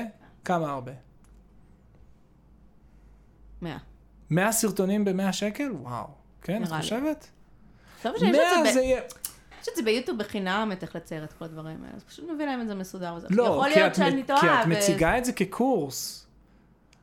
כמה 0.46 0.72
הרבה? 0.72 0.92
100. 3.62 3.78
100 4.30 4.52
סרטונים 4.52 5.06
ב-100 5.06 5.32
שקל? 5.32 5.72
וואו. 5.72 6.08
כן, 6.42 6.64
את. 6.64 6.70
חושבת? 6.70 7.30
עכשיו 8.00 8.14
שיש 8.20 8.32
100 8.36 8.60
את 8.60 8.66
זה 8.66 8.72
זה 8.74 8.82
יהיה... 8.82 9.02
יש 9.62 9.70
את 9.70 9.76
זה 9.76 9.84
ביוטיוב 9.84 10.18
בחינם, 10.18 10.72
איך 10.82 10.96
לצייר 10.96 11.24
את 11.24 11.34
כל 11.34 11.46
הדברים 11.46 11.84
האלה, 11.84 11.96
אז 11.96 12.04
פשוט 12.04 12.26
נביא 12.34 12.46
להם 12.46 12.62
את 12.62 12.68
זה 12.68 12.76
מסודר. 12.76 13.14
וזה- 13.18 13.28
לא, 13.30 13.44
יכול 13.44 13.70
כי 13.74 13.80
להיות 13.80 13.92
את, 13.92 13.96
שאני 13.96 14.22
מ- 14.22 14.26
טועה. 14.26 14.42
כי 14.42 14.48
את 14.48 14.66
ו- 14.66 14.70
מציגה 14.70 15.18
את 15.18 15.26
זה 15.26 15.32
כקורס. 15.34 16.26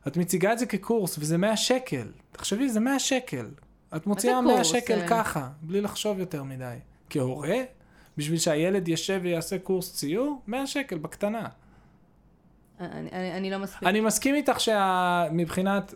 את 0.07 0.17
מציגה 0.17 0.53
את 0.53 0.59
זה 0.59 0.65
כקורס, 0.65 1.15
וזה 1.19 1.37
100 1.37 1.57
שקל. 1.57 2.07
תחשבי, 2.31 2.69
זה 2.69 2.79
100 2.79 2.99
שקל. 2.99 3.47
את 3.95 4.07
מוציאה 4.07 4.41
100 4.41 4.53
קורס? 4.55 4.67
שקל 4.67 4.99
אה. 5.01 5.07
ככה, 5.07 5.49
בלי 5.61 5.81
לחשוב 5.81 6.19
יותר 6.19 6.43
מדי. 6.43 6.75
כהורה, 7.09 7.57
בשביל 8.17 8.39
שהילד 8.39 8.87
ישב 8.87 9.19
ויעשה 9.23 9.59
קורס 9.59 9.93
ציור, 9.95 10.41
100 10.47 10.67
שקל 10.67 10.97
בקטנה. 10.97 11.47
אני- 12.79 13.09
אני 13.11 13.33
אני 13.37 13.49
לא 13.51 13.57
מספיק. 13.57 13.83
אני 13.87 14.01
מסכים 14.01 14.35
איתך 14.35 14.59
שמבחינת, 14.59 15.93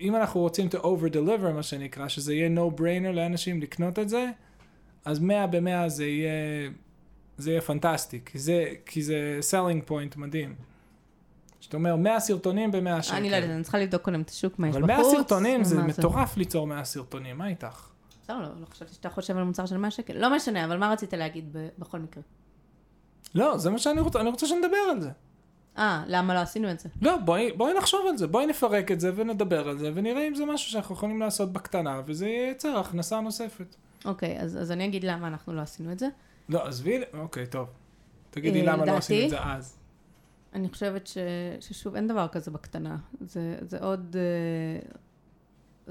אם 0.00 0.16
אנחנו 0.16 0.40
רוצים 0.40 0.68
to 0.68 0.78
over 0.78 1.12
deliver 1.14 1.52
מה 1.54 1.62
שנקרא, 1.62 2.08
שזה 2.08 2.34
יהיה 2.34 2.48
no 2.56 2.80
brainer 2.80 3.12
לאנשים 3.12 3.60
לקנות 3.62 3.98
את 3.98 4.08
זה, 4.08 4.26
אז 5.04 5.18
100 5.18 5.46
ב-100 5.46 5.88
זה 5.88 6.04
יהיה, 6.06 6.30
זה 7.38 7.50
יהיה 7.50 7.60
פנטסטי, 7.60 8.20
כי 8.24 8.38
זה, 8.38 8.64
כי 8.86 9.02
זה 9.02 9.40
selling 9.50 9.90
point 9.90 10.16
מדהים. 10.18 10.54
שאתה 11.60 11.76
אומר 11.76 11.96
100 11.96 12.20
סרטונים 12.20 12.70
ב-100 12.72 13.02
שקל. 13.02 13.16
אני 13.16 13.30
לא 13.30 13.36
יודעת, 13.36 13.50
אני 13.50 13.62
צריכה 13.62 13.78
לבדוק 13.78 14.02
קודם 14.02 14.20
את 14.20 14.28
השוק, 14.30 14.58
מה 14.58 14.68
יש 14.68 14.76
אבל 14.76 14.82
בחוץ. 14.94 15.06
100 15.12 15.20
סרטונים 15.22 15.64
זה 15.64 15.82
מטורף 15.82 16.36
ליצור 16.36 16.66
100 16.66 16.84
סרטונים, 16.84 17.38
מה 17.38 17.48
איתך? 17.48 17.88
בסדר, 18.22 18.38
לא 18.40 18.48
לא 18.60 18.66
חשבתי 18.66 18.94
שאתה 18.94 19.10
חושב 19.10 19.36
על 19.36 19.44
מוצר 19.44 19.66
של 19.66 19.76
100 19.76 19.90
שקל. 19.90 20.12
לא 20.18 20.36
משנה, 20.36 20.64
אבל 20.64 20.76
מה 20.78 20.92
רצית 20.92 21.14
להגיד 21.14 21.56
בכל 21.78 21.98
מקרה? 21.98 22.22
לא, 23.34 23.58
זה 23.58 23.70
מה 23.70 23.78
שאני 23.78 24.00
רוצה, 24.00 24.20
אני 24.20 24.28
רוצה 24.30 24.46
שנדבר 24.46 24.76
על 24.90 25.00
זה. 25.00 25.10
אה, 25.78 26.04
למה 26.06 26.34
לא 26.34 26.38
עשינו 26.38 26.70
את 26.70 26.80
זה? 26.80 26.88
לא, 27.02 27.16
בואי, 27.16 27.52
בואי 27.52 27.74
נחשוב 27.78 28.00
על 28.08 28.16
זה, 28.16 28.26
בואי 28.26 28.46
נפרק 28.46 28.92
את 28.92 29.00
זה 29.00 29.12
ונדבר 29.16 29.68
על 29.68 29.78
זה, 29.78 29.90
ונראה 29.94 30.28
אם 30.28 30.34
זה 30.34 30.44
משהו 30.44 30.70
שאנחנו 30.70 30.94
יכולים 30.94 31.20
לעשות 31.20 31.52
בקטנה, 31.52 32.02
וזה 32.06 32.26
ייצר 32.28 32.78
הכנסה 32.78 33.20
נוספת. 33.20 33.76
אוקיי, 34.04 34.40
אז 34.40 34.56
אז 34.58 34.70
אני 34.72 34.84
אגיד 34.84 35.04
למה 35.04 35.28
אנחנו 35.28 35.52
לא 35.54 35.60
עשינו 35.60 35.92
את 35.92 35.98
זה. 35.98 36.08
לא, 36.48 36.66
עזבי, 36.66 37.00
אוקיי, 37.14 37.46
טוב. 37.46 37.68
תגידי 38.30 38.60
אה, 38.60 38.66
למה 38.66 38.76
לא 38.76 38.82
לדעתי- 38.82 38.98
עשינו 38.98 39.24
את 39.24 39.30
זה 39.30 39.42
אז. 39.42 39.76
אני 40.54 40.68
חושבת 40.68 41.06
ש, 41.06 41.18
ששוב, 41.60 41.94
אין 41.94 42.06
דבר 42.08 42.28
כזה 42.28 42.50
בקטנה. 42.50 42.96
זה, 43.20 43.58
זה 43.60 43.78
עוד, 43.84 44.16
אה, 44.18 44.90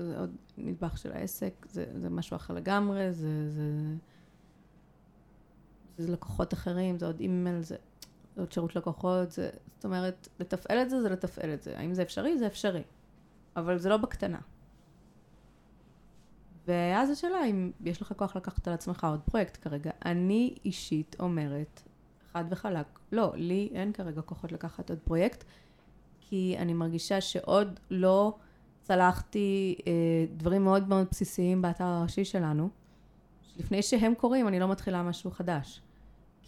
זה 0.04 0.20
עוד 0.20 0.36
נדבך 0.58 0.98
של 0.98 1.12
העסק, 1.12 1.66
זה, 1.70 1.86
זה 1.96 2.10
משהו 2.10 2.36
אחר 2.36 2.54
לגמרי, 2.54 3.14
זה, 3.14 3.50
זה, 3.50 3.62
זה 5.98 6.12
לקוחות 6.12 6.54
אחרים, 6.54 7.00
זה 7.00 7.06
עוד 7.06 7.20
אימייל, 7.20 7.62
זה, 7.62 7.76
עוד 8.40 8.52
שירות 8.52 8.76
לקוחות, 8.76 9.32
זה, 9.32 9.50
זאת 9.76 9.86
אומרת, 9.86 10.28
לתפעל 10.40 10.78
את 10.78 10.90
זה, 10.90 11.02
זה 11.02 11.10
לתפעל 11.10 11.54
את 11.54 11.64
זה. 11.64 11.78
האם 11.78 11.94
זה 11.94 12.02
אפשרי? 12.02 12.38
זה 12.38 12.48
אפשרי. 12.48 12.84
אבל 13.56 13.78
זה 13.78 13.90
לא 13.90 13.98
בקטנה. 13.98 14.40
ואז 16.68 17.10
השאלה 17.10 17.46
אם 17.46 17.72
יש 17.86 18.02
לך 18.02 18.14
כוח 18.18 18.36
לקחת 18.36 18.68
על 18.68 18.74
עצמך 18.74 19.04
עוד 19.04 19.20
פרויקט 19.32 19.58
כרגע. 19.62 19.92
אני 20.06 20.56
אישית 20.66 21.16
אומרת, 21.20 21.82
חד 22.34 22.44
וחלק, 22.50 23.00
לא, 23.12 23.32
לי 23.36 23.70
אין 23.74 23.94
כרגע 23.94 24.22
כוחות 24.22 24.52
לקחת 24.52 24.90
עוד 24.90 25.00
פרויקט, 25.00 25.44
כי 26.20 26.56
אני 26.60 26.74
מרגישה 26.74 27.22
שעוד 27.22 27.80
לא 27.90 28.38
צלחתי 28.82 29.76
אה, 29.88 29.92
דברים 30.38 30.64
מאוד 30.64 30.88
מאוד 30.88 31.08
בסיסיים 31.12 31.62
באתר 31.62 31.84
הראשי 31.84 32.26
שלנו. 32.26 32.70
לפני 33.58 33.82
שהם 33.82 34.14
קורים, 34.16 34.48
אני 34.48 34.60
לא 34.60 34.68
מתחילה 34.68 35.04
משהו 35.04 35.32
חדש. 35.32 35.82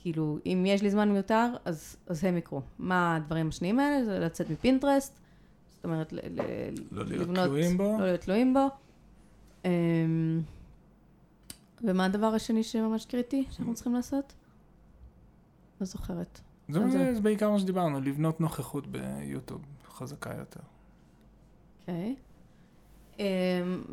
כאילו, 0.02 0.38
אם 0.46 0.64
יש 0.68 0.82
לי 0.82 0.92
זמן 0.92 1.12
מיותר, 1.12 1.54
אז, 1.66 1.98
אז 2.08 2.24
הם 2.24 2.38
יקרו. 2.38 2.62
מה 2.80 3.16
הדברים 3.16 3.48
השניים 3.48 3.80
האלה? 3.80 4.06
זה 4.06 4.20
לצאת 4.20 4.50
מפינטרסט, 4.50 5.20
זאת 5.76 5.84
אומרת, 5.86 6.14
ל- 6.14 6.20
ל- 6.42 6.42
לא 6.92 7.06
להיות 7.06 7.22
לבנות- 7.28 7.46
תלויים 7.48 7.78
בו. 7.78 7.98
לא 8.00 8.06
להיות 8.06 8.22
תלויים 8.22 8.54
בו. 8.54 8.68
אמ, 9.66 10.42
ומה 11.84 12.06
הדבר 12.06 12.28
השני 12.28 12.64
שממש 12.64 13.06
קריטי 13.06 13.46
שאנחנו 13.52 13.74
צריכים 13.74 13.94
לעשות? 13.94 14.34
לא 15.82 15.86
זוכרת. 15.88 16.42
זה 16.70 16.80
אז 16.86 16.92
זה- 16.92 17.14
זה 17.16 17.22
בעיקר 17.22 17.52
מה 17.52 17.60
שדיברנו, 17.60 18.02
לבנות 18.02 18.42
נוכחות 18.42 18.88
ביוטיוב 18.88 19.62
חזקה 19.88 20.34
יותר. 20.38 20.60
אוקיי. 21.82 22.16
Um, 22.16 22.31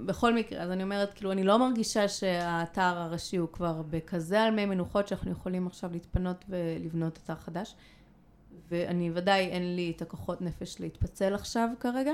בכל 0.06 0.34
מקרה, 0.34 0.62
אז 0.62 0.70
אני 0.70 0.82
אומרת, 0.82 1.14
כאילו, 1.14 1.32
אני 1.32 1.44
לא 1.44 1.58
מרגישה 1.58 2.08
שהאתר 2.08 2.82
הראשי 2.82 3.36
הוא 3.36 3.48
כבר 3.52 3.82
בכזה 3.90 4.42
על 4.42 4.54
מי 4.54 4.66
מנוחות 4.66 5.08
שאנחנו 5.08 5.30
יכולים 5.30 5.66
עכשיו 5.66 5.92
להתפנות 5.92 6.44
ולבנות 6.48 7.18
אתר 7.24 7.34
חדש. 7.34 7.74
ואני 8.70 9.10
ודאי, 9.14 9.46
אין 9.46 9.76
לי 9.76 9.92
את 9.96 10.02
הכוחות 10.02 10.40
נפש 10.40 10.80
להתפצל 10.80 11.34
עכשיו 11.34 11.68
כרגע. 11.80 12.12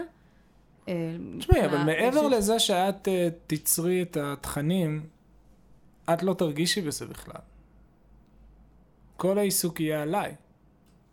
אה, 0.89 1.17
תשמעי, 1.39 1.67
אבל 1.67 1.83
מעבר. 1.83 2.29
לזה 2.29 2.59
שאת 2.59 3.09
אה, 3.09 3.29
תיצרי 3.47 4.03
את 4.03 4.17
התכנים, 4.17 5.07
את 6.13 6.23
לא 6.23 6.35
תרגישי 6.35 6.81
בזה 6.81 7.07
בכלל. 7.07 7.41
כל 9.17 9.39
העיסוק 9.39 9.81
יהיה 9.81 10.03
עליי. 10.03 10.35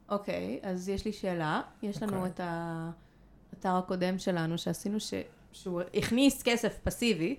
אוקיי, 0.10 0.60
אז 0.64 0.90
יש 0.90 1.06
לי 1.06 1.14
שאלה. 1.14 1.62
יש 1.82 2.04
לנו 2.04 2.18
אוקיי. 2.18 2.32
את 2.32 2.40
האתר 3.54 3.76
הקודם 3.76 4.20
שלנו 4.20 4.58
שעשינו, 4.58 5.00
ש... 5.00 5.14
שהוא 5.54 5.82
הכניס 5.94 6.44
כסף 6.44 6.78
פסיבי, 6.84 7.36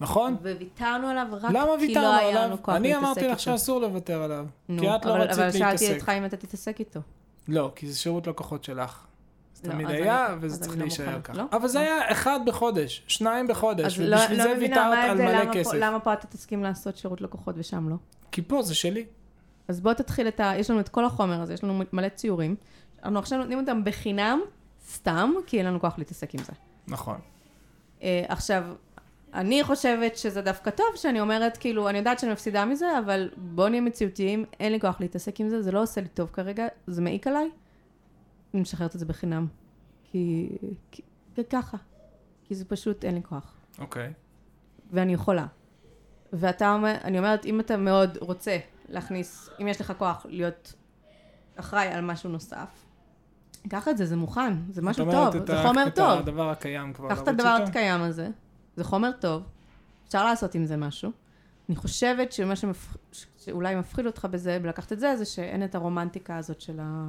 נכון? 0.00 0.36
וויתרנו 0.42 1.06
עליו 1.08 1.26
רק 1.32 1.50
למה 1.52 1.66
כי 1.80 1.94
לא 1.94 2.14
היה 2.16 2.28
עליו? 2.28 2.42
לנו 2.46 2.62
כוח 2.62 2.74
אני 2.76 2.88
להתעסק 2.88 3.04
אמרתי 3.04 3.20
איתו. 3.20 3.32
לך 3.32 3.40
שאסור 3.40 3.80
לוותר 3.80 4.22
עליו. 4.22 4.46
נו, 4.68 4.82
כי 4.82 4.96
את 4.96 5.04
לא 5.04 5.10
אבל- 5.12 5.20
רצית 5.20 5.38
אבל 5.38 5.50
שאלתי 5.52 5.64
להתעסק. 5.64 5.94
אותך 5.94 6.08
אם 6.08 6.24
אתה 6.24 6.36
תתעסק 6.36 6.80
איתו. 6.80 7.00
לא, 7.48 7.72
כי 7.76 7.86
זה 7.92 7.98
שירות 7.98 8.26
לקוחות 8.26 8.64
שלך. 8.64 9.04
זה 9.54 9.68
לא, 9.68 9.72
תמיד 9.72 9.88
היה, 9.90 10.26
אני- 10.26 10.36
וזה 10.40 10.56
צריך 10.60 10.70
אני 10.72 10.78
לא 10.78 10.84
להישאר 10.84 11.04
מוכנה. 11.06 11.20
ככה. 11.22 11.32
לא? 11.32 11.44
אבל 11.52 11.68
זה 11.68 11.78
לא. 11.78 11.84
היה 11.84 12.12
אחד 12.12 12.40
בחודש, 12.46 13.02
שניים 13.06 13.48
בחודש, 13.48 13.98
לא, 13.98 14.16
ובשביל 14.16 14.38
לא 14.38 14.44
זה 14.44 14.54
מבינה 14.54 14.76
ויתרת 14.76 15.10
על 15.10 15.18
מלא 15.18 15.42
למה 15.42 15.52
כסף. 15.54 15.70
פה, 15.70 15.76
למה 15.76 16.00
פה 16.00 16.12
אתה 16.12 16.26
תסכים 16.26 16.62
לעשות 16.62 16.96
שירות 16.96 17.20
לקוחות 17.20 17.54
ושם 17.58 17.88
לא? 17.88 17.96
כי 18.32 18.42
פה 18.42 18.62
זה 18.62 18.74
שלי. 18.74 19.04
אז 19.68 19.80
בוא 19.80 19.92
תתחיל 19.92 20.28
את 20.28 20.40
ה... 20.40 20.52
יש 20.56 20.70
לנו 20.70 20.80
את 20.80 20.88
כל 20.88 21.04
החומר 21.04 21.40
הזה, 21.42 21.54
יש 21.54 21.64
לנו 21.64 21.82
מלא 21.92 22.08
ציורים. 22.08 22.56
אנחנו 23.04 23.18
עכשיו 23.18 23.38
נותנים 23.38 23.58
אותם 23.60 23.84
בחינם, 23.84 24.40
סתם, 24.92 25.32
כי 25.46 25.58
אין 25.58 25.66
לנו 25.66 25.80
כוח 25.80 25.98
להתעסק 25.98 26.34
עם 26.34 26.42
זה. 26.44 26.52
נכון. 26.88 27.18
Uh, 28.00 28.02
עכשיו, 28.28 28.64
אני 29.34 29.64
חושבת 29.64 30.16
שזה 30.16 30.42
דווקא 30.42 30.70
טוב, 30.70 30.86
שאני 30.96 31.20
אומרת, 31.20 31.56
כאילו, 31.56 31.88
אני 31.88 31.98
יודעת 31.98 32.18
שאני 32.18 32.32
מפסידה 32.32 32.64
מזה, 32.64 32.98
אבל 32.98 33.30
בואו 33.36 33.68
נהיה 33.68 33.82
מציאותיים, 33.82 34.44
אין 34.60 34.72
לי 34.72 34.80
כוח 34.80 35.00
להתעסק 35.00 35.40
עם 35.40 35.48
זה, 35.48 35.62
זה 35.62 35.72
לא 35.72 35.82
עושה 35.82 36.00
לי 36.00 36.08
טוב 36.08 36.30
כרגע, 36.32 36.66
זה 36.86 37.02
מעיק 37.02 37.26
עליי, 37.26 37.50
אני 38.54 38.62
משחררת 38.62 38.94
את 38.94 39.00
זה 39.00 39.06
בחינם. 39.06 39.46
כי... 40.04 40.48
כי... 40.90 41.02
ככה. 41.50 41.76
כי 42.44 42.54
זה 42.54 42.64
פשוט, 42.64 43.04
אין 43.04 43.14
לי 43.14 43.22
כוח. 43.22 43.54
אוקיי. 43.78 44.12
ואני 44.90 45.12
יכולה. 45.12 45.46
ואתה 46.32 46.74
אומר, 46.74 46.94
אני 47.04 47.18
אומרת, 47.18 47.46
אם 47.46 47.60
אתה 47.60 47.76
מאוד 47.76 48.18
רוצה 48.20 48.58
להכניס, 48.88 49.50
אם 49.62 49.68
יש 49.68 49.80
לך 49.80 49.92
כוח 49.98 50.26
להיות 50.28 50.74
אחראי 51.56 51.86
על 51.86 52.00
משהו 52.00 52.30
נוסף, 52.30 52.68
קח 53.68 53.88
את 53.88 53.96
זה, 53.96 54.06
זה 54.06 54.16
מוכן, 54.16 54.54
זה 54.70 54.82
משהו 54.82 55.08
את 55.08 55.10
טוב, 55.14 55.36
את 55.36 55.46
זה 55.46 55.60
ה- 55.60 55.62
חומר 55.62 55.86
את 55.86 55.94
טוב. 55.94 56.18
הדבר 56.18 56.50
הקיים 56.50 56.92
כבר. 56.92 57.08
קח 57.08 57.22
את 57.22 57.28
הדבר? 57.28 57.56
הקיים 57.68 58.00
הזה, 58.02 58.28
זה 58.76 58.84
חומר 58.84 59.10
טוב, 59.20 59.42
אפשר 60.06 60.24
לעשות 60.24 60.54
עם 60.54 60.66
זה 60.66 60.76
משהו. 60.76 61.10
אני 61.68 61.76
חושבת 61.76 62.32
שמה 62.32 62.56
שמפ... 62.56 62.96
שאולי 63.38 63.74
מפחיד 63.76 64.06
אותך 64.06 64.28
בזה, 64.30 64.58
בלקחת 64.62 64.92
את 64.92 65.00
זה, 65.00 65.16
זה 65.16 65.24
שאין 65.24 65.64
את 65.64 65.74
הרומנטיקה 65.74 66.36
הזאת 66.36 66.60
של, 66.60 66.78
ה... 66.82 67.08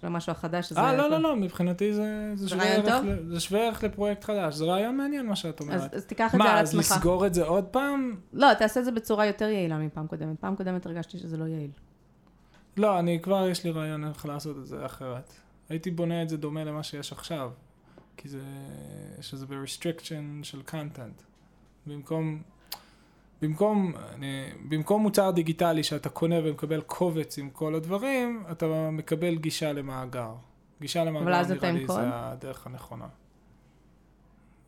של 0.00 0.06
המשהו 0.06 0.30
החדש 0.30 0.72
הזה. 0.72 0.80
אה, 0.80 0.96
לא, 0.96 1.10
לא, 1.10 1.18
לא, 1.20 1.36
מבחינתי 1.36 1.92
זה, 1.94 2.32
זה, 2.34 2.42
זה 2.44 2.48
שווה 2.48 2.64
ערך 2.64 3.04
זה 3.28 3.40
שווה 3.40 3.60
ערך 3.66 3.84
לפרויקט 3.84 4.24
חדש. 4.24 4.54
זה 4.54 4.64
רעיון 4.64 4.96
מעניין 4.96 5.26
מה 5.26 5.36
שאת 5.36 5.60
אז, 5.60 5.66
אומרת. 5.66 5.94
אז 5.94 6.04
תיקח 6.04 6.26
את 6.26 6.32
זה 6.32 6.38
מה, 6.38 6.52
על 6.52 6.58
אז 6.58 6.68
עצמך. 6.68 6.80
לסגור 6.80 7.26
את 7.26 7.34
זה 7.34 7.44
עוד 7.44 7.64
פעם? 7.64 8.16
לא, 8.32 8.54
תעשה 8.54 8.80
את 8.80 8.84
זה 8.84 8.92
בצורה 8.92 9.26
יותר 9.26 9.48
יעילה 9.48 9.78
מפעם 9.78 10.06
קודמת. 10.06 10.40
פעם 10.40 10.56
קודמת 10.56 10.86
הרגשתי 10.86 11.18
שזה 11.18 11.36
לא 11.36 11.44
יעיל. 11.44 11.70
לא, 12.76 12.98
אני 12.98 13.20
כבר, 13.22 13.48
יש 13.48 13.64
לי 13.64 13.70
רעיון 13.70 14.04
איך 14.04 14.26
לעשות 14.26 14.56
את 14.58 14.66
זה 14.66 14.86
אחרת. 14.86 15.32
הייתי 15.68 15.90
בונה 15.90 16.22
את 16.22 16.28
זה 16.28 16.36
דומה 16.36 16.64
למה 16.64 16.82
שיש 16.82 17.12
עכשיו. 17.12 17.50
כי 18.16 18.28
זה, 18.28 18.42
שזה 19.20 19.46
ב-restriction 19.46 20.42
של 20.44 20.62
content. 20.68 21.22
במקום, 21.86 22.42
במקום, 23.42 23.92
אני, 24.14 24.50
במקום 24.68 25.02
מוצר 25.02 25.30
דיגיטלי 25.30 25.82
שאתה 25.82 26.08
קונה 26.08 26.36
ומקבל 26.44 26.80
קובץ 26.80 27.38
עם 27.38 27.50
כל 27.50 27.74
הדברים, 27.74 28.44
אתה 28.50 28.90
מקבל 28.92 29.38
גישה 29.38 29.72
למאגר. 29.72 30.34
גישה 30.80 31.04
למאגר 31.04 31.24
נראה 31.24 31.72
לי? 31.72 31.86
זה 31.86 32.00
הדרך 32.02 32.66
הנכונה. 32.66 33.08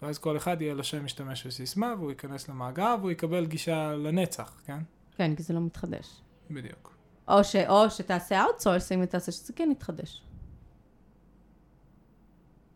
ואז 0.02 0.18
כל 0.18 0.36
אחד 0.36 0.62
יהיה 0.62 0.74
לו 0.74 0.84
שם 0.84 1.04
משתמש 1.04 1.46
וסיסמה, 1.46 1.94
והוא 1.98 2.10
ייכנס 2.10 2.48
למאגר, 2.48 2.96
והוא 3.00 3.10
יקבל 3.10 3.46
גישה 3.46 3.92
לנצח, 3.92 4.60
כן? 4.66 4.78
כן, 5.16 5.36
כי 5.36 5.42
זה 5.42 5.54
לא 5.54 5.60
מתחדש. 5.60 6.20
בדיוק. 6.50 6.94
או, 7.28 7.44
ש, 7.44 7.56
או 7.56 7.90
שתעשה 7.90 8.42
outsourcing 8.44 9.02
ותעשה 9.02 9.32
שזה 9.32 9.52
כן 9.52 9.68
יתחדש. 9.72 10.22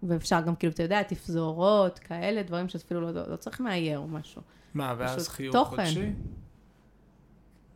ואפשר 0.09 0.41
גם, 0.41 0.57
כאילו, 0.57 0.73
אתה 0.73 0.83
יודע, 0.83 1.03
תפזורות, 1.03 1.99
כאלה, 1.99 2.43
דברים 2.43 2.69
שאפילו 2.69 3.01
לא, 3.01 3.29
לא 3.29 3.37
צריך 3.37 3.61
מאייר 3.61 3.99
או 3.99 4.09
משהו. 4.09 4.43
מה, 4.75 4.95
ואז 4.99 5.29
חיוב 5.29 5.53
תוכן. 5.53 5.77
חודשי? 5.77 6.13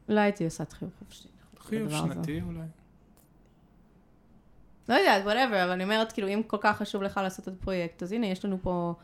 לא 0.08 0.20
הייתי 0.20 0.44
עושה 0.44 0.64
את 0.64 0.72
חיוב 0.72 0.92
חופשי. 0.98 1.28
הזה. 1.72 1.96
שנתי 1.96 2.40
אולי. 2.42 2.66
לא 4.88 4.94
יודעת, 4.94 5.24
whatever, 5.24 5.64
אבל 5.64 5.70
אני 5.70 5.84
אומרת, 5.84 6.12
כאילו, 6.12 6.28
אם 6.28 6.42
כל 6.46 6.56
כך 6.60 6.76
חשוב 6.76 7.02
לך 7.02 7.20
לעשות 7.22 7.48
את 7.48 7.54
הפרויקט, 7.60 8.02
אז 8.02 8.12
הנה, 8.12 8.26
יש 8.26 8.44
לנו 8.44 8.58
פה, 8.62 8.94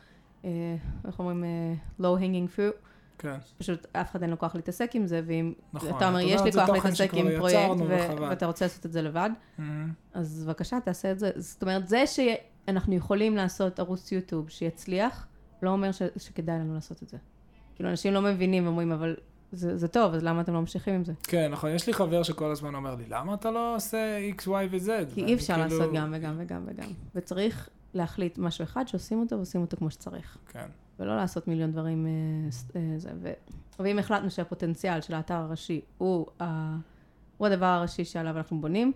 אה, 0.44 0.50
איך 1.06 1.18
אומרים, 1.18 1.44
אה, 1.44 1.74
low 2.00 2.20
hanging 2.20 2.56
fruit, 2.56 2.86
כן, 3.18 3.36
פשוט 3.58 3.86
אף 3.92 4.10
אחד 4.10 4.22
אין 4.22 4.30
לו 4.30 4.38
כוח 4.38 4.54
להתעסק 4.54 4.90
עם 4.94 5.06
זה, 5.06 5.20
ואם 5.26 5.52
נכון. 5.72 5.96
אתה 5.96 6.08
אומר, 6.08 6.20
יש 6.20 6.40
לי 6.40 6.52
כוח 6.52 6.68
להתעסק 6.68 7.14
עם 7.14 7.26
פרויקט, 7.36 7.80
ו-. 7.88 8.16
ואתה 8.20 8.46
רוצה 8.46 8.64
לעשות 8.64 8.86
את 8.86 8.92
זה 8.92 9.02
לבד, 9.02 9.30
מהמם. 9.58 9.92
אז 10.14 10.44
בבקשה, 10.44 10.80
תעשה 10.80 11.10
את 11.12 11.18
זה. 11.18 11.30
זאת 11.36 11.62
אומרת, 11.62 11.88
זה 11.88 12.06
שאנחנו 12.66 12.94
יכולים 12.94 13.36
לעשות 13.36 13.78
ערוץ 13.78 14.12
יוטיוב 14.12 14.50
שיצליח, 14.50 15.26
לא 15.62 15.70
אומר 15.70 15.92
ש- 15.92 16.02
שכדאי 16.16 16.58
לנו 16.58 16.74
לעשות 16.74 17.02
את 17.02 17.08
זה. 17.08 17.16
כאילו, 17.74 17.90
אנשים 17.90 18.12
לא 18.12 18.22
מבינים, 18.22 18.66
אומרים, 18.66 18.92
אבל 18.92 19.16
זה, 19.52 19.78
זה 19.78 19.88
טוב, 19.88 20.14
אז 20.14 20.22
למה 20.24 20.40
אתם 20.40 20.52
לא 20.54 20.60
ממשיכים 20.60 20.94
עם 20.94 21.04
זה? 21.04 21.12
כן, 21.22 21.50
נכון, 21.52 21.70
יש 21.70 21.86
לי 21.86 21.92
חבר 21.94 22.22
שכל 22.22 22.50
הזמן 22.50 22.74
אומר 22.74 22.94
לי, 22.94 23.04
למה 23.08 23.34
אתה 23.34 23.50
לא 23.50 23.76
עושה 23.76 24.18
X, 24.38 24.42
Y 24.42 24.48
ו-Z? 24.70 24.88
כי 25.14 25.24
אי 25.24 25.34
אפשר 25.34 25.54
כאילו- 25.54 25.78
לעשות 25.78 25.94
גם 25.94 26.12
וגם 26.16 26.34
וגם 26.38 26.62
וגם. 26.66 26.88
וצריך 27.14 27.68
להחליט 27.94 28.38
משהו 28.38 28.62
אחד 28.64 28.88
שעושים 28.88 29.20
אותו 29.20 29.36
ועושים 29.36 29.60
אותו 29.60 29.76
כמו 29.76 29.90
שצריך. 29.90 30.38
כן, 30.48 30.66
ולא 31.00 31.16
לעשות 31.16 31.48
מיליון 31.48 31.72
דברים 31.72 32.06
אה, 32.06 32.10
אה, 32.80 32.98
זה. 32.98 33.10
ו... 33.22 33.32
ואם 33.78 33.98
החלטנו 33.98 34.30
שהפוטנציאל 34.30 35.00
של 35.00 35.14
האתר 35.14 35.34
הראשי 35.34 35.80
הוא, 35.98 36.26
ה... 36.40 36.76
הוא 37.36 37.46
הדבר 37.46 37.66
הראשי 37.66 38.04
שעליו 38.04 38.36
אנחנו 38.36 38.60
בונים, 38.60 38.92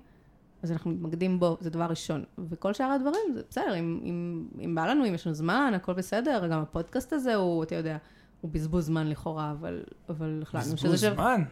אז 0.62 0.72
אנחנו 0.72 0.90
מתמקדים 0.90 1.40
בו, 1.40 1.56
זה 1.60 1.70
דבר 1.70 1.84
ראשון. 1.84 2.24
וכל 2.48 2.74
שאר 2.74 2.86
הדברים, 2.86 3.34
זה 3.34 3.42
בסדר, 3.50 3.74
אם, 3.78 4.00
אם, 4.04 4.44
אם 4.64 4.74
בא 4.74 4.86
לנו, 4.86 5.04
אם 5.08 5.14
יש 5.14 5.26
לנו 5.26 5.34
זמן, 5.34 5.72
הכל 5.76 5.92
בסדר, 5.92 6.46
גם 6.50 6.60
הפודקאסט 6.60 7.12
הזה 7.12 7.34
הוא, 7.34 7.62
אתה 7.62 7.74
יודע, 7.74 7.96
הוא 8.40 8.50
בזבוז 8.50 8.84
זמן 8.86 9.08
לכאורה, 9.08 9.50
אבל, 9.50 9.82
אבל 10.08 10.38
החלטנו 10.42 10.76
שזה 10.76 10.88
בזבוז. 10.92 11.14
זמן. 11.14 11.42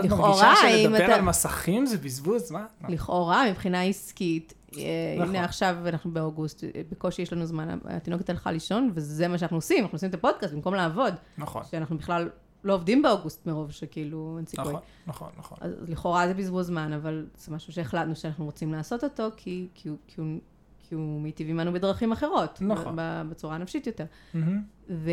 את 0.00 0.04
מרגישה 0.04 0.52
שלדבר 0.62 1.04
אתה- 1.04 1.14
על 1.14 1.20
מסכים 1.20 1.86
זה 1.86 1.98
בזבוז 1.98 2.42
זמן? 2.42 2.64
לכאורה, 2.88 3.50
מבחינה 3.50 3.82
עסקית, 3.82 4.54
אה, 4.76 4.80
נכון. 5.18 5.28
הנה 5.36 5.44
עכשיו 5.44 5.76
אנחנו 5.86 6.10
באוגוסט, 6.12 6.64
אה, 6.64 6.68
בקושי 6.90 7.22
יש 7.22 7.32
לנו 7.32 7.46
זמן, 7.46 7.78
התינוקת 7.84 8.30
הלכה 8.30 8.52
לישון, 8.52 8.90
וזה 8.94 9.28
מה 9.28 9.38
שאנחנו 9.38 9.56
עושים, 9.56 9.82
אנחנו 9.84 9.96
עושים 9.96 10.08
את 10.08 10.14
הפודקאסט 10.14 10.54
במקום 10.54 10.74
לעבוד, 10.74 11.14
נכון, 11.38 11.62
שאנחנו 11.70 11.98
בכלל 11.98 12.28
לא 12.64 12.74
עובדים 12.74 13.02
באוגוסט 13.02 13.46
מרוב 13.46 13.70
שכאילו 13.70 14.34
אין 14.38 14.46
סיכוי. 14.46 14.64
נכון, 14.66 14.80
נכון, 15.06 15.28
נכון. 15.38 15.58
אז 15.60 15.72
לכאורה 15.88 16.28
זה 16.28 16.34
בזבוז 16.34 16.66
זמן, 16.66 16.92
אבל 16.92 17.26
זה 17.36 17.52
משהו 17.52 17.72
שהחלטנו 17.72 18.16
שאנחנו 18.16 18.44
רוצים 18.44 18.72
לעשות 18.72 19.04
אותו, 19.04 19.28
כי, 19.36 19.68
כי, 19.74 19.88
כי, 20.06 20.20
הוא, 20.20 20.38
כי 20.78 20.94
הוא 20.94 21.20
מיטיב 21.20 21.48
עמנו 21.48 21.72
בדרכים 21.72 22.12
אחרות. 22.12 22.58
נכון. 22.62 22.96
בצורה 23.30 23.54
הנפשית 23.54 23.86
יותר. 23.86 24.04
מהמם. 24.34 24.62
ו, 24.90 25.10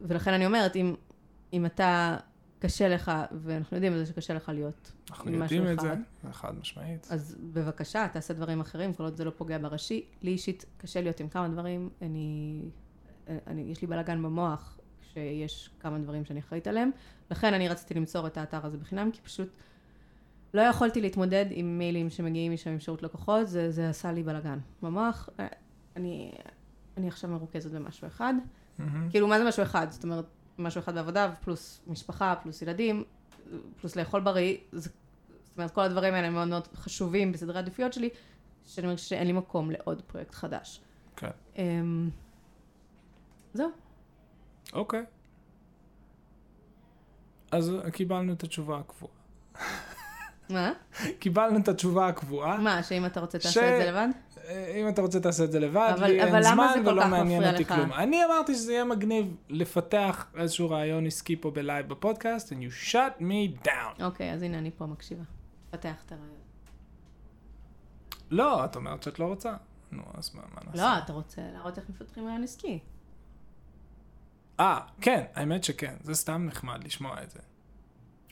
ולכן 0.00 0.32
אני 0.32 0.46
אומרת, 0.46 0.76
אם, 0.76 0.94
אם 1.52 1.66
אתה, 1.66 2.16
קשה 2.60 2.88
לך, 2.88 3.12
ואנחנו 3.32 3.76
יודעים 3.76 3.92
את 3.92 3.98
זה 3.98 4.06
שקשה 4.06 4.34
לך 4.34 4.48
להיות 4.48 4.92
אנחנו 5.10 5.30
עם 5.30 5.42
משהו 5.42 5.56
יודעים 5.56 5.74
את 5.74 5.78
אחד, 5.78 5.88
זה, 5.88 6.28
זה 6.28 6.32
חד 6.32 6.58
משמעית. 6.60 7.06
אז 7.10 7.36
בבקשה, 7.52 8.08
תעשה 8.12 8.34
דברים 8.34 8.60
אחרים, 8.60 8.94
כל 8.94 9.02
עוד 9.02 9.16
זה 9.16 9.24
לא 9.24 9.32
פוגע 9.36 9.58
בראשי. 9.58 10.04
לי 10.22 10.30
אישית 10.30 10.64
קשה 10.76 11.00
להיות 11.00 11.20
עם 11.20 11.28
כמה 11.28 11.48
דברים, 11.48 11.88
אני, 12.02 12.62
אני, 13.46 13.62
יש 13.62 13.82
לי 13.82 13.88
בלאגן 13.88 14.22
במוח 14.22 14.79
כשיש 15.10 15.70
כמה 15.80 15.98
דברים 15.98 16.24
שאני 16.24 16.40
אחראית 16.40 16.66
עליהם. 16.66 16.90
לכן 17.30 17.54
אני 17.54 17.68
רציתי 17.68 17.94
למסור 17.94 18.26
את 18.26 18.36
האתר 18.36 18.66
הזה 18.66 18.78
בחינם, 18.78 19.10
כי 19.10 19.20
פשוט 19.20 19.48
לא 20.54 20.62
יכולתי 20.62 21.00
להתמודד 21.00 21.46
עם 21.50 21.78
מיילים 21.78 22.10
שמגיעים 22.10 22.52
משם 22.52 22.70
עם 22.70 22.80
שירות 22.80 23.02
לקוחות, 23.02 23.48
זה, 23.48 23.70
זה 23.70 23.88
עשה 23.88 24.12
לי 24.12 24.22
בלאגן 24.22 24.58
במוח. 24.82 25.28
אני, 25.96 26.32
אני 26.96 27.08
עכשיו 27.08 27.30
מרוכזת 27.30 27.70
במשהו 27.70 28.06
אחד. 28.06 28.34
מהמם. 28.78 29.10
כאילו, 29.10 29.28
מה 29.28 29.38
זה 29.38 29.44
משהו 29.44 29.62
אחד? 29.62 29.86
זאת 29.90 30.04
אומרת, 30.04 30.24
משהו 30.58 30.78
אחד 30.78 30.94
בעבודה, 30.94 31.32
פלוס 31.40 31.80
משפחה, 31.86 32.34
פלוס 32.42 32.62
ילדים, 32.62 33.04
פלוס 33.80 33.96
לאכול 33.96 34.20
בריא. 34.20 34.56
זה, 34.72 34.90
זאת 35.44 35.58
אומרת, 35.58 35.70
כל 35.70 35.80
הדברים 35.80 36.14
האלה 36.14 36.30
מאוד 36.30 36.48
מאוד 36.48 36.68
חשובים 36.74 37.32
בסדרי 37.32 37.56
העדיפויות 37.56 37.92
שלי, 37.92 38.08
שאני 38.66 38.86
אומרת 38.86 38.98
שאין 38.98 39.26
לי 39.26 39.32
מקום 39.32 39.70
לעוד 39.70 40.02
פרויקט 40.02 40.34
חדש. 40.34 40.80
כן. 41.16 41.30
אמ, 41.56 42.10
זהו. 43.54 43.70
אוקיי. 44.72 45.04
אז 47.50 47.72
קיבלנו 47.92 48.32
את 48.32 48.42
התשובה 48.42 48.78
הקבועה. 48.78 49.12
מה? 50.50 50.72
קיבלנו 51.18 51.58
את 51.58 51.68
התשובה 51.68 52.08
הקבועה. 52.08 52.58
מה, 52.58 52.82
שאם 52.82 53.06
אתה 53.06 53.20
רוצה 53.20 53.40
ש- 53.40 53.42
תעשה 53.42 53.76
את 53.76 53.82
זה 53.82 53.90
לבד? 53.90 54.08
אה, 54.44 54.80
אם 54.82 54.88
אתה 54.88 55.02
רוצה 55.02 55.20
תעשה 55.20 55.44
את 55.44 55.52
זה 55.52 55.60
לבד, 55.60 55.90
אבל- 55.94 56.06
לי 56.06 56.22
אבל 56.24 56.34
אין 56.34 56.42
זמן 56.42 56.72
ולא 56.86 57.06
מעניין 57.06 57.44
אותי 57.52 57.62
לך? 57.62 57.72
כלום. 57.74 57.92
אני 57.92 58.24
אמרתי 58.24 58.54
שזה 58.54 58.72
יהיה 58.72 58.84
מגניב 58.84 59.36
לפתח 59.48 60.26
איזשהו 60.36 60.70
רעיון 60.70 61.06
עסקי 61.06 61.36
פה 61.36 61.50
בלייב 61.50 61.88
בפודקאסט, 61.88 62.52
and 62.52 62.56
you 62.56 62.92
shut 62.92 63.20
me 63.22 63.66
down. 63.66 64.02
אוקיי, 64.04 64.32
אז 64.32 64.42
הנה, 64.42 64.58
אני 64.58 64.70
פה 64.76 64.86
מקשיבה. 64.86 65.22
פתח 65.70 65.94
את 66.06 66.12
הרעיון. 66.12 66.36
לא, 68.30 68.64
את 68.64 68.76
אומרת 68.76 69.02
שאת 69.02 69.18
לא 69.18 69.24
רוצה. 69.24 69.54
נו, 69.92 70.02
אז 70.14 70.34
מה 70.34 70.42
מה 70.54 70.60
נעשה? 70.70 70.82
לא, 70.82 70.98
אתה 70.98 71.12
רוצה 71.12 71.42
להראות 71.52 71.78
איך 71.78 71.84
מפתחים 71.90 72.26
רעיון 72.26 72.42
עסקי. 72.42 72.78
אה, 74.60 74.80
כן, 75.00 75.24
האמת 75.34 75.64
שכן, 75.64 75.94
זה 76.02 76.14
סתם 76.14 76.46
נחמד 76.46 76.84
לשמוע 76.84 77.22
את 77.22 77.30
זה. 77.30 77.38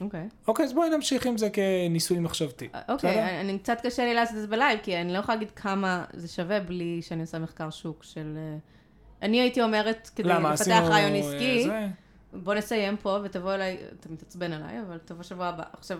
אוקיי. 0.01 0.29
אוקיי, 0.49 0.64
אז 0.64 0.72
בואי 0.72 0.91
נמשיך 0.91 1.26
עם 1.26 1.37
זה 1.39 1.49
כניסוי 1.51 2.18
מחשבתי. 2.18 2.68
אה? 2.74 2.81
אוקיי, 2.89 3.22
אני- 3.22 3.41
אני 3.41 3.59
קצת 3.59 3.79
קשה 3.83 4.05
לי 4.05 4.14
לעשות 4.14 4.37
את 4.37 4.41
זה 4.41 4.47
בלייב, 4.47 4.81
כי 4.83 4.97
אני 5.01 5.12
לא 5.12 5.18
יכולה 5.18 5.35
להגיד 5.37 5.51
כמה 5.51 6.05
זה 6.12 6.29
שווה 6.29 6.61
בלי 6.61 7.03
שאני 7.03 7.20
עושה 7.20 7.39
מחקר 7.39 7.70
שוק 7.70 8.03
של... 8.03 8.35
אה, 8.37 8.57
אני 9.22 9.41
הייתי 9.41 9.62
אומרת, 9.62 10.11
כדי 10.16 10.29
למה, 10.29 10.53
לפתח 10.53 10.61
עשינו, 10.61 10.87
רעיון 10.87 11.12
אה, 11.12 11.18
עסקי, 11.18 11.64
זה? 11.64 11.87
בוא 12.33 12.55
נסיים 12.55 12.97
פה 12.97 13.18
ותבוא 13.24 13.55
אליי, 13.55 13.79
אתה 14.01 14.09
מתעצבן 14.09 14.53
עליי, 14.53 14.81
אבל 14.81 14.99
תבוא 15.05 15.22
שבוע 15.22 15.47
הבא. 15.47 15.62
עכשיו, 15.72 15.99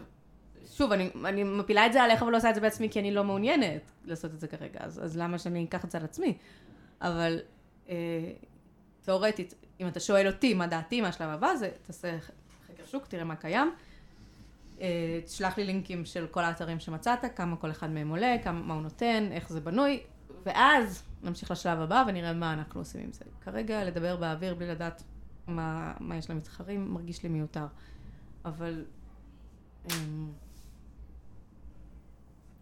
שוב, 0.73 0.93
אני, 0.93 1.11
אני 1.25 1.45
מפילה 1.45 1.87
את 1.87 1.93
זה 1.93 2.03
עליך 2.03 2.23
ולא 2.23 2.37
עושה 2.37 2.51
את 2.51 2.55
זה 2.55 2.61
בעצמי, 2.61 2.91
כי 2.91 3.01
אני 3.01 3.11
לא 3.15 3.25
מעוניינת 3.25 3.83
לעשות 4.05 4.35
את 4.35 4.41
זה 4.41 4.47
כרגע, 4.49 4.81
אז, 4.81 5.05
אז 5.05 5.17
למה 5.17 5.39
שאני 5.39 5.65
אקח 5.65 5.85
את 5.85 5.91
זה 5.91 5.99
על 5.99 6.05
עצמי? 6.05 6.35
אבל 7.03 7.39
אה, 7.89 7.95
תיאורטית, 9.05 9.55
אם 9.81 9.89
אתה 9.89 10.01
שואל 10.01 10.27
אותי 10.27 10.55
מה 10.55 10.67
דעתי, 10.67 11.01
מה 11.01 11.09
השלב 11.09 11.29
הבא, 11.29 11.55
זה 11.57 11.71
תעשה 11.83 12.21
חקר 12.67 12.87
שוק, 12.87 13.07
תראה 13.07 13.25
מה 13.25 13.37
קיים. 13.37 13.73
אה, 14.81 15.21
תשלח 15.25 15.59
לי 15.59 15.65
לינקים 15.65 16.05
של 16.05 16.27
כל 16.27 16.45
האתרים 16.45 16.81
שמצאת, 16.81 17.19
כמה 17.37 17.57
כל 17.57 17.71
אחד 17.71 17.91
מהם 17.91 18.09
עולה, 18.09 18.37
כמה, 18.45 18.63
מה 18.63 18.75
הוא 18.75 18.83
נותן, 18.83 19.29
איך 19.33 19.49
זה 19.49 19.61
בנוי, 19.61 20.01
ואז 20.45 21.03
נמשיך 21.23 21.51
לשלב 21.51 21.81
הבא 21.81 22.05
ונראה 22.09 22.33
מה 22.33 22.53
אנחנו 22.53 22.81
עושים 22.81 23.01
עם 23.01 23.13
זה. 23.13 23.25
כרגע 23.45 23.85
לדבר 23.85 24.17
באוויר 24.17 24.55
בלי 24.55 24.69
לדעת 24.69 25.03
מה, 25.47 25.93
מה 26.01 26.17
יש 26.17 26.31
למתחרים, 26.31 26.95
מרגיש 26.95 27.23
לי 27.23 27.29
מיותר. 27.29 27.67
אבל... 28.45 28.85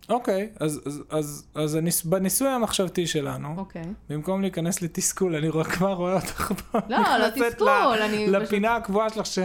אוקיי, 0.08 0.48
אז, 0.60 0.80
אז, 0.86 1.02
אז, 1.10 1.46
אז 1.54 1.74
הניס, 1.74 2.04
בניסוי 2.04 2.48
המחשבתי 2.48 3.06
שלנו, 3.06 3.54
אוקיי. 3.58 3.82
במקום 4.08 4.42
להיכנס 4.42 4.82
לתסכול, 4.82 5.36
אני 5.36 5.48
רואה, 5.48 5.64
כבר 5.64 5.92
רואה 5.92 6.14
אותך 6.14 6.52
פה. 6.72 6.78
לא, 6.88 6.98
לא 6.98 7.30
תסכול, 7.30 7.68
ל- 7.68 8.02
אני 8.02 8.26
פשוט... 8.26 8.42
לפינה 8.42 8.76
הקבועה 8.76 9.10
שלך 9.10 9.26
ש... 9.26 9.38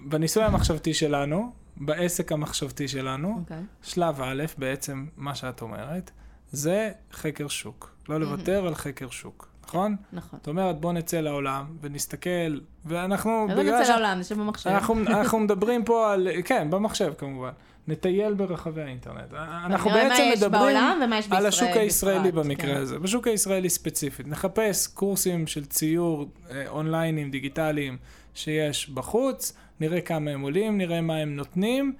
בניסוי 0.00 0.44
המחשבתי 0.44 0.94
שלנו, 0.94 1.52
בעסק 1.76 2.32
המחשבתי 2.32 2.88
שלנו, 2.88 3.38
אוקיי. 3.42 3.62
שלב 3.82 4.20
א', 4.20 4.44
בעצם 4.58 5.06
מה 5.16 5.34
שאת 5.34 5.62
אומרת, 5.62 6.10
זה 6.52 6.90
חקר 7.12 7.48
שוק. 7.48 7.96
לא 8.08 8.20
לוותר 8.20 8.66
על 8.66 8.74
חקר 8.74 9.10
שוק, 9.10 9.48
נכון? 9.68 9.96
נכון. 10.12 10.38
זאת 10.38 10.48
אומרת, 10.48 10.80
בוא 10.80 10.92
נצא 10.92 11.20
לעולם 11.20 11.64
ונסתכל, 11.80 12.58
ואנחנו... 12.84 13.46
אז 13.50 13.56
לא 13.58 13.62
נצא 13.62 13.84
ש- 13.84 13.88
לעולם, 13.88 14.18
נשב 14.18 14.38
במחשב. 14.38 14.70
אנחנו, 14.70 14.94
אנחנו 15.06 15.38
מדברים 15.38 15.84
פה 15.84 16.12
על, 16.12 16.28
כן, 16.44 16.70
במחשב 16.70 17.12
כמובן. 17.18 17.50
נטייל 17.88 18.34
ברחבי 18.34 18.82
האינטרנט. 18.82 19.32
אנחנו 19.66 19.90
נראה 19.90 20.08
בעצם 20.08 20.22
מה 20.22 20.32
יש 20.32 20.38
מדברים 20.42 20.62
בעולם 20.62 21.12
על 21.30 21.46
השוק 21.46 21.68
הישראלי 21.68 22.32
בפרט, 22.32 22.44
במקרה 22.44 22.74
כן. 22.74 22.80
הזה, 22.80 22.98
בשוק 22.98 23.26
הישראלי 23.26 23.70
ספציפית. 23.70 24.28
נחפש 24.28 24.86
קורסים 24.86 25.46
של 25.46 25.64
ציור 25.64 26.26
אה, 26.50 26.68
אונליינים, 26.68 27.30
דיגיטליים, 27.30 27.96
שיש 28.34 28.90
בחוץ, 28.90 29.52
נראה 29.80 30.00
כמה 30.00 30.30
הם 30.30 30.40
עולים, 30.40 30.78
נראה 30.78 31.00
מה 31.00 31.16
הם 31.16 31.36
נותנים, 31.36 31.92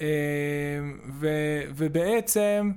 אה, 0.00 0.06
ו, 1.20 1.28
ובעצם 1.76 2.70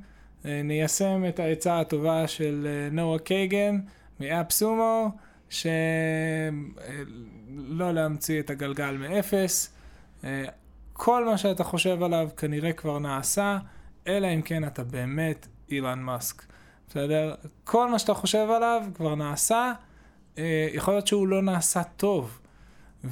אה, 0.45 0.61
ניישם 0.63 1.23
את 1.29 1.39
העצה 1.39 1.79
הטובה 1.79 2.27
של 2.27 2.67
אה, 2.69 2.89
נועה 2.91 3.19
קייגן 3.19 3.79
מאפ 4.19 4.51
סומו, 4.51 5.11
שלא 5.49 5.81
להמציא 7.93 8.39
את 8.39 8.49
הגלגל 8.49 8.97
מאפס. 8.97 9.73
אה, 10.23 10.45
כל 10.93 11.25
מה 11.25 11.37
שאתה 11.37 11.63
חושב 11.63 12.03
עליו 12.03 12.29
כנראה 12.37 12.73
כבר 12.73 12.99
נעשה, 12.99 13.57
אלא 14.07 14.27
אם 14.27 14.41
כן 14.41 14.67
אתה 14.67 14.83
באמת 14.83 15.47
אילן 15.69 15.99
מאסק. 15.99 16.43
בסדר? 16.89 17.35
כל 17.63 17.89
מה 17.89 17.99
שאתה 17.99 18.13
חושב 18.13 18.47
עליו 18.49 18.83
כבר 18.95 19.15
נעשה, 19.15 19.73
אה, 20.37 20.69
יכול 20.73 20.93
להיות 20.93 21.07
שהוא 21.07 21.27
לא 21.27 21.41
נעשה 21.41 21.83
טוב. 21.83 22.39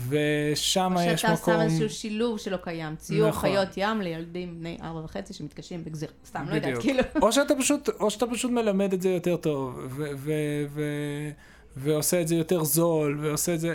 ושם 0.09 0.93
או 0.95 1.01
יש 1.01 1.21
שאתה 1.21 1.33
מקום... 1.33 1.53
שם 1.53 1.61
איזשהו 1.61 1.89
שילוב 1.89 2.39
שלא 2.39 2.57
קיים. 2.57 2.95
ציור 2.95 3.29
נכון. 3.29 3.49
חיות 3.49 3.69
ים 3.77 4.01
לילדים 4.01 4.59
בני 4.59 4.77
ארבע 4.81 4.99
וחצי 5.03 5.33
שמתקשים 5.33 5.83
בגזיר. 5.83 6.09
סתם, 6.25 6.45
לא 6.49 6.55
יודעת, 6.55 6.69
בדיוק. 6.69 6.81
כאילו. 6.83 7.03
או 7.21 7.31
שאתה 7.31 7.53
פשוט, 7.55 7.89
או 7.99 8.11
שאתה 8.11 8.25
פשוט 8.27 8.51
מלמד 8.51 8.93
את 8.93 9.01
זה 9.01 9.09
יותר 9.09 9.37
טוב, 9.37 9.79
ו- 9.89 10.03
ו- 10.15 10.65
ו- 10.69 11.29
ועושה 11.77 12.21
את 12.21 12.27
זה 12.27 12.35
יותר 12.35 12.63
זול, 12.63 13.19
ועושה 13.21 13.53
את 13.53 13.59
זה... 13.59 13.73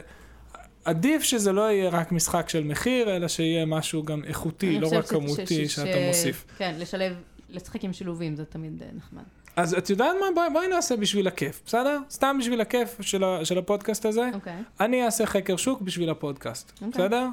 עדיף 0.85 1.23
שזה 1.23 1.53
לא 1.53 1.71
יהיה 1.71 1.91
רק 1.91 2.13
משחק 2.13 2.49
של 2.49 2.65
מחיר, 2.65 3.17
אלא 3.17 3.29
שיהיה 3.29 3.67
משהו 3.67 4.03
גם 4.03 4.25
איכותי, 4.25 4.81
לא 4.81 4.89
רק 4.93 5.07
כמותי 5.07 5.69
ש- 5.69 5.75
שאתה 5.75 5.93
ש- 5.93 6.07
מוסיף. 6.09 6.45
כן, 6.59 6.75
לשלב, 6.79 7.17
לשחק 7.51 7.85
עם 7.85 7.93
שילובים 7.93 8.37
זה 8.37 8.45
תמיד 8.45 8.83
אה, 8.83 8.89
נחמד. 8.97 9.23
אז 9.57 9.75
את 9.75 9.91
יודעת 9.91 10.17
מה? 10.21 10.27
בואי, 10.35 10.49
בואי 10.53 10.69
נעשה 10.69 10.97
בשביל 10.97 11.27
הכיף, 11.29 11.63
בסדר? 11.67 11.99
סתם 12.11 12.37
בשביל 12.41 12.61
הכיף 12.61 12.97
של, 13.01 13.25
ה- 13.25 13.45
של 13.45 13.59
הפודקאסט 13.59 14.07
הזה. 14.07 14.31
אוקיי. 14.35 14.63
אני 14.81 15.05
אעשה 15.05 15.27
חקר 15.27 15.57
שוק 15.57 15.81
בשביל 15.81 16.11
הפודקאסט, 16.11 16.73
אוקיי. 16.73 16.89
בסדר? 16.89 17.27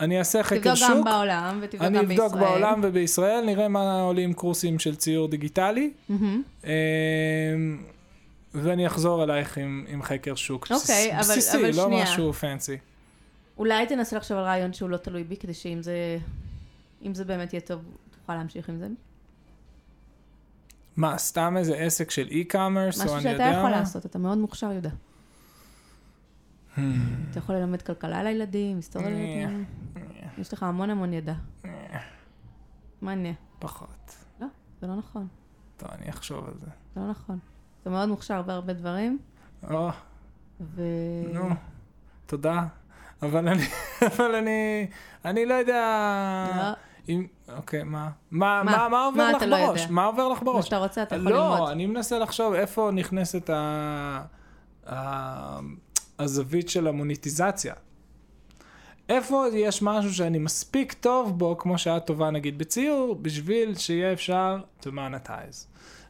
אני 0.00 0.18
אעשה 0.18 0.42
חקר 0.42 0.58
תבדוק 0.58 0.74
שוק. 0.74 0.88
גם 0.90 1.04
בעולם 1.04 1.58
ותבדוק 1.62 1.82
אני 1.86 1.98
גם 1.98 2.08
בישראל. 2.08 2.26
אבדוק 2.26 2.40
בעולם 2.42 2.80
ובישראל, 2.82 3.44
נראה 3.46 3.68
מה 3.68 4.00
עולים 4.00 4.32
קורסים 4.32 4.78
של 4.78 4.96
ציור 4.96 5.28
דיגיטלי, 5.28 5.90
מהמם. 6.08 6.42
אמ, 6.64 6.70
ואני 8.54 8.86
אחזור 8.86 9.24
אלייך 9.24 9.58
עם, 9.58 9.84
עם 9.88 10.02
חקר 10.02 10.34
שוק 10.34 10.66
בסיס- 10.68 10.80
אוקיי, 10.90 11.12
אבל- 11.12 11.20
בסיסי, 11.20 11.56
אבל 11.56 11.66
לא 11.76 11.84
שנייה. 11.84 12.02
משהו 12.02 12.32
פנסי. 12.32 12.76
אולי 13.58 13.86
תנסה 13.86 14.16
לחשוב 14.16 14.36
על 14.38 14.44
רעיון 14.44 14.72
שהוא 14.72 14.90
לא 14.90 14.96
תלוי 14.96 15.24
בי, 15.24 15.36
כדי 15.36 15.54
שאם 15.54 15.82
זה, 15.82 16.18
אם 17.06 17.14
זה 17.14 17.24
באמת 17.24 17.52
יהיה 17.52 17.60
טוב, 17.60 17.80
תוכל 18.20 18.34
להמשיך 18.34 18.68
עם 18.68 18.78
זה. 18.78 18.86
מה, 20.96 21.18
סתם 21.18 21.56
איזה 21.56 21.76
עסק 21.76 22.10
של 22.10 22.28
e-commerce, 22.28 22.56
או 23.00 23.04
משהו 23.04 23.14
אני 23.14 23.22
שאתה 23.22 23.28
יודע 23.30 23.44
יכול 23.44 23.62
מה? 23.62 23.70
לעשות, 23.70 24.06
אתה 24.06 24.18
מאוד 24.18 24.38
מוכשר, 24.38 24.72
יהודה. 24.72 24.90
אתה 26.72 27.38
יכול 27.38 27.54
ללמד 27.54 27.82
כלכלה 27.82 28.22
לילדים, 28.22 28.76
היסטוריה 28.76 29.08
לילדים. 29.10 29.64
יש 30.38 30.52
לך 30.52 30.62
המון 30.62 30.90
המון 30.90 31.12
ידע. 31.12 31.34
מה 33.02 33.12
אני? 33.12 33.34
פחות. 33.58 34.16
זה 34.80 34.86
לא 34.86 34.96
נכון. 34.96 35.28
טוב, 35.76 35.88
אני 35.90 36.10
אחשוב 36.10 36.48
על 36.48 36.54
זה. 36.58 36.66
זה 36.94 37.00
לא 37.00 37.10
נכון. 37.10 37.38
אתה 37.82 37.90
מאוד 37.90 38.08
מוכשר 38.08 38.42
בהרבה 38.42 38.72
דברים, 38.72 39.18
או, 39.70 39.90
ו... 40.60 40.82
נו, 41.32 41.48
תודה. 42.26 42.64
אבל 43.22 43.48
אני, 43.48 43.62
אבל 44.06 44.34
אני, 44.34 44.86
אני 45.24 45.46
לא 45.46 45.54
יודע... 45.54 46.46
לא, 46.56 46.72
אם, 47.08 47.26
אוקיי, 47.56 47.82
מה? 47.82 48.10
מה, 48.30 48.62
מה? 48.64 48.72
מה, 48.72 48.88
מה 48.88 49.06
עובר 49.06 49.18
מה 49.22 49.32
לך 49.32 49.42
לא 49.42 49.66
בראש? 49.66 49.80
יודע? 49.80 49.92
מה 49.92 50.04
עובר 50.04 50.28
לך 50.28 50.38
מה 50.38 50.44
בראש? 50.44 50.64
שאתה 50.64 50.76
רוצה, 50.78 51.02
אתה 51.02 51.16
יכול 51.16 51.32
ללמוד. 51.32 51.58
לא, 51.58 51.72
אני 51.72 51.86
מנסה 51.86 52.18
לחשוב 52.18 52.54
איפה 52.54 52.90
נכנסת 52.92 53.50
ה... 53.50 54.22
ה... 54.90 55.60
הזווית 56.18 56.68
של 56.68 56.86
המוניטיזציה. 56.86 57.74
איפה 59.08 59.44
יש 59.52 59.82
משהו 59.82 60.14
שאני 60.14 60.38
מספיק 60.38 60.92
טוב 60.92 61.38
בו, 61.38 61.58
כמו 61.58 61.78
שאת 61.78 62.06
טובה 62.06 62.30
נגיד 62.30 62.58
בציור, 62.58 63.14
בשביל 63.22 63.74
שיהיה 63.74 64.12
אפשר 64.12 64.58
to 64.82 64.86
monetize. 64.86 65.66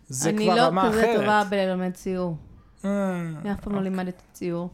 זה 0.09 0.31
אני 0.31 0.45
כבר 0.45 0.55
לא 0.55 0.61
רמה 0.61 0.89
כזה 0.89 1.01
אחרת. 1.01 1.21
טובה 1.21 1.43
בללמד 1.51 1.93
ציור. 1.95 2.37
אה, 2.85 3.21
אני 3.41 3.53
אף 3.53 3.61
פעם 3.61 3.75
לא 3.75 3.81
לימדתי 3.83 4.23
ציור. 4.33 4.71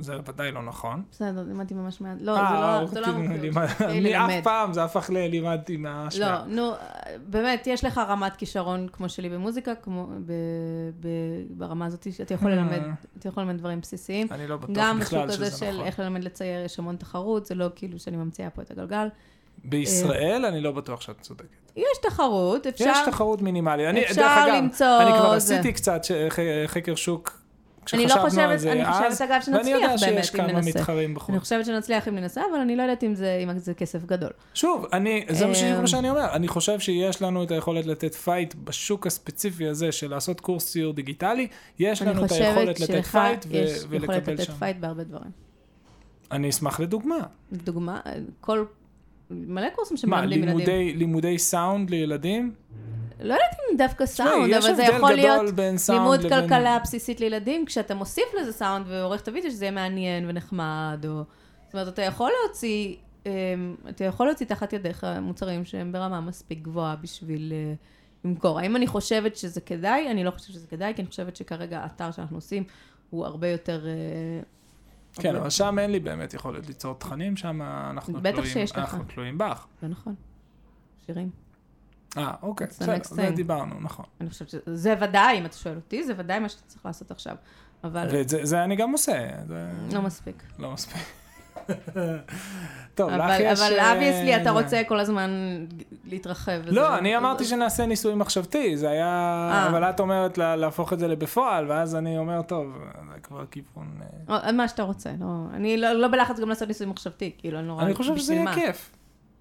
אה, 0.00 0.04
זה 0.04 0.32
ודאי 0.32 0.52
לא 0.52 0.62
נכון. 0.62 1.02
בסדר, 1.10 1.42
לימדתי 1.48 1.74
ממש 1.74 2.00
מעט. 2.00 2.16
לא, 2.20 2.36
אה, 2.36 2.48
זה 2.86 3.00
לא- 3.00 3.06
לא 3.06 3.12
המומחיות 3.12 3.40
שלי. 3.78 4.16
אני. 4.16 4.38
אף 4.38 4.44
פעם, 4.44 4.72
זה 4.72 4.84
הפך 4.84 5.10
ללימדתי 5.10 5.76
מהשמיעה. 5.76 6.44
לא, 6.46 6.54
נו, 6.54 6.72
באמת, 7.26 7.66
יש 7.66 7.84
לך 7.84 7.98
רמת 8.08 8.36
כישרון 8.36 8.86
כמו 8.92 9.08
שלי 9.08 9.28
במוזיקה, 9.28 9.74
כמו 9.74 10.06
ברמה 11.50 11.86
הזאת 11.86 12.06
שאתה 12.12 12.34
יכול 12.34 12.50
ללמד, 12.50 12.80
אתה 13.18 13.28
יכול 13.28 13.42
ללמד 13.42 13.58
דברים 13.58 13.80
בסיסיים. 13.80 14.26
אני 14.30 14.46
לא 14.46 14.56
בטוח 14.56 14.70
גם 14.74 14.98
בשוק 14.98 15.08
בכלל 15.08 15.22
הזה 15.28 15.46
שזה 15.46 15.58
של 15.58 15.72
נכון. 15.74 15.86
איך 15.86 16.00
ללמד 16.00 16.24
לצייר, 16.24 16.64
יש 16.64 16.78
המון 16.78 16.96
תחרות, 16.96 17.46
זה 17.46 17.54
לא 17.54 17.66
כאילו 17.74 17.98
שאני 17.98 18.16
ממציאה 18.16 18.50
פה 18.50 18.62
את 18.62 18.70
הגלגל. 18.70 19.08
בישראל 19.64 20.44
אני 20.44 20.60
לא 20.60 20.72
בטוח 20.72 21.00
שאת 21.00 21.20
צודקת. 21.20 21.46
יש 21.76 21.84
תחרות, 22.02 22.66
אפשר... 22.66 22.84
יש 22.84 22.98
תחרות 23.06 23.42
מינימלית. 23.42 23.86
אני, 23.86 24.02
אפשר 24.04 24.14
דרך 24.22 24.30
אגב, 24.46 24.54
למצוא 24.54 25.00
אני 25.02 25.10
כבר 25.18 25.38
זה. 25.38 25.54
עשיתי 25.54 25.72
קצת 25.72 26.04
ש- 26.04 26.12
חקר 26.66 26.94
שוק, 26.94 27.39
אני 27.92 28.02
לא 28.02 28.08
כשחשבנו 28.08 28.24
על 28.24 28.28
חושבת, 28.30 28.58
זה 28.60 28.72
אני 28.72 28.86
אז, 28.86 29.10
חושבת 29.10 29.20
אגב 29.30 29.30
ואני 29.30 29.42
שנצליח 29.44 29.66
יודע 29.74 29.86
באמת 29.88 29.98
שיש 30.24 30.34
אם 30.34 30.36
כמה 30.40 30.52
ננסה. 30.52 30.78
מתחרים 30.78 31.14
בחוץ. 31.14 31.30
אני 31.30 31.40
חושבת 31.40 31.66
שנצליח 31.66 32.08
אם 32.08 32.14
ננסה, 32.14 32.42
אבל 32.50 32.60
אני 32.60 32.76
לא 32.76 32.82
יודעת 32.82 33.04
אם 33.04 33.14
זה, 33.14 33.40
אם 33.44 33.58
זה 33.58 33.74
כסף 33.74 34.04
גדול. 34.04 34.30
שוב, 34.54 34.86
אני, 34.92 35.24
זה 35.28 35.46
מה 35.46 35.52
אמ, 35.76 35.80
מה 35.80 35.86
שאני 35.86 36.10
אומר, 36.10 36.26
אני 36.32 36.48
חושב 36.48 36.80
שיש 36.80 37.22
לנו 37.22 37.42
את 37.44 37.50
היכולת 37.50 37.86
לתת 37.86 38.14
fight 38.14 38.54
בשוק 38.64 39.06
הספציפי 39.06 39.68
הזה 39.68 39.92
של 39.92 40.10
לעשות 40.10 40.40
קורס 40.40 40.70
ציור 40.70 40.92
דיגיטלי, 40.92 41.46
יש 41.78 42.02
אני 42.02 42.10
לנו 42.10 42.24
את 42.24 42.28
חושבת 42.30 42.46
היכולת 42.46 42.80
לתת 42.80 42.86
שלך 42.92 43.10
פייט 43.12 43.46
ו- 43.48 43.56
יש 43.56 43.70
יכולת 43.76 43.86
ולקבל 43.90 44.32
לתת 44.32 44.44
שם. 44.44 44.52
פייט 44.52 44.76
בהרבה 44.76 45.04
דברים. 45.04 45.30
אני 46.32 46.48
אשמח 46.48 46.80
לדוגמה. 46.80 47.16
לדוגמה, 47.52 48.00
כל... 48.40 48.64
מלא 49.30 49.66
קורסים 49.74 49.94
מה, 49.94 49.98
שמלמדים 50.18 50.38
ילדים. 50.42 50.58
לימודי- 50.58 50.96
לימודי 50.98 51.38
סאונד 51.38 51.90
לילדים? 51.90 52.52
לא 53.22 53.34
יודעת 53.34 53.50
אם 53.72 53.76
דווקא 53.76 54.06
סאונד, 54.06 54.52
אבל 54.54 54.74
זה 54.74 54.82
יכול 54.82 55.12
להיות 55.12 55.42
לימוד 55.88 56.20
לבין- 56.20 56.40
כלכלה 56.48 56.78
בסיסית 56.82 57.20
לילדים, 57.20 57.66
כשאתה 57.66 57.94
מוסיף 57.94 58.24
לזה 58.40 58.52
סאונד 58.52 58.86
ועורך 58.88 59.20
את 59.20 59.28
הוידאו, 59.28 59.50
שזה 59.50 59.64
יהיה 59.64 59.72
מעניין 59.72 60.24
ונחמד, 60.28 61.04
או... 61.08 61.22
זאת 61.66 61.74
אומרת, 61.74 61.88
אתה 61.88 62.02
יכול 62.02 62.30
להוציא, 62.44 62.96
אמ, 63.26 63.30
אתה 63.88 64.04
יכול 64.04 64.26
להוציא 64.26 64.46
תחת 64.46 64.72
ידיך 64.72 65.06
מוצרים 65.22 65.64
שהם 65.64 65.92
ברמה 65.92 66.20
מספיק 66.20 66.58
גבוהה 66.62 66.96
בשביל 66.96 67.52
אה, 67.52 67.74
למכור. 68.24 68.58
האם 68.58 68.76
אני 68.76 68.86
חושבת 68.86 69.36
שזה 69.36 69.60
כדאי? 69.60 70.10
אני 70.10 70.24
לא 70.24 70.30
חושבת 70.30 70.54
שזה 70.54 70.66
כדאי, 70.66 70.94
כי 70.94 71.02
אני 71.02 71.08
חושבת 71.08 71.36
שכרגע 71.36 71.80
האתר 71.80 72.10
שאנחנו 72.10 72.36
עושים 72.36 72.64
הוא 73.10 73.26
הרבה 73.26 73.48
יותר... 73.48 73.86
אה, 73.86 73.92
כן, 75.14 75.36
אבל 75.36 75.50
שם 75.50 75.78
אין 75.78 75.90
לי 75.92 76.00
באמת 76.00 76.34
יכולת 76.34 76.66
ליצור 76.66 76.94
תכנים, 76.94 77.36
שם 77.36 77.62
אנחנו 77.62 78.20
תלויים. 78.20 78.66
אנחנו 78.76 79.04
בך. 79.38 79.66
זה 79.82 79.88
נכון. 79.88 80.14
שירים. 81.06 81.30
אה, 82.16 82.32
אוקיי, 82.42 82.66
בסדר, 82.66 82.94
זה. 83.02 83.30
דיברנו, 83.30 83.74
נכון. 83.80 84.04
אני 84.20 84.30
חושבת 84.30 84.48
שזה 84.48 84.94
ודאי, 85.00 85.38
אם 85.38 85.46
אתה 85.46 85.56
שואל 85.56 85.76
אותי, 85.76 86.04
זה 86.04 86.12
ודאי 86.16 86.38
מה 86.38 86.48
שאתה 86.48 86.62
צריך 86.66 86.86
לעשות 86.86 87.10
עכשיו. 87.10 87.36
אבל 87.84 88.08
ואת 88.12 88.28
זה 88.28 88.40
זה 88.42 88.64
אני 88.64 88.76
גם 88.76 88.92
עושה, 88.92 89.28
זה 89.46 89.70
לא 89.92 90.02
מספיק. 90.02 90.42
לא 90.58 90.72
מספיק. 90.72 91.02
טוב, 92.94 93.10
לך 93.10 93.32
יש... 93.40 93.60
אבל 93.60 93.78
אה, 93.78 93.92
obviously 93.92 94.42
אתה. 94.42 94.50
רוצה 94.50 94.82
כל 94.88 95.00
הזמן 95.00 95.30
להתרחב. 96.04 96.60
לא, 96.66 96.98
אני 96.98 97.16
אמרתי 97.16 97.44
שנעשה 97.44 97.86
ניסוי 97.86 98.14
מחשבתי, 98.14 98.76
זה 98.76 98.90
היה... 98.90 99.06
אה. 99.52 99.66
אבל 99.68 99.84
את 99.84 100.00
אומרת 100.00 100.38
לה- 100.38 100.56
להפוך 100.56 100.92
את 100.92 100.98
זה 100.98 101.08
לבפועל, 101.08 101.70
ואז 101.70 101.96
אני 101.96 102.18
אומר, 102.18 102.42
טוב, 102.42 102.78
זה 103.14 103.20
כבר 103.20 103.44
כיוון... 103.50 104.00
אה, 104.30 104.48
או, 104.48 104.52
מה 104.52 104.68
שאתה 104.68 104.82
רוצה, 104.82 105.10
לא, 105.20 105.26
אני 105.52 105.76
לא, 105.76 105.92
לא 105.92 106.08
בלחץ 106.08 106.40
גם 106.40 106.48
לעשות 106.48 106.68
ניסוי 106.68 106.86
מחשבתי, 106.86 107.30
כאילו, 107.38 107.58
אני 107.58 107.68
לא 107.68 107.72
רואה 107.72 107.84
אני 107.84 107.94
חושב 107.94 108.16
שזה 108.16 108.34
יהיה. 108.34 108.54
כיף. 108.54 108.90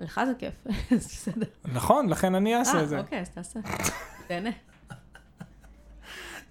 לך 0.01 0.21
זה 0.27 0.33
כיף, 0.39 0.53
זה 0.89 0.95
בסדר. 0.97 1.45
נכון, 1.73 2.09
לכן 2.09 2.35
אני 2.35 2.55
אעשה 2.55 2.83
את 2.83 2.89
זה. 2.89 2.95
אה, 2.95 3.01
אוקיי, 3.01 3.19
אז 3.21 3.29
תעשה. 3.29 3.59
תהנה. 4.27 4.49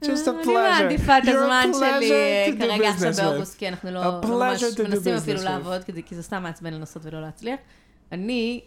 Just 0.02 0.06
a 0.06 0.30
אני 0.30 0.42
pleasure. 0.44 0.48
מעדיפה 0.82 1.18
את 1.18 1.22
הזמן 1.26 1.70
שלי 1.78 2.12
אה, 2.12 2.48
כרגע 2.58 2.88
עכשיו. 2.88 3.12
באוגוסט, 3.30 3.58
כי 3.58 3.68
אנחנו 3.68 3.90
לא 3.90 4.20
ממש 4.24 4.62
מנסים 4.88 5.14
אפילו. 5.14 5.42
לעבוד, 5.42 5.82
כי 6.06 6.14
זה- 6.14 6.22
סתם 6.22 6.42
מעצבן 6.42 6.74
לנסות 6.74 7.02
ולא 7.04 7.20
להצליח. 7.20 7.60
אני 8.12 8.60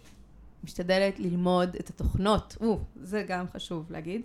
משתדלת 0.64 1.20
ללמוד 1.20 1.76
את 1.80 1.90
התוכנות, 1.90 2.58
או, 2.62 2.80
זה 3.04 3.24
גם 3.28 3.46
חשוב 3.56 3.86
להגיד, 3.92 4.22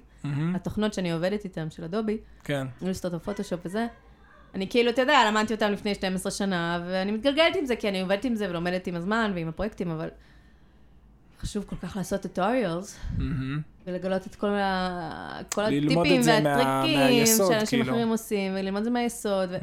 התוכנות 0.55 0.95
שאני 0.95 1.13
עובדת 1.13 1.45
איתן 1.45 1.71
של 1.71 1.85
אדובי, 1.85 2.19
כן. 2.45 2.67
אילוסטרטור 2.83 3.19
פוטושופ 3.19 3.61
וזה, 3.65 3.87
אני 4.55 4.69
כאילו, 4.69 4.91
אתה 4.91 5.03
יודע, 5.03 5.19
למדתי 5.31 5.55
אותם 5.55 5.71
לפני 5.73 5.95
12 5.95 6.33
שנה, 6.33 6.85
ואני 6.89 7.13
מתגלגלת 7.13 7.57
עם 7.57 7.67
זה, 7.67 7.77
כי 7.77 7.89
אני 7.89 8.01
עובדת 8.01 8.25
עם 8.25 8.35
זה 8.35 8.49
ולומדת 8.51 8.87
עם 8.87 8.95
הזמן 8.97 9.33
ועם 9.35 9.49
הפרויקטים, 9.49 9.91
אבל 9.91 10.09
חשוב 11.41 11.65
כל 11.65 11.77
כך 11.77 11.97
לעשות 11.97 12.23
טוטוריאלס. 12.23 12.99
ולגלות 13.87 14.27
את 14.27 14.35
כל, 14.35 14.49
ה... 14.49 15.41
כל 15.55 15.65
הטיפים 15.65 15.99
מה- 15.99 16.05
והטריקים 16.27 16.99
מהיסוד, 16.99 17.53
שאנשים 17.53 17.81
כאילו. 17.81 17.95
אחרים 17.95 18.09
עושים, 18.09 18.53
וללמוד 18.53 18.79
את 18.79 18.85
זה 18.85 18.91
מהיסוד, 18.91 19.49
ו... 19.51 19.57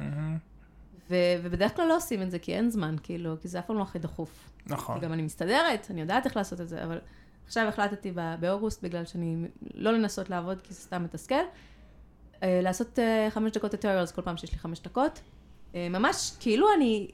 ו... 1.09 1.15
ובדרך 1.43 1.75
כלל 1.75 1.87
לא 1.87 1.97
עושים 1.97 2.21
את 2.21 2.31
זה, 2.31 2.39
כי 2.39 2.53
אין 2.55 2.69
זמן, 2.69 2.95
כאילו, 3.03 3.35
כי 3.41 3.47
זה 3.47 3.59
אף 3.59 3.65
פעם 3.65 3.77
לא 3.77 3.81
הכי 3.83 3.99
דחוף. 3.99 4.49
נכון. 4.65 4.99
גם 4.99 5.13
אני 5.13 5.21
מסתדרת, 5.21 5.87
אני 5.89 6.01
יודעת 6.01 6.25
איך 6.25 6.37
לעשות 6.37 6.61
את 6.61 6.69
זה, 6.69 6.83
אבל 6.83 6.99
עכשיו 7.45 7.67
החלטתי 7.67 8.11
ב- 8.15 8.35
באוגוסט, 8.39 8.83
בגלל 8.83 9.05
שאני, 9.05 9.35
לא 9.73 9.91
לנסות 9.91 10.29
לעבוד 10.29 10.61
כי 10.61 10.73
זה 10.73 10.79
סתם 10.79 11.03
מתסכל, 11.03 11.35
אה, 12.43 12.59
לעשות 12.63 12.99
אה, 12.99 13.27
חמש 13.29 13.51
דקות 13.51 13.71
טוטוריאלס 13.71 14.11
כל 14.11 14.21
פעם 14.21 14.37
שיש 14.37 14.51
לי 14.51 14.57
חמש 14.57 14.81
דקות. 14.81 15.21
אה, 15.75 15.87
ממש, 15.89 16.31
כאילו 16.39 16.67
אני 16.77 17.07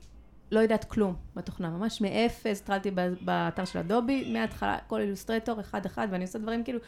לא 0.52 0.60
יודעת 0.60 0.84
כלום 0.84 1.16
בתוכנה, 1.36 1.70
ממש 1.70 2.02
מאפס, 2.02 2.62
התחלתי 2.62 2.92
באתר 3.22 3.66
של 3.66 3.80
אדובי, 3.80 4.34
מההתחלה, 4.34 4.78
כל 4.88 5.02
אילוסטרטור, 5.02 5.60
אחד-אחד, 5.60 6.08
ואני 6.12 6.24
עושה 6.24 6.40
דברים 6.40 6.64
כאילו, 6.64 6.80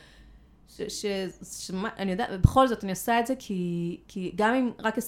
ש... 0.70 0.82
ש... 0.82 1.06
ש... 1.44 1.72
אני 1.98 2.12
יודעת, 2.12 2.42
בכל 2.42 2.68
זאת 2.68 2.84
אני 2.84 2.92
עושה 2.92 3.20
את 3.20 3.28
זה 3.28 3.34
כי, 3.40 4.00
כי 4.08 4.32
גם 4.36 4.54
אם 4.54 4.72
רק 4.80 4.98
25% 4.98 5.00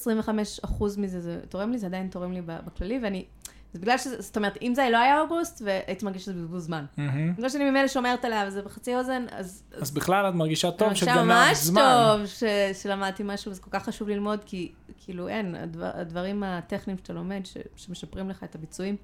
מזה 0.98 1.22
זה 1.22 1.42
תורם 1.50 1.72
לי, 1.72 1.78
זה 1.78 1.86
עדיין 1.86 2.08
תורם 2.08 2.32
לי 2.32 2.42
בכללי, 2.42 3.00
ואני 3.04 3.26
זה 3.74 3.80
בגלל 3.80 3.98
שזה, 3.98 4.22
זאת 4.22 4.38
אומרת, 4.38 4.58
אם 4.62 4.76
זה 4.76 4.90
לא 4.92 4.98
היה 4.98 5.22
אוגוסט, 5.22 5.62
והייתי 5.66 6.06
מרגישה 6.06 6.26
שזה 6.26 6.34
בזבוז 6.34 6.66
זמן. 6.66 6.86
מהמם. 6.98 7.36
בגלל 7.36 7.50
שאני 7.50 7.70
ממילא 7.70 7.88
שומרת 7.88 8.26
עליה 8.26 8.48
וזה 8.48 8.62
בחצי 8.62 8.96
אוזן, 8.96 9.26
אז... 9.32 9.64
אז 9.72 9.92
בכלל 9.92 10.30
את 10.30 10.34
מרגישה 10.34 10.72
טוב 10.72 10.88
מרגישה 10.88 11.06
שגנב 11.06 11.22
ממש 11.22 11.58
זמן. 11.58 11.82
טוב 11.82 12.26
ש, 12.26 12.44
שלמדתי 12.82 13.24
משהו, 13.26 13.52
וזה 13.52 13.62
כל 13.62 13.70
כך 13.72 13.84
חשוב 13.84 14.10
ללמוד, 14.10 14.40
כי 14.46 14.72
כאילו 14.98 15.28
אין, 15.28 15.56
הדבר, 15.56 15.92
הדברים 15.94 16.44
הטכניים 16.44 16.98
שאתה 16.98 17.14
לומד, 17.14 17.46
ש, 17.46 17.58
שמשפרים 17.76 18.30
לך 18.30 18.44
את 18.44 18.56
הביצועים, 18.56 18.96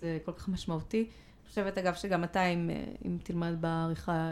זה 0.00 0.18
כל 0.24 0.32
כך 0.32 0.48
משמעותי. 0.48 0.98
אני 0.98 1.48
חושבת, 1.48 1.78
אגב, 1.78 1.94
שגם 1.94 2.24
אתה, 2.24 2.46
אם, 2.46 2.70
אה, 2.70 2.84
אם 3.04 3.16
תלמד 3.22 3.60
בעריכה 3.60 4.30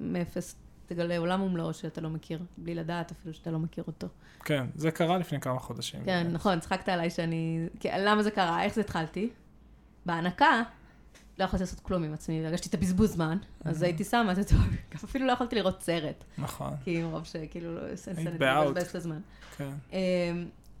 מאפס, 0.00 0.56
תגלה 0.94 1.18
עולם 1.18 1.42
ומלואו 1.42 1.74
שאתה 1.74 2.00
לא 2.00 2.10
מכיר, 2.10 2.38
בלי 2.58 2.74
לדעת 2.74 3.10
אפילו 3.10 3.34
שאתה 3.34 3.50
לא 3.50 3.58
מכיר 3.58 3.84
אותו. 3.86 4.06
כן, 4.44 4.66
זה 4.74 4.90
קרה 4.90 5.18
לפני 5.18 5.40
כמה 5.40 5.58
חודשים. 5.58 6.04
כן, 6.04 6.26
נכון, 6.32 6.60
צחקת 6.60 6.88
עליי 6.88 7.10
שאני... 7.10 7.68
כי, 7.80 7.88
למה 7.98 8.22
זה 8.22 8.30
קרה? 8.30 8.62
איך 8.62 8.74
זה 8.74 8.80
התחלתי? 8.80 9.30
בהנקה, 10.06 10.62
לא 11.38 11.44
יכולתי 11.44 11.62
לעשות 11.62 11.80
כלום 11.80 12.04
עם 12.04 12.14
עצמי, 12.14 12.46
הרגשתי 12.46 12.68
את 12.68 12.74
הבזבוז 12.74 13.12
זמן, 13.12 13.38
אז 13.64 13.82
הייתי 13.82 14.04
שמה 14.04 14.30
את 14.30 14.36
זה 14.36 14.44
טוב, 14.44 14.60
אפילו 15.04 15.26
לא 15.26 15.32
יכולתי 15.32 15.56
לראות 15.56 15.82
סרט, 15.82 16.24
נכון, 16.38 16.70
כי 16.84 17.02
מרוב 17.02 17.24
שכאילו 17.24 17.74
לא 17.74 17.96
סנסנט 17.96 18.38
באאוט. 18.38 18.76
את. 18.76 18.96
כן. 19.56 19.70
אמ, 19.92 19.98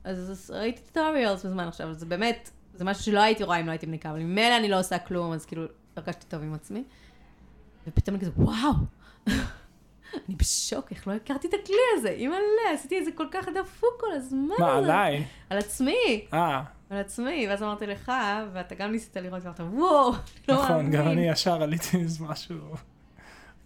אז 0.04 0.30
אז 0.30 0.50
ראיתי 0.50 0.82
טוטוריאלס 0.82 1.44
בזמן 1.44 1.68
עכשיו, 1.68 1.94
זה 1.94 2.06
באמת, 2.06 2.50
זה 2.74 2.84
משהו 2.84 3.04
שלא 3.04 3.20
הייתי 3.20 3.44
רואה 3.44 3.60
אם 3.60 3.66
לא 3.66 3.70
הייתי 3.70 3.86
מניקה, 3.86 4.10
אבל 4.10 4.18
ממילא 4.18 4.56
אני 4.56 4.68
לא 4.68 4.78
עושה 4.78 4.98
כלום, 4.98 5.32
אז 5.32 5.46
כאילו 5.46 5.62
הרגשתי 5.96 6.26
טוב 6.28 6.42
עם 6.42 6.54
עצמי. 6.54 6.84
ופתאום 7.86 8.16
אני 8.16 8.24
כזה, 8.24 8.30
וואו, 8.36 8.72
אני 10.14 10.36
בשוק, 10.36 10.90
איך 10.90 11.08
לא 11.08 11.12
הכרתי 11.12 11.48
את 11.48 11.54
הכלי 11.54 11.76
הזה, 11.94 12.08
אימא'לה, 12.08 12.74
עשיתי 12.74 12.98
את 12.98 13.04
זה 13.04 13.12
כל 13.12 13.26
כך 13.30 13.48
דפוק 13.48 13.90
כל 14.00 14.12
הזמן. 14.12 14.54
מה, 14.58 14.76
הזה." 14.76 14.92
עליי? 14.92 15.24
על 15.50 15.58
עצמי, 15.58 16.26
אה, 16.32 16.62
על 16.90 16.98
עצמי, 16.98 17.46
ואז 17.48 17.62
אמרתי 17.62 17.86
לך, 17.86 18.12
ואתה 18.52 18.74
גם 18.74 18.92
ניסית 18.92 19.16
לראות, 19.16 19.42
ואמרת, 19.42 19.60
וואו, 19.60 20.12
לא 20.48 20.54
נכון, 20.54 20.90
גם 20.90 21.04
מאמין." 21.04 21.18
אני 21.18 21.28
ישר 21.28 21.62
עליתי 21.62 21.96
איזה 21.96 22.24
משהו, 22.24 22.56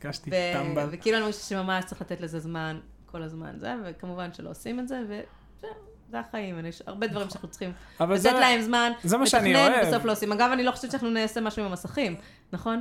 הרגשתי 0.02 0.30
טמבל. 0.52 0.88
וכאילו 0.90 1.18
אני 1.18 1.32
חושבת 1.32 1.48
שממש 1.48 1.84
צריך 1.84 2.00
לתת 2.00 2.20
לזה 2.20 2.40
זמן, 2.40 2.80
כל 3.06 3.22
הזמן 3.22 3.58
זה, 3.58 3.74
וכמובן 3.84 4.32
שלא 4.32 4.50
עושים 4.50 4.80
את 4.80 4.88
זה, 4.88 5.02
וזהו, 5.04 5.70
זה 6.10 6.20
החיים, 6.20 6.66
יש 6.66 6.82
הרבה 6.86 7.06
דברים 7.06 7.30
שאנחנו 7.30 7.48
צריכים 7.48 7.72
זה 8.14 8.30
לתת 8.30 8.40
להם 8.40 8.60
זמן, 8.62 8.92
זה 9.02 9.18
מה 9.18 9.26
שאני 9.26 9.54
לתכנן, 9.54 9.72
אוהב. 9.72 9.86
בסוף 9.86 10.04
לא 10.04 10.12
עושים. 10.12 10.32
אגב, 10.32 10.50
אני 10.52 10.62
לא 10.62 10.70
חושבת 10.70 10.90
שאנחנו 10.90 11.10
נעשה 11.10 11.40
משהו 11.40 11.62
עם 11.64 11.68
המסכים, 11.68 12.16
נכון? 12.52 12.80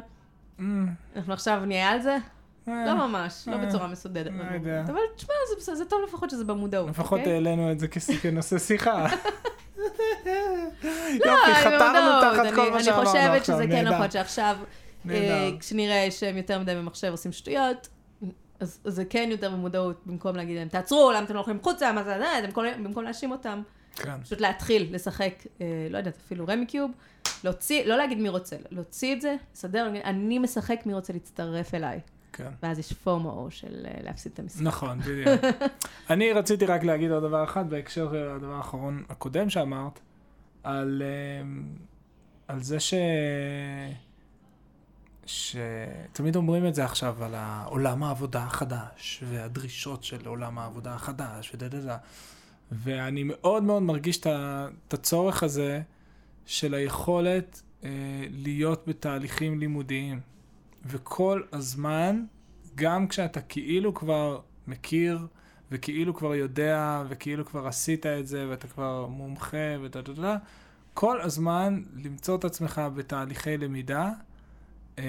אמ, 0.60 0.88
אנחנו 1.16 1.34
עכשיו 1.34 1.66
נהיה 1.66 1.90
על 1.90 2.02
זה? 2.02 2.18
אה, 2.68 2.86
לא 2.86 3.08
ממש, 3.08 3.44
לא 3.48 3.54
אה, 3.54 3.66
בצורה 3.66 3.88
מסודרת. 3.88 4.32
לא 4.38 4.54
יודע. 4.54 4.82
אבל 4.88 5.00
תשמע, 5.16 5.34
זה 5.50 5.56
בסדר, 5.60 5.76
זה 5.76 5.86
טוב 5.86 6.00
לפחות 6.08 6.30
שזה 6.30 6.46
במודעות, 6.46 6.90
לפחות 6.90 7.20
אוקיי? 7.20 7.34
העלינו 7.34 7.72
את 7.72 7.80
זה 7.80 7.88
כנושא 8.22 8.60
שיחה. 8.60 9.08
לא, 9.78 9.82
יופי, 11.14 11.46
אני 11.46 11.56
חתרנו. 11.56 12.22
תחת 12.22 12.56
כל 12.56 12.72
מה 12.72 12.84
שאמרנו 12.84 13.02
אני 13.02 13.08
חושבת 13.08 13.40
עכשיו, 13.42 13.56
שזה 13.56 13.64
כן 13.68 13.84
נהדר. 13.84 13.96
נכון, 13.96 14.12
שעכשיו, 14.12 14.58
נהדר. 15.06 15.20
אה, 15.34 15.50
כשנראה 15.60 16.08
שהם 16.12 16.38
יותר 16.38 16.60
מדי 16.60 16.76
במחשב 16.76 17.12
עושים 17.12 17.32
שטויות, 17.32 17.88
אז 18.60 18.80
זה 18.84 19.06
כן 19.06 19.28
יותר 19.32 19.50
במודעות, 19.50 20.02
במקום 20.06 20.36
להגיד 20.36 20.58
להם, 20.58 20.68
תעצרו, 20.68 21.12
למה 21.12 21.26
אתם 21.26 21.34
לא 21.34 21.40
הולכים 21.40 21.58
החוצה, 21.62 21.92
מה 21.92 22.04
זה, 22.04 22.18
במקום- 22.78 23.04
להאשים 23.04 23.32
אותם. 23.32 23.62
כן. 23.96 24.22
פשוט 24.24 24.42
להתחיל 24.42 24.96
לשחק, 24.96 25.34
לא 25.90 25.98
יודעת, 25.98 26.18
אפילו 26.26 26.46
רמיקיוב, 26.48 26.92
להוציא, 27.44 27.86
לא 27.86 27.98
להגיד 27.98 28.18
מי 28.18 28.30
רוצה, 28.30 28.56
להוציא 28.72 29.16
את 29.16 29.22
זה, 29.22 29.36
לסדר, 29.56 29.92
אני 30.04 30.40
משחק, 30.40 30.80
מי 30.86 30.94
רוצה 30.94 31.14
להצטרף 31.14 31.74
אליי. 31.74 32.00
כן. 32.34 32.50
ואז 32.64 32.80
יש 32.80 32.94
פומו 32.94 33.48
של 33.50 33.86
אה, 33.86 34.04
להפסיד 34.04 34.32
את 34.32 34.40
המשחק. 34.40 34.62
נכון, 34.62 35.00
בדיוק. 35.08 35.42
אני 36.10 36.34
רציתי 36.34 36.66
רק 36.66 36.84
להגיד 36.84 37.12
עוד 37.12 37.24
דבר 37.24 37.44
אחד 37.44 37.70
בהקשר 37.70 38.06
לדבר 38.36 38.54
האחרון 38.54 39.04
הקודם 39.10 39.50
שאמרת, 39.50 40.00
על, 40.64 41.02
אמ, 41.42 41.64
על 42.48 42.64
זה 42.64 42.80
ש... 42.80 42.94
שתמיד 45.26 46.36
אומרים 46.36 46.68
את 46.68 46.76
זה 46.76 46.86
עכשיו 46.86 47.24
על 47.24 47.36
עולם 47.66 48.04
העבודה 48.04 48.44
החדש, 48.44 49.24
והדרישות 49.30 50.04
של 50.04 50.28
עולם 50.28 50.60
העבודה 50.60 50.94
החדש, 50.94 51.52
ודה 51.54 51.68
דה 51.68 51.82
דה. 51.82 51.98
ואני 52.72 53.24
מאוד 53.24 53.64
מאוד 53.64 53.84
מרגיש 53.84 54.18
את 54.18 54.94
הצורך 54.94 55.44
הזה 55.44 55.82
של 56.46 56.74
היכולת 56.74 57.62
אה, 57.84 57.90
להיות 58.30 58.84
בתהליכים 58.88 59.60
לימודיים. 59.60 60.33
וכל 60.86 61.42
הזמן, 61.52 62.26
גם 62.76 63.08
כשאתה 63.08 63.42
כאילו 63.42 63.94
כבר 63.94 64.40
מכיר, 64.68 65.28
וכאילו 65.72 66.14
כבר 66.14 66.36
יודע, 66.36 67.04
וכאילו 67.10 67.46
כבר 67.46 67.68
עשית 67.68 68.06
את 68.06 68.28
זה, 68.28 68.48
ואתה 68.50 68.68
כבר 68.68 69.08
מומחה, 69.08 69.78
ודה 69.82 70.02
דה 70.02 70.14
דה, 70.14 70.38
כל 70.94 71.22
הזמן 71.22 71.82
למצוא 71.96 72.38
את 72.38 72.46
עצמך 72.46 72.82
בתהליכי 72.96 73.58
למידה. 73.58 74.12
אה, 75.00 75.04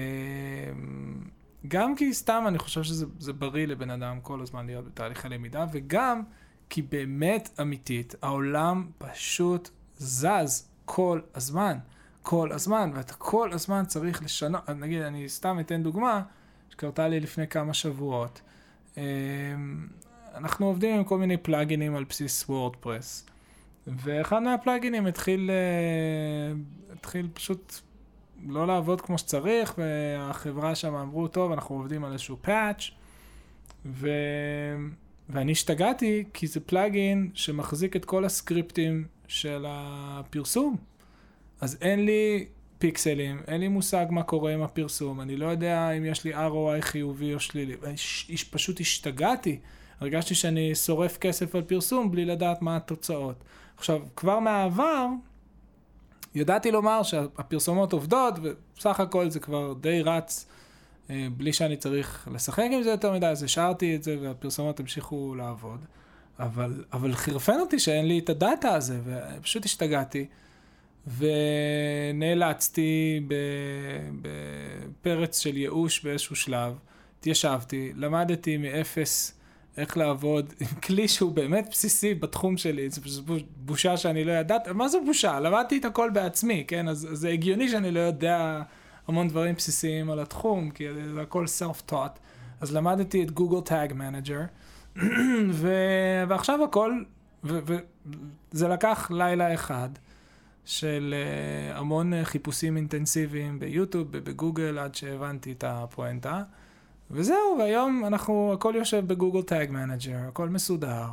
גם 1.67 1.95
כי 1.95 2.13
סתם 2.13 2.43
אני 2.47 2.59
חושב 2.59 2.83
שזה 2.83 3.05
זה 3.19 3.33
בריא 3.33 3.67
לבן 3.67 3.89
אדם 3.89 4.19
כל 4.21 4.41
הזמן 4.41 4.65
להיות 4.65 4.85
בתהליכי 4.85 5.29
למידה, 5.29 5.65
וגם 5.71 6.21
כי 6.69 6.81
באמת 6.81 7.49
אמיתית, 7.61 8.15
העולם 8.21 8.87
פשוט 8.97 9.69
זז 9.97 10.67
כל 10.85 11.19
הזמן. 11.35 11.77
כל 12.25 12.51
הזמן, 12.51 12.91
ואתה 12.93 13.13
כל 13.13 13.49
הזמן 13.53 13.83
צריך 13.85 14.23
לשנות, 14.23 14.69
נגיד, 14.69 15.01
אני 15.01 15.29
סתם 15.29 15.59
אתן 15.59 15.83
דוגמה 15.83 16.21
שקרתה 16.69 17.07
לי 17.07 17.19
לפני 17.19 17.47
כמה 17.47 17.73
שבועות. 17.73 18.41
אמ, 18.97 19.03
אנחנו 20.35 20.65
עובדים 20.65 20.95
עם 20.97 21.03
כל 21.03 21.17
מיני 21.17 21.37
פלאגינים 21.37 21.95
על 21.95 22.03
בסיס 22.03 22.49
וורדפרס, 22.49 23.25
ואחד 23.87 24.39
מהפלאגינים 24.39 25.05
התחיל, 25.05 25.51
אה, 25.51 26.55
התחיל 26.93 27.27
פשוט 27.33 27.73
לא 28.47 28.67
לעבוד 28.67 29.01
כמו 29.01 29.17
שצריך, 29.17 29.73
והחברה 29.77 30.75
שם 30.75 30.95
אמרו, 30.95 31.27
טוב, 31.27 31.51
אנחנו 31.51 31.75
עובדים 31.75 32.05
על 32.05 32.11
איזשהו 32.13 32.37
פאץ', 32.41 32.89
ו... 33.85 34.09
ואני 35.29 35.51
השתגעתי, 35.51 36.23
כי 36.33 36.47
זה 36.47 36.59
פלאגין 36.59 37.29
שמחזיק 37.33 37.95
את 37.95 38.05
כל 38.05 38.25
הסקריפטים 38.25 39.05
של 39.27 39.65
הפרסום. 39.67 40.94
אז 41.61 41.77
אין 41.81 42.05
לי 42.05 42.45
פיקסלים, 42.77 43.41
אין 43.47 43.61
לי 43.61 43.67
מושג 43.67 44.05
מה 44.09 44.23
קורה 44.23 44.53
עם 44.53 44.61
הפרסום, 44.61 45.21
אני 45.21 45.35
לא 45.35 45.45
יודע 45.45 45.91
אם 45.91 46.05
יש 46.05 46.23
לי 46.23 46.33
ROI 46.33 46.81
חיובי 46.81 47.33
או 47.33 47.39
שלילי. 47.39 47.75
פשוט 48.51 48.79
השתגעתי. 48.79 49.59
הרגשתי 49.99 50.35
שאני 50.35 50.75
שורף 50.75 51.17
כסף 51.17 51.55
על 51.55 51.61
פרסום 51.61 52.11
בלי 52.11 52.25
לדעת 52.25 52.61
מה 52.61 52.75
התוצאות. 52.75 53.43
עכשיו, 53.77 54.01
כבר 54.15 54.39
מהעבר, 54.39 55.07
ידעתי 56.35 56.71
לומר 56.71 57.03
שהפרסומות 57.03 57.93
עובדות, 57.93 58.33
ובסך 58.41 58.99
הכל 58.99 59.29
זה 59.29 59.39
כבר 59.39 59.73
די 59.73 60.01
רץ, 60.01 60.45
אה, 61.09 61.27
בלי 61.37 61.53
שאני 61.53 61.77
צריך 61.77 62.27
לשחק 62.33 62.65
עם 62.71 62.83
זה 62.83 62.89
יותר 62.89 63.13
מדי, 63.13 63.25
אז 63.25 63.43
השארתי 63.43 63.95
את 63.95 64.03
זה 64.03 64.17
והפרסומות 64.21 64.79
המשיכו 64.79 65.35
לעבוד. 65.35 65.85
אבל, 66.39 66.83
אבל 66.93 67.13
חירפן 67.13 67.59
אותי 67.59 67.79
שאין 67.79 68.07
לי 68.07 68.19
את 68.19 68.29
הדאטה 68.29 68.75
הזה, 68.75 68.99
ופשוט 69.05 69.65
השתגעתי. 69.65 70.25
ונאלצתי 71.07 73.21
בפרץ 74.21 75.39
של 75.39 75.57
ייאוש 75.57 76.03
באיזשהו 76.03 76.35
שלב, 76.35 76.73
התיישבתי, 77.19 77.91
למדתי 77.95 78.57
מאפס 78.57 79.39
איך 79.77 79.97
לעבוד 79.97 80.53
עם 80.59 80.67
כלי 80.67 81.07
שהוא 81.07 81.31
באמת 81.31 81.67
בסיסי 81.71 82.13
בתחום 82.13 82.57
שלי, 82.57 82.89
פשוט 82.89 83.25
בושה 83.55 83.97
שאני 83.97 84.23
לא 84.23 84.31
ידעתי, 84.31 84.71
מה 84.71 84.87
זה 84.87 84.97
בושה? 85.05 85.39
למדתי 85.39 85.77
את 85.77 85.85
הכל 85.85 86.09
בעצמי, 86.13 86.63
כן? 86.67 86.87
אז 86.87 87.07
זה 87.11 87.29
הגיוני 87.29 87.69
שאני 87.69 87.91
לא 87.91 87.99
יודע 87.99 88.61
המון 89.07 89.27
דברים 89.27 89.55
בסיסיים 89.55 90.11
על 90.11 90.19
התחום, 90.19 90.71
כי 90.71 90.83
זה 91.13 91.21
הכל 91.21 91.45
self-taught. 91.59 92.19
אז 92.61 92.75
למדתי 92.75 93.23
את 93.23 93.31
Google 93.31 93.61
Tag 93.61 93.93
Manager, 93.93 94.41
ועכשיו 96.27 96.63
הכל, 96.63 97.01
וזה 97.43 98.67
לקח 98.67 99.11
לילה 99.11 99.53
אחד. 99.53 99.89
של 100.65 101.13
אה, 101.13 101.77
המון 101.77 102.13
אה, 102.13 102.15
חיפושים 102.25 102.77
אינטנסיביים 102.77 103.59
ביוטיוב 103.59 104.07
ובגוגל 104.11 104.79
עד 104.79 104.95
שהבנתי 104.95 105.51
את 105.51 105.63
הפואנטה. 105.67 106.43
וזהו, 107.11 107.57
והיום 107.59 108.05
אנחנו, 108.05 108.53
הכל 108.53 108.73
יושב 108.77 109.03
ב 109.07 109.12
Google 109.12 109.41
Tag 109.41 109.71
Manager, 109.71 110.17
הכל 110.27 110.49
מסודר. 110.49 111.05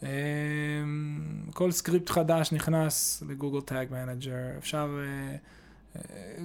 אמ, 0.00 0.04
כל 1.54 1.70
סקריפט 1.70 2.08
חדש 2.10 2.52
נכנס 2.52 3.22
ל 3.28 3.33
Google 3.33 3.60
Tag 3.60 3.88
Manager, 3.90 4.58
אפשר, 4.58 4.98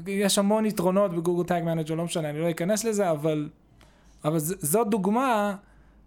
יש 0.07 0.37
המון 0.37 0.65
יתרונות 0.65 1.11
ב 1.11 1.16
Google 1.16 1.47
Tag 1.47 1.63
Manager, 1.63 1.95
לא 1.95 2.05
משנה, 2.05 2.29
אני 2.29 2.39
לא 2.39 2.51
אכנס 2.51 2.83
לזה, 2.83 3.11
אבל, 3.11 3.49
אבל 4.25 4.39
ז, 4.39 4.53
זו 4.59 4.83
דוגמה 4.83 5.55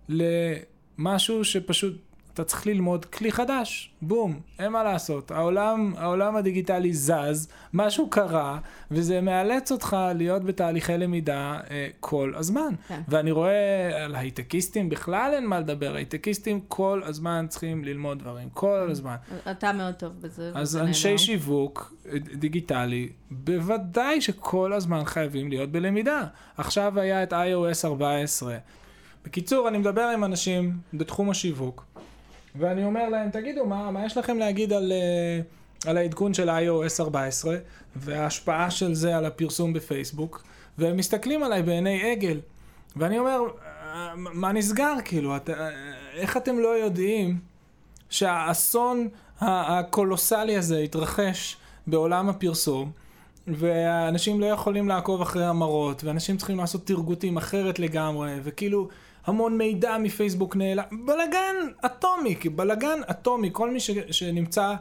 למשהו 0.08 1.44
שפשוט 1.44 2.05
אתה 2.36 2.44
צריך 2.44 2.66
ללמוד 2.66 3.04
כלי 3.04 3.32
חדש, 3.32 3.90
בום, 4.02 4.40
אין 4.58 4.72
מה 4.72 4.82
לעשות. 4.82 5.30
העולם, 5.30 5.92
העולם 5.96 6.36
הדיגיטלי 6.36 6.92
זז, 6.92 7.48
משהו 7.72 8.10
קרה, 8.10 8.58
וזה 8.90 9.20
מאלץ 9.20 9.72
אותך 9.72 9.96
להיות 10.14 10.44
בתהליכי 10.44 10.98
למידה 10.98 11.60
אה, 11.70 11.88
כל 12.00 12.32
הזמן. 12.36 12.74
כן. 12.88 13.00
ואני 13.08 13.30
רואה 13.30 14.04
על 14.04 14.14
הייטקיסטים 14.14 14.88
בכלל 14.88 15.32
אין 15.34 15.46
מה 15.46 15.60
לדבר, 15.60 15.94
הייטקיסטים 15.94 16.60
כל 16.68 17.02
הזמן 17.04 17.46
צריכים 17.48 17.84
ללמוד 17.84 18.18
דברים, 18.18 18.48
כל 18.50 18.88
הזמן. 18.90 19.16
אתה 19.50 19.72
מאוד 19.72 19.94
טוב 19.94 20.12
בזה. 20.20 20.50
אז 20.54 20.76
אנשי 20.76 21.08
נהדר. 21.08 21.18
שיווק 21.18 21.94
אה, 22.06 22.18
דיגיטלי, 22.18 23.08
בוודאי 23.30 24.20
שכל 24.20 24.72
הזמן 24.72 25.04
חייבים 25.04 25.48
להיות 25.48 25.70
בלמידה. 25.70 26.24
עכשיו 26.56 27.00
היה 27.00 27.22
את 27.22 27.32
iOS 27.32 27.84
14. 27.84 28.56
בקיצור, 29.26 29.68
אני 29.68 29.78
מדבר 29.78 30.02
עם 30.02 30.24
אנשים 30.24 30.78
בתחום 30.94 31.30
השיווק, 31.30 31.84
ואני 32.58 32.84
אומר 32.84 33.08
להם, 33.08 33.30
תגידו, 33.30 33.66
מה, 33.66 33.90
מה 33.90 34.06
יש 34.06 34.16
לכם 34.16 34.38
להגיד 34.38 34.72
על, 34.72 34.92
אה, 34.92 35.40
על 35.90 35.96
העדכון 35.96 36.34
של 36.34 36.50
iOS 36.50 37.00
14, 37.00 37.56
וההשפעה 37.96 38.70
של 38.70 38.94
זה 38.94 39.16
על 39.16 39.24
הפרסום 39.24 39.72
בפייסבוק, 39.72 40.42
והם 40.78 40.96
מסתכלים 40.96 41.42
עליי 41.42 41.62
בעיני 41.62 42.12
עגל. 42.12 42.40
ואני 42.96 43.18
אומר, 43.18 43.40
"אה, 43.62 44.12
מה 44.16 44.52
נסגר, 44.52 44.94
כאילו, 45.04 45.36
את, 45.36 45.50
אה, 45.50 45.68
איך 46.14 46.36
אתם 46.36 46.58
לא 46.58 46.68
יודעים 46.68 47.38
שהאסון 48.10 49.08
הקולוסלי 49.40 50.56
הזה 50.56 50.78
התרחש 50.78 51.56
בעולם 51.86 52.28
הפרסום, 52.28 52.90
ואנשים 53.46 54.40
לא 54.40 54.46
יכולים 54.46 54.88
לעקוב 54.88 55.22
אחרי 55.22 55.44
המראות, 55.44 56.04
ואנשים 56.04 56.36
צריכים 56.36 56.58
לעשות 56.58 56.86
תרגותים 56.86 57.36
אחרת 57.36 57.78
לגמרי, 57.78 58.34
וכאילו 58.42 58.88
המון 59.26 59.58
מידע 59.58 59.98
מפייסבוק 59.98 60.56
נעלם, 60.56 60.84
בלאגן 61.06 61.56
אטומי, 61.86 62.34
בלאגן 62.54 63.00
אטומי, 63.10 63.50
כל 63.52 63.70
מי 63.70 63.80
ש, 63.80 63.90
שנמצא, 63.90 64.62
אה, 64.62 64.76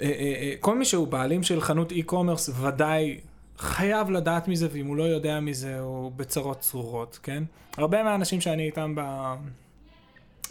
אה, 0.00 0.08
אה, 0.40 0.54
כל 0.60 0.78
מי 0.78 0.84
שהוא 0.84 1.08
בעלים 1.08 1.42
של 1.42 1.60
חנות 1.60 1.92
אי-קומרס 1.92 2.50
ודאי 2.60 3.20
חייב 3.58 4.10
לדעת 4.10 4.48
מזה, 4.48 4.68
ואם 4.72 4.86
הוא 4.86 4.96
לא 4.96 5.02
יודע 5.02 5.40
מזה 5.40 5.80
הוא 5.80 6.12
בצרות 6.16 6.60
צרורות, 6.60 7.18
כן? 7.22 7.44
הרבה 7.76 8.02
מהאנשים 8.02 8.40
שאני 8.40 8.66
איתם 8.66 8.94
ב... 8.96 9.00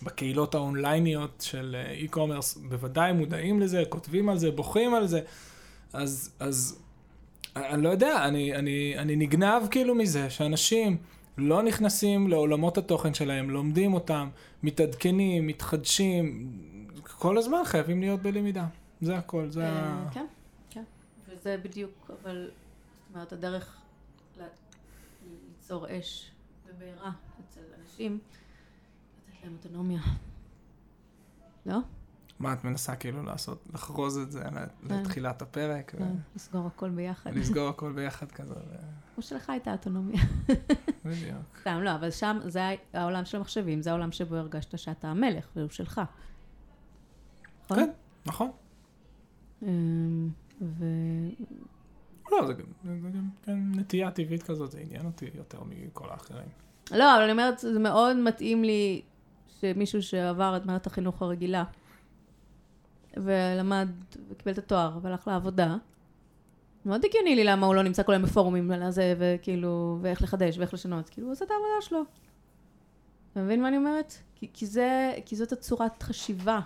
בקהילות 0.04 0.56
האונלייניות 0.56 1.44
של 1.48 1.76
אה, 1.80 1.92
אי-קומרס 1.92 2.58
בוודאי 2.58 3.14
מודעים 3.14 3.60
לזה, 3.60 3.84
כותבים 3.90 4.30
על 4.30 4.38
זה, 4.38 4.52
בוכים 4.52 4.94
על 4.94 5.08
זה, 5.08 5.22
אז, 5.94 6.32
אז 6.40 6.80
אני 7.56 7.84
לא 7.84 7.90
יודע, 7.90 8.26
אני, 8.26 8.56
אני, 8.56 8.94
אני 8.98 9.16
נגנב 9.16 9.68
כאילו 9.72 9.96
מזה 9.96 10.30
שאנשים 10.30 10.98
לא 11.38 11.64
נכנסים 11.64 12.28
לעולמות 12.28 12.78
התוכן 12.78 13.14
שלהם, 13.14 13.50
לומדים 13.50 13.94
אותם, 13.94 14.30
מתעדכנים, 14.64 15.48
מתחדשים, 15.48 16.52
כל 17.04 17.38
הזמן 17.38 17.62
חייבים 17.66 18.00
להיות 18.00 18.22
בלמידה. 18.22 18.66
זה 19.02 19.18
הכל, 19.18 19.50
זה 19.50 19.70
ה... 19.70 19.72
אה, 19.72 20.06
כן, 20.14 20.26
כן. 20.70 20.84
וזה 21.28 21.58
בדיוק, 21.64 22.12
אבל, 22.22 22.52
זאת 23.08 23.16
אומרת, 23.16 23.34
הדרך 23.34 23.78
ליצור 25.60 26.00
אש 26.00 26.32
ובעירה 26.68 27.12
אצל 27.42 27.62
אנשים, 27.82 28.20
לתת 29.28 29.44
להם 29.44 29.54
אוטונומיה. 29.58 30.02
לא? 31.66 31.78
מה 32.40 32.54
את 32.54 32.64
מנסה 32.64 32.96
כאילו 32.96 33.24
לעשות? 33.24 33.68
לחרוז 33.74 34.18
את 34.18 34.32
זה 34.32 34.44
כן. 34.44 34.96
לתחילת 34.96 35.42
הפרק? 35.42 35.96
כן, 35.98 36.16
לסגור 36.36 36.68
הכל 36.68 36.90
ביחד. 36.90 37.36
לסגור 37.36 37.70
הכל 37.70 37.92
ביחד 37.92 38.32
כזה, 38.32 38.56
כמו 39.14 39.24
שלך 39.24 39.50
הייתה 39.50 39.72
אוטונומיה. 39.72 40.22
בדיוק. 41.06 41.60
סתם, 41.62 41.80
לא, 41.84 41.96
אבל 41.96 42.12
שם 42.12 42.40
זה 42.46 42.62
העולם 42.94 43.26
של 43.26 43.38
המחשבים, 43.38 43.82
זה 43.82 43.90
העולם 43.90 44.12
שבו 44.12 44.36
הרגשת 44.36 44.78
שאתה 44.78 45.08
המלך, 45.08 45.48
והוא 45.56 45.70
שלך. 45.70 46.02
נכון? 47.66 47.78
כן, 47.78 47.90
נכון. 48.26 48.52
אמ, 49.62 50.30
ו... 50.62 50.86
לא, 52.32 52.48
זה 52.48 52.54
גם, 52.54 52.66
זה 52.84 53.10
גם 53.14 53.30
כן, 53.44 53.60
נטייה 53.76 54.12
טבעית 54.12 54.44
כזאת, 54.44 54.72
זה 54.72 54.80
עניין 54.80 55.06
אותי 55.06 55.30
יותר 55.34 55.60
מכל 55.64 56.10
האחרים. 56.10 56.48
לא, 56.92 57.16
אבל 57.16 57.24
אני 57.24 57.32
אומרת, 57.32 57.60
זה 57.60 57.80
מאוד 57.80 58.18
מתאים 58.18 58.64
לי 58.64 59.02
שמישהו 59.60 60.02
שעבר 60.02 60.58
את 60.58 60.66
מערכת 60.66 60.88
החינוך 60.88 61.22
הרגילה, 61.22 61.64
ולמד, 63.18 63.90
וקיבל 64.30 64.52
את 64.52 64.58
התואר, 64.58 65.00
והלך 65.02 65.28
לעבודה, 65.28 65.78
מאוד 66.86 67.06
הגיוני 67.06 67.36
לי 67.36 67.44
למה 67.44 67.68
הוא 67.68 67.76
לא 67.76 67.84
נמצא 67.84 68.04
כל 68.04 68.12
היום 68.12 68.24
בפורומים 68.24 68.72
על 68.72 68.84
הזה, 68.84 69.16
וכאילו, 69.18 69.98
ואיך 70.02 70.22
לחדש, 70.22 70.58
ואיך 70.58 70.74
לשנות, 70.74 71.10
כאילו, 71.10 71.28
הוא 71.28 71.32
עושה 71.32 71.46
את 71.46 71.52
העבודה 71.52 71.82
שלו. 71.82 72.02
אתה 73.32 73.42
מבין 73.42 73.62
מה 73.62 73.68
אני 73.68 73.78
אומרת? 73.78 74.14
כי, 74.36 74.50
כי 74.54 74.66
זה, 74.66 75.14
כי 75.26 75.36
זאת 75.36 75.52
הצורת 75.52 76.04
חשיבה 76.04 76.60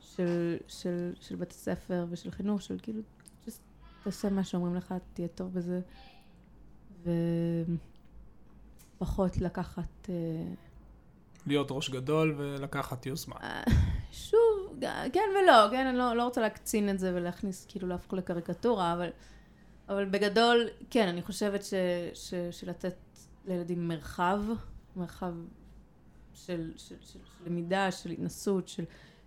של, 0.00 0.56
של, 0.68 1.12
של 1.20 1.36
בית 1.36 1.50
הספר 1.50 2.06
ושל 2.10 2.30
חינוך, 2.30 2.62
של 2.62 2.76
כאילו, 2.82 3.00
just 3.46 3.58
תעשה 4.04 4.30
מה 4.30 4.44
שאומרים 4.44 4.74
לך, 4.74 4.94
תהיה 5.14 5.28
טוב 5.28 5.52
בזה, 5.52 5.80
ופחות 8.98 9.36
לקחת... 9.36 10.08
אה, 10.08 10.14
להיות 11.46 11.68
ראש 11.70 11.90
גדול 11.90 12.34
ולקחת 12.38 13.06
יוזמה. 13.06 13.36
שוב, 14.12 14.36
ג- 14.78 15.12
כן 15.12 15.28
ולא, 15.42 15.70
כן, 15.70 15.86
אני 15.86 15.98
לא, 15.98 16.16
לא 16.16 16.24
רוצה 16.24 16.40
להקצין 16.40 16.88
את 16.90 16.98
זה 16.98 17.12
ולהכניס, 17.14 17.66
כאילו 17.68 17.88
להפוך 17.88 18.12
לקריקטורה, 18.12 18.92
אבל, 18.92 19.10
אבל 19.90 20.04
בגדול, 20.04 20.68
כן, 20.90 21.08
אני 21.08 21.22
חושבת 21.22 21.64
ש, 21.64 21.74
ש, 22.14 22.34
שלתת 22.50 22.94
לילדים 23.46 23.88
מרחב, 23.88 24.40
מרחב 24.96 25.32
של, 26.34 26.72
של, 26.76 26.94
של, 27.00 27.18
של 27.24 27.44
למידה, 27.46 27.90
של 27.90 28.10
התנסות, 28.10 28.68
של, 28.68 28.84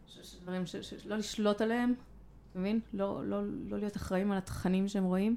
של, 0.08 0.24
של 0.24 0.40
דברים, 0.40 0.66
של, 0.66 0.82
של, 0.82 0.98
לא 1.06 1.18
לשלוט 1.18 1.62
עליהם, 1.62 1.94
אתה 2.52 2.60
מבין? 2.60 2.80
לא, 2.94 3.26
לא, 3.26 3.42
לא 3.46 3.80
להיות 3.80 3.98
אחראים 3.98 4.32
על 4.32 4.38
התכנים 4.38 4.88
שהם 4.88 5.04
רואים. 5.04 5.36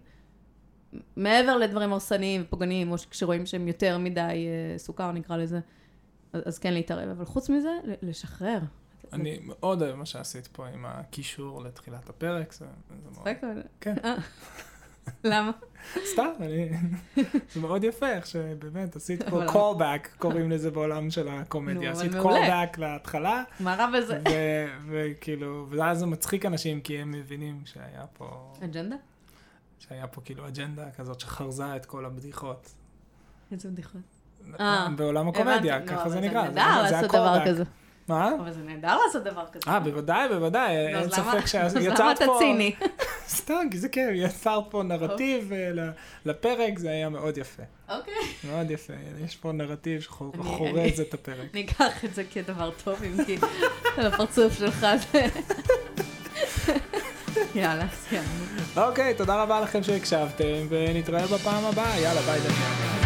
מעבר 1.16 1.56
לדברים 1.56 1.92
הרסניים 1.92 2.42
ופוגעניים, 2.46 2.92
או 2.92 2.96
כשרואים 3.10 3.46
שהם 3.46 3.68
יותר 3.68 3.98
מדי 3.98 4.20
אה, 4.22 4.78
סוכר, 4.78 5.12
נקרא 5.12 5.36
לזה, 5.36 5.60
אז, 6.32 6.42
אז 6.44 6.58
כן 6.58 6.74
להתערב, 6.74 7.08
אבל 7.08 7.24
חוץ 7.24 7.50
מזה, 7.50 7.70
לשחרר. 8.02 8.58
אני 9.12 9.38
מאוד 9.42 9.82
אוהב 9.82 9.94
מה 9.94 10.06
שעשית 10.06 10.46
פה 10.46 10.66
עם 10.66 10.86
הקישור 10.86 11.62
לתחילת 11.62 12.08
הפרק, 12.08 12.52
זה, 12.52 12.64
מאוד... 13.12 13.28
כן. 13.80 13.94
למה? 15.24 15.50
סתם, 16.12 16.28
אני... 16.40 16.68
זה 17.52 17.60
מאוד 17.60 17.84
יפה 17.84 18.08
איך 18.12 18.26
שבאמת 18.26 18.96
עשית 18.96 19.22
פה 19.28 19.44
callback, 19.46 20.08
קוראים 20.18 20.50
לזה 20.50 20.70
בעולם 20.70 21.10
של 21.10 21.28
הקומדיה. 21.28 21.90
עשית 21.90 22.12
callback 22.12 22.78
להתחלה, 22.80 23.42
מה 23.60 23.74
רע 23.74 23.86
בזה? 23.98 24.20
וכאילו, 24.88 25.66
ואז 25.70 25.98
זה 25.98 26.06
מצחיק 26.06 26.46
אנשים 26.46 26.80
כי 26.80 26.98
הם 26.98 27.10
מבינים 27.10 27.60
שהיה 27.64 28.04
פה, 28.12 28.52
אג'נדה? 28.64 28.96
שהיה 29.78 30.06
פה 30.06 30.20
כאילו 30.24 30.48
אג'נדה 30.48 30.84
כזאת 30.98 31.20
שחרזה 31.20 31.76
את 31.76 31.86
כל 31.86 32.04
הבדיחות. 32.04 32.70
איזה 33.52 33.68
בדיחות. 33.68 34.00
אה, 34.60 34.88
בעולם 34.96 35.28
הקומדיה, 35.28 35.78
לא, 35.78 35.86
ככה 35.86 36.08
זה 36.08 36.20
נקרא. 36.20 36.42
זה 36.42 36.54
נהדר 36.54 36.82
לעשות 36.82 37.10
דבר. 37.10 37.46
כזה. 37.46 37.64
מה? 38.08 38.30
אבל 38.40 38.52
זה 38.52 38.60
נהדר 38.62 38.96
לעשות 39.06 39.24
דבר 39.24 39.44
כזה. 39.52 39.70
אה, 39.70 39.80
בוודאי, 39.80 40.28
בוודאי, 40.28 40.76
אין 40.76 40.96
אז 40.96 41.18
למה- 41.18 41.42
ספק 41.42 41.54
אז 41.58 41.76
למה 41.76 42.12
אתה 42.12 42.24
פה... 42.26 42.36
ציני? 42.38 42.74
סתם, 43.28 43.66
כי 43.70 43.78
זה 43.78 43.88
כיף, 43.88 44.08
יצרת 44.14 44.64
פה 44.70 44.82
נרטיב 44.82 45.52
אה, 45.52 45.70
ל- 45.72 45.90
לפרק, 46.26 46.78
זה 46.78 46.90
היה 46.90 47.08
מאוד 47.08 47.38
יפה. 47.38 47.62
אוקיי. 47.88 48.14
מאוד 48.44 48.70
יפה, 48.70 48.92
יש 49.24 49.36
פה 49.36 49.52
נרטיב 49.52 50.00
שחורז 50.00 51.00
את 51.00 51.14
הפרק. 51.14 51.46
אני 51.54 51.64
אקח 51.64 52.04
את 52.04 52.14
זה 52.14 52.24
כדבר 52.32 52.70
טוב, 52.84 53.02
אם 53.02 53.24
כי 53.24 53.36
על 53.96 54.06
הפרצוף 54.06 54.58
שלך 54.58 54.86
זה... 55.12 55.26
יאללה, 57.54 57.86
סיימנו. 58.08 58.28
אוקיי, 58.76 59.14
תודה 59.14 59.42
רבה 59.42 59.60
לכם 59.60 59.82
שהקשבתם, 59.82 60.44
ונתראה 60.68 61.26
בפעם 61.26 61.64
הבאה. 61.64 62.00
יאללה, 62.00 62.20
ביי 62.20 62.40
דניאל. 62.40 63.05